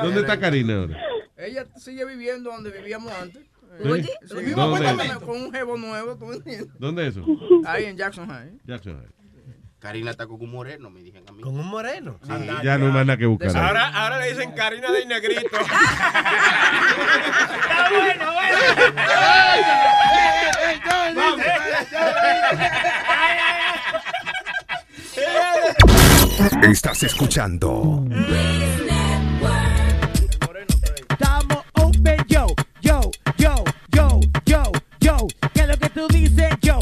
[0.04, 0.98] ¿Dónde está Karina ahora?
[1.38, 3.44] Ella sigue viviendo donde vivíamos antes.
[3.84, 4.10] ¿Dónde?
[5.26, 6.70] con un jevo nuevo, ¿tú entiendes?
[6.80, 7.26] ¿Dónde es eso?
[7.66, 8.60] Ahí en Jackson High.
[8.66, 9.08] Jackson High.
[9.80, 11.42] Karina está con un moreno, me dijeron a mí.
[11.44, 12.20] ¿Con un moreno?
[12.28, 13.56] Anda, Ya no hay nada que buscar.
[13.56, 15.58] Ahora, ahora le dicen Karina de Negrito.
[15.60, 15.76] Está
[17.90, 18.58] bueno, bueno.
[26.64, 28.04] Estás escuchando
[31.10, 32.48] Estamos open, yo,
[32.82, 33.02] yo,
[33.38, 34.64] yo, yo, yo,
[35.00, 35.18] yo.
[35.54, 36.80] ¿Qué es lo que tú dices, yo,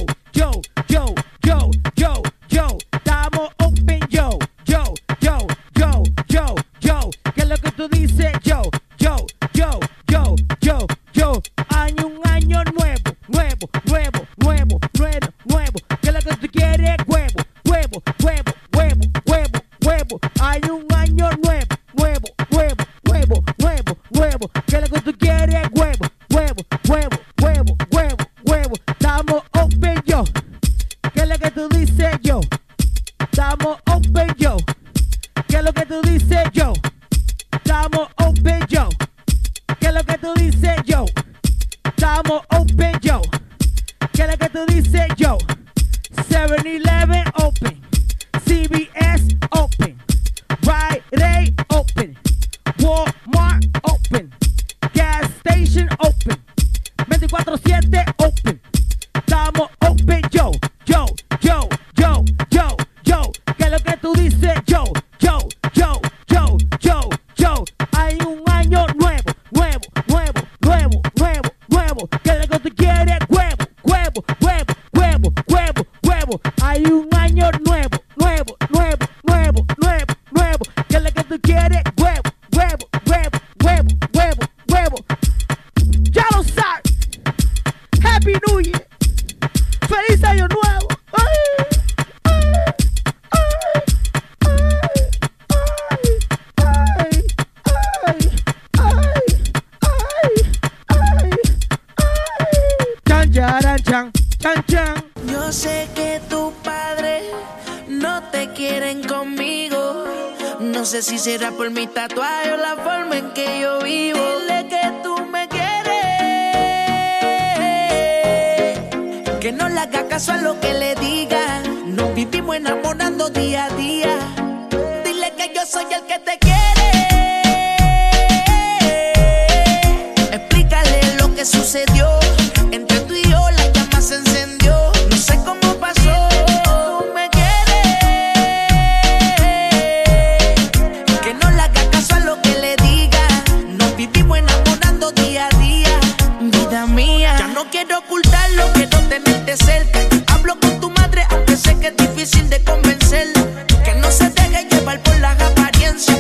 [147.56, 150.02] No quiero ocultar lo que no tenerte cerca.
[150.34, 153.66] Hablo con tu madre, aunque sé que es difícil de convencerla.
[153.86, 156.18] Que no se deje llevar por las apariencias,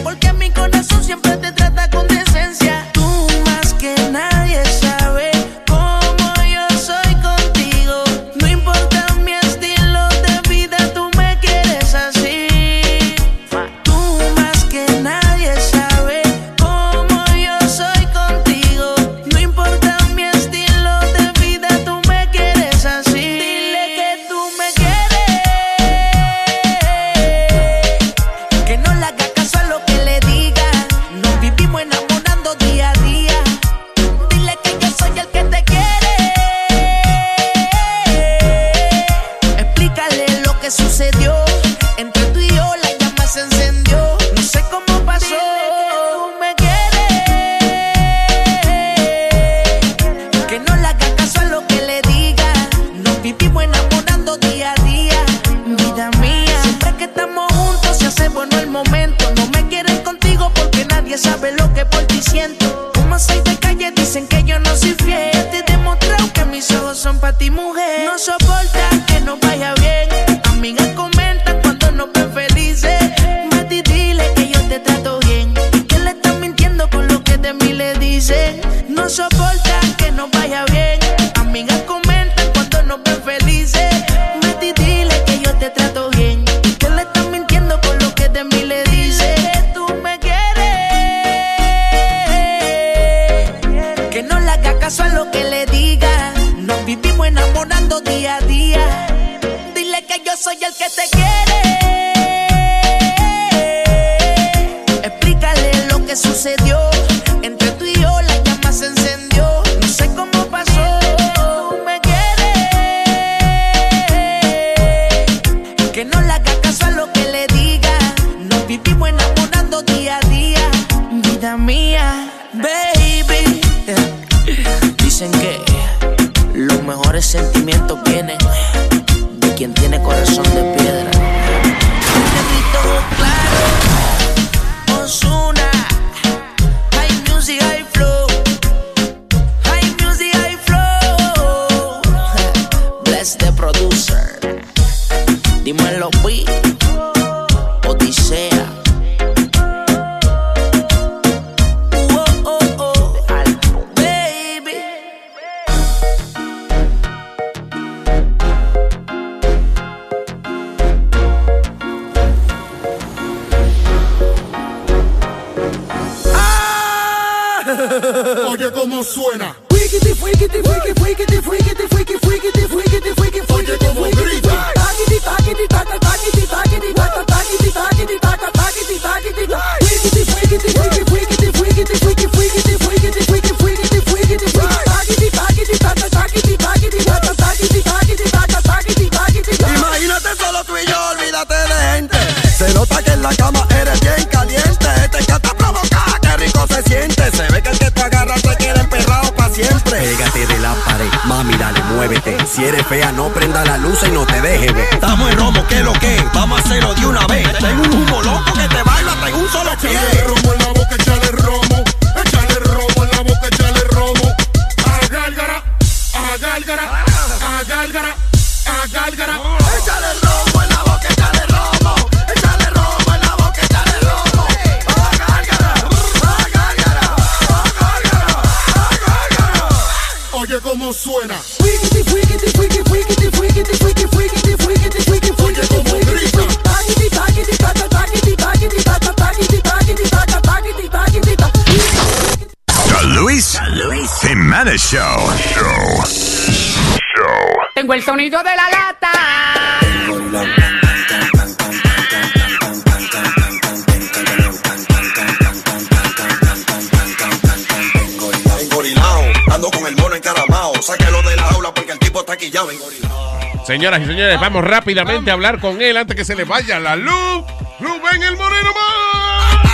[263.75, 266.95] Señoras y señores, vamos rápidamente a hablar con él antes que se le vaya la
[266.95, 267.43] luz.
[267.77, 269.67] Rubén el Moreno más.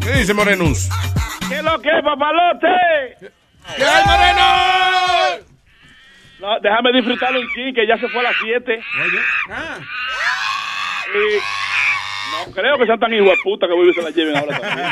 [0.00, 0.88] ¿Qué dice Morenus?
[1.46, 2.68] ¿Qué es lo que es, papalote?
[3.76, 5.44] ¿Qué hay, Moreno?
[6.40, 8.80] No, déjame disfrutarlo un chin, que ya se fue a las 7.
[11.12, 11.18] Y
[12.30, 13.10] no creo que sean tan
[13.44, 14.88] puta que voy a se la lleven ahora también.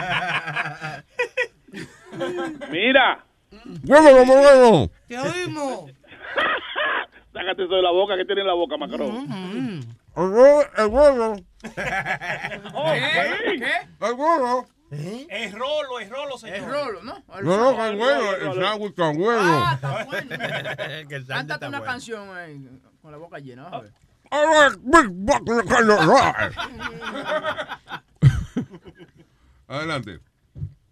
[2.70, 3.24] Mira,
[3.84, 4.88] ¡Huevo, Moreno!
[4.88, 4.97] Te
[8.28, 9.28] tiene en la boca, Macron?
[10.16, 11.36] El huevo, el huevo.
[11.74, 13.72] ¿Qué?
[14.00, 14.66] El huevo.
[14.90, 16.56] Es rolo, es rolo, señor.
[16.56, 17.22] Es rolo, ¿no?
[17.42, 18.32] No, no, con huevo.
[18.34, 19.40] El sándwich con huevo.
[19.42, 20.28] Ah, está bueno.
[21.28, 22.58] Cántate una canción eh,
[23.02, 23.68] con la boca llena.
[23.68, 23.92] a ver.
[29.68, 30.20] Adelante.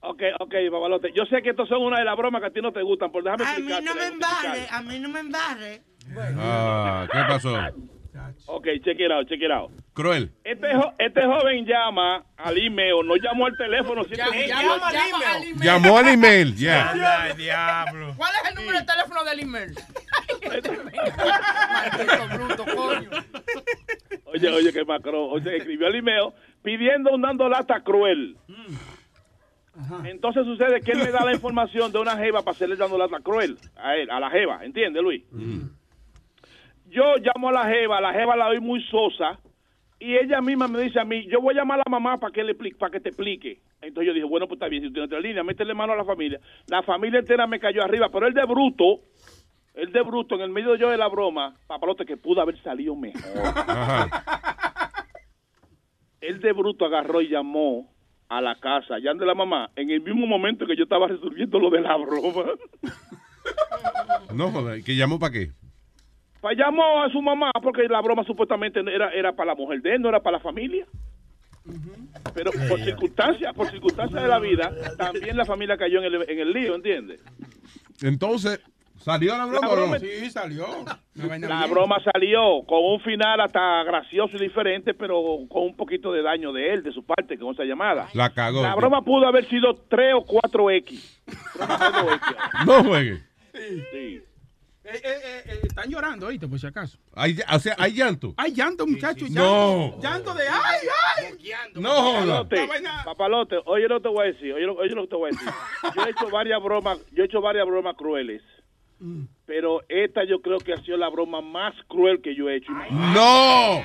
[0.08, 1.10] Ok, ok, papalote.
[1.16, 3.10] Yo sé que estos son una de las bromas que a ti no te gustan,
[3.10, 3.44] pero déjame
[3.74, 5.82] A mí no me embarre, a mí no me embarre.
[6.38, 7.56] Ah, ¿qué pasó?
[8.46, 9.70] Ok, check it out, check it out.
[9.92, 10.30] Cruel.
[10.44, 14.02] Este, jo- este joven llama al email, no llamó al teléfono.
[14.04, 15.60] Llama, siempre- llama, llama al email.
[15.62, 17.22] Llamó al email, ya.
[17.22, 18.14] Ay, diablo.
[18.16, 19.74] ¿Cuál es el número de teléfono del email?
[21.72, 23.10] Maldito bruto, coño.
[24.26, 26.32] Oye, oye, que Macron, oye, escribió el email
[26.62, 28.36] pidiendo un dando lata cruel.
[30.04, 33.20] Entonces sucede que él me da la información de una jeva para hacerle dando lata
[33.20, 35.22] cruel a él, a la jeva, ¿entiendes, Luis?
[36.88, 39.38] Yo llamo a la jeva, la jeva la doy muy sosa
[39.98, 42.32] y ella misma me dice a mí, yo voy a llamar a la mamá para
[42.32, 43.60] que le para que te explique.
[43.80, 45.96] Entonces yo dije, bueno, pues está bien, si tú tienes otra línea, métele mano a
[45.96, 46.40] la familia.
[46.68, 49.00] La familia entera me cayó arriba, pero el de bruto,
[49.74, 52.96] el de bruto, en el medio yo de la broma, papalote, que pudo haber salido
[52.96, 53.22] mejor.
[56.20, 57.95] El de bruto agarró y llamó
[58.28, 61.58] a la casa, allá de la mamá, en el mismo momento que yo estaba resolviendo
[61.58, 62.44] lo de la broma.
[64.34, 65.52] No joda, ¿que llamó para qué?
[66.40, 69.94] Pues llamó a su mamá porque la broma supuestamente era, era para la mujer de
[69.94, 70.86] él, no era para la familia.
[72.34, 76.38] Pero por circunstancias, por circunstancias de la vida, también la familia cayó en el, en
[76.38, 77.20] el lío, ¿entiendes?
[78.02, 78.60] Entonces,
[78.98, 79.98] ¿salió la broma La o no?
[79.98, 80.66] Sí, salió.
[81.14, 81.70] La bien.
[81.70, 86.52] broma salió con un final hasta gracioso y diferente, pero con un poquito de daño
[86.52, 88.08] de él, de su parte, con esa llamada.
[88.14, 88.62] La cagó.
[88.62, 91.20] La broma pudo haber sido 3 o 4X.
[92.66, 93.22] No juegue.
[93.52, 94.22] Sí.
[94.88, 96.96] Eh, eh, eh, eh, están llorando, oíste, por si acaso.
[97.14, 98.34] Hay, o sea, hay llanto.
[98.36, 99.28] Hay llanto, muchachos.
[99.30, 99.98] No.
[100.00, 100.86] Llanto, llanto de ay,
[101.16, 101.34] ay.
[101.74, 102.14] No.
[102.14, 102.68] Papalote,
[103.04, 105.32] papalote, oye lo que te voy a decir, oye, oye lo que te voy a
[105.32, 105.48] decir.
[105.96, 108.42] Yo he hecho varias bromas, yo he hecho varias bromas crueles,
[109.02, 109.35] Mm.
[109.46, 112.72] Pero esta yo creo que ha sido la broma más cruel que yo he hecho.
[112.90, 113.82] No.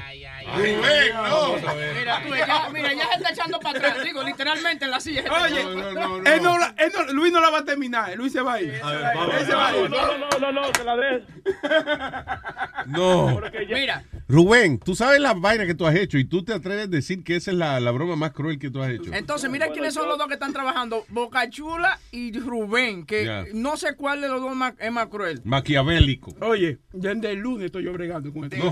[0.58, 1.54] Rubén, no.
[2.00, 4.04] Mira, tú, ya, mira, ya se está echando para atrás.
[4.04, 5.24] Digo, literalmente en la silla.
[5.44, 8.16] Oye, Él no, la- él no- Luis no la va a terminar.
[8.18, 8.74] Luis se va a ir.
[8.74, 9.90] Él se va a No, ir.
[9.92, 11.24] no, no, no, no, que la des.
[12.88, 13.40] No.
[13.70, 16.88] Mira, Rubén, tú sabes las vainas que tú has hecho y tú te atreves a
[16.88, 19.14] decir que esa es la, la broma más cruel que tú has hecho.
[19.14, 21.06] entonces mira quiénes son los dos que están trabajando.
[21.10, 25.42] Boca Chula y Rubén, que no sé cuál de los dos más- es más cruel.
[25.52, 26.34] Maquiavélico.
[26.42, 28.56] Oye, desde el lunes estoy yo bregando con esto.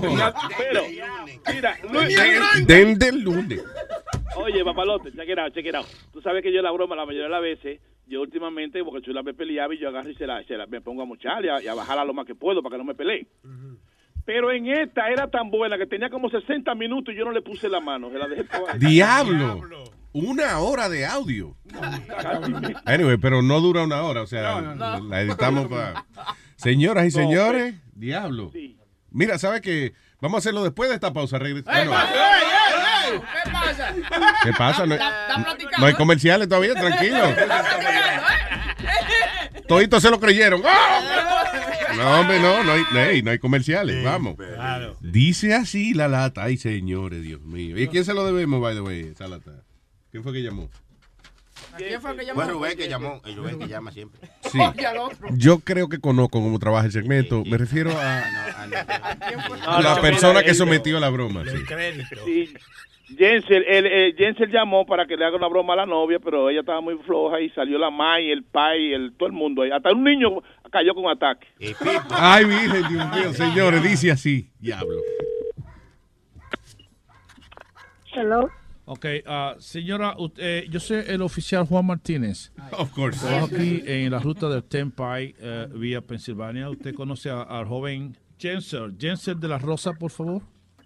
[0.58, 0.82] Pero,
[1.52, 3.62] mira, Luis, Desde el lunes.
[4.36, 5.86] Oye, papalote, check it out, check it out.
[6.12, 9.22] Tú sabes que yo la broma la mayoría de las veces, yo últimamente, porque Chula
[9.22, 11.48] me peleaba y yo agarro y se la, se la- me pongo a mochar y
[11.48, 13.26] a, y a bajarla lo más que puedo para que no me pelee.
[14.24, 17.42] Pero en esta era tan buena que tenía como 60 minutos y yo no le
[17.42, 18.74] puse la mano, se la dejé toda.
[18.74, 19.60] Diablo.
[20.12, 21.54] Una hora de audio.
[22.84, 25.08] Anyway, pero no dura una hora, o sea, No, no, no.
[25.08, 26.04] la editamos para...
[26.62, 28.52] Señoras y No, señores, diablo.
[29.10, 29.92] Mira, ¿sabes qué?
[30.20, 31.38] Vamos a hacerlo después de esta pausa.
[31.38, 31.92] Regresa- bueno,
[33.10, 33.94] ¿Qué pasa?
[34.44, 34.86] ¿Qué pasa?
[34.86, 37.24] No, Está- está platicando, no hay comerciales todavía, tranquilo.
[37.30, 37.36] ¿eh?
[39.66, 40.62] Toditos se lo creyeron.
[41.96, 44.36] No, hombre, no, no hay, hey, no hay comerciales, vamos.
[45.00, 46.44] Dice así la lata.
[46.44, 47.76] Ay, señores, Dios mío.
[47.76, 49.50] ¿Y a quién se lo debemos, by the way, esa lata?
[50.10, 50.70] ¿Quién fue que llamó?
[51.88, 52.40] ¿Quién fue que llamó?
[52.42, 54.20] Fue Rubén que llamó, el Rubén que llama siempre.
[54.42, 54.58] Sí.
[55.32, 57.42] Yo creo que conozco cómo trabaja el segmento.
[57.44, 61.42] Me refiero a No, la no, persona que sometió a la broma.
[62.24, 62.52] sí.
[63.18, 66.48] Jensel, el, eh, Jensel llamó para que le haga una broma a la novia, pero
[66.48, 69.62] ella estaba muy floja y salió la May, el pai, el, todo el mundo.
[69.62, 69.70] ahí.
[69.72, 70.28] Hasta un niño
[70.70, 71.48] cayó con ataque.
[72.10, 74.48] Ay, virgen, Dios mío, señores, dice así.
[74.60, 75.00] Diablo.
[78.14, 78.48] Hello.
[78.92, 82.50] Ok, ah, señora, ut- eh, yo soy el oficial Juan Martínez.
[82.72, 83.24] Of course.
[83.28, 86.68] Aquí en la ruta del Turnpike eh, vía Pensilvania.
[86.68, 88.96] ¿Usted conoce a- al joven Jensel?
[88.98, 90.42] Jensel de la Rosa, por favor.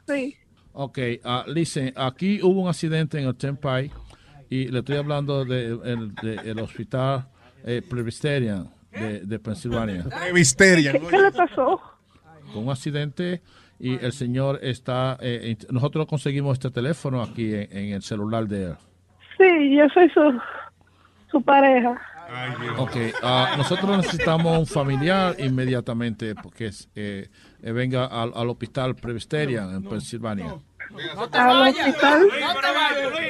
[0.06, 0.36] Sí.
[0.74, 3.90] Ok, ah, listen, aquí hubo un accidente en el Turnpike
[4.50, 7.26] y le estoy hablando del de, el- de- el hospital
[7.64, 8.68] eh, Presbyterian.
[8.92, 10.04] de, de Pensilvania.
[10.34, 10.92] Misteria.
[10.92, 11.80] ¿Qué, qué le pasó?
[12.52, 13.40] Con un accidente
[13.90, 15.18] y el señor está...
[15.20, 18.74] eh, nosotros conseguimos este teléfono aquí en, en el celular de él.
[19.36, 20.40] Sí, yo soy su,
[21.30, 22.00] su pareja.
[22.78, 27.28] Ok, ah, nosotros necesitamos un familiar inmediatamente porque es, eh,
[27.62, 30.54] eh, venga al, al hospital Presbyterian en Pensilvania.
[31.32, 32.28] Al hospital.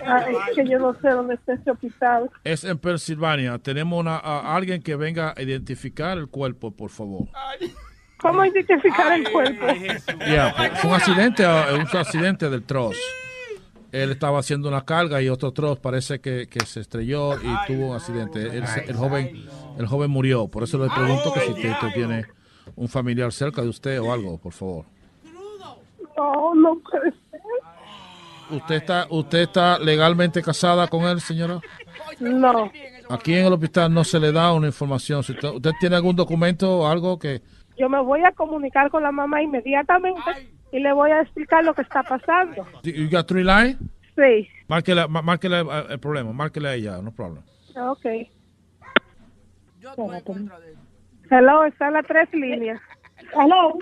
[0.06, 2.30] Ah, es que yo no sé dónde está ese hospital.
[2.44, 3.58] Es en Pensilvania.
[3.58, 7.26] Tenemos una, a alguien que venga a identificar el cuerpo, por favor.
[8.24, 9.66] ¿Cómo identificar el cuerpo?
[9.66, 10.02] Pues,
[10.80, 12.96] fue un accidente, ah, un accidente del troz.
[13.92, 17.90] Él estaba haciendo una carga y otro troz parece que, que se estrelló y tuvo
[17.90, 18.40] un accidente.
[18.40, 19.44] El, el joven,
[19.78, 20.48] el joven murió.
[20.48, 22.24] Por eso le pregunto que si usted, usted tiene
[22.76, 24.86] un familiar cerca de usted o algo, por favor.
[26.16, 27.40] No, no puede ser.
[28.50, 31.60] ¿Usted está, usted está legalmente casada con él, señora?
[32.20, 32.72] No.
[33.10, 35.22] Aquí en el hospital no se le da una información.
[35.22, 37.42] Si usted, ¿usted tiene algún documento o algo que...
[37.78, 40.20] Yo me voy a comunicar con la mamá inmediatamente
[40.72, 42.66] y le voy a explicar lo que está pasando.
[42.82, 43.76] You got three lines?
[44.16, 44.48] Sí.
[44.68, 47.42] Márquele, má- márquele eh, el problema, márquele a ella, no problem.
[47.76, 48.06] Ok.
[51.30, 52.80] Hello, está en las tres líneas.
[53.34, 53.74] Hello,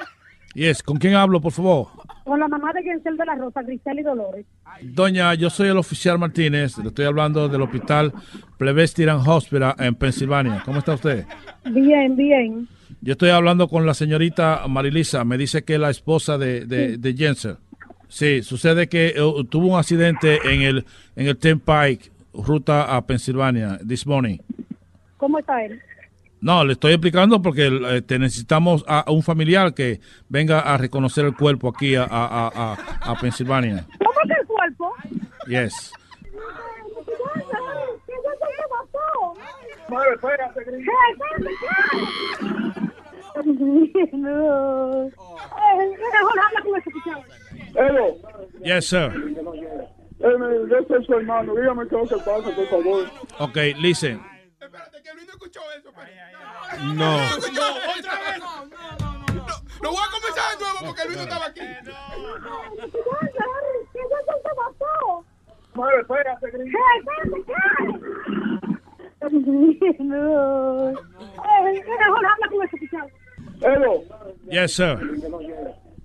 [0.55, 1.87] Yes, ¿con quién hablo, por favor?
[2.25, 4.47] con la mamá de Gensel de la Rosa, Grisel y Dolores.
[4.83, 8.13] Doña, yo soy el oficial Martínez, le estoy hablando del hospital
[8.59, 10.63] Plebestiran Hospital en Pensilvania.
[10.65, 11.27] ¿Cómo está usted?
[11.65, 12.69] Bien, bien.
[13.05, 16.99] Yo estoy hablando con la señorita Marilisa, me dice que es la esposa de, de,
[16.99, 17.57] de Jensen.
[18.07, 23.81] Sí, sucede que eh, tuvo un accidente en el, en el Turnpike, ruta a Pensilvania,
[23.87, 24.39] this morning.
[25.17, 25.83] ¿Cómo está él?
[26.41, 30.77] No, le estoy explicando porque eh, te necesitamos a, a un familiar que venga a
[30.77, 33.85] reconocer el cuerpo aquí a, a, a, Pensilvania.
[33.99, 34.93] ¿Cómo que el cuerpo?
[35.49, 35.93] Yes.
[39.89, 40.61] Madre, espérate,
[44.13, 45.11] No.
[47.75, 48.17] Hello,
[48.63, 49.09] Yes, sir.
[49.11, 53.07] me- yo soy su hermano, dígame qué es lo que pasa, por favor.
[53.39, 54.21] Ok, listen.
[56.95, 57.17] No.
[57.17, 58.43] otra vez.
[59.83, 61.61] Lo voy a comenzar de nuevo porque Luis no estaba aquí.
[65.75, 66.47] Madre, espérate,
[69.99, 70.91] No.
[70.91, 73.09] Eh, Mejor habla con ese pichado.
[73.65, 74.03] Hello,
[74.51, 74.99] Yes, sir.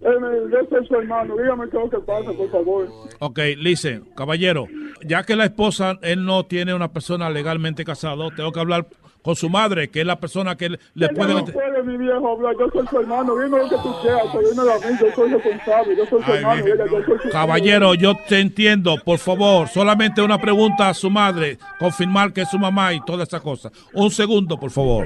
[0.01, 2.87] yo soy su hermano, dígame qué es lo que pasa, por favor.
[3.19, 4.67] Ok, listen, caballero,
[5.05, 8.85] ya que la esposa, él no tiene una persona legalmente casado, tengo que hablar
[9.23, 11.33] con su madre, que es la persona que le- Ella puede...
[11.33, 14.49] no puede, mi viejo, hablar, yo soy su hermano, dime lo que tú quieras, pero
[14.49, 17.93] dime a mí, yo soy responsable, yo soy su hermano, ella, yo soy su Caballero,
[17.95, 22.57] yo te entiendo, por favor, solamente una pregunta a su madre, confirmar que es su
[22.59, 23.69] mamá y toda esa cosa.
[23.93, 25.05] Un segundo, por favor.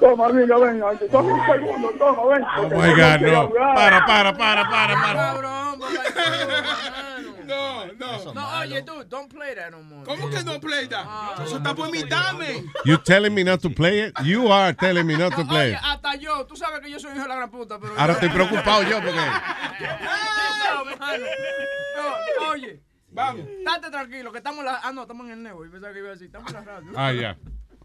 [0.00, 2.44] Toma, venga, ven, Ángel, toma un segundo, toma, ven.
[2.56, 3.50] Oh my yo God, no.
[3.50, 5.22] Para, para, para, para, para.
[7.46, 8.34] No, no.
[8.34, 10.04] No, oye, tú, don't play that no more.
[10.04, 11.40] ¿Cómo que no play that?
[11.42, 12.64] Eso está por imitarme.
[12.84, 14.14] You telling me not to play it?
[14.22, 15.80] You are telling me not to play Oye, it.
[15.82, 17.94] hasta yo, tú sabes que yo soy hijo de la gran puta, pero...
[17.98, 19.20] Ahora estoy preocupado yo porque...
[21.96, 24.80] No, oye, vamos, estate tranquilo, que estamos en la...
[24.82, 26.60] Ah, no, estamos en el Nebo, y pensaba que iba a decir, estamos en la
[26.62, 26.92] radio.
[26.96, 27.36] Ah, ya.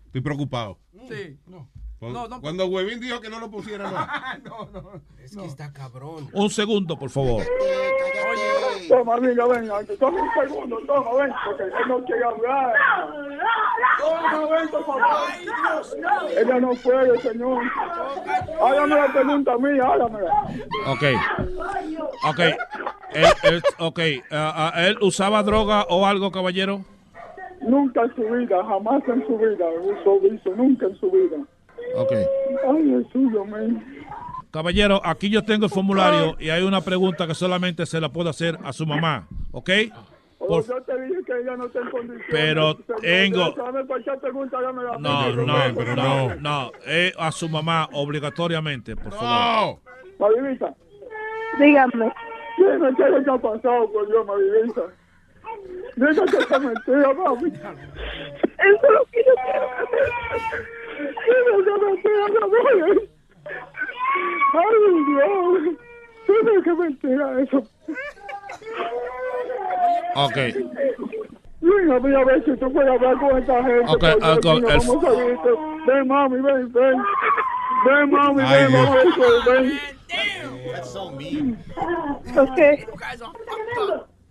[0.05, 0.77] Estoy preocupado.
[1.09, 1.39] Sí.
[1.47, 1.69] No.
[2.11, 3.89] Cuando, No, no, cuando Huevín dijo que no lo pusiera,
[4.43, 4.67] no.
[4.73, 5.01] no, no.
[5.23, 6.29] Es que está cabrón.
[6.33, 7.43] Un segundo, por favor.
[8.89, 9.69] Toma, venga, ven,
[9.99, 12.73] toma un segundo, toma, ven, porque él no quiere hablar.
[13.99, 15.01] Toma, ven, por favor.
[16.37, 17.63] Ella no puede, señor.
[18.61, 20.43] Hágame la pregunta mía, hágamela.
[20.87, 21.03] Ok.
[22.29, 22.39] Ok.
[23.13, 23.99] Él, él- ok.
[24.31, 26.81] ah, ¿Él usaba droga o algo, caballero?
[27.61, 31.37] Nunca en su vida, jamás en su vida, usó vicio, nunca en su vida.
[31.95, 32.11] Ok.
[32.11, 33.83] Ay, es suyo, men.
[34.51, 38.29] Caballero, aquí yo tengo el formulario y hay una pregunta que solamente se la puedo
[38.29, 39.69] hacer a su mamá, ¿ok?
[40.37, 42.27] Por- yo te dije que ella no está en condiciones.
[42.29, 43.55] Pero tengo-.
[44.99, 49.79] No, no, no, no, es a su mamá obligatoriamente, por favor.
[50.19, 50.73] Marivita,
[51.59, 52.11] Dígame.
[52.57, 54.81] qué es lo que ha pasado con yo, Marivita.
[55.95, 57.49] Dime que es mentira, mami.
[57.49, 57.67] Eso
[58.59, 59.67] es lo que yo quiero
[64.53, 64.75] Ay,
[65.07, 65.77] Dios.
[66.27, 67.57] Dime que mentira eso.
[70.15, 70.35] Ok.
[71.61, 73.85] Venga, mira, a ver si tú puedes hablar con esta gente.
[73.87, 75.49] Ok, ah, niño, el- vamos a irte.
[75.87, 76.97] Ven, mami, ven, ven.
[77.85, 78.85] Ven, mami, Ay, ven, Dios.
[78.85, 79.79] vamos a irte, ven.
[82.37, 82.59] Ok.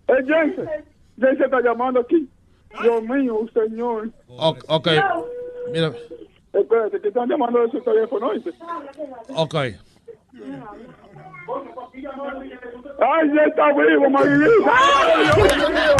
[0.07, 0.67] Eh, Jensen,
[1.19, 2.29] Jensen está llamando aquí.
[2.81, 4.09] Dios mío, señor.
[4.27, 4.87] Ok, ok.
[5.71, 5.91] Mira,
[6.53, 8.51] espérate, que están llamando ese teléfono, ¿oíste?
[9.35, 9.55] Ok.
[12.99, 14.71] ¡Ay, ya está vivo, Marilisa!
[14.71, 15.95] ¡Ay, Dios mío!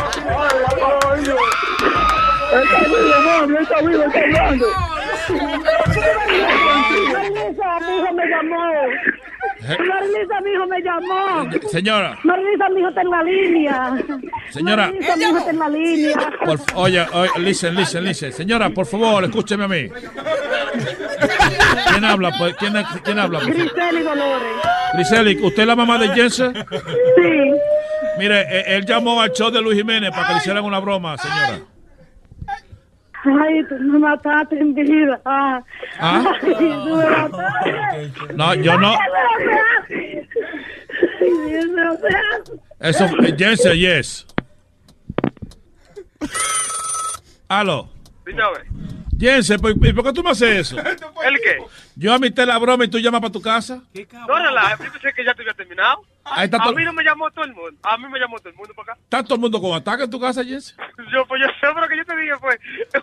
[1.09, 2.32] ¡Ay, Dios!
[2.61, 3.57] ¡Está vivo, mami!
[3.57, 4.03] ¡Está vivo!
[4.03, 4.65] ¡Está hablando!
[7.13, 8.63] Marilisa, mi hijo me llamó.
[9.87, 11.69] Marilisa, mi hijo me llamó.
[11.69, 12.17] Señora.
[12.23, 13.93] Marilisa, mi hijo está en la línea.
[14.49, 14.85] Señora.
[14.87, 16.15] Marilisa, mi hijo está en la línea.
[16.45, 18.33] Por- oye, oye, listen, listen, listen.
[18.33, 19.87] Señora, por favor, escúcheme a mí.
[21.91, 22.31] ¿Quién habla?
[22.37, 22.55] Pues?
[22.57, 22.73] ¿Quién,
[23.03, 23.39] quién habla?
[23.39, 23.55] favor?
[23.55, 24.47] Griseli Dolores.
[24.93, 26.53] Griseli, ¿usted es la mamá de Jensen?
[26.53, 27.51] Sí.
[28.19, 31.17] Mire, eh, él llamó al show de Luis Jiménez para que le hicieran una broma,
[31.17, 31.59] señora.
[33.25, 35.19] Ay, tú me mataste en vida.
[35.25, 35.63] Ah.
[35.99, 36.23] ¿Ah?
[36.41, 38.11] Ay, tú me mataste.
[38.35, 38.95] No, yo no.
[41.19, 41.97] Dios mío,
[42.79, 44.25] Eso, Jensen, yes.
[47.47, 47.89] Aló.
[49.19, 50.77] Jensen, ¿por- ¿y por qué tú me haces eso?
[51.23, 51.57] ¿El qué?
[51.95, 53.81] Yo amité la broma y tú llamas para tu casa.
[54.27, 56.01] No relajes, yo pensé que ya te había terminado.
[56.25, 57.77] Ahí está a todo- mí no me llamó todo el mundo.
[57.83, 59.01] A mí me llamó todo el mundo para acá.
[59.03, 60.75] ¿Está todo el mundo con ataque en tu casa, Jensen?
[61.13, 62.57] Yo, pues yo sé, pero que yo te dije fue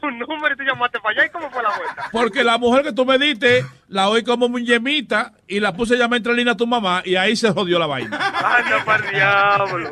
[0.09, 1.27] un número y tú llamaste para allá.
[1.27, 2.09] ¿Y cómo fue la vuelta?
[2.11, 5.95] Porque la mujer que tú me diste, la oí como muy yemita y la puse
[5.95, 8.16] a llamar entre línea a tu mamá y ahí se jodió la vaina.
[8.16, 9.91] Anda para el diablo.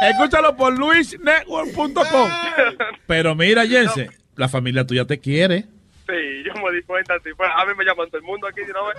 [0.00, 2.30] Escúchalo por luisnetwork.com.
[3.06, 5.66] Pero mira, Jensen, la familia tuya te quiere.
[6.06, 7.14] Sí, yo me di cuenta.
[7.22, 8.96] Sí, pues, a mí me llaman todo el mundo aquí de una vez.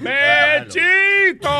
[0.00, 1.50] ¡Mechito!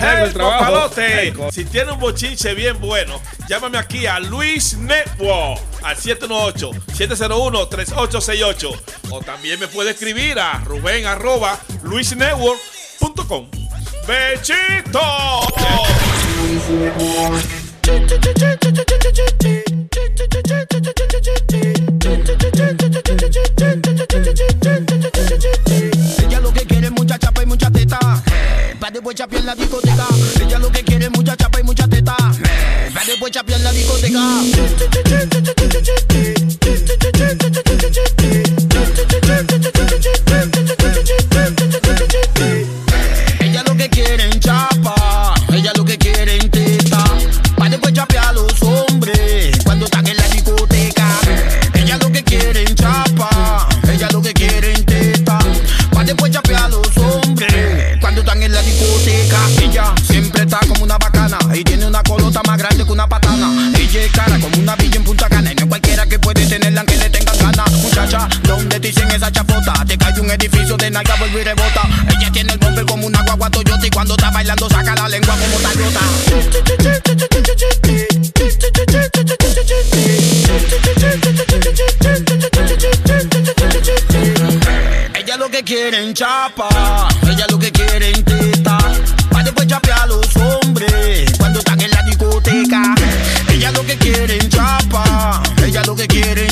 [0.00, 0.58] Hey, el trabajo.
[0.58, 8.80] papalote, si tiene un bochinche bien bueno, llámame aquí a Luis Network al 718-701-3868.
[9.10, 13.50] O también me puede escribir a Rubén arroba luisnetwork.com.
[14.08, 15.00] ¡Bechito!
[26.18, 27.98] Ella lo que quiere es mucha chapa y mucha teta.
[28.80, 30.06] Pa' después la discoteca.
[30.40, 32.16] Ella lo que quiere es mucha chapa y mucha teta.
[32.16, 33.32] Pa' después
[33.62, 34.20] la discoteca.
[68.72, 69.84] ¿Dónde te dicen esa chafota?
[69.86, 71.82] Te cae un edificio de nalga, vuelve y rebota.
[72.08, 75.36] Ella tiene el bumper como una guagua Toyota y cuando está bailando saca la lengua
[75.36, 76.00] como Toyota.
[85.14, 88.78] Ella lo que quiere en chapa, ella lo que quiere en teta.
[89.30, 92.94] Pa' después chapear a los hombres cuando están en la discoteca.
[93.48, 96.51] Ella lo que quiere en chapa, ella lo que quiere en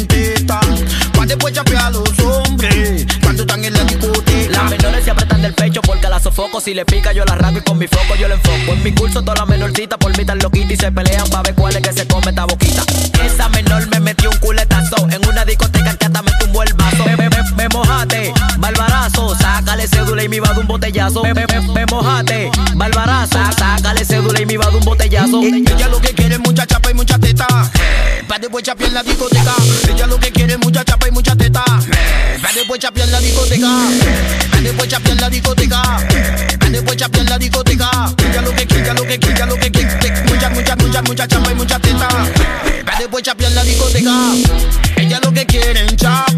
[5.41, 6.61] del pecho porque la sofoco.
[6.61, 8.73] Si le pica, yo la rasgo y con mi foco yo le enfoco.
[8.73, 11.55] En mi curso, todas las menorcitas por mí están loquitas y se pelean para ver
[11.55, 12.83] cuál es que se come esta boquita.
[13.25, 17.05] Esa menor me metió un culetazo en una discoteca que hasta me tumbó el vaso.
[17.05, 19.35] Me, me, me, me mojate, barbarazo.
[19.37, 21.23] Sácale cédula y me iba de un botellazo.
[21.23, 23.39] Me, me, me, mojate, barbarazo.
[23.57, 25.43] Sácale cédula y me iba de un botellazo.
[25.43, 27.47] Ella lo que quiere es mucha chapa y mucha teta.
[28.29, 29.55] Pa' después chapear en la discoteca.
[29.89, 31.19] Ella lo que quiere es mucha chapa y mucha
[32.61, 33.69] Pa' después chapear la discoteca.
[34.51, 35.82] Pa' después chapear la discoteca.
[36.59, 37.91] Pa' después chapear la discoteca.
[38.19, 40.23] Ella lo que ella lo que ella lo que quiere.
[40.24, 42.09] Mucha, mucha, mucha, mucha chapa y mucha teta.
[42.85, 44.12] Pa' después chapear la discoteca.
[44.97, 46.30] Ella lo que quiere en chapa.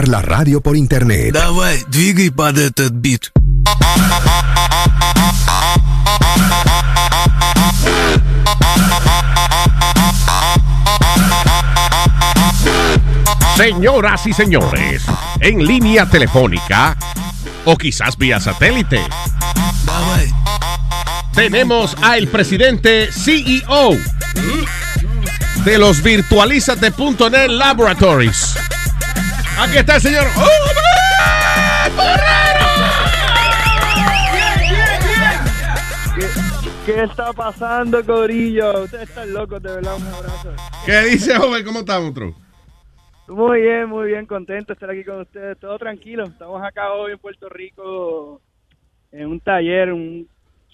[0.00, 1.34] escuchar la radio por internet.
[1.34, 3.30] Давай, двигай под этот бит.
[13.58, 15.02] Señoras y señores,
[15.40, 16.96] en línea telefónica
[17.66, 19.02] o quizás vía satélite.
[21.34, 23.90] Tenemos al presidente CEO
[25.66, 28.39] de los virtualizate.net Laboratories.
[29.61, 30.25] Aquí está el señor.
[36.85, 38.83] ¿Qué está pasando, Corillo?
[38.83, 40.53] Ustedes están locos, de verdad, un abrazo.
[40.85, 41.63] ¿Qué dice, joven?
[41.63, 42.35] ¿Cómo estamos, otro?
[43.27, 45.57] Muy bien, muy bien, contento de estar aquí con ustedes.
[45.59, 46.25] Todo tranquilo.
[46.25, 48.41] Estamos acá hoy en Puerto Rico
[49.11, 50.27] en un taller, un,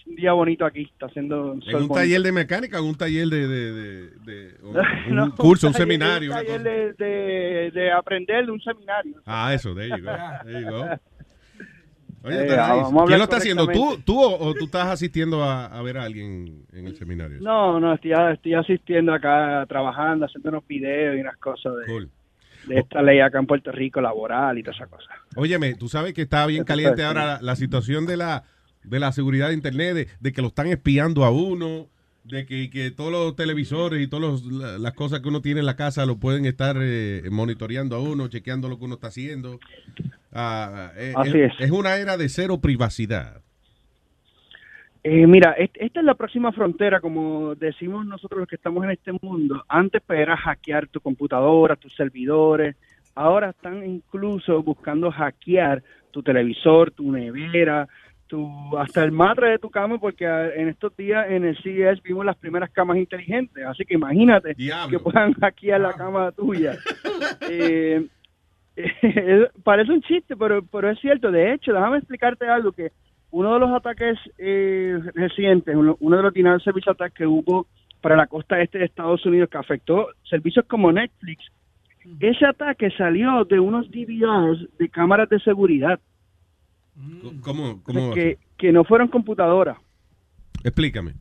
[0.08, 0.84] un día bonito aquí.
[0.84, 1.94] Está haciendo un ¿En sol un bonito.
[1.96, 4.37] taller de mecánica o un taller de, de- de- de-
[5.10, 6.32] un, curso, un taller- seminario?
[6.32, 9.22] Un taller de, de, de aprender de un seminario.
[9.26, 10.02] Ah, eso, de ahí,
[10.44, 10.86] there you go.
[12.24, 13.06] Oye, Eh, nice.
[13.06, 13.68] ¿Quién lo está haciendo?
[13.68, 17.38] ¿Tú, tú o, o tú estás asistiendo a, a ver a alguien en el seminario?
[17.42, 22.08] No, no, estoy, estoy asistiendo acá, trabajando, haciendo unos videos y unas cosas de,
[22.68, 25.16] de esta ley acá en Puerto Rico, laboral y todas esas cosas.
[25.36, 28.44] Óyeme, tú sabes que está bien caliente ahora la, la situación de la,
[28.84, 31.88] de la seguridad de Internet, de, de que lo están espiando a uno,
[32.30, 35.66] de que, que todos los televisores y todas la- las cosas que uno tiene en
[35.66, 39.60] la casa lo pueden estar eh, monitoreando a uno, chequeando lo que uno está haciendo.
[40.34, 41.62] Ah, eh, Así es, es.
[41.62, 43.42] es una era de cero privacidad.
[45.04, 48.92] Eh, mira, est- esta es la próxima frontera, como decimos nosotros los que estamos en
[48.92, 49.64] este mundo.
[49.70, 52.76] Antes pues, era hackear tu computadora, tus servidores.
[53.16, 55.82] Ahora están incluso buscando hackear
[56.12, 57.88] tu televisor, tu nevera,
[58.28, 62.26] tu, hasta el matre de tu cama, porque en estos días en el CES vimos
[62.26, 63.66] las primeras camas inteligentes.
[63.66, 66.78] Así que imagínate que puedan hackear la cama tuya.
[67.50, 68.06] Eh,
[68.78, 71.32] eh, parece un chiste, pero, pero es cierto.
[71.32, 72.92] De hecho, déjame explicarte algo que
[73.32, 77.66] uno de los ataques eh, recientes, uno, uno de los denial service attacks que hubo
[78.02, 81.44] para la costa este de Estados Unidos que afectó servicios como Netflix,
[82.20, 86.00] ese ataque salió de unos DVRs de cámaras de seguridad
[87.42, 87.82] ¿Cómo?
[87.84, 89.78] cómo que, que no fueron computadoras.
[90.64, 91.14] Explícame.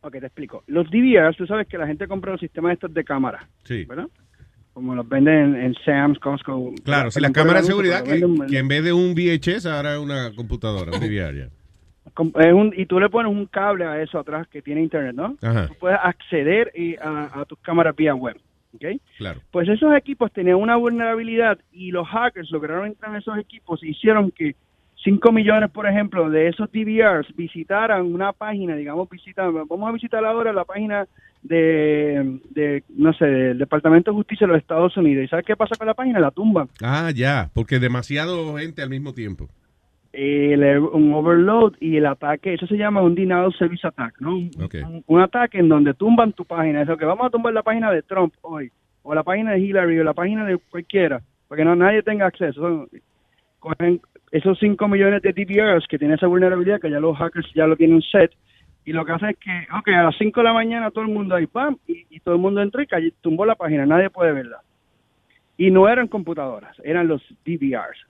[0.00, 0.62] Ok, te explico.
[0.66, 3.84] Los DVRs, tú sabes que la gente compra los sistemas estos de cámara, Sí.
[3.84, 4.08] ¿verdad?
[4.72, 6.72] Como los venden en, en Sam's, Costco.
[6.84, 10.32] Claro, si la cámara de seguridad, que, en vez de un VHS ahora es una
[10.34, 11.48] computadora, un DVR
[12.38, 15.36] es un- y tú le pones un cable a eso atrás que tiene internet, ¿no?
[15.42, 15.68] Ajá.
[15.68, 18.36] Tú puedes acceder y a, a tus cámaras vía web.
[18.74, 19.00] ¿Ok?
[19.18, 19.40] Claro.
[19.50, 23.88] Pues esos equipos tenían una vulnerabilidad y los hackers lograron entrar en esos equipos e
[23.88, 24.54] hicieron que
[25.04, 30.24] 5 millones, por ejemplo, de esos DVRs visitaran una página, digamos, visitan, vamos a visitar
[30.24, 31.06] ahora la página
[31.42, 35.24] de, de, no sé, del Departamento de Justicia de los Estados Unidos.
[35.24, 36.18] ¿Y sabes qué pasa con la página?
[36.20, 36.70] La tumban.
[36.82, 39.48] Ah, ya, porque demasiado gente al mismo tiempo.
[40.16, 44.36] El, un overload y el ataque, eso se llama un denial service attack, ¿no?
[44.36, 44.74] Un, Ok.
[44.86, 46.82] un- un ataque en donde tumban tu página.
[46.82, 48.70] Eso que vamos a tumbar la página de Trump hoy,
[49.02, 52.26] o la página de Hillary, o la página de cualquiera, para que no nadie tenga
[52.26, 52.86] acceso.
[53.58, 54.00] Cogen
[54.30, 57.76] esos 5 millones de DVRs que tiene esa vulnerabilidad, que ya los hackers ya lo
[57.76, 58.30] tienen set,
[58.84, 61.10] y lo que hacen es que, ok, a las 5 de la mañana todo el
[61.10, 64.10] mundo ahí, pam, y, y todo el mundo entró y cayó- tumbó la página, nadie
[64.10, 64.58] puede verla.
[65.56, 68.06] Y no eran computadoras, eran los DVRs.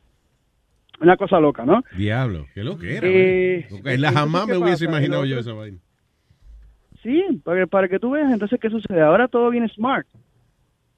[1.00, 1.82] Una cosa loca, ¿no?
[1.96, 3.06] Diablo, qué lo que era.
[3.08, 3.66] Eh.
[3.70, 4.96] Ok, la jamás me ¿qué hubiese pasa?
[4.98, 5.78] imaginado yo esa vaina.
[7.02, 9.00] Sí, para, para que tú veas entonces qué sucede.
[9.02, 10.06] Ahora todo viene smart.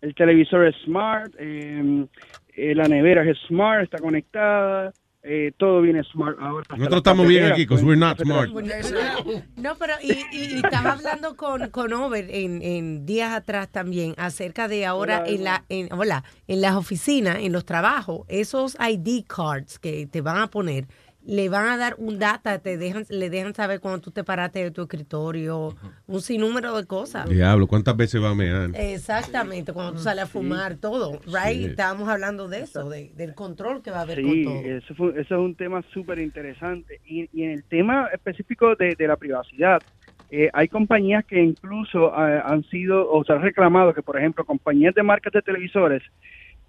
[0.02, 2.06] El televisor es smart, eh,
[2.54, 4.92] eh, la nevera es smart, está conectada,
[5.26, 6.64] eh, todo viene smart ahora.
[6.76, 8.48] Nosotros estamos bien aquí, because pues, we're not smart.
[9.56, 14.14] No, pero y, y- y estaba hablando con, con Over en, en días atrás también
[14.16, 18.76] acerca de ahora Hola, en la en, hola, en las oficinas, en los trabajos, esos
[18.80, 20.86] ID cards que te van a poner,
[21.28, 24.60] le van a dar un data, te dejan, le dejan saber cuando tú te paraste
[24.62, 25.74] de tu escritorio,
[26.06, 27.28] un sinnúmero de cosas.
[27.28, 28.70] Diablo, ¿cuántas veces va a mear?
[28.74, 31.58] Exactamente, cuando tú sales a fumar, todo, right?
[31.58, 31.64] Sí.
[31.66, 34.70] Estábamos hablando de eso, de- del control que va a haber Sí, con todo.
[34.70, 37.00] eso, fue- eso es un tema súper interesante.
[37.04, 39.82] Y, y en el tema específico de, de la privacidad,
[40.30, 44.44] eh, hay compañías que incluso eh, han sido, o se han reclamado que, por ejemplo,
[44.44, 46.02] compañías de marcas de televisores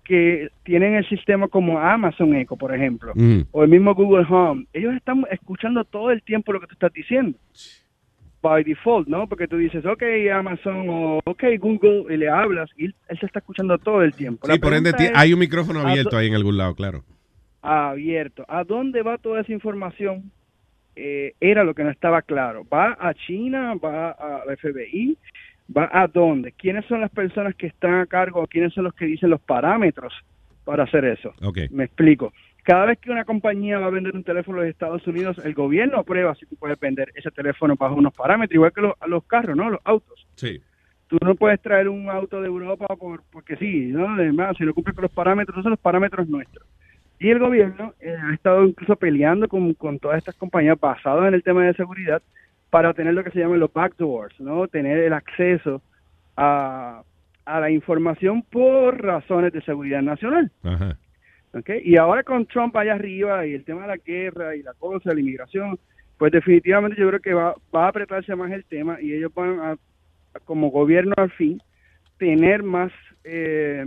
[0.07, 3.41] que tienen el sistema como Amazon Echo, por ejemplo, Mm.
[3.51, 6.93] o el mismo Google Home, ellos están escuchando todo el tiempo lo que tú estás
[6.93, 7.37] diciendo.
[8.41, 9.27] By default, ¿no?
[9.27, 10.01] Porque tú dices, ok,
[10.33, 14.47] Amazon o ok, Google, y le hablas, y él, se está escuchando todo el tiempo.
[14.47, 17.03] La Sí, por ende, es, hay un micrófono ¿a abierto ahí en algún lado, claro.
[17.61, 18.45] abierto.
[18.47, 20.31] ¿A dónde va toda esa información?
[20.95, 22.63] Eh, era lo que no estaba claro.
[22.73, 23.75] ¿Va a China?
[23.75, 25.17] ¿Va a la FBI?
[25.75, 26.51] ¿Va a dónde?
[26.53, 28.45] ¿Quiénes son las personas que están a cargo?
[28.47, 30.13] ¿Quiénes son los que dicen los parámetros
[30.63, 31.33] para hacer eso?
[31.43, 31.59] Ok.
[31.71, 32.31] Me explico.
[32.63, 35.53] Cada vez que una compañía va a vender un teléfono en los Estados Unidos, el
[35.53, 39.23] gobierno aprueba si tú puedes vender ese teléfono bajo unos parámetros, igual que los, los
[39.25, 39.69] carros, ¿no?
[39.69, 40.61] Los autos Sí.
[41.07, 44.09] tú no puedes traer un auto de Europa por, porque sí, ¿no?
[44.09, 46.65] Además, si no cumple con los parámetros, esos son los parámetros nuestros.
[47.19, 51.33] Y el gobierno eh, ha estado incluso peleando con, con todas estas compañías basadas en
[51.35, 52.21] el tema de seguridad
[52.69, 54.67] para tener lo que se llaman los backdoors, ¿no?
[54.67, 55.81] Tener el acceso
[56.35, 57.01] a,
[57.45, 60.51] a la información por razones de seguridad nacional.
[60.63, 60.97] Ajá.
[61.83, 65.13] Y ahora con Trump allá arriba y el tema de la guerra y la cosa,
[65.13, 65.79] la inmigración,
[66.17, 69.59] pues definitivamente yo creo que va, va a apretarse más el tema y ellos van
[69.59, 71.61] a, a, como gobierno al fin,
[72.17, 72.91] tener más,
[73.23, 73.85] eh,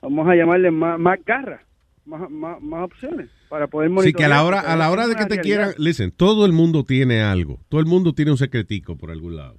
[0.00, 1.60] vamos a llamarle más, más garra,
[2.06, 4.16] más, más, más opciones para poder Sí, monitorear.
[4.16, 5.42] que a la hora, a la hora de que te realidad.
[5.42, 9.36] quieran, listen, todo el mundo tiene algo, todo el mundo tiene un secretico por algún
[9.36, 9.58] lado.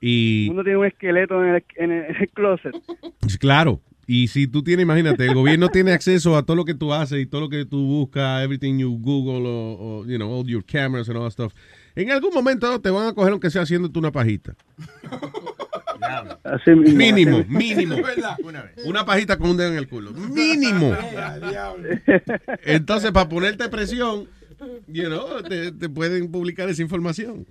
[0.00, 2.74] Y Uno tiene un esqueleto en el, en el, en el closet.
[3.38, 6.92] claro, y si tú tienes, imagínate, el gobierno tiene acceso a todo lo que tú
[6.92, 10.44] haces y todo lo que tú buscas, everything you Google o, o, you know, all
[10.46, 11.52] your cameras and all that stuff.
[11.94, 14.54] En algún momento te van a coger aunque sea haciéndote una pajita.
[16.44, 17.96] Así mismo, Mínimo, así mínimo.
[18.84, 20.12] Una pajita con un dedo en el culo.
[20.12, 20.94] Mínimo.
[22.64, 24.26] Entonces, para ponerte presión,
[24.86, 27.46] you know, te, te pueden publicar esa información.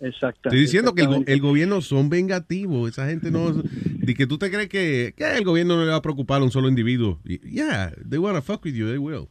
[0.00, 0.48] Exacto.
[0.48, 1.32] Estoy diciendo que el, go- exactamente.
[1.34, 2.90] el gobierno son vengativos.
[2.90, 3.52] Esa gente no.
[3.52, 6.44] De que tú te crees que, que el gobierno no le va a preocupar a
[6.44, 7.20] un solo individuo.
[7.24, 9.28] Yeah, they want to fuck with you, they will.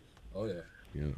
[0.93, 1.15] You know.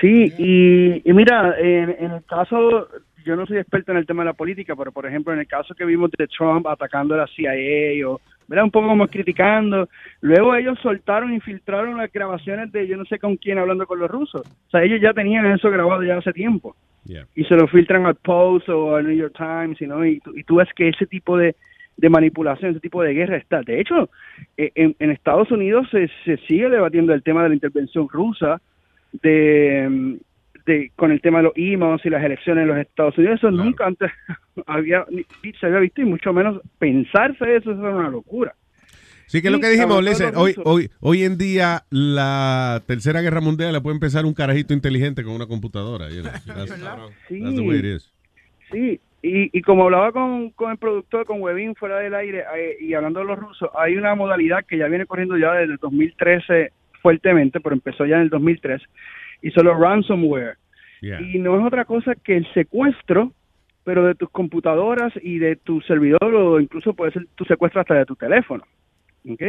[0.00, 2.88] Sí, y, y mira, en, en el caso,
[3.26, 5.48] yo no soy experto en el tema de la política, pero por ejemplo, en el
[5.48, 8.64] caso que vimos de Trump atacando a la CIA o, ¿verdad?
[8.64, 9.88] Un poco como criticando,
[10.20, 13.98] luego ellos soltaron y filtraron las grabaciones de yo no sé con quién hablando con
[13.98, 14.42] los rusos.
[14.42, 16.76] O sea, ellos ya tenían eso grabado ya hace tiempo.
[17.04, 17.26] Yeah.
[17.34, 20.44] Y se lo filtran al Post o al New York Times, know, y, tú, y
[20.44, 21.56] tú ves que ese tipo de,
[21.96, 23.62] de manipulación, ese tipo de guerra está.
[23.62, 24.08] De hecho,
[24.56, 28.60] eh, en, en Estados Unidos se, se sigue debatiendo el tema de la intervención rusa,
[29.22, 30.18] de,
[30.66, 33.38] de con el tema de los emails y las elecciones en los Estados Unidos.
[33.38, 34.10] Eso nunca antes
[34.66, 35.04] había
[35.60, 38.54] se había visto y mucho menos pensarse eso, eso era una locura.
[39.28, 43.40] Sí, que es lo que dijimos, listen, hoy, hoy, hoy en día la tercera guerra
[43.40, 46.08] mundial la puede empezar un carajito inteligente con una computadora.
[46.10, 46.30] you know.
[46.46, 46.70] That's,
[47.28, 47.40] Sí.
[47.42, 48.12] that's the way it is.
[48.70, 52.76] Sí, y, y como hablaba con, con el productor, con Webin fuera del aire, eh,
[52.80, 55.78] y hablando de los rusos, hay una modalidad que ya viene corriendo ya desde el
[55.78, 56.70] 2013
[57.02, 58.80] fuertemente, pero empezó ya en el 2003,
[59.42, 60.56] y son los ransomware.
[61.00, 61.20] Yeah.
[61.20, 63.32] Y no es otra cosa que el secuestro
[63.86, 67.94] pero de tus computadoras y de tu servidor o incluso puede ser tu secuestro hasta
[67.94, 68.64] de tu teléfono.
[69.30, 69.42] ¿Ok?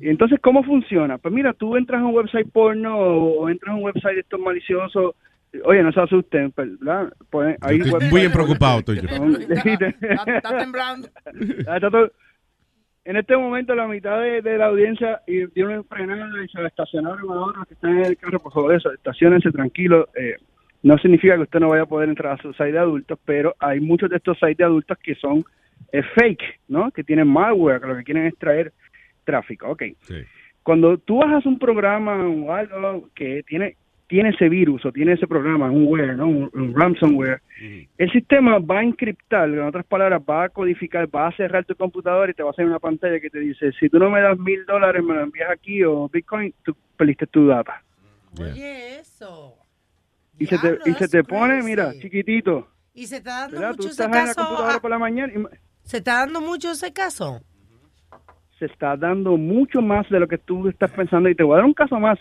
[0.00, 1.16] Y entonces, ¿cómo funciona?
[1.16, 4.38] Pues mira, tú entras a un website porno o, entras a un website de estos
[4.38, 5.14] maliciosos.
[5.64, 7.10] Oye, no se asusten, ¿verdad?
[7.30, 9.08] Pues, hay Estoy muy bien preocupado estoy yo.
[9.16, 11.08] son- Está temblando.
[13.04, 17.30] En este momento la mitad de, de la audiencia y dieron frenada y se estacionaron
[17.30, 20.06] ahora los que están en el carro, por favor, eso, estacionense tranquilos.
[20.14, 20.36] Eh,
[20.82, 23.54] no significa que usted no vaya a poder entrar a su site de adultos, pero
[23.58, 25.44] hay muchos de estos sites de adultos que son
[25.92, 26.90] eh, fake, ¿no?
[26.90, 28.72] Que tienen malware, que lo que quieren es traer
[29.24, 29.68] tráfico.
[29.68, 29.82] Ok.
[30.62, 33.76] Cuando tú bajas un programa o algo que tiene
[34.06, 36.26] tiene ese virus o tiene ese programa, un ware, ¿no?
[36.28, 37.40] un, un ransomware,
[37.98, 41.74] el sistema va a encriptar, en otras palabras, va a codificar, va a cerrar tu
[41.74, 44.20] computador y te va a hacer una pantalla que te dice, si tú no me
[44.20, 47.82] das mil dólares, me lo envías aquí o Bitcoin, tú perdiste tu data.
[48.38, 49.54] Oye, eso.
[50.38, 52.68] Y se te, y se te pone, mira, chiquitito.
[52.92, 53.70] Y se está dando ¿verdad?
[53.70, 54.40] mucho Tú ese estás en la caso.
[54.40, 57.40] computadora ah, por la mañana y Se está dando mucho ese caso.
[58.58, 61.28] se está dando mucho más de lo que tú estás pensando.
[61.28, 62.18] Y te voy a dar un caso más.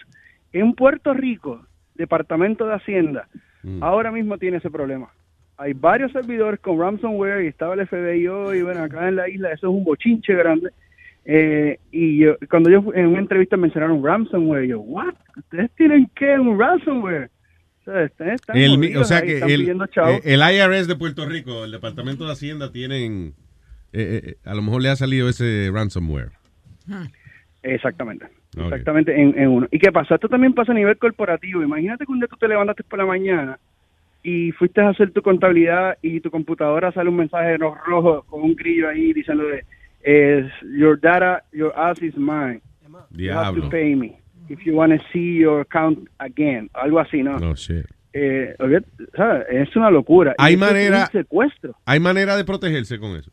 [0.51, 1.65] En Puerto Rico,
[1.95, 3.27] Departamento de Hacienda,
[3.81, 5.09] ahora mismo tiene ese problema.
[5.57, 9.29] Hay varios servidores con ransomware y estaba el FBI hoy, y bueno, acá en la
[9.29, 10.71] isla eso es un bochinche grande.
[11.25, 15.13] Eh, y yo- cuando yo en una entrevista mencionaron ransomware, yo, ¿what?
[15.37, 16.37] ¿Ustedes tienen qué?
[16.37, 17.29] ¿Un ransomware?
[17.81, 20.11] O sea, están El mi- o jodidos sea ahí, que están el, chavos.
[20.25, 23.33] eh, el IRS de Puerto Rico, el Departamento de Hacienda, tienen.
[23.93, 26.31] eh, eh, a lo mejor le ha salido ese ransomware.
[27.61, 28.25] Exactamente.
[28.57, 29.67] Exactamente, en, en uno.
[29.71, 30.15] ¿Y qué pasa?
[30.15, 31.61] Esto también pasa a nivel corporativo.
[31.63, 33.57] Imagínate que un día tú te levantaste por la mañana
[34.21, 38.41] y fuiste a hacer tu contabilidad y tu computadora sale un mensaje ro- rojo con
[38.43, 42.61] un grillo ahí diciendo de, your data, your ass is mine.
[43.11, 43.63] You have Diablo.
[43.63, 44.17] to pay me
[44.49, 46.69] if you want to see your account again.
[46.73, 47.37] Algo así, ¿no?
[47.39, 47.85] No, shit.
[48.13, 48.55] Eh,
[49.15, 49.45] ¿sabes?
[49.49, 50.35] Es una locura.
[50.37, 51.75] Hay esto es manera- un secuestro.
[51.85, 53.31] Hay manera de protegerse con eso.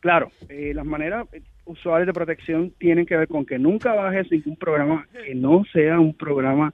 [0.00, 1.26] Claro, eh, las maneras
[1.70, 5.98] usuales de protección tienen que ver con que nunca bajes ningún programa que no sea
[6.00, 6.72] un programa,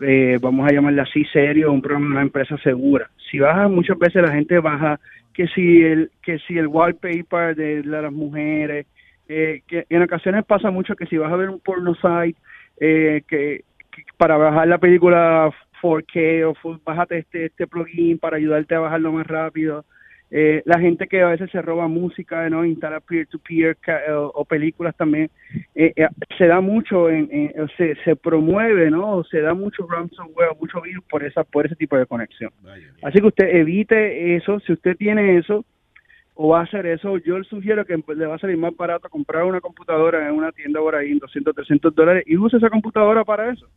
[0.00, 3.10] eh, vamos a llamarle así, serio, un programa de una empresa segura.
[3.30, 4.98] Si bajas, muchas veces la gente baja
[5.32, 8.86] que si el que si el wallpaper de, la- las mujeres,
[9.28, 12.38] eh, que en ocasiones pasa mucho que si vas a ver un porno site,
[12.80, 15.50] eh, que, que para bajar la película
[15.82, 19.84] 4K o full, bájate este, este plugin para ayudarte a bajarlo más rápido.
[20.36, 22.64] Eh, la gente que a veces se roba música, ¿no?
[22.64, 25.30] Instala peer-to-peer ca- o, o películas también,
[25.76, 27.28] eh, eh, se da mucho, en,
[27.76, 29.22] se, se promueve, ¿no?
[29.22, 32.50] Se da mucho ransomware, mucho virus por, esa, por ese tipo de conexión.
[33.04, 35.64] Así que usted evite eso, si usted tiene eso
[36.34, 39.08] o va a hacer eso, yo le sugiero que le va a salir más barato
[39.08, 42.70] comprar una computadora en una tienda por ahí en 200, 300 dólares y use esa
[42.70, 43.68] computadora para eso.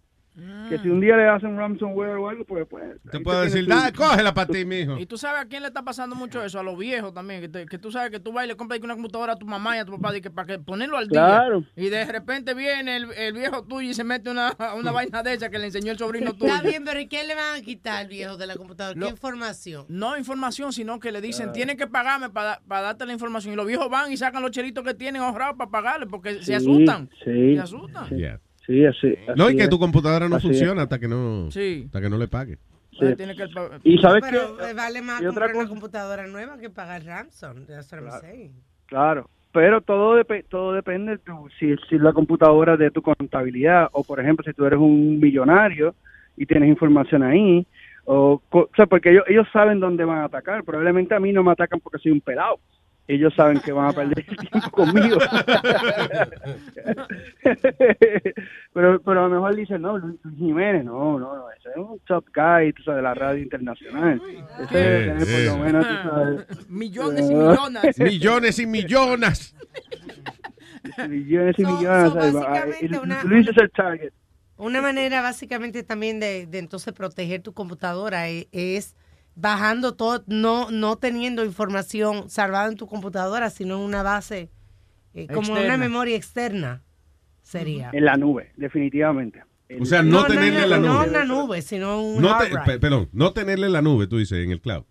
[0.69, 2.67] Que si un día le hacen ransomware o algo, pues...
[2.69, 4.97] pues Te puedo decir, "Da, cógela para ti, mijo.
[4.99, 7.49] Y tú sabes a quién le está pasando mucho eso, a los viejos también, que,
[7.49, 9.75] te- que tú sabes que tú vas y le compras una computadora a tu mamá
[9.75, 11.61] y a tu papá de que, para que ponerlo al Claro.
[11.75, 11.85] día.
[11.85, 15.33] Y de repente viene el, el viejo tuyo y se mete una, una vaina de
[15.33, 16.53] esa que le enseñó el sobrino tuyo.
[16.53, 18.99] Está bien, pero ¿y qué le van a quitar al viejo de la computadora?
[18.99, 19.85] ¿Qué información?
[19.89, 23.53] No información, sino que le dicen, tienen que pagarme para, para darte la información.
[23.53, 26.53] Y los viejos van y sacan los chelitos que tienen ahorrados para pagarle porque se
[26.55, 27.09] asustan.
[27.23, 28.09] Sí, Se asustan.
[28.09, 28.23] Sí,
[28.67, 29.69] sí, así, No, y que es.
[29.69, 31.83] tu computadora no Así funciona hasta que no, Sí.
[31.87, 32.57] hasta que no le pague.
[32.99, 33.15] Sí.
[33.15, 36.69] Tiene que pa- Y sabes Pero que eh, vale más comprar una computadora nueva que
[36.69, 37.57] pagar ransom.
[37.69, 38.51] I'm saying.
[38.87, 43.89] Claro, pero todo depe- todo depende de tu- si, si la computadora de tu contabilidad
[43.91, 45.93] o por ejemplo si tú eres un millonario
[46.35, 47.65] y tienes información ahí
[48.05, 50.63] o, o sea, porque ellos, ellos saben dónde van a atacar.
[50.63, 52.59] Probablemente a mí no me atacan porque soy un pelado.
[53.09, 55.17] Ellos saben que van a perder el tiempo conmigo.
[58.73, 61.99] pero, pero a lo mejor dicen, no, Luis Jiménez, no, no, no, ese es un
[62.05, 64.21] top guy, tú sabes, de la radio internacional.
[64.61, 67.87] Ese debe tener por lo menos, tú sabes, Millones y eh, millones.
[68.19, 69.55] Millones y millones.
[71.09, 72.11] millones y millones.
[72.11, 72.33] so ¿sabes?
[72.33, 74.13] básicamente una- Luis es el target.
[74.57, 78.95] Una manera básicamente también de, de entonces proteger tu computadora e- es,
[79.39, 84.49] bajando todo, no, no teniendo información salvada en tu computadora, sino en una base,
[85.13, 86.81] eh, como una memoria externa
[87.43, 87.91] sería.
[87.93, 89.43] En la nube, definitivamente.
[89.79, 91.05] O sea, no, tenerle no, la no nube.
[91.07, 94.51] en la nube, sino un No te- perdón, no tenerle la nube, tú dices, en
[94.51, 94.83] el cloud.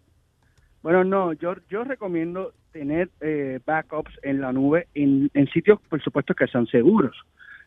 [0.83, 6.00] Bueno, no, yo, yo recomiendo tener eh, backups en la nube en, en sitios, por
[6.02, 7.16] supuesto, que sean seguros.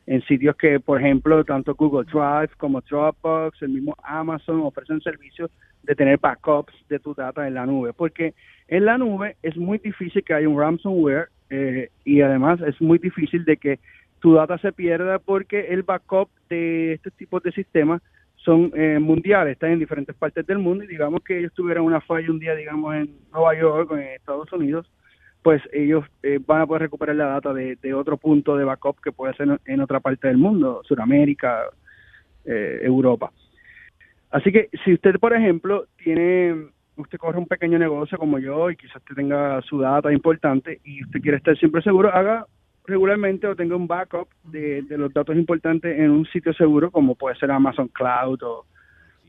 [0.10, 5.52] En sitios que, por ejemplo, tanto Google Drive como Dropbox, el mismo Amazon ofrecen servicios
[5.84, 7.94] de tener backups de tu data en la nube.
[7.94, 8.34] Porque
[8.68, 12.98] en la nube es muy difícil que haya un ransomware eh, y además es muy
[12.98, 13.80] difícil de que
[14.18, 18.02] tu data se pierda porque el backup de estos tipos de sistemas
[18.38, 22.02] son eh, mundiales, están en diferentes partes del mundo y digamos que ellos tuvieran una
[22.02, 24.90] falla un día, digamos, en Nueva York o en Estados Unidos,
[25.42, 29.00] pues ellos eh, van a poder recuperar la data de, de otro punto de backup
[29.02, 31.64] que puede ser en, en otra parte del mundo, Sudamérica,
[32.46, 33.32] eh, Europa.
[34.32, 38.76] Así que si usted, por ejemplo, tiene, usted corre un pequeño negocio como yo y
[38.76, 42.46] quizás usted tenga su data importante y usted quiere estar siempre seguro, haga
[42.86, 47.16] regularmente o tenga un backup de, de los datos importantes en un sitio seguro como
[47.16, 48.66] puede ser Amazon Cloud o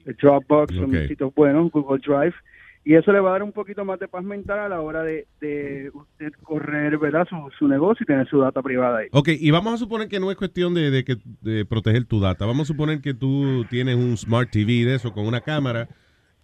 [0.04, 1.08] Dropbox, son Ok.
[1.08, 2.34] sitios buenos, Google Drive.
[2.82, 5.02] Y eso le va a dar un poquito más de paz mental a la hora
[5.02, 7.26] de, de usted correr ¿verdad?
[7.28, 9.08] Su, su negocio y tener su data privada ahí.
[9.12, 12.20] Ok, y vamos a suponer que no es cuestión de, de que, de proteger tu
[12.20, 12.46] data.
[12.46, 15.88] Vamos a suponer que tú tienes un Smart TV de eso con una cámara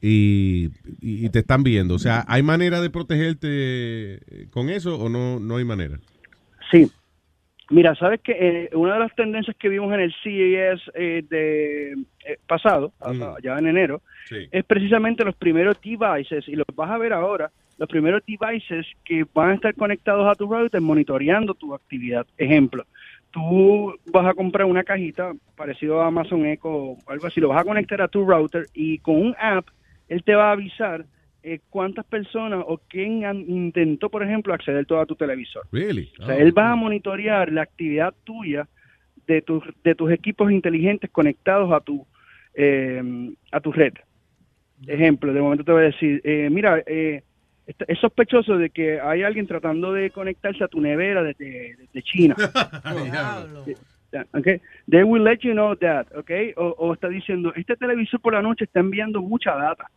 [0.00, 1.94] y, y te están viendo.
[1.94, 5.98] O sea, ¿hay manera de protegerte con eso o no, no hay manera?
[6.70, 6.90] Sí.
[7.70, 11.92] Mira, sabes que eh, una de las tendencias que vimos en el CES eh, de
[12.24, 14.02] eh, pasado, a- ya en enero,
[14.52, 19.26] es precisamente los primeros devices, y los vas a ver ahora, los primeros devices que
[19.34, 22.26] van a estar conectados a tu router monitoreando tu actividad.
[22.38, 22.84] Ejemplo,
[23.30, 27.60] tú vas a comprar una cajita parecido a Amazon Echo o algo así, lo vas
[27.60, 29.66] a conectar a tu router y con un app
[30.08, 31.04] él te va a avisar
[31.48, 35.62] eh, cuántas personas o quién han- intentó, por ejemplo, acceder todo a tu televisor.
[35.72, 36.10] Really?
[36.20, 38.66] O sea, él va a monitorear la actividad tuya
[39.28, 42.04] de tus, de tus equipos inteligentes conectados a tu,
[42.54, 43.02] eh,
[43.52, 43.92] a tu red.
[44.86, 47.22] Ejemplo, de momento te voy a decir, eh, mira, eh,
[47.88, 52.34] es sospechoso de que hay alguien tratando de conectarse a tu nevera desde, desde China.
[54.32, 54.60] Okay.
[54.88, 56.54] They will let you know that, okay?
[56.56, 59.90] O, o está diciendo, este televisor por la noche está enviando mucha data,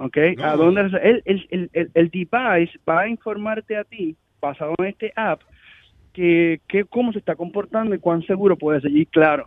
[0.00, 0.34] okay?
[0.42, 0.80] ¿A dónde?
[0.80, 5.42] El, el, el, el, el device va a informarte a ti, basado en este app,
[6.12, 8.90] que, que cómo se está comportando y cuán seguro puede ser.
[8.90, 9.44] Y claro,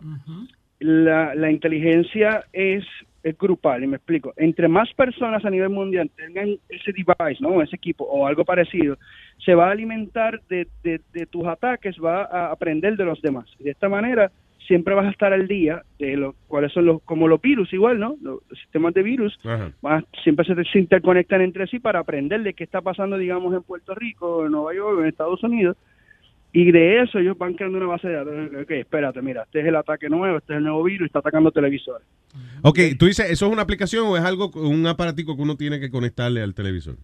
[0.78, 2.84] la, la inteligencia es,
[3.22, 4.32] es grupal, y me explico.
[4.36, 7.60] Entre más personas a nivel mundial tengan ese device, ¿no?
[7.60, 8.96] Ese equipo o algo parecido,
[9.44, 13.46] se va a alimentar de, de, de tus ataques, va a aprender de los demás.
[13.58, 14.30] Y de esta manera
[14.66, 17.98] siempre vas a estar al día de lo, cuáles son los, como los virus igual,
[17.98, 18.16] ¿no?
[18.22, 19.38] Los, los sistemas de virus
[19.82, 23.54] van a- siempre se, se interconectan entre sí para aprender de qué está pasando, digamos,
[23.54, 25.76] en Puerto Rico, en Nueva York, en Estados Unidos.
[26.52, 28.34] Y de eso ellos van creando una base de datos.
[28.62, 31.50] Ok, espérate, mira, este es el ataque nuevo, este es el nuevo virus, está atacando
[31.50, 32.06] televisores.
[32.62, 35.80] Ok, tú dices, ¿eso es una aplicación o es algo, un aparatico que uno tiene
[35.80, 36.96] que conectarle al televisor?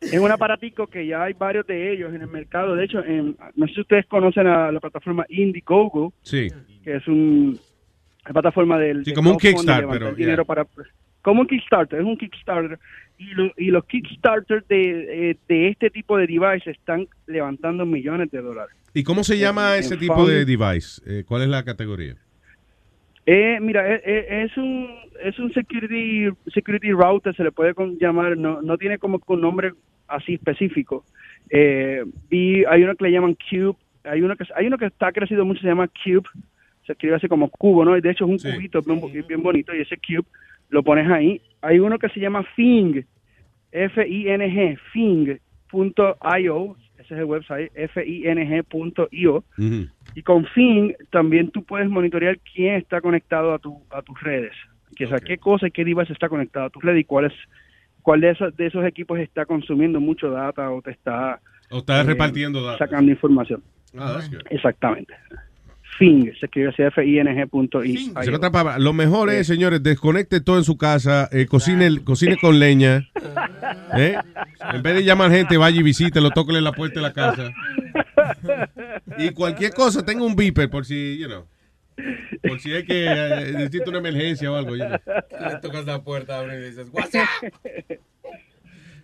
[0.00, 2.74] Es un aparatico que ya hay varios de ellos en el mercado.
[2.76, 6.48] De hecho, en- no sé si ustedes conocen a la plataforma Indiegogo, Sí.
[6.84, 7.58] que es un
[8.24, 10.44] la plataforma del Sí, de como un Kickstarter, pero, dinero yeah.
[10.44, 10.66] para
[11.22, 12.78] como un Kickstarter, es un Kickstarter
[13.16, 18.30] y, lo- y los Kickstarter de, eh, de este tipo de devices están levantando millones
[18.30, 18.76] de dólares.
[18.94, 21.00] ¿Y cómo se llama En- ese en tipo de device?
[21.06, 22.16] Eh, ¿Cuál es la categoría?
[23.30, 24.88] Eh, mira, es, es- es un
[25.22, 29.42] es un security security router se le puede llamar no no tiene como que un
[29.42, 29.72] nombre
[30.06, 31.04] así específico.
[31.50, 35.12] Eh, y hay uno que le llaman Cube, hay uno que hay uno que está
[35.12, 36.26] crecido mucho se llama Cube,
[36.86, 37.98] se escribe así como cubo, ¿no?
[37.98, 38.80] Y de hecho es un cubito
[39.12, 40.24] bien, bien bonito y ese Cube
[40.70, 41.42] lo pones ahí.
[41.60, 43.02] Hay uno que se llama Fing,
[43.72, 49.44] F I N G, Fing.io, ese es el website, F I N G.io.
[50.14, 54.52] Y con Fing también tú puedes monitorear quién está conectado a, tu, a tus redes.
[54.96, 57.26] Que, o sea, qué cosa y qué device está conectado a tu red y cuál,
[57.26, 57.32] es,
[58.02, 62.00] cuál de, esos, de esos equipos está consumiendo mucho data o te está, O está
[62.00, 62.78] eh, repartiendo datos.
[62.78, 63.62] sacando información.
[63.96, 64.20] Ah.
[64.50, 65.14] Exactamente.
[65.98, 67.82] Fing, se escribe así F-I-N-G.io.
[67.82, 72.36] En otras palabras, lo mejor es, señores, desconecte todo en su casa, eh, cocine, cocine
[72.36, 73.08] con leña.
[73.96, 74.16] ¿eh?
[74.72, 77.50] En vez de llamar gente, vaya y visítelo, tóquele la puerta de la casa.
[79.18, 81.46] Y cualquier cosa, tenga un beeper por si, you know,
[82.46, 84.76] por si es que eh, necesita una emergencia o algo.
[84.76, 84.98] you know.
[85.50, 86.86] Le tocas la puerta, abre y dices,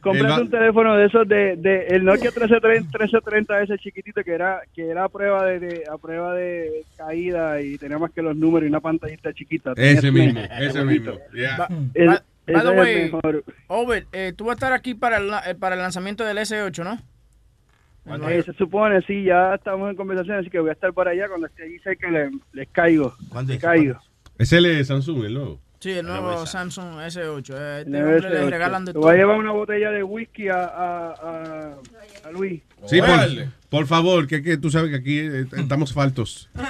[0.05, 4.33] El va- un teléfono de esos de, de el Nokia 1330, 1330 ese chiquitito que
[4.33, 8.21] era que era a prueba de, de- a prueba de caída y tenía más que
[8.21, 9.73] los números y una pantallita chiquita.
[9.79, 11.13] Ese mismo, ese mismo.
[11.33, 11.67] yeah.
[11.95, 13.11] El- by- the way.
[13.69, 16.85] Over, eh, tú vas a estar aquí para el, eh, para el lanzamiento del S8,
[16.85, 17.01] ¿no?
[18.31, 21.27] Eh, se supone, sí, ya estamos en conversación, así que voy a estar por allá
[21.29, 23.15] cuando esté allí cerca le- les caigo.
[23.55, 23.95] les caigo.
[24.39, 25.61] Es el de Samsung, el nuevo.
[25.85, 27.55] Sí, el nuevo Samsung S8.
[27.59, 29.13] Eh, este Le hombre le regalan de voy a todo.
[29.19, 31.75] llevar una botella de whisky a, a, a,
[32.27, 32.63] a Luis.
[32.87, 33.09] Sí, por,
[33.69, 36.49] por favor, que, que tú sabes que aquí eh, estamos faltos.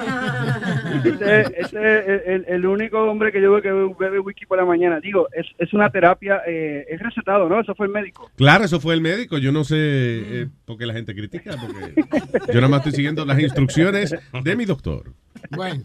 [1.04, 3.70] Este, este es el, el- el único hombre que yo veo que
[4.04, 4.98] bebe whisky por la mañana.
[5.00, 7.60] Digo, es, es una terapia, eh, es recetado, ¿no?
[7.60, 8.30] Eso fue el médico.
[8.36, 9.38] Claro, eso fue el médico.
[9.38, 11.94] Yo no sé eh, por qué la gente critica, porque
[12.52, 15.12] yo nada más estoy siguiendo las instrucciones de mi doctor.
[15.50, 15.84] Bueno,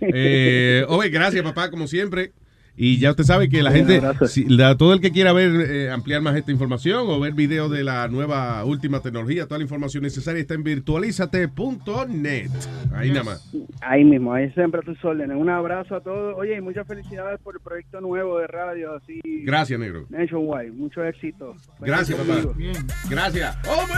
[0.00, 2.32] Eh, oye, gracias, papá, como siempre.
[2.78, 5.90] Y ya usted sabe que la gente, si- la- todo el que quiera ver, eh,
[5.90, 10.02] ampliar más esta información o ver videos de la nueva última tecnología, toda la información
[10.02, 12.50] necesaria está en virtualizate.net.
[12.94, 13.50] Ahí nada más.
[13.80, 15.38] Ahí mismo, ahí siempre a tus órdenes.
[15.38, 16.34] Un abrazo a todos.
[16.36, 19.22] Oye, y muchas felicidades por el proyecto nuevo de radio, así.
[19.24, 20.04] Gracias, negro.
[20.10, 21.54] Nationwide, mucho éxito.
[21.80, 22.42] Gracias, papá.
[23.08, 23.56] Gracias.
[23.66, 23.96] ¡Hombre!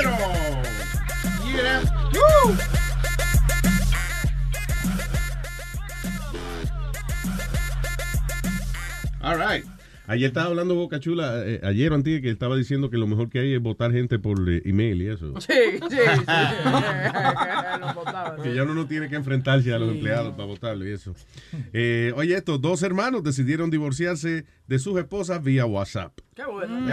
[0.00, 0.16] número!
[1.54, 1.82] Yeah.
[2.14, 2.54] Woo.
[9.26, 9.64] All right.
[10.06, 13.28] Ayer estaba hablando Boca Chula, eh, ayer o antes que estaba diciendo que lo mejor
[13.28, 15.34] que hay es votar gente por eh, email y eso.
[15.40, 15.52] Sí,
[15.90, 15.96] sí, sí.
[17.80, 21.12] Los Que ya uno no tiene que enfrentarse a los empleados para votarlo y eso.
[21.72, 26.16] Eh, oye, estos dos hermanos decidieron divorciarse de sus esposas vía WhatsApp.
[26.36, 26.86] Qué bueno.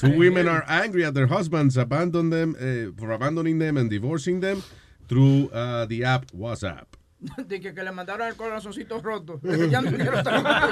[0.00, 2.54] Two women are angry at their husbands abandon them,
[2.96, 4.62] for abandoning them and divorcing them
[5.08, 7.01] through uh, the app WhatsApp.
[7.48, 9.38] Dije que le mandaron el corazoncito roto.
[9.42, 10.70] Dije, ya no quiero trabajar.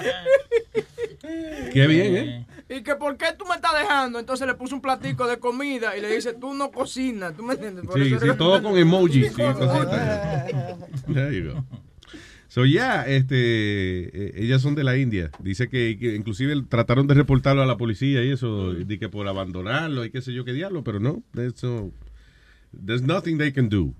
[1.72, 2.46] Qué bien, ¿eh?
[2.68, 4.18] Y que por qué tú me estás dejando.
[4.18, 7.36] Entonces le puso un platico de comida y le dice, tú no cocinas.
[7.36, 7.84] ¿Tú me entiendes?
[7.84, 9.32] Por Sí, todo con emojis.
[9.34, 9.42] Sí.
[11.12, 11.64] There you go.
[12.48, 15.30] So, yeah, este, eh, ellas son de la India.
[15.40, 19.28] Dice que, que inclusive trataron de reportarlo a la policía y eso, de que por
[19.28, 21.92] abandonarlo y qué sé yo qué diablo, pero no, eso,
[22.86, 23.92] there's nothing they can do.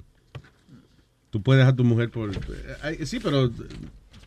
[1.31, 2.31] Tú puedes dejar a tu mujer por...
[2.31, 2.37] eh,
[2.83, 3.51] ay, sí, pero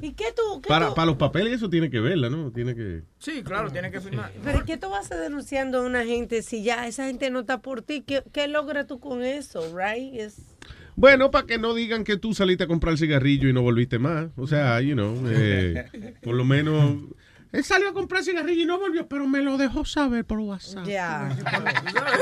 [0.01, 0.61] ¿Y qué tú?
[0.61, 2.51] qué para, tú- para los papeles eso tiene que verla, ¿no?
[2.51, 3.01] Tiene que...
[3.17, 4.31] Sí, claro, tiene que firmar.
[4.43, 7.41] Pero ¿y qué tú vas a denunciando a una gente si ya esa gente no
[7.41, 8.01] está por ti?
[8.01, 10.13] ¿Qué, qué logras tú con eso, right?
[10.15, 10.55] Es-
[10.95, 14.27] Bueno, para que no digan que tú saliste a comprar cigarrillo y no volviste más.
[14.37, 16.95] O sea, you know, eh, por lo menos...
[17.51, 20.85] Él salió a comprar cigarrillo y no volvió, pero me lo dejó saber por WhatsApp.
[20.85, 21.35] Ya.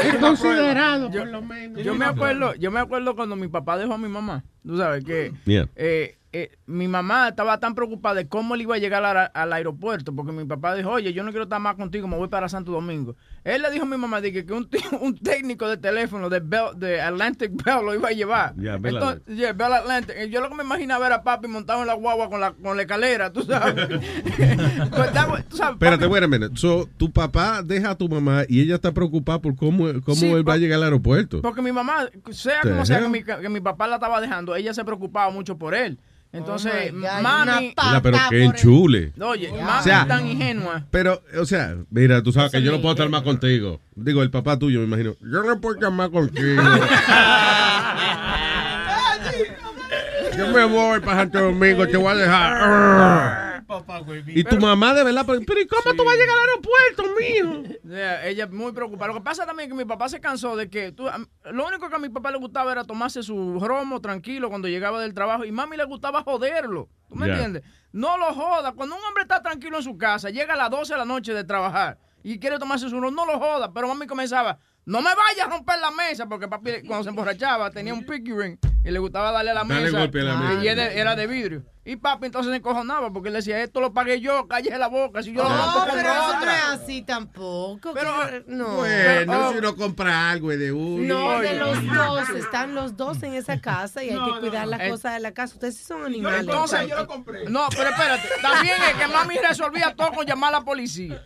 [0.06, 1.84] Es considerado, Yo- por lo menos.
[1.84, 4.46] Yo me acuerdo, yo me acuerdo cuando mi papá dejó a mi mamá.
[4.68, 5.68] Tú sabes que Yeah.
[5.76, 9.54] eh, eh, mi mamá estaba tan preocupada de cómo él iba a llegar al, al
[9.54, 12.50] aeropuerto, porque mi papá dijo, oye, yo no quiero estar más contigo, me voy para
[12.50, 13.16] Santo Domingo.
[13.46, 16.42] Él le dijo a mi mamá dije, que un, t- un técnico de teléfono de,
[16.44, 18.54] Bell- de Atlantic Bell lo iba a llevar.
[18.56, 20.16] Bell Entonces, yeah, Bell Atlantic.
[20.30, 22.84] Yo lo que me imaginaba era papi montado en la guagua con la, con la
[22.84, 23.88] escalera, tú sabes.
[24.98, 26.56] Pues, tú sabes, Espérate, minute.
[26.58, 30.30] So, tu papá deja a tu mamá y ella está preocupada por cómo, cómo Sí,
[30.30, 31.42] él va a llegar al aeropuerto.
[31.42, 34.74] Porque mi mamá, sea como sea que mi, que mi papá la estaba dejando, ella
[34.74, 35.98] se preocupaba mucho por él.
[36.34, 37.74] Entonces, Oh God, mami.
[37.86, 39.14] Mira, pero qué enchule.
[39.22, 40.86] Oye, O mami sea, tan ingenua.
[40.92, 43.80] Pero, o sea, mira, tú sabes que yo no puedo estar más contigo.
[43.96, 45.16] Digo, el papá tuyo, me imagino.
[45.22, 46.62] Yo no puedo estar más contigo.
[50.38, 53.47] Yo me voy para Santo Domingo, te voy a dejar.
[54.28, 57.04] Y tu mamá, de verdad, pero, pero ¿y cómo tú vas a llegar al aeropuerto,
[57.20, 57.78] mijo?
[57.88, 59.08] Yeah, ella muy preocupada.
[59.08, 61.06] Lo que pasa también es que mi papá se cansó de que tú,
[61.52, 65.00] lo único que a mi papá le gustaba era tomarse su romo tranquilo cuando llegaba
[65.02, 66.90] del trabajo y mami le gustaba joderlo.
[67.10, 67.64] ¿Tú me entiendes?
[67.94, 68.74] No lo joda.
[68.74, 71.34] Cuando un hombre está tranquilo en su casa, llega a las 12 de la noche
[71.34, 73.72] de trabajar y quiere tomarse su romo, no lo joda.
[73.74, 77.72] Pero mami comenzaba, no me vayas a romper la mesa, porque papi cuando se emborrachaba
[77.72, 80.00] tenía un picky ring y le gustaba darle a la Darle mesa.
[80.00, 80.72] golpe a la y mesa.
[80.72, 81.64] era, era de vidrio.
[81.90, 85.24] Y papi entonces se encojonaba porque él decía, esto lo pagué yo, cállese la boca,
[85.24, 87.94] si yo lo No, con pero eso no es así tampoco.
[87.94, 88.68] Pero, que- no.
[88.76, 89.52] Bueno, oh.
[89.54, 91.04] si uno compra algo es de uno.
[91.34, 94.82] No, de los dos, están los dos en esa casa y hay que cuidar las
[94.82, 95.54] Eh, cosas de la casa.
[95.54, 96.42] Ustedes sí son animales.
[96.42, 96.90] Entonces,
[97.50, 98.28] No, pero espérate.
[98.42, 101.22] También es que mami resolvía todo con llamar a la policía.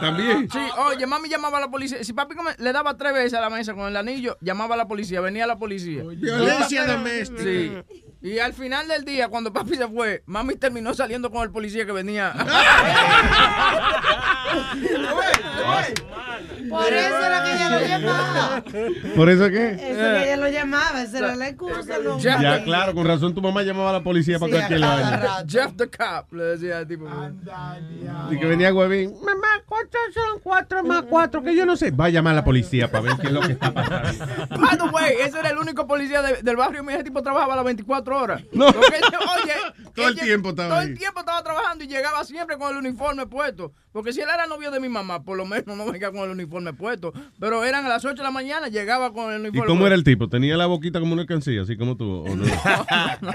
[0.00, 0.50] También.
[0.50, 2.02] Sí, oye, mami llamaba a la policía.
[2.02, 4.78] Si papi come- le daba tres veces a la mesa con el anillo, llamaba a
[4.78, 6.02] la policía, venía la policía.
[6.02, 7.42] Violencia doméstica.
[7.42, 8.04] Sí.
[8.22, 11.86] Y al final del día, cuando papi se fue, mami terminó saliendo con el policía
[11.86, 12.34] que venía.
[16.68, 18.62] Por eso era que ella lo llamaba.
[19.16, 19.70] ¿Por eso qué?
[19.72, 21.98] Eso que ella lo llamaba, esa era la excusa.
[22.02, 24.86] no, Ya, claro, con razón tu mamá llamaba a la policía para Sí, cualquier a
[24.88, 25.44] cada vaina.
[25.48, 27.06] Jeff the Cop, le decía al tipo.
[28.30, 29.14] Y que venía Huevín.
[29.22, 31.42] Mamá, ¿cuántos son cuatro más cuatro?
[31.42, 31.90] Que yo no sé.
[31.90, 34.24] Va a llamar a la policía para ver qué es lo que está pasando.
[34.58, 36.94] By the way, ese era el único policía de- del barrio mío.
[36.94, 38.42] Ese tipo trabajaba las 24 horas.
[38.52, 38.66] No.
[38.66, 39.54] Porque, oye,
[39.94, 40.88] Todo el tiempo estaba Todo ahí.
[40.88, 43.72] el tiempo estaba trabajando y llegaba siempre con el uniforme puesto.
[43.92, 46.29] Porque si él era novio de mi mamá, por lo menos no venía con el
[46.30, 47.12] uniforme puesto.
[47.38, 49.94] Pero eran a las 8 de la mañana, llegaba con el ¿Y uniforme cómo era
[49.94, 50.28] el tipo?
[50.28, 52.24] ¿Tenía la boquita como una alcancía, así como tú?
[52.26, 52.44] ¿o no?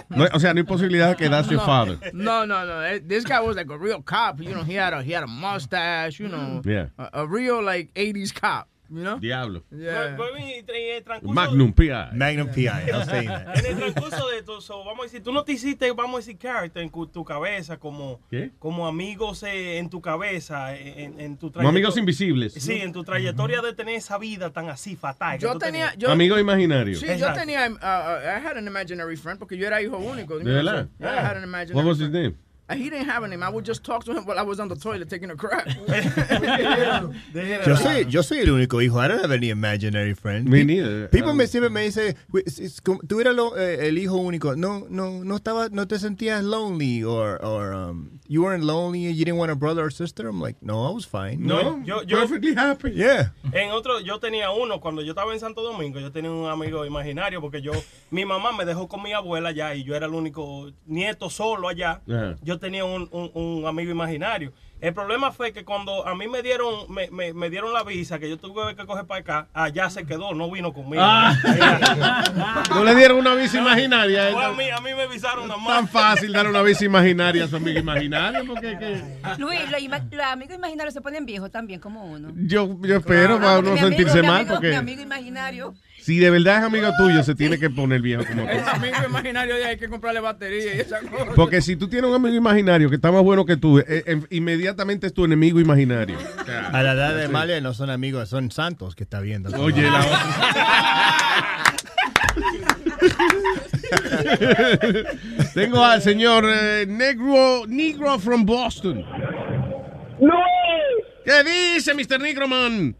[0.10, 1.66] No, o sea, no hay posibilidad de que that's your No.
[1.66, 2.00] father.
[2.14, 2.84] No, no, no.
[2.86, 4.40] Eh, This guy was like a real cop.
[4.42, 6.20] You know, he had a he had a mustache.
[6.20, 6.90] You know, Yeah.
[6.98, 8.68] a, a real like '80s cop.
[8.90, 9.20] You know?
[9.20, 9.64] Diablo.
[9.72, 10.18] Yeah.
[11.22, 12.12] Magnum PI.
[12.14, 13.58] Magnum PI, I'll say that.
[13.58, 16.18] En el transcurso de esto, so, vamos a decir, tú no te hiciste, vamos a
[16.18, 18.52] decir, character en tu cabeza, como, ¿Qué?
[18.60, 22.54] como amigos eh, en tu cabeza, en, en tu Como amigos invisibles.
[22.54, 25.40] Sí, en tu trayectoria de tener esa vida tan así fatal.
[25.40, 26.98] Yo tenía, yo, Amigo imaginario.
[26.98, 27.40] Sí, yo Exacto.
[27.40, 30.38] tenía, uh, uh, I had an imaginary friend porque yo era hijo único.
[30.38, 30.88] ¿De verdad?
[31.00, 32.34] Yeah, I had an imaginary What was his friend.
[32.34, 32.45] name?
[32.68, 33.44] Uh, He didn't have a name.
[33.44, 35.68] I would just talk to him while I was on the toilet taking a crap.
[37.66, 39.00] Yo soy, yo soy el único hijo.
[39.00, 40.50] I don't have any imaginary friends.
[40.50, 41.08] Me neither.
[41.10, 43.98] People Um, me siempre me dicen, "Wait, es- es como- tú eras lo- eh, el
[43.98, 44.56] hijo único.
[44.56, 49.16] No, no, no estaba, no te sentías lonely or, or um, you weren't lonely and
[49.16, 50.27] you didn't want a brother or sister.
[50.27, 51.38] I'm like, no, I was fine.
[51.45, 52.92] No, yo, yo, Perfectly happy.
[52.94, 53.32] Yeah.
[53.53, 56.85] En otro, yo tenía uno, cuando yo estaba en Santo Domingo, yo tenía un amigo
[56.85, 57.74] imaginario porque yo,
[58.11, 61.68] mi mamá me dejó con mi abuela allá y yo era el único nieto solo
[61.68, 62.02] allá.
[62.10, 62.35] Ajá.
[62.42, 64.51] Yo tenía un, un- un amigo imaginario.
[64.82, 68.19] El problema fue que cuando a mí me dieron, me, me- me dieron la visa
[68.19, 71.01] que yo tuve que coger para acá, allá se quedó, no vino conmigo.
[72.69, 74.27] ¿No le dieron una visa imaginaria?
[74.27, 75.67] A mí, a mí me más.
[75.67, 79.01] Tan fácil dar una visa imaginaria a su amigo imaginario porque que-
[79.38, 82.32] Luis, los, ima- los amigos imaginarios se ponen viejos también como uno.
[82.35, 85.74] yo, yo espero para Porque no mi amigo- sentirse mi mal amigo- Mi amigo imaginario.
[86.06, 88.50] Si de verdad es amigo tuyo se tiene que poner viejo como tú.
[88.50, 91.34] El amigo imaginario hay que comprarle batería y esa cosa.
[91.35, 94.22] Porque si tú tienes un amigo imaginario que está más bueno que tú, eh, eh,
[94.30, 96.16] inmediatamente es tu enemigo imaginario.
[96.72, 99.50] A la edad de Malia no son amigos, son santos que está viendo.
[99.59, 100.06] Oye, la
[105.56, 109.03] Tengo al señor eh, Negro, Negro from Boston.
[110.22, 110.35] ¡No!
[111.25, 111.43] ¿Qué
[111.74, 112.19] dice, Mr.
[112.19, 112.95] Negroman?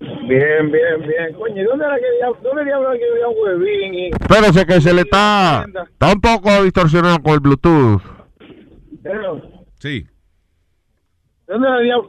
[0.00, 1.34] Bien, bien, bien.
[1.34, 3.94] Coño, ¿dónde era que dónde diablos que había un huevín?
[3.94, 4.06] Y...
[4.08, 8.02] Espérese que se le está, está un poco distorsionado con el Bluetooth.
[9.02, 9.42] Pero,
[9.78, 10.06] Sí.
[11.50, 12.00] ¿Dónde habían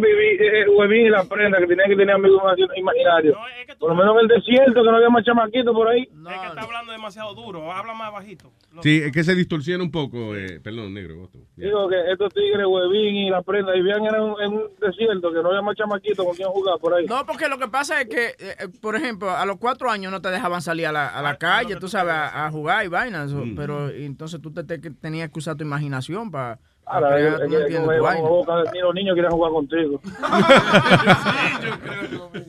[0.00, 2.42] viví- eh, eh, huevín y la prenda que tenían que tener amigos
[2.76, 3.36] imaginarios?
[3.78, 6.02] Por lo menos en el desierto, que no había más chamaquitos por ahí.
[6.02, 6.08] Es
[6.40, 8.50] que está hablando demasiado duro, habla más bajito.
[8.82, 10.34] Sí, es que se distorsiona un poco.
[10.34, 11.16] eh, perdón, negro.
[11.16, 11.38] vos tú.
[11.56, 15.42] Digo que estos tigres, huevín y la prenda, vivían en un, en un desierto, que
[15.42, 17.06] no había más chamaquitos con quien jugar por ahí.
[17.06, 20.10] No, porque lo que pasa es que, eh, eh, por ejemplo, a los cuatro años
[20.10, 22.88] no te dejaban salir a la, a la calle, tú sabes, a, a jugar y
[22.88, 23.32] vainas.
[23.54, 26.58] Pero y entonces tú te, te- tenías que usar tu imaginación para
[26.88, 28.28] Ahora, tu como vaina.
[28.28, 30.00] boca ni los niños quieren jugar contigo.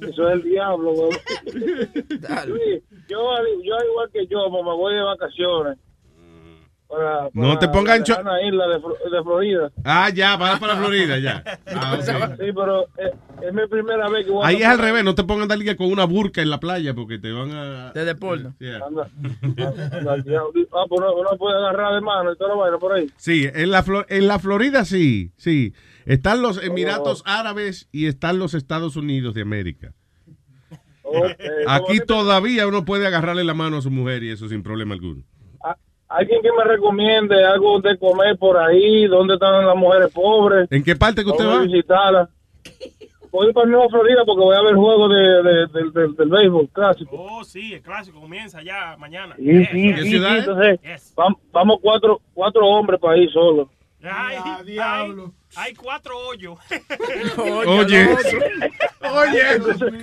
[0.01, 0.93] Eso es el diablo,
[3.07, 5.77] yo, al- yo al igual que yo, me voy de vacaciones.
[6.87, 9.71] Para, No para te pongas en cho- isla de, Flo- de Florida.
[9.83, 11.43] Ah, ya, vas para Florida, ya.
[11.67, 11.97] Ah.
[12.01, 15.13] Sí, pero eh, es mi primera vez que voy a Ahí es al revés, no
[15.13, 17.91] te pongan a con una burca en la playa porque te van a...
[17.93, 18.55] Te deportan.
[18.59, 18.79] Yeah.
[18.87, 19.09] Anda.
[19.11, 23.11] Ah, pues uno, uno puede agarrar de mano y toda la vaina por ahí.
[23.17, 25.73] Sí, en la, Flo- en la Florida sí, sí.
[26.05, 29.93] Están los Emiratos Árabes y están los Estados Unidos de América.
[31.67, 35.23] Aquí todavía uno puede agarrarle la mano a su mujer y eso sin problema alguno.
[36.17, 40.67] Alguien que me recomiende algo de comer por ahí, dónde están las mujeres pobres.
[40.71, 41.59] ¿En qué parte que usted va?
[41.59, 42.29] visitarlas.
[43.29, 46.29] Voy para Nueva Florida porque voy a ver el juego de, de- del- del- del
[46.29, 47.15] béisbol clásico.
[47.19, 49.35] Oh, sí, el clásico comienza ya mañana.
[49.35, 49.99] Sí, Yes, sí, yes.
[50.01, 53.67] sí, sí, entonces vam- vamos cuatro, cuatro hombres para ir solos.
[54.01, 54.37] Ay,
[54.79, 55.13] hay,
[55.55, 56.57] hay cuatro hoyos.
[57.37, 58.07] Oye.
[59.01, 59.41] Oye.
[59.55, 59.93] Entonces,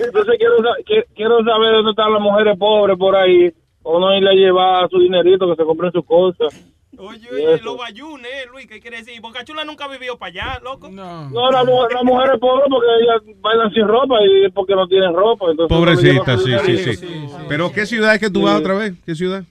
[0.00, 3.52] entonces quiero, quiero saber dónde están las mujeres pobres por ahí.
[3.90, 6.52] O no irle a llevar su dinerito que se compren sus cosas.
[6.98, 9.18] Oye, oye, los bayunes, eh, Luis, ¿qué quiere decir?
[9.22, 10.90] Boca Chula nunca ha vivido para allá, loco.
[10.90, 11.30] No.
[11.30, 14.74] No, las mujeres la mujer es pobre porque ellas bailan sin ropa y es porque
[14.74, 15.46] no tienen ropa.
[15.46, 17.28] Uno Pobrecita, sí, sí, sí.
[17.48, 18.92] Pero ¿qué ciudad es que tú vas otra vez?
[19.06, 19.42] ¿Qué ciudad?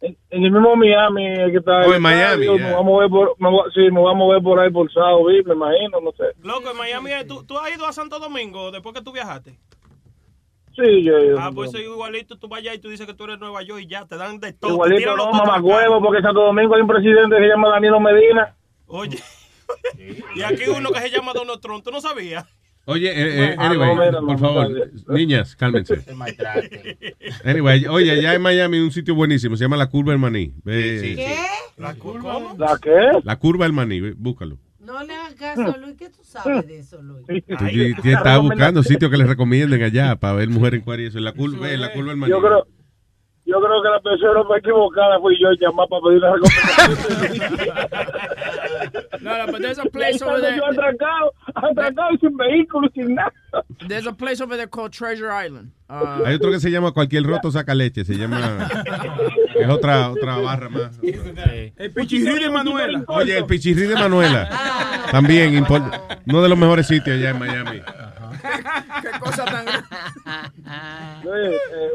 [0.00, 2.64] En, en el mismo Miami el que está Oh, en Miami, estadio, ya.
[2.64, 4.92] me voy a mover por, me voy- sí, me voy a mover por ahí por
[4.92, 6.24] Sao me imagino, no sé.
[6.42, 9.56] Loco, en Miami, eh, ¿tú, tú has ido a Santo Domingo después que tú viajaste?
[10.74, 13.24] Sí, yo, yo- Ah, pues soy igualito, tú vas allá y tú dices que tú
[13.24, 14.72] eres Nueva York y ya, te dan de todo.
[14.72, 18.00] Igualito no, mamá huevo, porque en Santo Domingo hay un presidente que se llama Danilo
[18.00, 18.54] Medina.
[18.86, 19.18] Oye,
[20.34, 22.44] y aquí uno que se llama Donald Trump, ¿tú no sabías?
[22.84, 24.68] Oye, eh, eh, Ah, anyway, no, mira, por favor,
[25.08, 26.02] niñas, cálmense.
[27.44, 30.52] Anyway, oye, allá en Miami un sitio buenísimo, se llama La Curva del Maní.
[30.64, 31.36] ¿Qué?
[31.76, 32.54] ¿La ¿Cómo?
[32.58, 33.20] ¿La qué?
[33.24, 34.58] La Curva del Maní, búscalo.
[34.84, 35.96] No le hagas caso, Luis.
[35.96, 37.24] ¿Qué tú sabes de eso, Luis?
[37.26, 41.18] Ti- estás buscando sitios que les recomienden allá para ver mujeres en cuarto y eso.
[41.18, 42.20] En la curva, ve, en la curva del.
[42.28, 42.66] Yo creo,
[43.44, 47.92] yo creo que la persona fue equivocada, fui yo llamar para pedir la recomendación.
[49.22, 50.56] No, no, but there's a place over there.
[50.56, 53.32] Yo atracado, atracado sin vehículo, sin nada.
[53.86, 55.70] There's a place over there called Treasure Island.
[55.88, 58.40] Uh, Hay otro que se llama Cualquier Roto Saca Leche, se llama...
[59.58, 60.90] Es otra, otra barra más.
[61.02, 63.04] El pichirrí de Manuela.
[63.08, 64.48] Oye, el Pichirrí de Manuela.
[65.10, 67.80] También, impor- uno de los mejores sitios allá en Miami.
[69.02, 69.64] Qué cosa tan.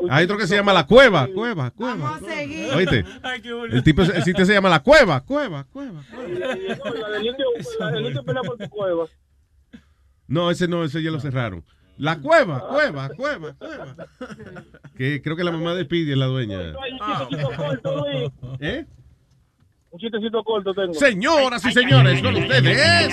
[0.09, 1.27] Hay otro que se llama La Cueva.
[1.33, 1.95] Cueva, Cueva.
[2.11, 2.73] Vamos a seguir.
[2.73, 3.05] Oíste.
[3.71, 5.21] El tipo, el sitio se llama La Cueva.
[5.21, 6.03] Cueva, cueva.
[10.27, 11.63] No, ese no, ese ya lo cerraron.
[11.97, 13.95] La Cueva, Cueva, Cueva, Cueva.
[14.95, 16.59] Que creo que la mamá de Speedy es la dueña.
[16.59, 18.31] Un chistecito corto, Luis.
[18.59, 18.85] ¿Eh?
[19.89, 20.93] Un chistecito corto tengo.
[20.93, 23.09] Señoras y señores, con ustedes.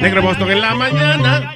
[0.00, 1.54] Negro Boston en la mañana.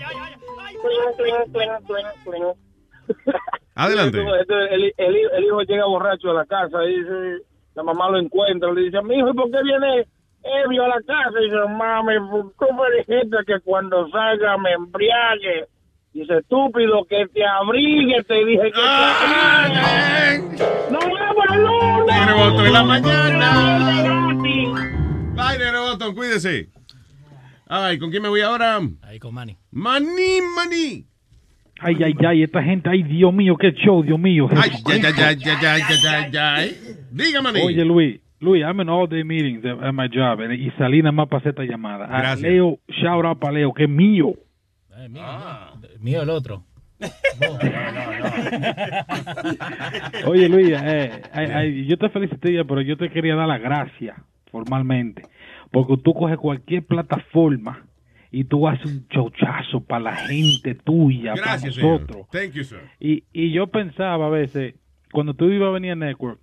[3.75, 4.21] Adelante.
[4.21, 7.43] Entonces, el, el, el hijo llega borracho a la casa y dice,
[7.75, 10.07] la mamá lo encuentra, le dice, mi hijo, ¿y por qué viene
[10.45, 12.15] él vio la casa y dice, mami,
[12.59, 15.67] tú me dijiste que cuando salga me embriague.
[16.13, 20.65] Dice, estúpido, que te abrigue, te dije que ah, te abrigue.
[20.91, 22.27] ¡No vemos el lunes!
[22.27, 23.49] Negro en la mañana.
[25.35, 26.69] Bye, Negro cuídese.
[27.67, 28.81] Ay, ¿con quién me voy ahora?
[29.03, 29.57] Ahí con Manny.
[29.71, 31.07] Manny, Manny.
[31.81, 34.49] Ay, ay, ay, esta gente, ay, Dios mío, qué show, Dios mío.
[34.51, 36.77] Ay, ay, ay, ay, ay, ay, ay, ay.
[37.11, 37.65] Dígame, Manny.
[37.65, 38.21] Oye, Luis.
[38.43, 41.39] Luis, I'm in all day meetings at my job and- y salí nada más para
[41.39, 42.05] hacer esta llamada.
[42.07, 42.41] A Gracias.
[42.43, 44.35] Leo, shout out para Leo, que es mío.
[44.97, 45.23] Eh, mío,
[46.01, 46.65] mío el otro.
[50.27, 54.17] Oye, Luis, eh, ay, ay, yo te felicité, pero yo te quería dar las gracias
[54.51, 55.23] formalmente,
[55.71, 57.85] porque tú coges cualquier plataforma
[58.31, 62.27] y tú haces un chochazo para la gente tuya, Gracias, para nosotros.
[62.31, 62.45] señor.
[62.47, 62.81] Thank you, sir.
[63.01, 64.75] Y, y yo pensaba a veces,
[65.13, 66.41] cuando tú ibas a venir a Network,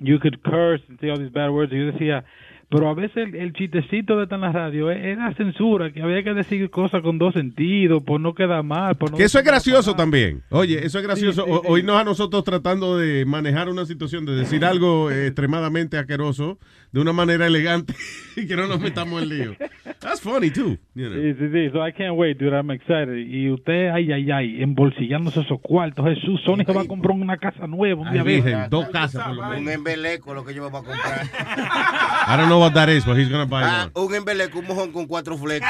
[0.00, 2.24] you could curse and say all these bad words, y yo decía,
[2.70, 6.22] pero a veces el, el chistecito de estar en la radio era censura, que había
[6.22, 8.94] que decir cosas con dos sentidos, por no quedar mal.
[8.96, 10.42] Por no Que eso es gracioso también.
[10.50, 11.44] Oye, eso es gracioso.
[11.44, 15.28] Sí, sí, O- Oírnos a nosotros tratando de manejar una situación, de decir algo eh,
[15.28, 16.58] extremadamente asqueroso
[16.90, 17.94] de una manera elegante
[18.36, 19.56] y que no nos metamos en lío.
[20.00, 20.78] That's funny too.
[20.94, 21.14] you know.
[21.20, 21.70] Sí, sí, sí.
[21.72, 22.54] So I can't wait, dude.
[22.56, 23.16] I'm excited.
[23.16, 26.04] Y usted, ay, ay, ay, embolsillándose esos cuartos.
[26.06, 29.34] Jesús, Sony se va a comprar una casa nueva un día virgen, dos casas por
[29.36, 29.58] lo menos.
[29.60, 31.26] Un embeleco lo que yo me voy a comprar.
[32.28, 34.06] I don't know what that is, but he's gonna buy Ah, one.
[34.06, 35.68] un embeleco, un mojón con cuatro flecos.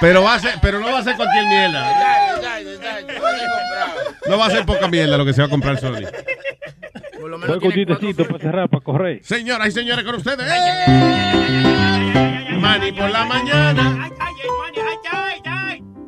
[0.00, 1.90] Pero va a ser, pero no va a ser cualquier mierda.
[4.28, 6.02] No va a ser poca mierda lo que se va a comprar Sony.
[7.46, 9.18] Voy con chistecito para cerrar, para correr.
[9.22, 10.46] Señoras y señores, con ustedes.
[12.60, 14.10] Manny por la mañana.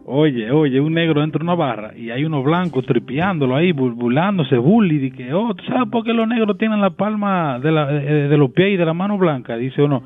[0.08, 3.94] Oye, oye, un negro entra a una barra y hay unos blancos tripeándolo ahí, bur-
[3.94, 7.72] burlándose, bully, de que, oh, ¿tú sabes por qué los negros tienen la palma de,
[7.72, 9.56] la, eh, de los pies y de la mano blanca?
[9.56, 10.04] Dice uno,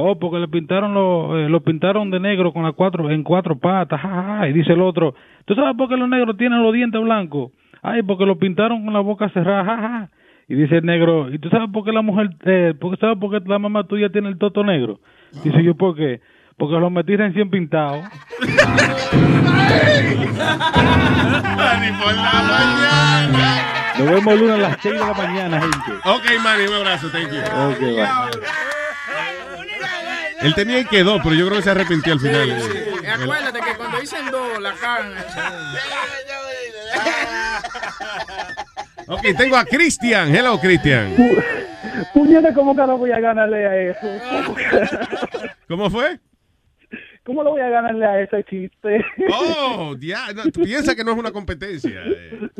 [0.00, 3.58] oh, porque le pintaron lo, eh, lo pintaron de negro con las cuatro, en cuatro
[3.58, 4.48] patas, ja, ja, ja.
[4.48, 5.14] y dice el otro,
[5.44, 7.52] ¿tú sabes por qué los negros tienen los dientes blancos?
[7.82, 10.10] Ay, porque lo pintaron con la boca cerrada, ja.
[10.48, 13.18] Y dice el negro, ¿y tú sabes por qué la mujer, eh, por qué sabes
[13.18, 14.98] por qué la mamá tuya tiene el toto negro?
[15.44, 16.20] Dice yo, ¿por qué?
[16.56, 18.02] Porque lo metí recién pintado.
[21.56, 23.70] Manny por la mañana.
[23.98, 25.92] Nos vemos lunes a las 6 de la mañana, gente.
[26.04, 27.38] Ok, Manny, un abrazo, thank you.
[27.38, 28.79] Ok, bye.
[30.42, 32.48] Él tenía que dos, pero yo creo que se arrepintió al final.
[33.02, 35.14] Y acuérdate que cuando dicen dos, la cagan.
[39.06, 40.32] Ok, tengo a Cristian.
[40.34, 41.12] Hello, Cristian.
[42.14, 44.06] Puñete, ¿cómo que no voy a ganarle a eso?
[45.66, 46.20] ¿Cómo fue?
[47.24, 49.04] ¿Cómo lo voy a ganarle a ese chiste?
[49.32, 52.02] Oh, ya, no, piensa que no es una competencia.
[52.06, 52.50] eh.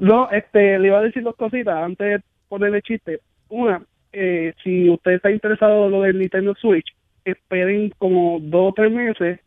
[0.00, 3.20] No, este, le iba a decir dos cositas antes de ponerle chiste.
[3.48, 3.80] Una,
[4.12, 6.86] eh, si usted está interesado en lo del Nintendo Switch,
[7.24, 9.40] esperen como dos o tres meses,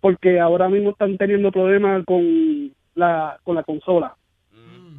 [0.00, 4.16] porque ahora mismo están teniendo problemas con la, con la consola.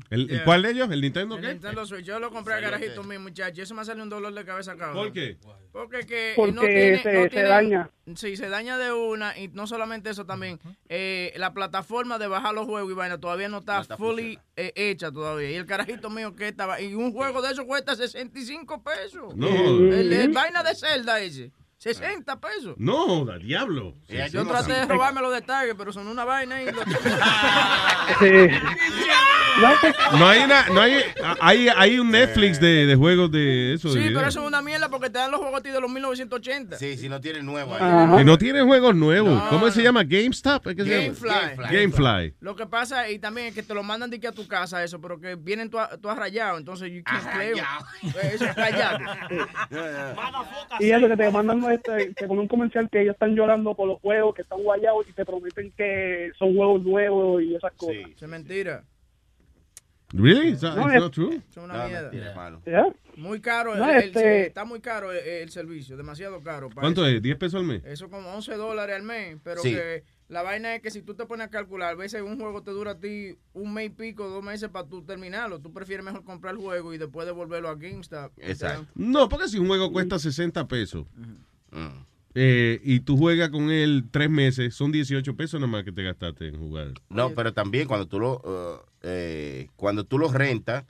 [0.09, 0.89] ¿El, el cuál de ellos?
[0.91, 1.47] ¿El Nintendo El qué?
[1.49, 3.61] Nintendo Switch, yo lo compré al garajito mío, muchacho.
[3.63, 4.93] Eso me salió un dolor de cabeza acá.
[4.93, 5.37] ¿Por qué?
[5.71, 7.89] Porque que Porque no tiene, se- no se tiene- daña.
[8.15, 10.59] Sí, se daña de una y no solamente eso también.
[10.89, 15.11] eh, la plataforma de bajar los juegos y vaina todavía no está, fully eh, hecha
[15.11, 15.49] todavía.
[15.51, 19.35] Y el carajito mío que estaba y un juego de eso cuesta 65 pesos.
[19.35, 19.47] No.
[19.47, 21.51] El, el vaina de Zelda ese.
[21.85, 22.73] 60 pesos.
[22.77, 23.93] No, da diablo.
[24.31, 26.81] Yo traté de robármelo de Target, pero son una vaina y lo...
[30.17, 30.97] No hay una, no hay,
[31.39, 33.89] hay, hay un Netflix de, de juegos de eso.
[33.89, 35.89] Sí, pero eso es una mierda porque te dan los juegos a ti de los
[35.89, 36.77] 1980.
[36.77, 37.73] Sí, si no tiene nuevo.
[38.17, 39.41] Que no tiene juegos nuevos.
[39.49, 40.03] ¿Cómo se llama?
[40.03, 40.67] GameStop.
[40.67, 41.15] ¿Es que se llama?
[41.55, 41.77] Gamefly.
[41.77, 42.35] Gamefly.
[42.41, 44.83] Lo que pasa y también es que te lo mandan de que a tu casa
[44.83, 47.53] eso, pero que vienen tú, tú has rayado, entonces you can't play.
[47.53, 48.99] Eh, Eso es rayado.
[50.79, 53.87] Y eso que te mandan este, te ponen un comercial que ellos están llorando por
[53.87, 57.95] los juegos, que están guayados y te prometen que son juegos nuevos y esas cosas.
[58.15, 58.83] Eso es mentira.
[60.13, 60.49] Really?
[60.51, 61.41] It's not, No, it's es- not true?
[61.49, 62.91] Es una mierda.
[63.17, 66.69] Muy caro, No, el- el- este- está muy caro el, el servicio, demasiado caro.
[66.69, 67.15] para ¿Cuánto eso.
[67.17, 67.21] es?
[67.21, 67.81] ¿10 pesos al mes?
[67.85, 69.71] Eso como 11 dólares al mes, pero Sí.
[69.73, 72.61] que la vaina es que si tú te pones a calcular, a veces un juego
[72.61, 75.59] te dura a ti un mes y pico, dos meses para tú terminarlo.
[75.59, 78.31] Tú prefieres mejor comprar el juego y después devolverlo a GameStop.
[78.37, 78.85] Exacto.
[78.95, 81.07] No, porque si un juego cuesta 60 pesos
[82.33, 86.03] eh, y tú juegas con él tres meses, son 18 pesos nada más que te
[86.03, 86.93] gastaste en jugar.
[87.09, 90.83] No, pero también cuando tú lo uh, eh, cuando tú lo rentas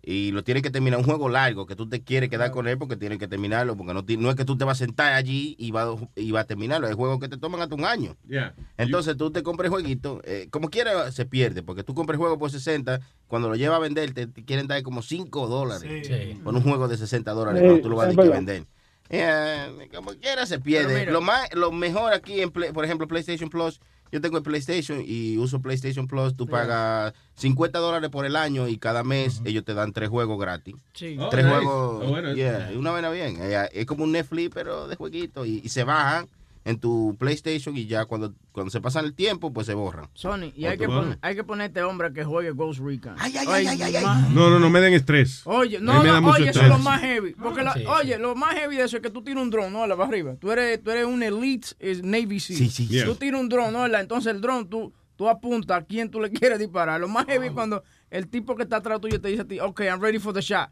[0.00, 2.78] y lo tienes que terminar un juego largo que tú te quieres quedar con él
[2.78, 5.56] porque tienes que terminarlo porque no, no es que tú te vas a sentar allí
[5.58, 8.16] y vas y va a terminarlo, es juego que te toman hasta un año.
[8.28, 8.54] Yeah.
[8.76, 12.20] Entonces tú te compras el jueguito, eh, como quiera se pierde, porque tú compras el
[12.20, 16.06] juego por 60, cuando lo llevas a vender te, te quieren dar como 5 dólares
[16.06, 16.38] Sí.
[16.44, 18.64] por un juego de 60 dólares Sí, cuando tú lo vas a vender.
[19.10, 21.00] Eh, como quiera se pierde.
[21.00, 21.12] mira.
[21.12, 23.80] Lo más, lo mejor aquí, en Play- por ejemplo, PlayStation Plus,
[24.10, 28.66] yo tengo el PlayStation y uso PlayStation Plus, tú pagas 50 dólares por el año
[28.68, 30.74] y cada mes ellos te dan tres juegos gratis.
[30.94, 31.16] Sí.
[31.20, 31.56] Oh, tres nice.
[31.56, 33.36] juegos, Oh, bueno, yeah, una vaina bien.
[33.40, 35.44] Eh, Es como un Netflix, pero de jueguito.
[35.44, 36.26] Y, y se bajan
[36.68, 40.08] en tu PlayStation y ya cuando, cuando se pasan el tiempo, pues se borran.
[40.12, 43.14] Sony, y O hay que, poner, hay que poner este hombre que juegue Ghost Recon.
[43.18, 44.04] Ay, ay, ay, ay, ay, ay.
[44.34, 45.42] No, no, no me den estrés.
[45.46, 47.32] Oye, A no, no, oye, eso es lo más heavy.
[47.32, 47.86] Porque, la- Sí, sí.
[47.86, 49.86] oye, lo más heavy de eso es que tú tiras un dron, ¿no?
[49.86, 50.36] La para arriba.
[50.38, 52.58] Tú eres, tú eres un elite eh, Navy SEAL.
[52.58, 53.02] Sí, sí, sí.
[53.04, 53.86] Tú tiras un dron, ¿no?
[53.86, 57.00] Entonces el dron, tú, tú apuntas a quién tú le quieres disparar.
[57.00, 59.58] Lo más heavy es cuando el tipo que está atrás tuyo te dice a ti,
[59.58, 60.68] ok, I'm ready for the shot.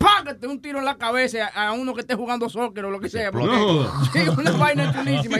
[0.00, 3.10] Págate un tiro en la cabeza a, uno que esté jugando soccer o lo que
[3.10, 3.30] sea.
[3.30, 4.04] porque- No.
[4.12, 5.38] Sí, una vaina chulísima.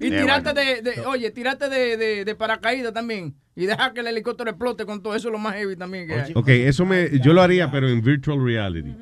[0.00, 3.34] Y tirarte de, de- oye, tirarte de, de, de paracaídas también.
[3.54, 5.14] Y dejar que el helicóptero explote con todo.
[5.14, 6.32] Eso es lo más heavy también que hay.
[6.34, 8.94] Ok, eso me, yo lo haría, pero en virtual reality.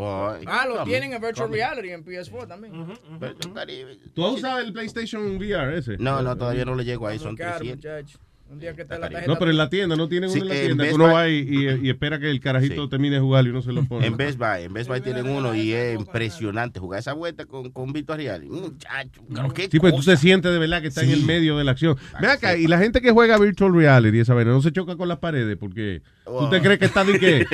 [0.00, 1.56] Ah, lo tienen en Virtual come.
[1.58, 2.72] Reality en PS4 también.
[3.20, 3.98] Virtual Caribe.
[4.14, 5.98] ¿Tú has usado el PlayStation VR ese?
[5.98, 7.76] No, no, todavía no le llego ahí, son Muy caro, 300.
[7.76, 8.18] muchacho.
[8.50, 9.30] Un día que está la tarjeta.
[9.30, 10.84] No, pero en la tienda, no tienen Sí, uno en la en tienda.
[10.84, 11.12] Best uno Buy.
[11.14, 12.88] va y, y- y espera que el carajito Sí.
[12.90, 14.06] termine de jugar y uno se lo pone.
[14.06, 17.70] En Best Buy, en Best Buy tienen uno y es impresionante jugar esa vuelta con,
[17.70, 18.48] con Virtual Reality.
[18.50, 21.58] Muchacho, claro, qué Sí, pues tú te sientes de verdad que está en el medio
[21.58, 21.96] de la acción.
[22.20, 25.08] Ven acá, y la gente que juega virtual reality, esa vaina, no se choca con
[25.08, 27.46] las paredes porque tú te crees que está de que,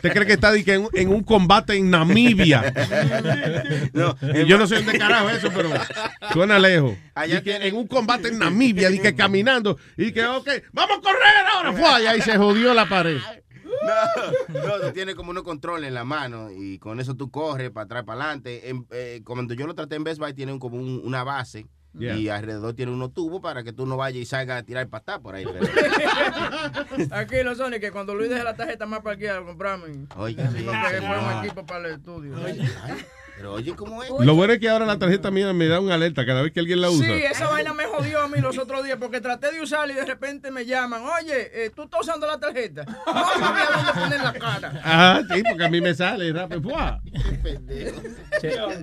[0.00, 2.72] te crees que está de que en, en un combate en Namibia.
[3.92, 5.70] No, yo no sé dónde carajo eso, pero
[6.32, 6.94] suena lejos.
[7.14, 11.00] Allá que en un combate en Namibia, di que caminando, y que, ok, vamos a
[11.00, 13.18] correr ahora, fue, y ahí se jodió la pared.
[14.50, 17.70] No, no, tú tienes como unos controles en la mano y con eso tú corres
[17.70, 18.68] para atrás, para adelante.
[18.68, 22.16] En- eh, cuando yo lo traté en Best Buy, tienen como un- una base Yeah.
[22.16, 25.18] y alrededor tiene unos tubos para que tú no vayas y salgas a tirar patada
[25.20, 25.44] por ahí.
[25.44, 25.66] pero-
[27.16, 29.88] Aquí los Sony, que cuando Luis deje la tarjeta más parqueada, compramos.
[30.16, 31.44] Oiga, sí, Lo que fue un señor.
[31.44, 32.34] equipo para el estudio.
[33.40, 34.10] Pero oye, ¿cómo es?
[34.20, 36.60] Lo bueno es que ahora la tarjeta mía me da una alerta cada vez que
[36.60, 37.06] alguien la usa.
[37.06, 39.96] Sí, esa vaina me jodió a mí los otros días porque traté de usarla y
[39.96, 42.84] de repente me llaman, oye, eh, tú estás usando la tarjeta.
[42.84, 44.80] No sabía dónde poner la cara.
[44.84, 46.60] Ah, sí, porque a mí me sale rápido.
[46.60, 47.00] ¡fua!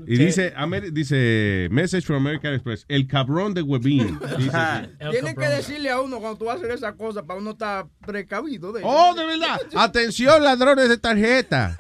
[0.07, 4.17] Y dice, Amer- dice, message from American Express, el cabrón de Webin.
[4.25, 4.49] Aquí.
[5.11, 8.81] Tienen que decirle a uno cuando tú haces esas cosas para uno estar precavido de
[8.83, 9.59] Oh, de verdad.
[9.75, 11.77] Atención, ladrones de tarjeta.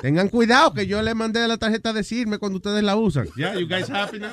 [0.00, 3.28] Tengan cuidado que yo le mandé la tarjeta a decirme cuando ustedes la usan.
[3.36, 4.30] Ya, you guys happy now?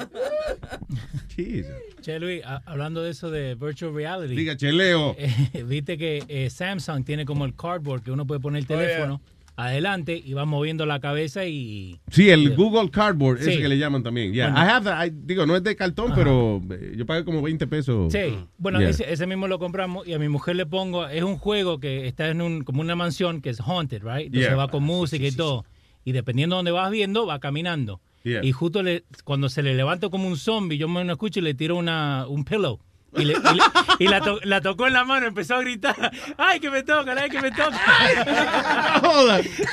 [1.35, 1.71] Jesus.
[2.01, 4.35] Che, Luis, hablando de eso de virtual reality.
[4.35, 5.15] Diga, Cheleo.
[5.17, 9.21] eh, Viste que eh, Samsung tiene como el cardboard que uno puede poner el teléfono
[9.57, 11.99] adelante y va moviendo la cabeza y.
[12.11, 13.57] Sí, el Google Cardboard, ese Sí.
[13.59, 14.33] que le llaman también.
[14.33, 14.65] Yeah, Bueno.
[14.65, 15.05] I have that.
[15.05, 18.11] I- digo, no es de cartón, pero eh, yo pagué como 20 pesos.
[18.11, 18.89] Sí, bueno, Yeah.
[18.89, 22.07] ese, ese mismo lo compramos y a mi mujer le pongo, es un juego que
[22.07, 24.27] está en un, como una mansión que es haunted, right?
[24.27, 25.65] Entonces va con música y todo.
[26.03, 28.01] Y dependiendo de donde vas viendo, va caminando.
[28.23, 31.53] Y justo le, cuando se le levanta como un zombie, yo me escucho y le
[31.53, 32.79] tiro una, un pillow.
[33.17, 33.63] Y, le- y le-
[33.99, 37.17] y la, to- la tocó en la mano, empezó a gritar, ¡ay, que me tocan,
[37.17, 37.79] ay, que me tocan!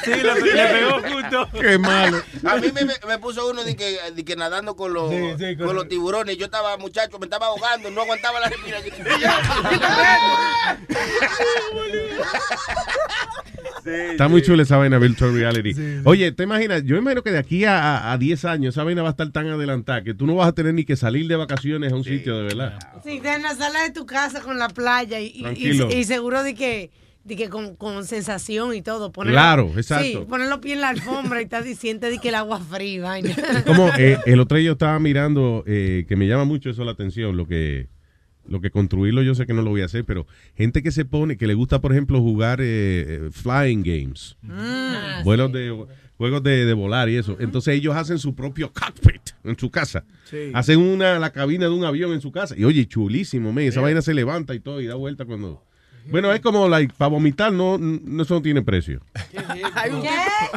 [0.05, 1.49] Sí, le, le pegó justo.
[1.61, 2.23] Qué malo.
[2.47, 5.35] A mí me, me- me puso uno de que, de que nadando con los, Sí,
[5.39, 6.37] sí, con con- los tiburones.
[6.39, 8.95] Yo estaba, muchacho, me estaba ahogando, no aguantaba la respiración.
[13.87, 15.75] Está muy chula esa vaina virtual reality.
[16.05, 16.85] Oye, ¿te imaginas?
[16.85, 19.31] Yo imagino que de aquí a, a- a 10 años esa vaina va a estar
[19.31, 22.05] tan adelantada que tú no vas a tener ni que salir de vacaciones a un
[22.05, 22.79] sitio de verdad.
[23.05, 25.89] Sí, está en la sala de tu casa con la playa y, y- Tranquilo.
[25.91, 26.91] y- y seguro de que,
[27.25, 29.13] de que con, con sensación y todo.
[29.13, 30.05] Poner- Claro, exacto.
[30.05, 33.03] Sí, poner los pies en la alfombra y estás diciendo de que el agua fría
[33.03, 33.35] vaina.
[33.67, 36.93] Como eh, el otro día yo estaba mirando, eh, que me llama mucho eso la
[36.93, 37.89] atención, lo que
[38.49, 41.05] lo que construirlo yo sé que no lo voy a hacer, pero gente que se
[41.05, 45.25] pone, que le gusta por ejemplo jugar eh, eh, flying games, Mm.
[45.25, 45.87] vuelos de
[46.19, 47.37] juegos de, de volar y eso.
[47.41, 50.05] Entonces ellos hacen su propio cockpit en su casa.
[50.25, 50.51] Sí.
[50.55, 52.55] Hacen una la cabina de un avión en su casa.
[52.57, 55.65] Y oye, chulísimo, me, esa vaina se levanta y todo y da vuelta cuando
[56.07, 59.01] Bueno, es como, like, para vomitar, no, no, eso no tiene precio.
[59.75, 60.03] Hay un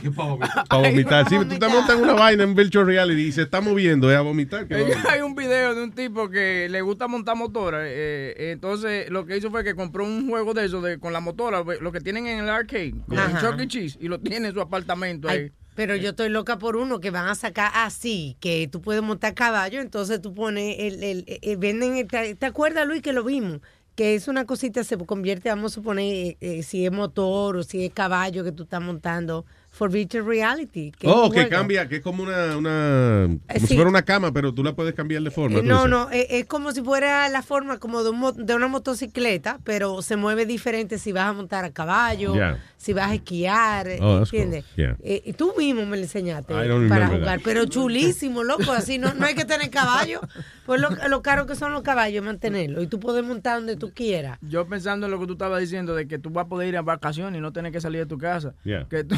[0.01, 1.29] tipo- Para vomitar.
[1.29, 4.17] Si tú te montas en una vaina en virtual reality y se está moviendo, es
[4.17, 4.67] a vomitar.
[4.67, 7.85] que va a- Hay un video de un tipo que le gusta montar motora.
[7.87, 11.13] eh, eh, entonces, lo que hizo fue que compró un juego de eso de, con
[11.13, 13.39] la motora, lo que tienen en el arcade, en Ajá.
[13.51, 13.67] Chuck E.
[13.67, 15.37] Cheese, y lo tiene en su apartamento ahí.
[15.39, 19.03] Ay, pero yo estoy loca por uno que van a sacar así, que tú puedes
[19.03, 23.11] montar caballo, entonces tú pones el, el, el- venden, el- ¿te, te acuerdas Luis que
[23.11, 23.59] lo vimos?
[23.95, 27.63] Que es una cosita, se convierte, vamos a suponer, eh, eh, si es motor o
[27.63, 30.91] si es caballo que tú estás montando, for virtual reality.
[30.97, 33.75] que Oh, que cambia, que es como una, una como Eh, si sí.
[33.75, 35.59] fuera una cama, pero tú la puedes cambiar de forma.
[35.59, 38.55] Eh, no, no, eh, es como si fuera la forma como de, un mo- de
[38.55, 42.33] una motocicleta, pero se mueve diferente si vas a montar a caballo,
[42.77, 44.63] si vas a esquiar, Oh, that's ¿entiendes?
[44.63, 44.75] cool.
[44.77, 44.97] Yeah.
[45.03, 47.41] Eh, y tú mismo me lo enseñaste para jugar, that.
[47.43, 50.21] pero chulísimo, loco, así no, no hay que tener caballo,
[50.65, 53.91] pues lo, lo caro que son los caballos mantenerlo y tú puedes montar donde tú
[53.93, 54.37] quieras.
[54.41, 56.77] Yo pensando en lo que tú estabas diciendo de que tú vas a poder ir
[56.77, 58.53] a vacaciones y no tener que salir de tu casa.
[58.63, 58.87] Yeah.
[58.89, 59.15] Que tú,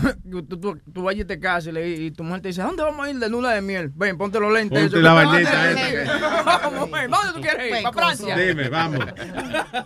[0.47, 3.05] tú, tú, tú vayas y te casas y, tu mujer te dice, ¿a dónde vamos
[3.05, 3.91] a ir de luna de miel?
[3.95, 4.79] Ven, ponte los lentes.
[4.79, 7.83] Ponte eso, la que- bañeta Vamos, ven, ¿dónde tú quieres ir?
[7.83, 8.37] ¿Para Francia?
[8.37, 9.05] Dime, vamos.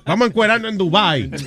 [0.05, 1.31] Vamos a encuerarnos en Dubai.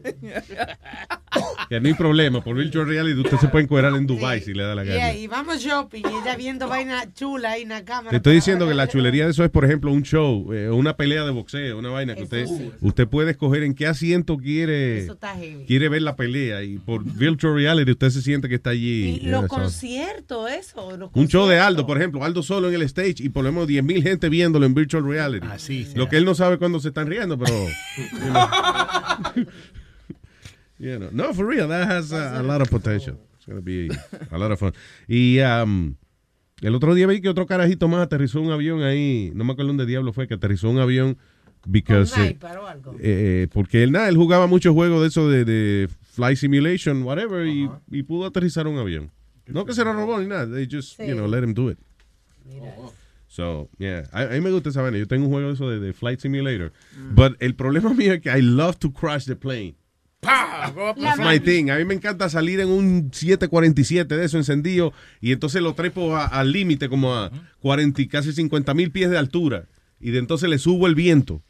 [1.68, 4.64] Que no hay problema, por virtual reality usted se puede encuerar en Dubai si le
[4.64, 5.04] da la Y, gana.
[5.06, 8.10] ahí vamos shopping y ella viendo vaina chula ahí en la cámara.
[8.10, 10.96] Te estoy diciendo que la chulería de eso es, por ejemplo, un show, eh, una
[10.96, 12.46] pelea de boxeo, una vaina que usted,
[12.80, 15.06] usted puede escoger en qué asiento quiere,
[15.68, 19.20] quiere ver la pelea y por virtual reality usted se siente que está allí.
[19.22, 20.96] Y los conciertos, eso.
[20.96, 21.60] Los Un show de.
[21.60, 24.28] Aldo, por ejemplo, Aldo solo en el stage y por lo menos 10 mil gente
[24.28, 25.46] viéndolo en virtual reality.
[25.94, 27.54] Lo que él no sabe cuando se están riendo, pero...
[30.80, 31.10] you know.
[31.12, 33.16] No, for real, that has a, a lot of potential.
[33.36, 33.88] It's going to be
[34.32, 34.72] a lot of fun.
[35.08, 35.94] Y um,
[36.62, 39.68] el otro día vi que otro carajito más aterrizó un avión ahí, no me acuerdo
[39.68, 41.16] dónde diablo fue, que aterrizó un avión
[41.66, 42.96] because, eh, algo.
[43.00, 47.46] eh, porque él, nada, él jugaba muchos juegos de eso de, de flight simulation, whatever,
[47.46, 49.10] y, y pudo aterrizar un avión.
[49.46, 51.06] No que se lo robó ni nada, they just, Sí.
[51.06, 51.78] you know, let him do it.
[53.28, 54.98] So, yeah, a, a mí me gusta esa vaina.
[54.98, 56.72] Yo tengo un juego de eso de, de Flight Simulator.
[57.14, 59.76] But el problema mío es que I love to crash the plane.
[60.20, 61.70] That's my thing.
[61.70, 66.16] A mí me encanta salir en un 747 de eso encendido y entonces lo trepo
[66.16, 69.64] al límite como a 40, y casi 50 mil pies de altura.
[70.00, 71.42] Y de entonces le subo el viento.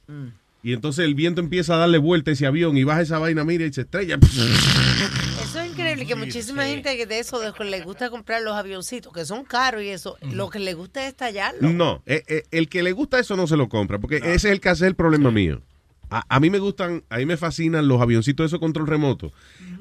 [0.63, 3.45] Y entonces el viento empieza a darle vuelta a ese avión y baja esa vaina,
[3.45, 4.19] mira, y se estrella.
[4.21, 9.13] Eso es increíble que muchísima gente de eso de que le gusta comprar los avioncitos
[9.13, 11.71] que son caros y eso, lo que le gusta es tallarlo.
[11.71, 14.45] No, eh, eh, el que le gusta eso no se lo compra, porque ese es
[14.45, 15.63] el que hace el problema mío.
[16.11, 19.33] A, a mí me gustan, a mí me fascinan los avioncitos de esos control remoto.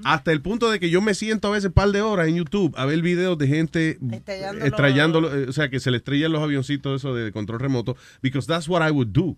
[0.04, 2.36] Hasta el punto de que yo me siento a veces un par de horas en
[2.36, 4.66] YouTube a ver videos de gente Estrellándolo.
[4.66, 8.48] estrellándolo, eh, o sea, que se le estrellan los avioncitos eso de control remoto, because
[8.48, 9.36] that's what I would do.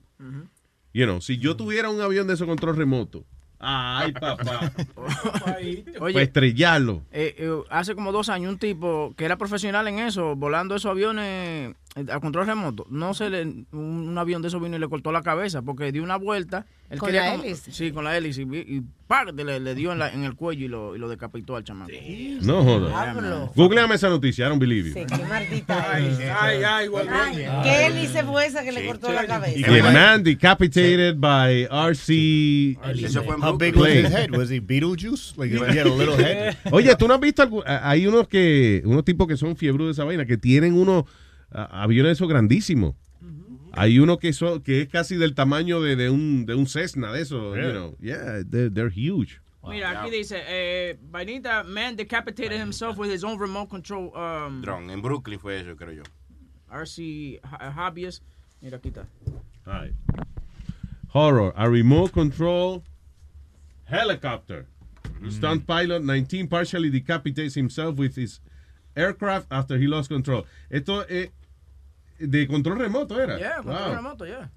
[0.94, 3.24] You know, si yo tuviera un avión de esos control remoto,
[3.60, 4.74] ay, papá,
[6.00, 7.04] Oye, para estrellarlo.
[7.12, 10.92] eh, eh, hace como dos años un tipo que era profesional en eso, volando esos
[10.92, 11.76] aviones
[12.10, 15.22] a control remoto, no se le, un, avión de esos vino y le cortó la
[15.22, 16.66] cabeza porque dio una vuelta.
[16.90, 17.72] él ¿Con quería la como- hélice?
[17.74, 18.44] Sí, con la hélice.
[18.44, 19.34] Y, y ¡pac!
[19.36, 21.92] le, le dio en, la- en el cuello y lo, y lo decapitó al chamaco.
[22.44, 22.88] No joda.
[23.12, 23.52] Diablo.
[23.58, 24.94] Googleame esa noticia, I don't believe you.
[24.94, 25.94] Sí, qué maldita.
[25.94, 27.10] Ay, ay, ay, igual.
[27.64, 29.68] ¿Qué hélice fue esa que le cortó la cabeza?
[29.68, 32.78] The man decapitated by RC.
[33.04, 34.32] Eso fue en How big was his head?
[34.32, 35.34] Was he Beetlejuice?
[35.38, 36.56] Like he had a little head.
[36.72, 37.44] Oye, ¿tú no has visto?
[37.66, 41.04] Hay unos que, unos tipos que son fiebros de esa vaina, que tienen unos
[41.52, 42.96] aviones de esos grandísimos.
[43.74, 47.14] Hay uno que, son, que es casi del tamaño de, de un, de un Cessna,
[47.14, 47.96] de eso, you know.
[48.02, 49.40] Yeah, they're, they're huge.
[49.64, 54.90] Mira, aquí dice, eh, vainita, man decapitated himself with his own remote control um, Drone.
[54.90, 56.04] En Brooklyn fue eso, creo yo.
[56.70, 58.24] RC ho- hobbyist.
[58.62, 59.06] Mira, aquí está.
[59.66, 59.94] All right.
[61.14, 62.84] Horror, a remote control
[63.86, 64.66] helicopter.
[65.30, 68.40] Stunt pilot 19 partially decapitates himself with his
[68.96, 70.46] aircraft after he lost control.
[70.72, 71.30] Esto es
[72.28, 73.38] de control remoto, ¿era?
[73.38, 73.96] Yeah, control Wow.
[73.96, 74.52] remoto, yeah.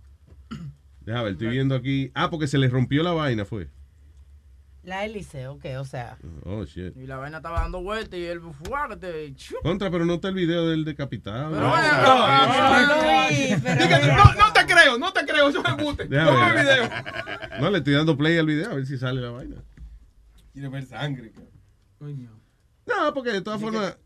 [1.01, 2.11] Deja ver, estoy viendo aquí.
[2.15, 3.69] Ah, porque se le rompió la vaina, fue.
[4.83, 6.19] La hélice, ok, o sea.
[6.45, 6.95] Oh, shit.
[6.97, 9.35] Y la vaina estaba dando vueltas y él fuerte.
[9.63, 11.51] Contra, pero no está el video del decapitado.
[11.59, 11.75] No,
[14.35, 16.07] no te creo, no te creo, eso es embuste.
[16.07, 16.65] Déjame Ponme el ver.
[16.65, 16.91] video.
[17.61, 19.57] No, le estoy dando play al video a ver si sale la vaina.
[20.53, 21.33] Quiere ver sangre.
[21.33, 22.31] cabrón.
[22.87, 23.97] No, porque de todas formas.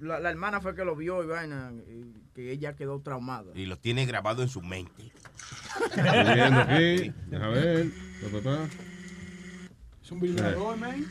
[0.00, 3.50] La, la hermana fue que lo vio y vaina, y que ella quedó traumada.
[3.54, 5.10] Y lo tiene grabado en su mente.
[5.86, 7.14] Estoy viendo aquí.
[7.30, 7.90] Deja ver.
[8.20, 8.68] Pa, pa, pa.
[10.04, 11.02] Es un vibrador, man.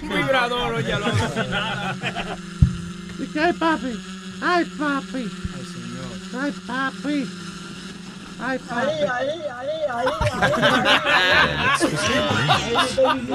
[0.00, 1.06] Un vibrador, oye, lo
[3.42, 3.98] Ay, papi.
[4.40, 5.28] Ay, papi.
[6.32, 7.04] Ay, papi.
[7.04, 7.43] Ay, Ahí,
[8.40, 8.58] ahí,
[9.90, 10.06] ahí,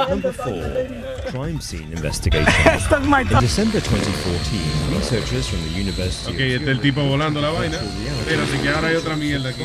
[0.10, 2.48] Number four, crime scene investigation.
[3.32, 7.78] In December 2014, researchers from the University Ok, este es el tipo volando la vaina.
[7.78, 9.64] Espérate, que ahora hay otra mierda aquí.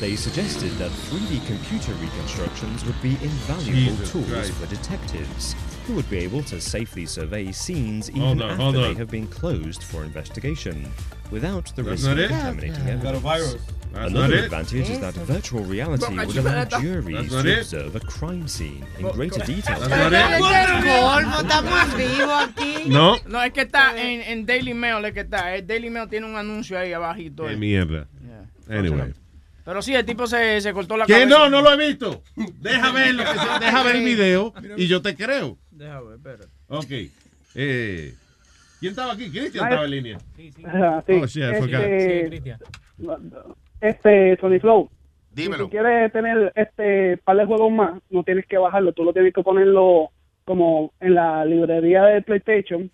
[0.00, 4.52] They suggested that 3D computer reconstructions would be invaluable Jesus tools Christ.
[4.54, 5.54] for detectives,
[5.86, 9.10] who would be able to safely survey scenes Hold even on, after hold they have
[9.10, 10.88] been closed for investigation,
[11.30, 12.28] without the That's risk not of it?
[12.28, 13.22] contaminating Got a evidence.
[13.22, 13.56] virus.
[13.92, 17.58] That's Another advantage is that virtual reality Boca would allow juries to it?
[17.60, 19.78] observe a crime scene in greater detail.
[19.78, 20.84] That's not it?
[20.84, 22.88] colmo, estamos vivos aquí.
[22.88, 23.16] No.
[23.28, 25.54] No, es que está en, en Daily Mail, es que está.
[25.54, 27.44] El Daily Mail tiene un anuncio ahí abajito.
[27.46, 27.56] Qué eh.
[27.56, 28.08] mierda.
[28.68, 29.12] Anyway.
[29.64, 31.28] Pero sí, el tipo se, se cortó la Que cabeza.
[31.28, 32.22] no, no lo he visto.
[32.60, 35.56] Deja ver, lo que sea, deja ver el video y yo te creo.
[35.74, 36.44] Deja ver, espera.
[36.68, 36.90] Ok.
[37.56, 38.14] Eh,
[38.80, 39.30] ¿Quién estaba aquí?
[39.30, 40.18] ¿Cristian Ah, estaba en línea?
[40.64, 41.12] Ajá, sí.
[41.12, 41.80] Oh, shit, I forgot.
[41.80, 42.56] Este,
[43.80, 44.90] este, Sony Flow.
[45.32, 45.64] Dímelo.
[45.64, 49.34] Si quieres tener este par de juegos más, no tienes que bajarlo, tú lo tienes
[49.34, 50.10] que ponerlo
[50.44, 52.90] como en la librería de PlayStation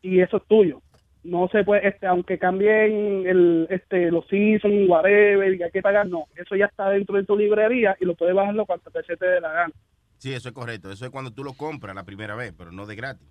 [0.00, 0.80] y eso es tuyo.
[1.22, 6.06] No se puede, este, aunque cambien el, este, los seasons, whatever, y hay que pagar,
[6.06, 6.26] no.
[6.36, 9.40] Eso ya está dentro de tu librería y lo puedes bajarlo cuantas veces te dé
[9.40, 9.72] la gana.
[10.18, 10.90] Sí, eso es correcto.
[10.90, 13.28] Eso es cuando tú lo compras la primera vez, pero no de gratis.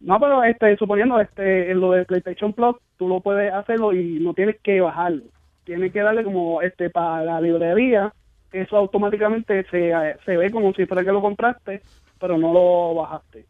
[0.00, 4.18] No, pero este, suponiendo este, en lo de PlayStation Plus, tú lo puedes hacerlo y
[4.20, 5.24] no tienes que bajarlo.
[5.64, 8.12] Tienes que darle como este para la librería,
[8.52, 9.92] eso automáticamente se,
[10.24, 11.82] se ve como si fuera que lo compraste,
[12.20, 13.46] pero no lo bajaste.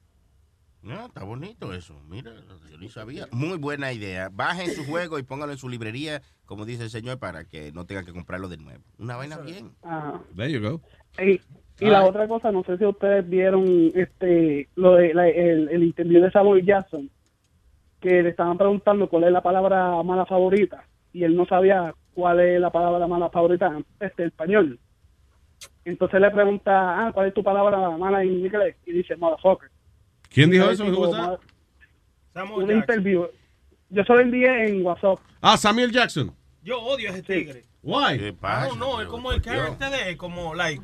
[0.83, 1.99] No, está bonito eso.
[2.09, 2.33] Mira,
[2.71, 3.27] yo ni sabía.
[3.33, 4.29] Muy buena idea.
[4.31, 7.87] Bajen su juego y póngalo en su librería, como dice el señor, para que no
[7.87, 8.85] tengan que comprarlo de nuevo.
[8.99, 9.73] Una vaina bien.
[9.83, 10.21] Ajá.
[10.37, 10.81] There you go.
[11.81, 15.83] Y, la otra cosa, no sé si ustedes vieron este lo de la- el, el
[15.83, 17.11] interview de Samuel Jackson,
[18.01, 22.41] que le estaban preguntando cuál es la palabra mala favorita, y él no sabía cuál
[22.41, 24.79] es la palabra mala favorita este español.
[25.85, 28.77] Entonces le pregunta, ah, ¿cuál es tu palabra mala en inglés?
[28.87, 29.71] Y dice, motherfucker.
[30.31, 30.85] ¿Quién dijo eso?
[30.85, 31.41] el tipo, Who was that?
[32.33, 32.77] Samuel Un Jackson.
[32.99, 33.27] interview.
[33.91, 35.19] Yo se lo envié en WhatsApp.
[35.41, 36.33] Ah, Samuel Jackson.
[36.63, 37.63] Yo odio a ese tigre.
[37.83, 38.35] Why?
[38.43, 40.83] No, no, es como el character de como, like,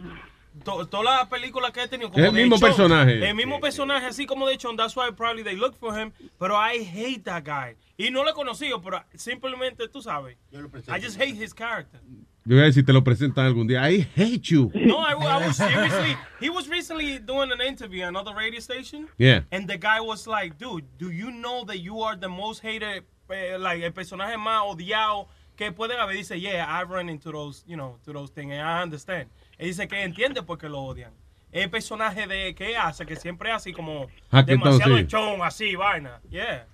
[0.65, 2.11] to- todas las películas que he tenido.
[2.11, 2.69] Como el mismo Chon.
[2.69, 3.29] personaje.
[3.29, 4.77] El mismo personaje, así como de Chon.
[4.77, 6.13] That's why probably they look for him.
[6.39, 7.77] Pero I hate that guy.
[7.97, 10.37] Y no lo he conocido, pero simplemente, tú sabes.
[10.53, 12.01] I just hate his character.
[12.47, 13.83] Yo voy a decir, te lo presentan algún día.
[13.91, 14.71] I hate you.
[14.75, 16.17] No, I, I was seriously.
[16.41, 19.09] He was recently doing an interview on another radio station.
[19.19, 19.43] Yeah.
[19.53, 23.05] And the guy was like, dude, do you know that you are the most hated,
[23.31, 26.17] eh, like, el personaje más odiado que pueden haber?
[26.17, 29.29] Dice, yeah, I run into those, you know, to those things, and I understand.
[29.61, 31.13] Él dice que entiende por qué lo odian.
[31.53, 35.03] El personaje de que hace, que siempre es así como Hackathon, demasiado sí.
[35.03, 36.19] echón, así, vaina.
[36.31, 36.67] Yeah.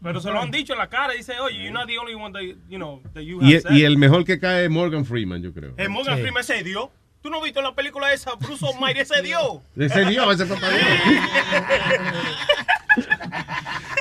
[0.00, 1.14] Pero se lo han dicho en la cara.
[1.14, 3.72] Dice, oye, you're not the only one that, you know, that you have Y, said.
[3.72, 5.74] y el mejor que cae es Morgan Freeman, yo creo.
[5.76, 6.92] El Morgan Freeman ese dio.
[7.22, 9.60] ¿Tú no viste en la película esa, Bruce Almighty, ese dio?
[9.76, 10.76] Ese dio, ese fue para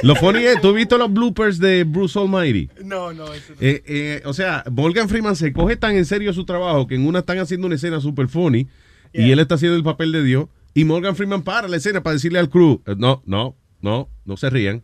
[0.02, 2.70] Lo funny es, ¿tú has visto los bloopers de Bruce Almighty?
[2.84, 3.62] No, no, eso no.
[3.62, 7.08] Eh, eh, o sea, Morgan Freeman se coge tan en serio su trabajo que en
[7.08, 8.68] una están haciendo una escena super funny
[9.14, 12.16] y él está haciendo el papel de Dios y Morgan Freeman para la escena para
[12.16, 14.84] decirle al crew, eh, no, no, no, no se rían.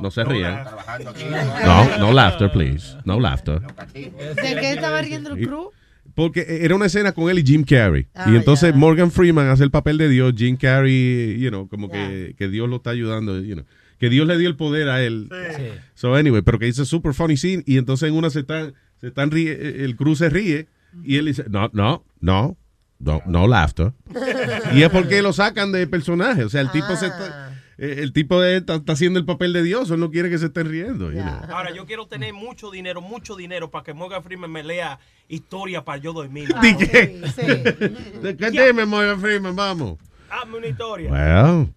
[0.00, 0.64] No se rían.
[1.64, 2.96] No, no laughter, please.
[3.04, 3.60] No laughter.
[3.92, 5.70] ¿De qué estaba riendo el crew?
[6.14, 8.06] Porque era una escena con él y Jim Carrey.
[8.14, 8.76] Ah, y entonces ya.
[8.76, 12.68] Morgan Freeman hace el papel de Dios, Jim Carrey, you know, como que, que Dios
[12.68, 13.64] lo está ayudando, you know,
[13.98, 15.28] que Dios le dio el poder a él.
[15.94, 19.08] So anyway, pero que dice super funny scene y entonces en una se están, se
[19.08, 20.68] están ríe, el crew se ríe
[21.02, 22.56] y él dice, no, no, no,
[22.98, 23.92] no, no laughter.
[24.74, 27.43] y es porque lo sacan del personaje, o sea, el tipo se está, eh,
[27.78, 30.46] el tipo de- está, está haciendo el papel de Dios, él no quiere que se
[30.46, 31.10] estén riendo.
[31.10, 31.40] you know.
[31.50, 35.84] Ahora, yo quiero tener mucho dinero, mucho dinero para que Morgan Freeman me lea historia
[35.84, 36.48] para yo dormir.
[36.62, 37.20] ¿De qué?
[38.22, 39.54] ¿De qué dime, Morgan Freeman?
[39.56, 39.98] Vamos.
[40.30, 41.10] Hazme una historia.
[41.10, 41.74] Well.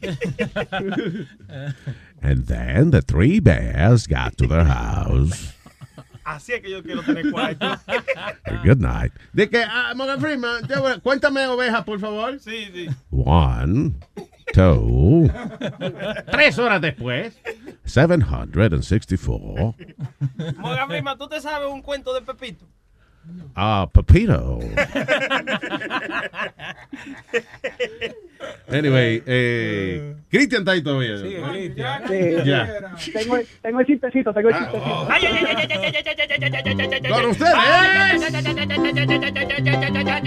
[2.20, 5.52] And then the three bears got to their house.
[6.28, 7.66] Así es que yo quiero tener cuarto.
[8.64, 9.12] Good night.
[9.32, 12.38] De que, ah, Morgan Freeman, yo- cuéntame ovejas, por favor.
[12.38, 12.86] Sí, sí.
[13.10, 13.92] One,
[14.52, 15.30] two.
[16.30, 17.34] Tres horas después.
[17.84, 19.74] 764.
[20.58, 22.66] Morgan Freeman, ¿tú te sabes un cuento de Pepito?
[23.54, 24.60] Ah, uh, Pepito.
[28.68, 31.18] anyway, eh, Cristian está ahí todavía.
[31.18, 32.02] Sí, Cristian.
[32.06, 32.36] Sí.
[32.44, 32.90] Ya.
[33.12, 35.06] Tengo, tengo el chistecito, tengo el chistecito.
[35.10, 36.02] ¡Ay, ay, ay, ay, ay, ay,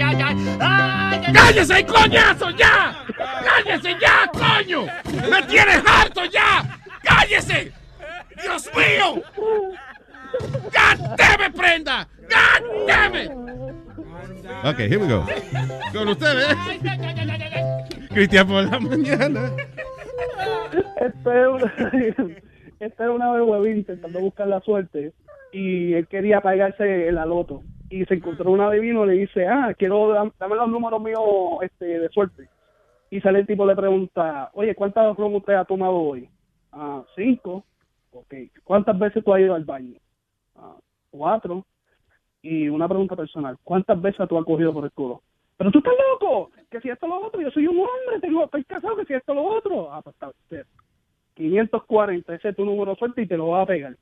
[0.02, 0.22] ay,
[0.60, 1.32] ay!
[1.32, 3.04] ¡Cállese, coñazo, ya!
[3.16, 4.86] ¡Cállese ya, coño!
[5.30, 6.78] ¡Me tienes harto ya!
[7.02, 7.72] ¡Cállese!
[8.42, 9.22] ¡Dios mío!
[10.40, 12.08] ¡God damn it, prenda.
[12.22, 13.30] God damn it.
[14.64, 15.24] Ok, here we go.
[15.92, 16.56] Con ustedes.
[18.10, 19.50] Cristian por la mañana.
[21.00, 21.74] Este es una,
[22.80, 25.12] este es una vez huevín intentando buscar la suerte
[25.52, 29.46] y él quería pagarse en la loto y se encontró un adivino y le dice,
[29.46, 31.20] ah, quiero, dam- dame los números míos
[31.62, 32.48] este, de suerte.
[33.10, 36.28] Y sale el tipo le pregunta, oye, ¿cuántas ron usted ha tomado hoy?
[36.72, 37.64] Ah, cinco.
[38.12, 38.32] Ok.
[38.64, 39.98] ¿Cuántas veces tú has ido al baño?
[41.12, 41.64] Cuatro.
[42.42, 45.22] Y una pregunta personal, ¿cuántas veces tú has cogido por el culo?
[45.56, 48.64] Pero tú estás loco, que si esto lo otro, yo soy un hombre, tengo, estoy
[48.64, 49.92] casado, que si esto lo otro.
[49.92, 50.66] Ah, pues está, usted.
[51.34, 53.96] 540, ese es tu número suerte y te lo va a pegar.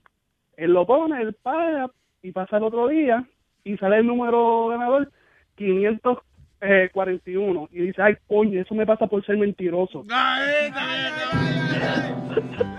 [0.57, 1.91] Él lo pone, él paga
[2.23, 3.23] y pasa el otro día
[3.65, 5.11] y sale el número ganador
[5.57, 10.05] 541 y dice, ay coño, eso me pasa por ser mentiroso.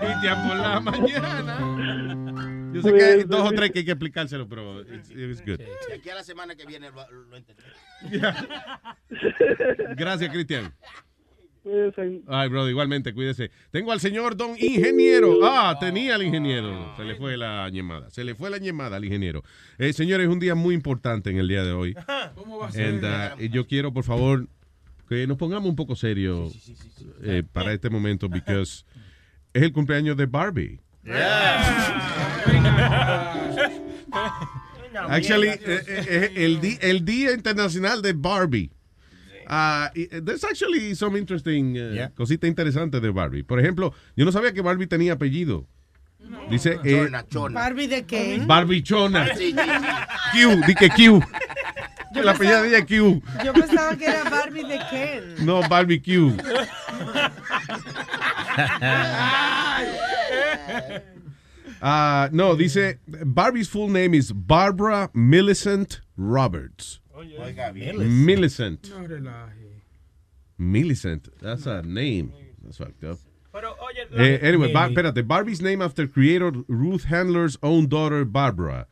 [0.00, 2.61] Cristian por la mañana.
[2.72, 5.60] Yo sé que hay dos o tres que hay que explicárselo, pero it's, it's good.
[5.94, 7.62] Aquí a la semana que viene lo, lo entendí.
[9.96, 10.72] Gracias, Cristian.
[12.26, 13.50] Ay, brother, igualmente, cuídese.
[13.70, 15.38] Tengo al señor Don Ingeniero.
[15.44, 16.94] Ah, tenía al ingeniero.
[16.96, 18.10] Se le fue la llamada.
[18.10, 19.44] Se le fue la llamada al ingeniero.
[19.78, 21.94] Eh, señores, es un día muy importante en el día de hoy.
[22.34, 23.04] ¿Cómo va a ser?
[23.04, 24.48] And, uh, y yo quiero, por favor,
[25.08, 26.52] que nos pongamos un poco serios
[27.22, 28.84] eh, para este momento, porque es
[29.52, 30.80] el cumpleaños de Barbie.
[35.08, 38.70] Actually, eh, eh, eh, el, el Día Internacional de Barbie.
[39.94, 43.42] Eh, there's actually some interesting eh, cosita interesante de Barbie.
[43.42, 45.66] Por ejemplo, yo no sabía que Barbie tenía apellido.
[46.48, 47.60] Dice eh, Chona, chona.
[47.60, 48.36] ¿Barbie de qué?
[49.36, 49.56] Sí, sí.
[50.32, 51.20] Q, di que Q.
[52.14, 53.22] Yo La apellida pensaba- de ella es Q.
[53.44, 55.34] Yo pensaba que era Barbie de Ken.
[55.44, 56.32] No, barbecue.
[61.80, 67.00] Ah, no, dice Barbie's full name is Barbara Millicent Roberts.
[67.16, 68.24] Oiga bien.
[68.24, 68.90] Millicent.
[68.90, 69.80] No relaje.
[70.58, 71.28] Millicent.
[71.40, 72.32] That's a name.
[72.62, 73.18] That's fucked up.
[73.52, 75.26] Pero, oye, Eh, anyway, Bar- espérate.
[75.28, 78.86] Barbie's name after creator Ruth Handler's own daughter, Barbara.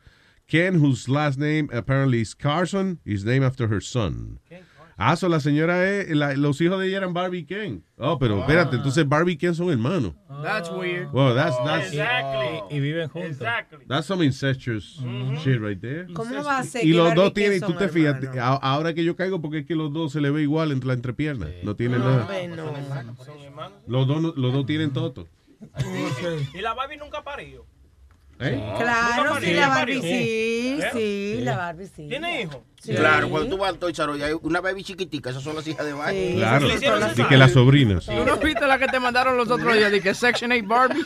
[0.47, 4.39] Ken, whose last name apparently is Carson, is named after her son.
[4.97, 7.83] Ah, so la señora es, la- los hijos de ella eran Barbie y Ken.
[7.97, 10.13] Oh, pero espérate, entonces Barbie y Ken son hermanos.
[10.43, 11.09] That's weird.
[11.11, 12.75] Well, that's, that's, Exactly.
[12.75, 13.31] Y viven juntos.
[13.31, 13.85] Exactly.
[13.87, 14.99] that's some incestuous
[15.43, 16.07] shit right there.
[16.13, 18.15] ¿Cómo va a ser Y que los Barbie dos y tienen, tú te fijas,
[18.61, 20.93] ahora que yo caigo porque es que los dos se le ve igual entre la
[20.93, 21.47] entrepierna.
[21.63, 22.21] No tienen nada.
[22.21, 22.73] Hombre, no.
[23.23, 23.79] Son hermanos.
[23.87, 25.27] Los dos, no- los dos tienen toto.
[26.53, 27.65] Y la Barbie nunca ha parido.
[28.43, 28.59] ¿Eh?
[28.79, 29.53] Claro, sí, Sí.
[29.53, 30.89] la Barbie sí, ¿Eh?
[30.93, 32.07] sí, la Barbie sí.
[32.07, 32.57] ¿Tiene hijos?
[32.81, 32.95] Sí.
[32.95, 35.85] Claro, cuando tú vas al Toy Us, hay una baby chiquitica, esas son las hijas
[35.85, 36.31] de Barbie.
[36.31, 36.37] Sí.
[36.37, 36.67] Claro.
[37.15, 38.07] Y que las sobrinas.
[38.07, 39.91] ¿Tú no viste la que te mandaron los otros días?
[39.91, 41.05] De que Section 8 Barbie.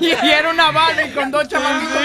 [0.00, 1.98] y era una Barbie con dos chamaquitos.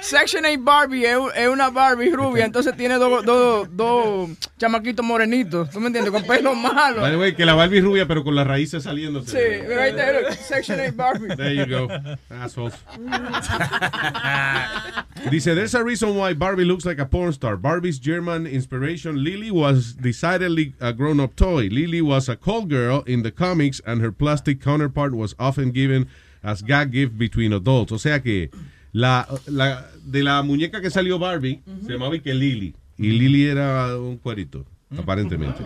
[0.00, 5.70] Section 8 Barbie es, una Barbie rubia, entonces tiene dos dos chamaquitos morenitos.
[5.70, 6.12] ¿Tú me entiendes?
[6.12, 7.02] Con pelo malo.
[7.02, 9.30] By the way, que la Barbie es rubia, pero con las raíces saliéndose.
[9.30, 11.36] Sí, right there, Section 8 Barbie.
[11.36, 11.88] There you go.
[12.34, 12.74] Assholes.
[15.30, 17.56] Dice, there's a reason why Barbie looks like a porn star.
[17.56, 21.68] Barbie's German inspiration, Lily, was decidedly a grown-up toy.
[21.68, 26.08] Lily was a call girl in the comics, and her plastic counterpart was often given
[26.42, 27.92] as gag gift between adults.
[27.92, 28.48] O sea que
[28.92, 32.74] la, la de la muñeca que salió Barbie se llamaba que Lily.
[32.98, 34.66] Y Lily era un cuerito,
[34.96, 35.62] aparentemente.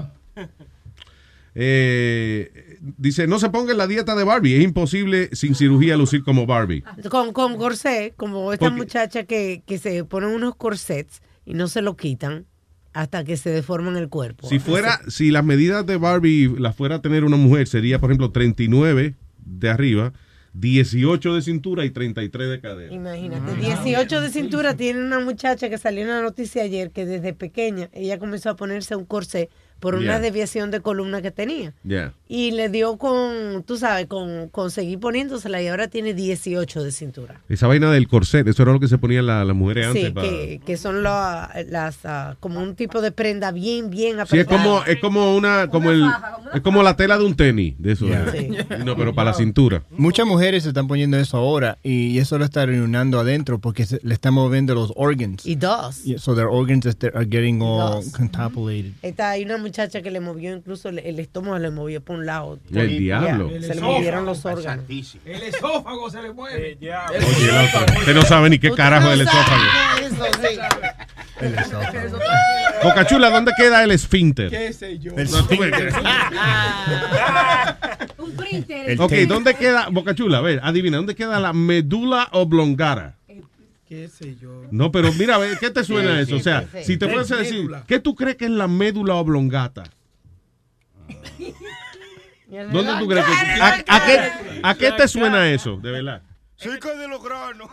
[1.56, 2.63] Eh,
[2.98, 4.56] dice, no se ponga en la dieta de Barbie.
[4.56, 6.82] Es imposible sin cirugía lucir como Barbie.
[7.10, 11.68] Con, con corset, como esta Porque- muchacha que, que se ponen unos corsets y no
[11.68, 12.46] se lo quitan
[12.92, 14.48] hasta que se deforman el cuerpo.
[14.48, 18.10] Si fuera, si las medidas de Barbie las fuera a tener una mujer, sería, por
[18.10, 20.12] ejemplo, 39 de arriba,
[20.52, 22.94] 18 de cintura y 33 de cadera.
[22.94, 27.32] Imagínate, 18 de cintura tiene una muchacha que salió en la noticia ayer que desde
[27.34, 29.50] pequeña ella comenzó a ponerse un corsé
[29.80, 30.20] por una Yeah.
[30.20, 31.72] desviación de columna que tenía.
[31.84, 32.12] Ya.
[32.26, 36.90] Y le dio con, tú sabes, con, con seguir poniéndosela y ahora tiene 18 de
[36.90, 37.40] cintura.
[37.50, 40.06] Esa vaina del corset, eso era lo que se ponían la- las mujeres antes.
[40.06, 44.12] Sí, para- que, que son la- las, ah, como un tipo de prenda bien, bien
[44.26, 44.62] Sí, es apretada.
[44.62, 46.04] como, es como una, como el,
[46.54, 48.06] es como la tela de un tenis, de eso.
[48.08, 48.66] eh.
[48.84, 49.82] No, pero para la cintura.
[49.90, 54.00] Muchas mujeres se están poniendo eso ahora y eso lo está arruinando adentro porque se-
[54.02, 55.44] le están moviendo los organs.
[55.44, 56.02] Y dos.
[56.04, 58.02] Yeah, so their organs are getting all.
[59.02, 62.26] Esta, hay una muchacha que le movió incluso el, el estómago, le movió por un
[62.26, 62.58] lado.
[62.72, 63.50] El diablo.
[63.60, 64.84] Se le movieron los órganos.
[65.24, 66.76] El esófago se le mueve.
[66.78, 69.62] Oye, la otra, Usted no sabe ni qué carajo es el esófago.
[71.40, 72.18] El esófago.
[72.82, 74.50] Bocachula, ¿dónde queda el esfínter?
[74.50, 75.12] ¿Qué sé yo?
[75.16, 75.92] El esfínter.
[78.18, 79.00] Un printer.
[79.00, 80.38] Ok, ¿dónde queda, Boca Chula?
[80.38, 83.13] A ver, adivina, ¿dónde queda la médula oblongada?
[84.02, 84.64] ¿Qué sé yo?
[84.70, 86.34] No, pero mira, a ver, ¿qué te suena Sí, eso?
[86.34, 87.70] O sí, sea, si te fueras a decir.
[87.86, 89.84] ¿qué tú crees que es la médula oblongata?
[92.72, 96.22] ¿Dónde tú crees que a, a qué, a qué te suena eso, de verdad?
[96.62, 97.68] De los granos.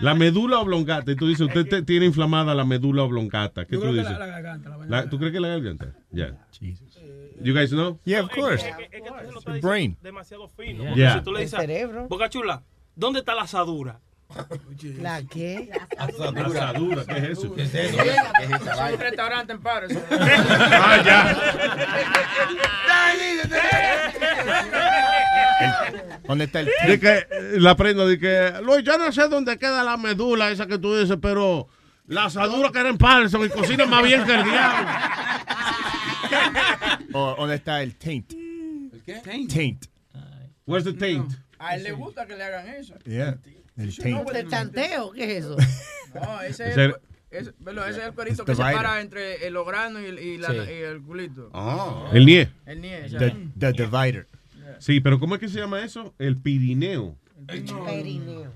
[0.00, 1.10] La médula oblongata.
[1.10, 3.64] Y tú dices, usted te- tiene inflamada la médula oblongata.
[3.64, 4.12] ¿Qué Yo tú creo que dices?
[4.12, 4.68] la, la garganta.
[4.76, 5.86] La La- ¿Tú crees que la garganta?
[6.10, 6.36] Ya.
[7.40, 7.98] You guys know?
[8.04, 8.62] Yeah, of course.
[9.46, 9.96] The brain.
[10.02, 10.82] demasiado fino.
[10.82, 10.88] Yeah.
[10.90, 11.14] Porque Yeah.
[11.18, 12.08] si tú le dices, El cerebro.
[12.08, 12.62] Boca Chula,
[12.96, 14.00] ¿dónde está la asadura?
[14.98, 15.70] ¿La qué?
[15.96, 17.54] Asadura, ¿qué es eso?
[17.54, 18.02] ¿Qué es eso?
[18.02, 19.96] Es un restaurante en Paris.
[26.26, 27.26] ¿Dónde está el De que eh,
[27.60, 30.96] la prenda de que, Luis, yo no sé dónde queda la médula esa que tú
[30.96, 31.68] dices, pero
[32.06, 34.88] la asadura que era en Palson y cocina más bien que el diablo.
[37.12, 38.32] ¿Dónde está el taint?
[38.32, 39.46] ¿El qué?
[39.48, 39.86] Taint.
[40.66, 41.32] Where's the taint?
[41.58, 42.94] A él le gusta que le hagan eso.
[43.04, 43.38] Yeah.
[43.76, 45.12] El no, ¿El tanteo?
[45.12, 45.56] ¿Qué es eso?
[46.14, 46.94] No, ese es, Ese- el,
[47.30, 47.50] ese,
[47.90, 48.70] es el perito It's que divided.
[48.70, 50.56] separa entre el ograno y el, y la- Sí.
[50.56, 51.50] y el culito.
[52.12, 52.48] El nie.
[52.64, 53.02] El nie,
[53.58, 54.26] The, divider.
[54.78, 56.14] Sí, pero ¿cómo es que se llama eso?
[56.18, 57.16] El pirineo.
[57.46, 58.50] Perineo.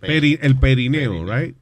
[0.00, 1.56] Peri- el perineo, right?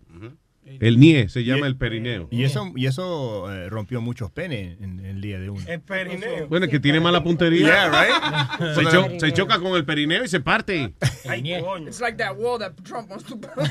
[0.81, 2.29] El nie se llama el perineo.
[2.31, 5.63] Y eso, y eso eh, rompió muchos penes en, en el día de uno.
[5.67, 6.49] El perineo.
[6.49, 7.67] Bueno, es que tiene mala puntería.
[7.67, 8.75] Yeah, right?
[8.75, 10.95] Se, cho- se choca con el perineo y se parte.
[11.29, 11.89] Ay, coño.
[11.89, 13.55] It's like that wall that Trump wants to build.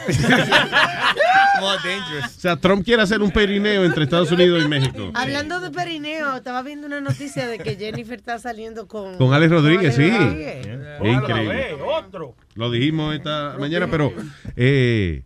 [1.59, 2.37] More dangerous.
[2.37, 5.11] O sea, Trump quiere hacer un perineo entre Estados Unidos y México.
[5.13, 9.17] Hablando de perineo, estaba viendo una noticia de que Jennifer está saliendo con...
[9.17, 10.03] Con Alex Rodríguez, sí.
[10.09, 10.67] Alex Rodríguez.
[11.01, 11.73] Es increíble.
[11.85, 12.35] otro.
[12.55, 14.13] Lo dijimos esta mañana, pero...
[14.55, 15.23] Eh,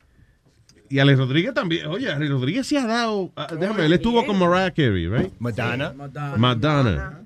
[0.90, 1.88] y Alex Rodríguez también.
[1.88, 3.32] Oye, Alex Rodríguez se ha dado...
[3.36, 5.32] ah, déjame él estuvo con Mariah Carey, right?
[5.40, 5.94] Madonna.
[6.38, 7.22] Madonna.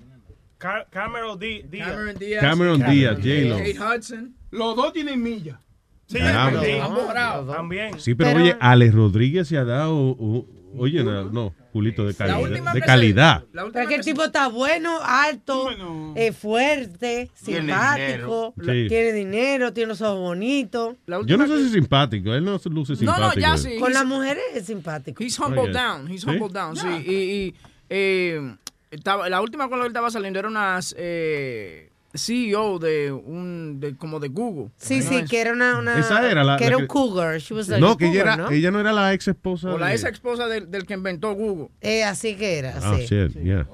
[0.58, 1.90] Ca- Cameron Di- Díaz.
[1.90, 2.42] Cameron Díaz.
[2.42, 3.58] Cameron Díaz, J-Lo.
[3.58, 4.36] Kate Hudson.
[4.52, 5.58] Los dos tienen millas.
[6.08, 7.56] Sí, bravos.
[7.56, 8.00] También.
[8.00, 9.96] Sí, pero, oye, Alex Rodríguez se ha dado...
[9.96, 10.46] uh,
[10.78, 12.42] oye, no, no, culito de calidad.
[12.42, 13.44] última De calidad.
[13.54, 15.68] La Pero que el tipo está bueno, alto,
[16.16, 18.74] eh, fuerte, Tiene simpático, dinero.
[18.84, 18.88] Sí.
[18.90, 20.96] tiene dinero, tiene los ojos bonitos.
[21.26, 23.28] Yo no sé si es simpático, él no se luce No, simpático.
[23.28, 23.78] no, ya sí.
[23.80, 25.24] Con He's- las mujeres es simpático.
[25.24, 25.74] He's humbled Oye.
[25.74, 26.12] down.
[26.12, 26.30] He's ¿Sí?
[26.30, 26.88] humbled down, sí.
[27.06, 27.56] Y, y,
[27.90, 28.56] eh,
[28.90, 33.80] estaba, la última con la que él estaba saliendo era una eh, CEO de un
[33.80, 34.70] de, como de Google.
[34.78, 37.38] Sí, sí, que era una, una Esa era la- que la era que- un cougar.
[37.40, 38.50] She was like No, que ella, era, ¿no?
[38.52, 39.94] ella no era la ex esposa O la de...
[39.94, 41.70] ex esposa del, del que inventó Google.
[41.82, 43.06] Eh, así que era, Ah, sí.
[43.06, 43.66] shit, yeah.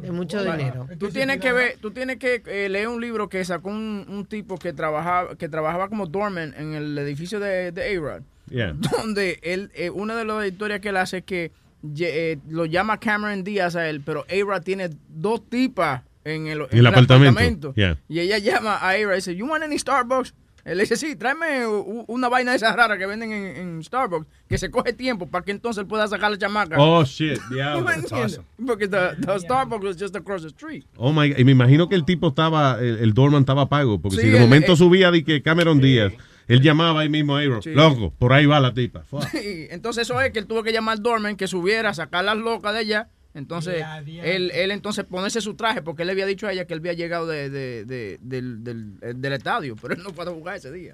[0.00, 0.86] De mucho dinero.
[0.98, 4.24] Tú tienes que ver, tú tienes que eh, leer un libro que sacó un, un
[4.26, 8.22] tipo que trabajaba que trabajaba como doorman en el edificio de, de A-Rod.
[8.50, 8.72] Yeah.
[8.96, 11.50] Donde él, eh, una de las historias que él hace es que
[11.98, 16.78] eh, lo llama Cameron Díaz a él, pero A-Rod tiene dos tipas en el, en
[16.78, 17.98] el apartamento, yeah.
[18.08, 20.34] Y ella llama a A-Rod y dice, ¿You want any Starbucks?
[20.64, 24.28] Él le dice, sí, tráeme una vaina de esas raras que venden en, en Starbucks,
[24.48, 26.76] que se coge tiempo para que entonces él pueda sacar la chamaca.
[26.78, 27.84] Oh, shit, ¿Tú diablo.
[27.84, 28.40] me entiendes?
[28.64, 30.84] Porque the, the Starbucks was just across the street.
[30.96, 31.38] Oh my God.
[31.40, 34.28] Y me imagino que el tipo estaba, el, el doorman estaba pago, porque Sí, si
[34.28, 36.12] de él- momento él- subía de que Cameron Díaz,
[36.46, 37.70] él llamaba ahí mismo a Aaron, Sí.
[37.70, 39.00] loco, por ahí va la tipa.
[39.10, 39.34] Fuck.
[39.34, 42.36] Y entonces eso es que él tuvo que llamar al Dorman que subiera, sacar las
[42.36, 43.08] locas de ella.
[43.34, 43.82] Entonces,
[44.22, 46.80] él, él entonces ponerse su traje, porque él le había dicho a ella que él
[46.80, 50.56] había llegado de, de- de- del, del, eh, del estadio, pero él no pudo jugar
[50.56, 50.92] ese día.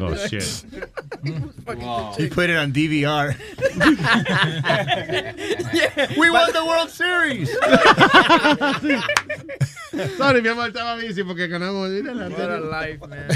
[0.00, 0.42] Oh, shit.
[2.18, 3.36] He put it on DVR.
[6.16, 7.50] We won the World Series.
[10.16, 11.90] Sorry, mi amor, estaba bici porque ganamos.
[11.90, 13.28] What a life, man.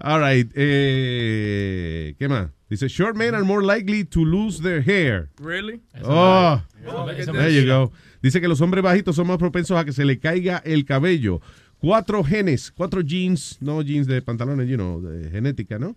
[0.00, 0.50] All right.
[0.54, 2.50] Eh, ¿Qué más?
[2.68, 5.28] Dice, short men are more likely to lose their hair.
[5.40, 5.80] Really?
[6.02, 7.92] Oh, me- there you go.
[8.22, 11.40] Dice que los hombres bajitos son más propensos a que se le caiga el cabello.
[11.78, 15.94] Cuatro genes, cuatro genes, no genes de pantalones, you know, de genética, ¿no?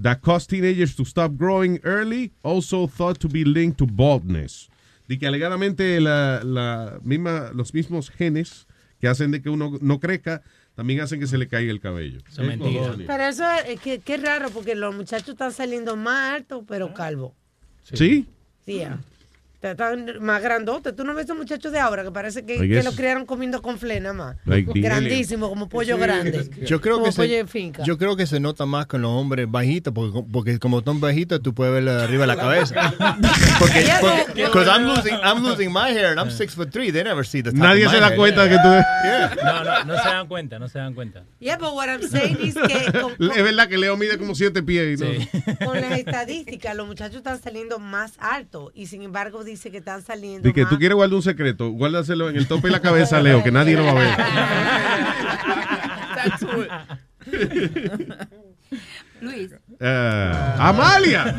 [0.00, 4.68] That cause teenagers to stop growing early, also thought to be linked to baldness.
[5.08, 8.66] Dice que alegadamente la, la misma, los mismos genes
[9.00, 10.42] que hacen de que uno no crezca,
[10.74, 12.18] también hacen que se le caiga el cabello.
[12.28, 12.58] Eso es.
[13.06, 17.32] Pero eso es que, que raro porque los muchachos están saliendo más altos, pero calvos.
[17.82, 18.26] ¿Sí?
[18.64, 19.00] Sí, ya.
[19.62, 20.94] Están más grandotes.
[20.96, 24.00] Tú no ves esos muchachos de ahora que parece que, que criaron comiendo con fle
[24.00, 24.36] nada más.
[24.44, 26.02] Like Grandísimo, como pollo Sí.
[26.02, 26.50] grande.
[26.66, 27.82] Yo creo como que pollo se, de finca.
[27.84, 31.40] yo creo que se nota más con los hombres bajitos porque, porque como están bajitos
[31.42, 32.92] tú puedes verle arriba de la cabeza.
[33.58, 33.84] Porque,
[34.52, 36.90] porque I'm losing I'm losing my hair and I'm six foot three.
[36.90, 38.16] They never see the top Nadie of se my da head.
[38.16, 38.68] cuenta que tú...
[39.04, 39.34] Yeah.
[39.44, 41.24] No, no, no se dan cuenta, no se dan cuenta.
[41.40, 44.62] Yeah, but what I'm saying is que con, Es verdad que Leo mide como siete
[44.62, 45.00] pies.
[45.00, 49.70] y no- con las estadísticas, los muchachos están saliendo más altos y sin embargo dice
[49.70, 50.46] que están saliendo.
[50.46, 53.42] Di que tú quieres guardar un secreto, guárdaselo en el tope de la cabeza, Leo,
[53.42, 54.10] que nadie lo va a ver.
[59.20, 59.50] Luis.
[59.78, 61.34] Eh, Amalia,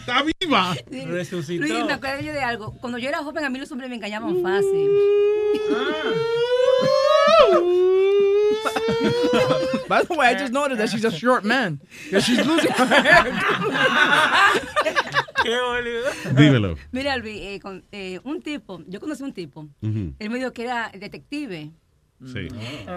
[0.00, 0.74] está viva.
[0.90, 1.62] Resucitó.
[1.62, 2.72] Luis, me acuerdo yo de algo.
[2.80, 4.90] Cuando yo era joven, a mí los hombres me engañaban fácil.
[9.88, 11.80] By the way, I just noticed that she's a short man.
[12.04, 13.24] Because she's losing her hair.
[15.44, 16.34] Qué boludo.
[16.36, 16.76] Dímelo.
[16.90, 20.64] Mira, Luis, eh, con, eh, un tipo, yo conocí un tipo, él me dijo que
[20.64, 21.70] era detective.
[22.24, 22.46] Sí.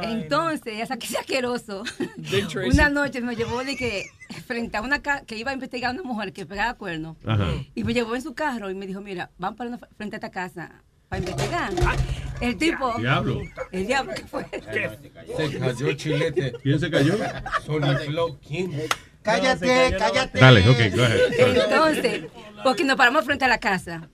[0.04, 1.84] Entonces, ya saqué asqueroso.
[2.72, 4.06] Una noche me llevó de que
[4.46, 7.18] frente a una casa que iba a investigar a una mujer que pegaba cuernos.
[7.26, 7.48] Ajá.
[7.74, 10.18] Y me llevó en su carro y me dijo, mira, vamos para una, frente a
[10.18, 11.74] esta casa para investigar.
[12.42, 12.94] El tipo.
[13.00, 13.42] Diablo.
[13.72, 14.46] El diablo, ¿qué fue?
[15.38, 16.54] Se cayó chilete.
[16.62, 17.16] ¿Quién se cayó?
[17.66, 18.70] Sony Flow King.
[19.26, 20.40] Cállate, cállate.
[20.40, 21.20] Dale, ok, go ahead.
[21.40, 22.24] Entonces,
[22.64, 24.08] porque nos paramos frente a la casa.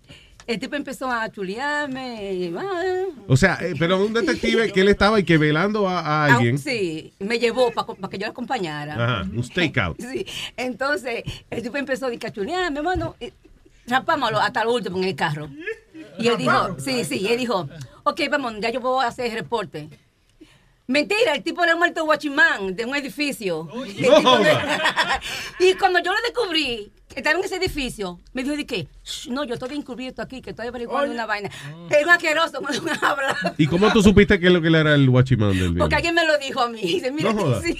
[0.48, 2.52] El tipo empezó a chulearme.
[2.58, 6.26] ah, O sea, eh, pero un detective que él estaba y que velando a, a
[6.26, 6.58] ah, alguien.
[6.58, 8.94] Sí, me llevó para que yo lo acompañara.
[8.94, 10.00] Ajá, un stakeout.
[10.12, 10.26] Sí,
[10.58, 13.16] entonces el tipo empezó a cachulearme, hermano,
[13.88, 15.50] rapámoslo hasta el último en el carro.
[16.18, 17.70] Y él dijo, sí, sí, él dijo,
[18.04, 19.90] ok, vamos, ya yo voy a hacer el reporte.
[20.92, 23.68] Mentira, el tipo era un alto guachimán de un edificio.
[23.74, 23.86] No
[25.60, 29.44] y cuando yo lo descubrí, que estaba en ese edificio, me dijo de "Shh, no,
[29.44, 31.50] yo estoy encubierto aquí, que estoy averiguando una vaina.
[31.90, 33.54] Es un asqueroso, me lo habla.
[33.58, 35.96] ¿Y cómo tú supiste que lo que él era el guachimán del Porque video?
[35.98, 36.82] alguien me lo dijo a mí.
[36.82, 37.62] Dice, mira, No joda.
[37.62, 37.78] sí.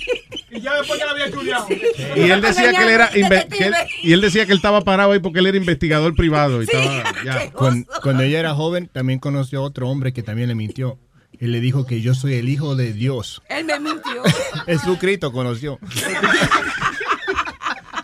[0.52, 1.68] Y ya después ya la había chuleado.
[2.16, 3.74] Y él decía que él era que él-
[4.04, 7.04] y él decía que él estaba parado ahí porque él era investigador privado y estaba
[7.26, 7.52] ya.
[7.52, 10.98] Cuando, cuando ella era joven, también conoció a otro hombre que también le mintió.
[11.42, 13.42] Él le dijo que yo soy el hijo de Dios.
[13.50, 14.22] Él me mintió.
[14.66, 15.78] Jesucristo conoció.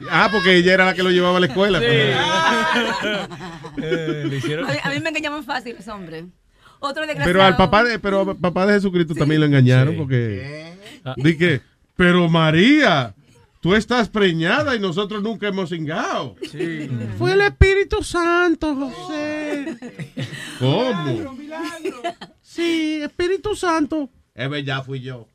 [0.09, 1.81] Ah, porque ella era la que lo llevaba a la escuela.
[3.79, 4.23] Eh,
[4.67, 6.25] A mí, a mí me engañaban fácil los hombres.
[6.79, 7.25] Otro desgraciado.
[7.31, 10.73] Pero al papá de, pero al papá de Jesucristo también lo engañaron porque
[11.17, 11.61] di que,
[11.95, 13.13] pero María,
[13.59, 16.35] tú estás preñada y nosotros nunca hemos cingado.
[17.19, 19.75] Fue el Espíritu Santo, José.
[20.59, 21.37] ¿Cómo?
[22.47, 24.09] Sí, Espíritu Santo.
[24.33, 25.27] Es verdad, fui yo.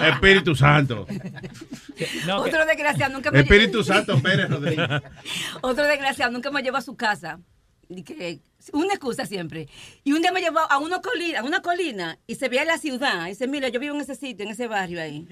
[0.00, 1.06] Espíritu Santo.
[2.36, 4.88] Otro desgraciado nunca me Espíritu Santo Pérez Rodríguez.
[5.60, 7.38] Otro desgraciado nunca me llevó a su casa.
[7.88, 8.40] Y que,
[8.72, 9.68] una excusa siempre.
[10.02, 12.78] Y un día me llevó a una colina, a una colina y se veía la
[12.78, 13.26] ciudad.
[13.26, 15.28] Y dice, mira, yo vivo en ese sitio, en ese barrio ahí.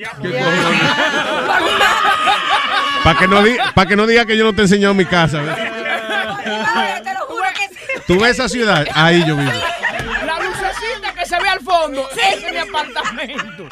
[3.02, 5.06] Para que, no di- pa' que no diga que yo no te he enseñado mi
[5.06, 5.40] casa.
[5.42, 5.56] ¿ves?
[5.58, 8.02] Ay, te lo juro que sí.
[8.06, 9.50] Tú ves esa ciudad, ahí yo vivo.
[11.80, 13.68] Fondo, ese es mi apartamento.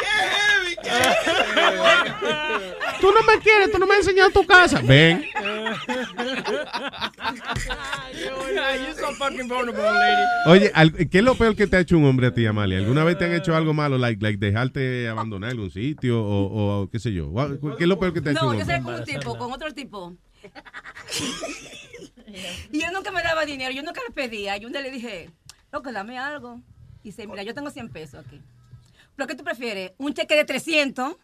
[3.01, 4.81] Tú no me quieres, tú no me has enseñado tu casa.
[4.83, 5.25] Ven.
[8.15, 10.23] You're so fucking vulnerable, lady.
[10.47, 10.73] Oye,
[11.11, 12.79] ¿qué es lo peor que te ha hecho un hombre a ti, Amalia?
[12.79, 16.91] ¿Alguna vez te han hecho algo malo, like, like dejarte abandonar algún sitio o, o
[16.91, 17.33] qué sé yo?
[17.77, 18.77] ¿Qué es lo peor que te ha hecho No, un yo hombre?
[18.77, 20.17] salí con un tipo, con otro tipo.
[22.73, 24.57] y él nunca me daba dinero, yo nunca le pedía.
[24.57, 25.31] Y un día le dije,
[25.73, 26.61] loco, dame algo.
[27.09, 28.39] Dice, mira, yo tengo 100 pesos aquí.
[29.17, 29.93] ¿Pero qué tú prefieres?
[29.97, 31.17] ¿Un cheque de 300?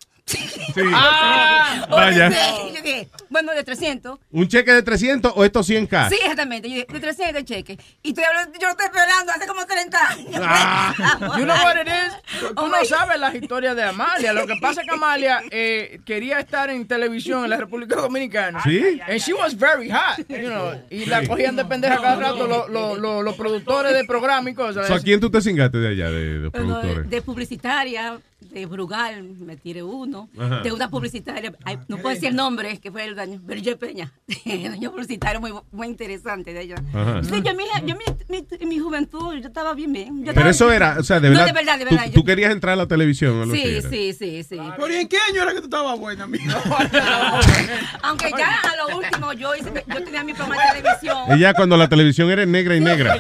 [0.92, 2.28] Ah, O Vaya.
[2.30, 2.36] de-
[2.74, 4.18] yo dije, bueno, de 300.
[4.32, 6.08] ¿Un cheque de 300 o estos 100K?
[6.08, 6.68] Sí, exactamente.
[6.68, 7.78] Yo dije, de 300 el cheque.
[8.02, 10.40] Y estoy hablando- yo lo estoy esperando hace como 30 años.
[10.42, 10.94] Ah.
[11.38, 12.40] You know what it is?
[12.40, 14.32] Tú tú no sabes las historias de Amalia.
[14.32, 18.62] Lo que pasa es que Amalia eh, quería estar en televisión en la República Dominicana.
[18.64, 19.00] Sí.
[19.06, 22.68] And she was very hot, you know, y la cogían de pendeja cada rato los
[22.70, 24.90] los- los- los productores de programa y cosas.
[24.90, 27.10] ¿A quién tú te cingaste de allá, de, de los Bueno, de, productores?
[27.10, 28.18] de publicitaria,
[28.50, 30.28] de Brugal, me tiré uno.
[30.39, 30.60] Ajá.
[30.60, 34.12] De una publicitaria, ay, no puedo decir el nombre, que fue el daño, Berger Peña.
[34.44, 36.76] El año publicitario muy, muy interesante de ella.
[37.23, 40.18] Sí, yo, mi, yo mi, mi, en mi juventud, yo estaba bien, bien.
[40.24, 41.47] Yo Pero estaba- eso era, o sea, de No, verdad.
[41.47, 42.10] de verdad, de tú- verdad.
[42.12, 43.40] Tú, yo- querías entrar a la televisión.
[43.40, 43.90] o lo que Sí, era.
[43.90, 44.58] sí, sí, sí.
[44.76, 46.44] Pero ¿y en qué año era que tú estabas buena, amigo?
[48.02, 51.18] Aunque ya a lo último yo, hice, yo tenía mi programa de televisión.
[51.31, 53.18] Ella cuando la televisión era negra y negra.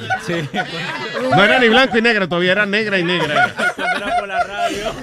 [1.30, 3.54] No era ni blanco y negra, todavía era negra y negra.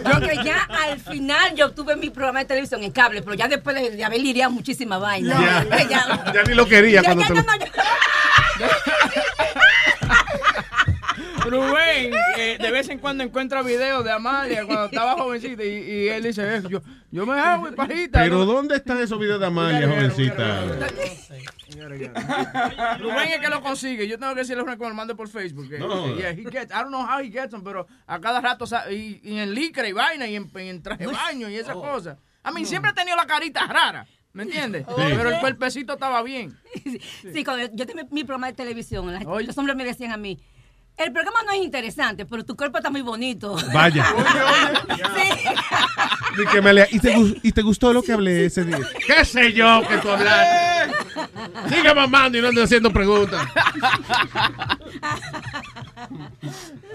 [0.06, 3.48] Yo que ya al final yo tuve mi programa de televisión en cable, pero ya
[3.48, 5.66] después de, de haber lidiado muchísima vaina.
[5.70, 5.88] Ya.
[5.88, 7.56] ya, Ya ni lo quería ya, cuando te no, lo- no,
[8.60, 8.70] ya-
[11.46, 16.08] Rubén, eh, de vez en cuando encuentra videos de Amalia cuando estaba jovencita y, y
[16.10, 18.20] él dice, "Eh, yo, yo me hago mi pajita.
[18.22, 20.62] Pero ¿dónde están esos videos de Amalia, jovencita?
[23.00, 24.08] Rubén es que lo consigue.
[24.08, 25.70] Yo tengo que decirle una que me lo mande por Facebook.
[25.70, 26.16] que- No.
[26.16, 28.66] que, yeah, he gets- I don't know how he gets them, pero a cada rato,
[28.92, 32.18] y, y en licra y vaina, y en, en traje de baño y esas cosas.
[32.44, 34.06] A mí siempre he tenido la carita rara.
[34.34, 34.86] ¿Me entiendes?
[34.88, 34.94] Sí.
[34.96, 36.58] Pero el cuerpecito estaba bien.
[37.34, 39.14] Sí, cuando yo tenía mi programa de televisión,
[39.46, 40.40] los hombres me decían a mí,
[40.98, 43.56] el programa no es interesante, pero tu cuerpo está muy bonito.
[43.74, 44.06] Vaya.
[46.38, 48.80] Di que me lea, ¿Y, te, gu- ¿Y te gustó lo que hablé ese día?
[49.06, 50.94] ¿Qué sé yo que tú hablaste?
[51.70, 53.46] Sigue mamando y no andes haciendo preguntas.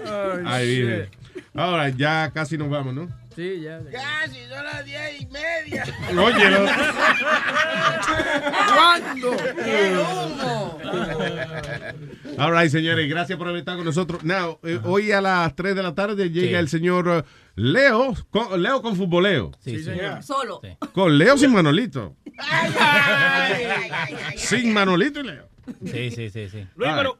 [0.45, 1.09] Ay, dije.
[1.53, 3.09] Ahora ya casi nos vamos, ¿no?
[3.37, 3.79] Sí, ya.
[3.91, 5.83] Casi, son las diez y media.
[6.09, 6.65] Oye, no.
[8.73, 9.31] ¿Cuándo?
[12.39, 14.23] All right, señores, gracias por haber estado con nosotros.
[14.23, 16.55] Now, eh, hoy a las 3 de la tarde llega Sí.
[16.55, 17.21] el señor eh,
[17.55, 19.51] Leo, con, Leo con futboleo.
[19.59, 20.23] Sí, señor.
[20.23, 20.59] Solo.
[20.93, 22.15] Con Leo sin Manolito.
[24.35, 25.47] Sin Manolito y Leo.
[25.85, 26.65] Sí, sí, sí, sí.
[26.75, 27.19] Luis, All pero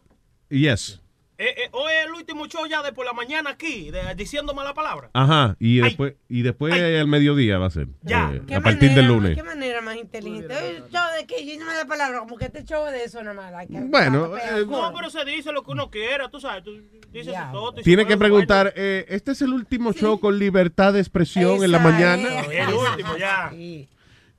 [0.50, 0.62] right.
[0.64, 1.00] Yes.
[1.40, 4.54] Eh, eh, hoy es el último show ya de por la mañana aquí, de- diciendo
[4.54, 5.10] mala palabra.
[5.14, 7.88] Ajá, y después, y después al mediodía va a ser.
[8.02, 8.32] Ya.
[8.34, 9.36] eh, ¿Qué a partir del lunes.
[9.36, 10.56] ¿Qué manera más inteligente?
[10.56, 13.22] Oye, show de que yo no me da palabra, como que este show de eso
[13.24, 13.52] nada más.
[13.52, 16.64] like, Bueno, eh, No, pero se dice lo que uno quiera, tú sabes.
[16.64, 17.74] Tú dices todo.
[17.80, 21.72] y Tiene que preguntar, eh, ¿este es el último show con libertad de expresión en
[21.72, 22.44] la mañana?
[22.46, 22.52] bueno.
[22.70, 23.52] El último, ya.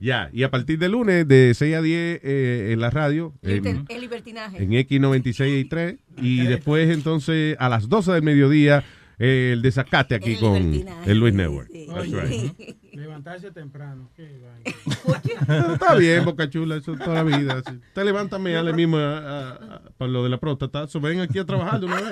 [0.01, 3.67] Ya, y a partir del lunes de 6 a 10 eh, en la radio, El,
[3.67, 4.63] en, el libertinaje.
[4.63, 8.85] en X96 y 3, y después entonces a las 12 del mediodía
[9.19, 10.57] eh, el desacate aquí El con
[11.07, 11.69] el Luis Network.
[11.73, 11.87] sí.
[11.89, 12.23] That's Oye.
[12.57, 12.95] right.
[12.95, 14.11] Levantarse temprano.
[14.15, 14.41] Qué
[15.73, 17.63] Está bien, Boca Chula, eso toda la vida.
[17.69, 17.81] sí.
[17.93, 20.87] Te levántame ya le mismo a- a- a- para lo de la próstata.
[20.87, 22.05] So, ven aquí a trabajar de una vez.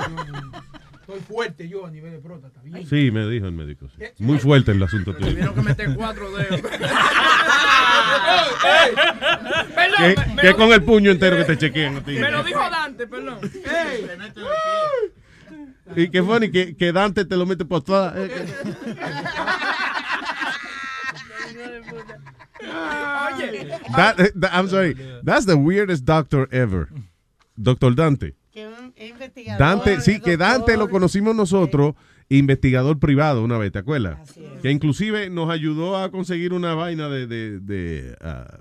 [1.09, 2.61] Estoy fuerte yo a nivel de próstata.
[2.63, 2.85] bien.
[2.87, 3.89] Sí, me dijo el médico.
[3.97, 4.05] sí.
[4.19, 5.31] Muy fuerte el asunto tuyo.
[5.31, 6.61] Tuvieron que meter cuatro dedos.
[9.47, 12.13] Que, Perdón, me, que lo, con el puño entero que te chequean ti.
[12.19, 13.39] me lo dijo Dante, perdón.
[15.97, 18.15] Y que funny, que, que Dante te lo mete por todas.
[18.17, 18.47] eh,
[22.63, 24.97] Oye, that- eh, that- I'm sorry.
[25.23, 26.89] That's the weirdest doctor ever.
[27.61, 28.35] Doctor Dante.
[28.57, 31.95] Que un investigador, Dante, sí, que Dante lo conocimos nosotros,
[32.31, 34.33] investigador privado una vez, ¿te acuerdas?
[34.63, 38.61] Que inclusive nos ayudó a conseguir una vaina de, de, de, ah,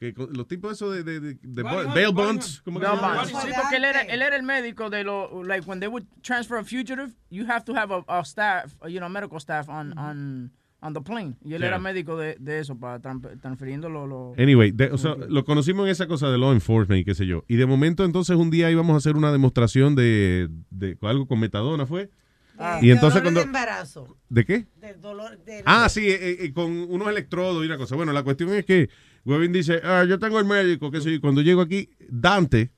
[0.00, 2.86] que con- los tipos esos de, de, de, de bail bonds, ¿cómo que
[3.26, 6.58] sí, porque él era, él era el médico de lo, like, when they would transfer
[6.58, 10.50] a fugitive, you have to have a, a staff, you know, medical staff on, on,
[10.86, 11.34] on the plane.
[11.44, 11.68] Y él Yeah.
[11.68, 15.44] era médico de, de eso, para tran- transfiriendo lo, lo- Anyway, de- o sea, lo
[15.44, 17.44] conocimos en esa cosa de law enforcement y qué sé yo.
[17.48, 21.40] Y de momento entonces un día íbamos a hacer una demostración de, de algo con
[21.40, 22.10] metadona, ¿fue?
[22.56, 22.78] Ah.
[22.80, 23.40] y entonces Dolor cuando...
[23.40, 24.16] de embarazo.
[24.28, 24.66] ¿De qué?
[24.80, 27.96] De dolor de Ah, sí, eh, eh, con unos electrodos y una cosa.
[27.96, 28.88] Bueno, la cuestión es que
[29.24, 31.20] Webin dice, ah, yo tengo el médico, que sé yo.
[31.20, 32.70] Cuando llego aquí, Dante,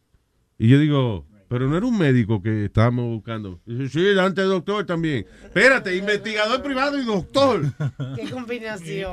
[0.58, 3.60] y yo digo, pero no era un médico que estábamos buscando.
[3.90, 5.26] Sí, Dante es doctor también.
[5.44, 7.62] Espérate, investigador privado y doctor.
[8.16, 9.12] Qué combinación.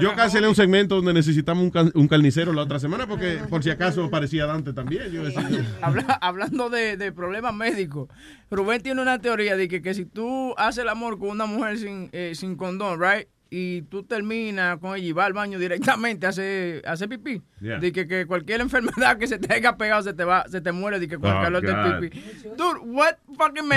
[0.00, 3.62] Yo cancelé un segmento donde necesitamos un, can- un carnicero la otra semana porque por
[3.62, 5.10] si acaso parecía Dante también.
[5.10, 5.48] Yo decía,
[5.82, 8.08] Habla- hablando de, de problemas médicos,
[8.50, 11.78] Rubén tiene una teoría de que, que si tú haces el amor con una mujer
[11.78, 13.26] sin, eh, sin condón, right?
[13.54, 17.42] Y tú terminas con ella y vas al baño directamente a hacer pipí.
[17.60, 17.78] Yeah.
[17.80, 20.72] De que, que cualquier enfermedad que se te haya pegado se te va, se te
[20.72, 21.70] muere de que con el Oh, calor God.
[22.00, 22.22] del pipí.
[22.56, 23.68] Dude, what fucking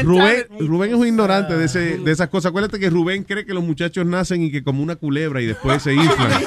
[0.66, 2.52] Rubén, es un ignorante de, ese, de esas cosas.
[2.52, 5.84] Acuérdate que Rubén cree que los muchachos nacen y que como una culebra y después
[5.84, 6.32] se inflan.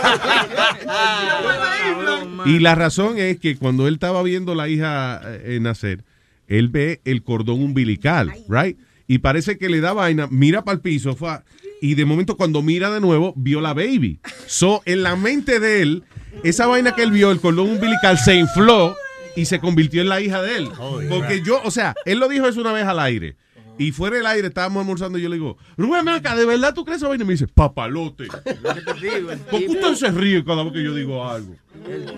[2.47, 6.05] Y la razón es que cuando él estaba viendo la hija eh, nacer,
[6.47, 8.79] él ve el cordón umbilical, right?
[9.07, 11.45] Y parece que le da vaina, mira para el piso, fa,
[11.81, 14.21] y de momento cuando mira de nuevo, vio la baby.
[14.47, 16.05] So, en la mente de él,
[16.43, 18.97] esa vaina que él vio, el cordón umbilical, se infló
[19.37, 20.71] y se convirtió en la hija de él.
[21.09, 23.37] Porque yo, o sea, él lo dijo eso una vez al aire.
[23.79, 26.75] Y fuera del aire estábamos almorzando y yo le digo, Rubén, ven acá, ¿de verdad
[26.75, 27.23] tú crees esa vaina?
[27.23, 28.27] Y me dice, papalote.
[29.51, 31.55] ¿Por qué usted se ríe cada vez que yo digo algo?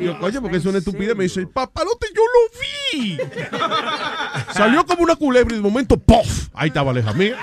[0.00, 1.14] Y yo, coño, porque es una estupidez.
[1.14, 3.18] Me dice, papalote, yo lo vi.
[4.55, 6.48] Salió como una culebra y de momento, ¡pof!
[6.55, 7.36] Ahí estaba la hija mía.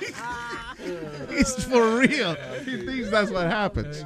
[1.38, 2.36] It's for real.
[2.64, 4.04] He thinks that's what happens.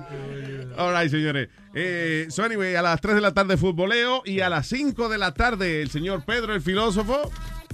[0.76, 1.48] All right, señores.
[1.74, 5.18] Eh, so anyway, a las 3 de la tarde futboleo y a las 5 de
[5.18, 7.30] la tarde el señor Pedro el filósofo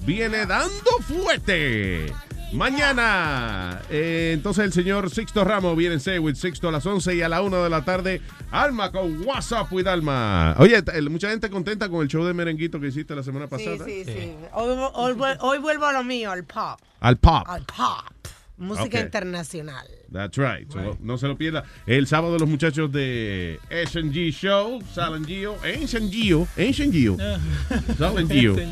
[0.07, 2.13] viene dando fuerte.
[2.53, 7.15] Mañana, eh, entonces el señor Sixto Ramos viene en Say with Sixto a las 11
[7.15, 10.57] y a la 1 de la tarde, Alma con WhatsApp with Alma.
[10.59, 13.85] Oye, mucha gente contenta con el show de merenguito que hiciste la semana Sí, pasada.
[13.85, 14.35] sí, sí.
[14.53, 16.81] Hoy, hoy hoy vuelvo a lo mío, al pop.
[17.01, 17.45] Al pop.
[17.47, 18.05] Al pop.
[18.57, 19.87] Música internacional.
[20.13, 20.71] That's right.
[20.71, 21.65] So, no se lo pierda.
[21.87, 27.17] El sábado los muchachos de S&G Show, Sal Gio, Ancient Gio, Ancient Gio,
[27.99, 28.57] Sal Gio.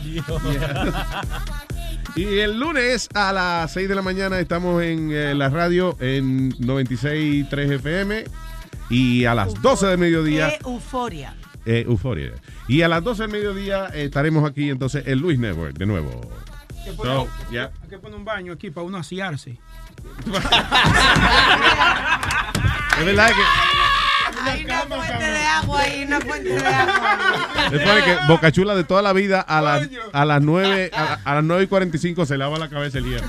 [2.16, 6.50] Y el lunes a las 6 de la mañana estamos en eh, la radio en
[6.54, 8.24] 96.3 FM
[8.90, 11.36] Y a las 12 del mediodía, Qué euforia.
[11.64, 12.32] eh, Euforia.
[12.66, 16.20] Y a las 12 del mediodía estaremos aquí entonces el Luis Network de nuevo.
[16.88, 17.70] Hay que So, yeah.
[17.82, 19.58] hay que poner un baño aquí para uno asearse.
[22.98, 27.68] Es verdad que Hay una fuente de agua ahí, una fuente de agua.
[27.70, 31.34] Después de que Bocachula de toda la vida a las, a las 9 a, a
[31.34, 33.28] las 9 y 45 se lava la cabeza el hierro.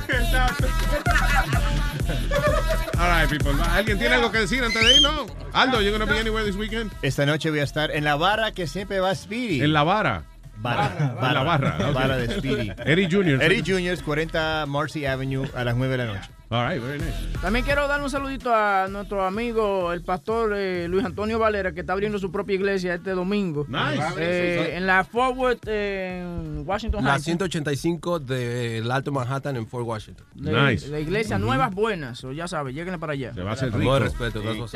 [2.97, 3.51] All right, people.
[3.71, 5.01] ¿Alguien tiene algo que decir antes de ir?
[5.01, 5.25] No.
[5.53, 6.91] Aldo, you're gonna be anywhere this weekend?
[7.01, 9.61] Esta noche voy a estar en la barra que siempre va Speedy.
[9.61, 10.23] En la vara.
[10.61, 11.15] Barra.
[11.27, 11.77] En la barra.
[11.89, 11.93] ok.
[11.93, 12.71] Barra de Speedy.
[12.85, 13.41] Eddie Jr.
[13.41, 14.03] Eddie Jr.
[14.03, 16.29] 40 Marcy Avenue a las 9 de la noche.
[16.51, 17.13] All right, very nice.
[17.43, 21.81] También quiero dar un saludito a nuestro amigo, el pastor eh, Luis Antonio Valera, que
[21.81, 23.67] está abriendo su propia iglesia este domingo.
[23.69, 24.03] Nice.
[24.17, 27.25] Eh, en la Forward, eh, en Washington La Heights.
[27.25, 30.25] 185 del Alto Manhattan en Fort Washington.
[30.37, 33.31] La, la iglesia Nuevas Buenas, o ya sabes, lléguenle para allá.
[33.31, 33.91] Se va a hacer Con rico.
[33.91, 34.67] todo respeto, todo.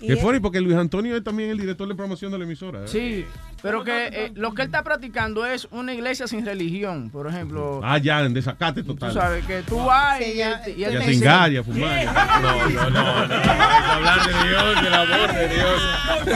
[0.00, 2.80] Qué funny, porque Luis Antonio es también el director de promoción de la emisora.
[2.84, 2.88] ¿eh?
[2.88, 3.24] Sí,
[3.62, 7.80] pero que eh, lo que él está practicando es una iglesia sin religión, por ejemplo.
[7.84, 9.12] Ah, ya, en desacate total.
[9.12, 12.04] Tú sabes que tú vas y, él te- y él Ya te gas, ya fumar.
[12.42, 13.00] No, no, no, no.
[13.32, 15.82] Hablar de Dios, del amor de Dios.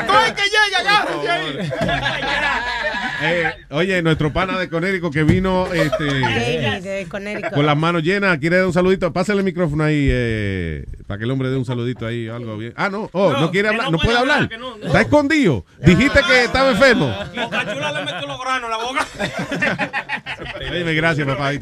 [0.00, 1.70] ¡Estoy que llega, ahí!
[3.22, 7.52] Eh, oye, nuestro pana de Conérico que vino este, David de Connecticut.
[7.52, 9.12] con las manos llenas, quiere dar un saludito.
[9.12, 12.72] Pásale el micrófono ahí eh, para que el hombre dé un saludito ahí, algo bien.
[12.76, 14.36] Ah, no, oh, no, No, quiere hablar, no no, puede hablar.
[14.36, 14.86] hablar, que no, no.
[14.86, 15.64] Está escondido.
[15.84, 17.06] Dijiste que estaba enfermo.
[17.34, 19.06] Bocachula le metió los granos la boca.
[20.72, 21.52] Dime, gracias, papá.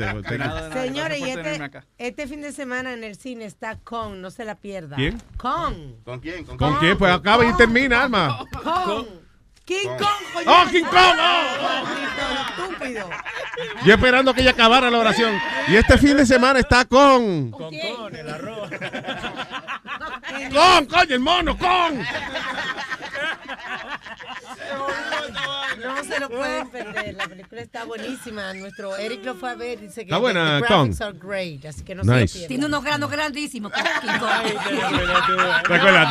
[0.72, 4.56] Señores, y este, este fin de semana en el cine está Con, no se la
[4.56, 4.96] pierda.
[4.96, 5.20] ¿Quién?
[5.36, 5.96] Con.
[6.04, 6.44] ¿Con quién?
[6.44, 6.98] ¿Con, ¿Con quién?
[6.98, 8.38] Pues acaba y termina, Alma.
[8.62, 9.25] Con.
[9.66, 10.22] King Kong.
[10.32, 10.46] coño.
[10.50, 11.18] ¡Oh, King Kong!
[12.48, 13.10] Estúpido.
[13.84, 15.38] Yo esperando que ella acabara la oración.
[15.68, 17.50] Y este fin de semana está con.
[17.50, 18.70] Con Con, el arroz.
[20.52, 21.98] Con, coño, el mono, con.
[25.82, 27.14] No se lo pueden perder.
[27.14, 28.52] La película está buenísima.
[28.54, 29.80] Nuestro Eric lo fue a ver.
[29.80, 31.08] Dice que Está buena, the graphics Kong.
[31.08, 31.64] are great.
[31.64, 32.28] Así que no Nice.
[32.28, 33.72] se lo Tiene unos granos grandísimos.
[33.72, 33.82] Kong.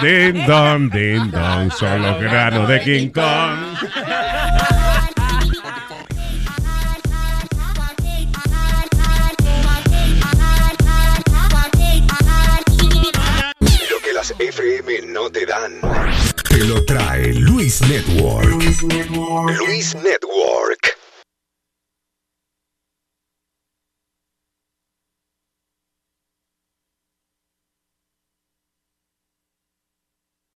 [0.02, 3.24] Din don, din don, son los granos de King Kong.
[13.90, 15.80] Lo que las FM no te dan.
[16.50, 18.50] Te lo trae Luis Network.
[18.50, 18.84] Luis
[19.96, 20.95] Network.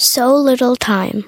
[0.00, 1.24] so little time.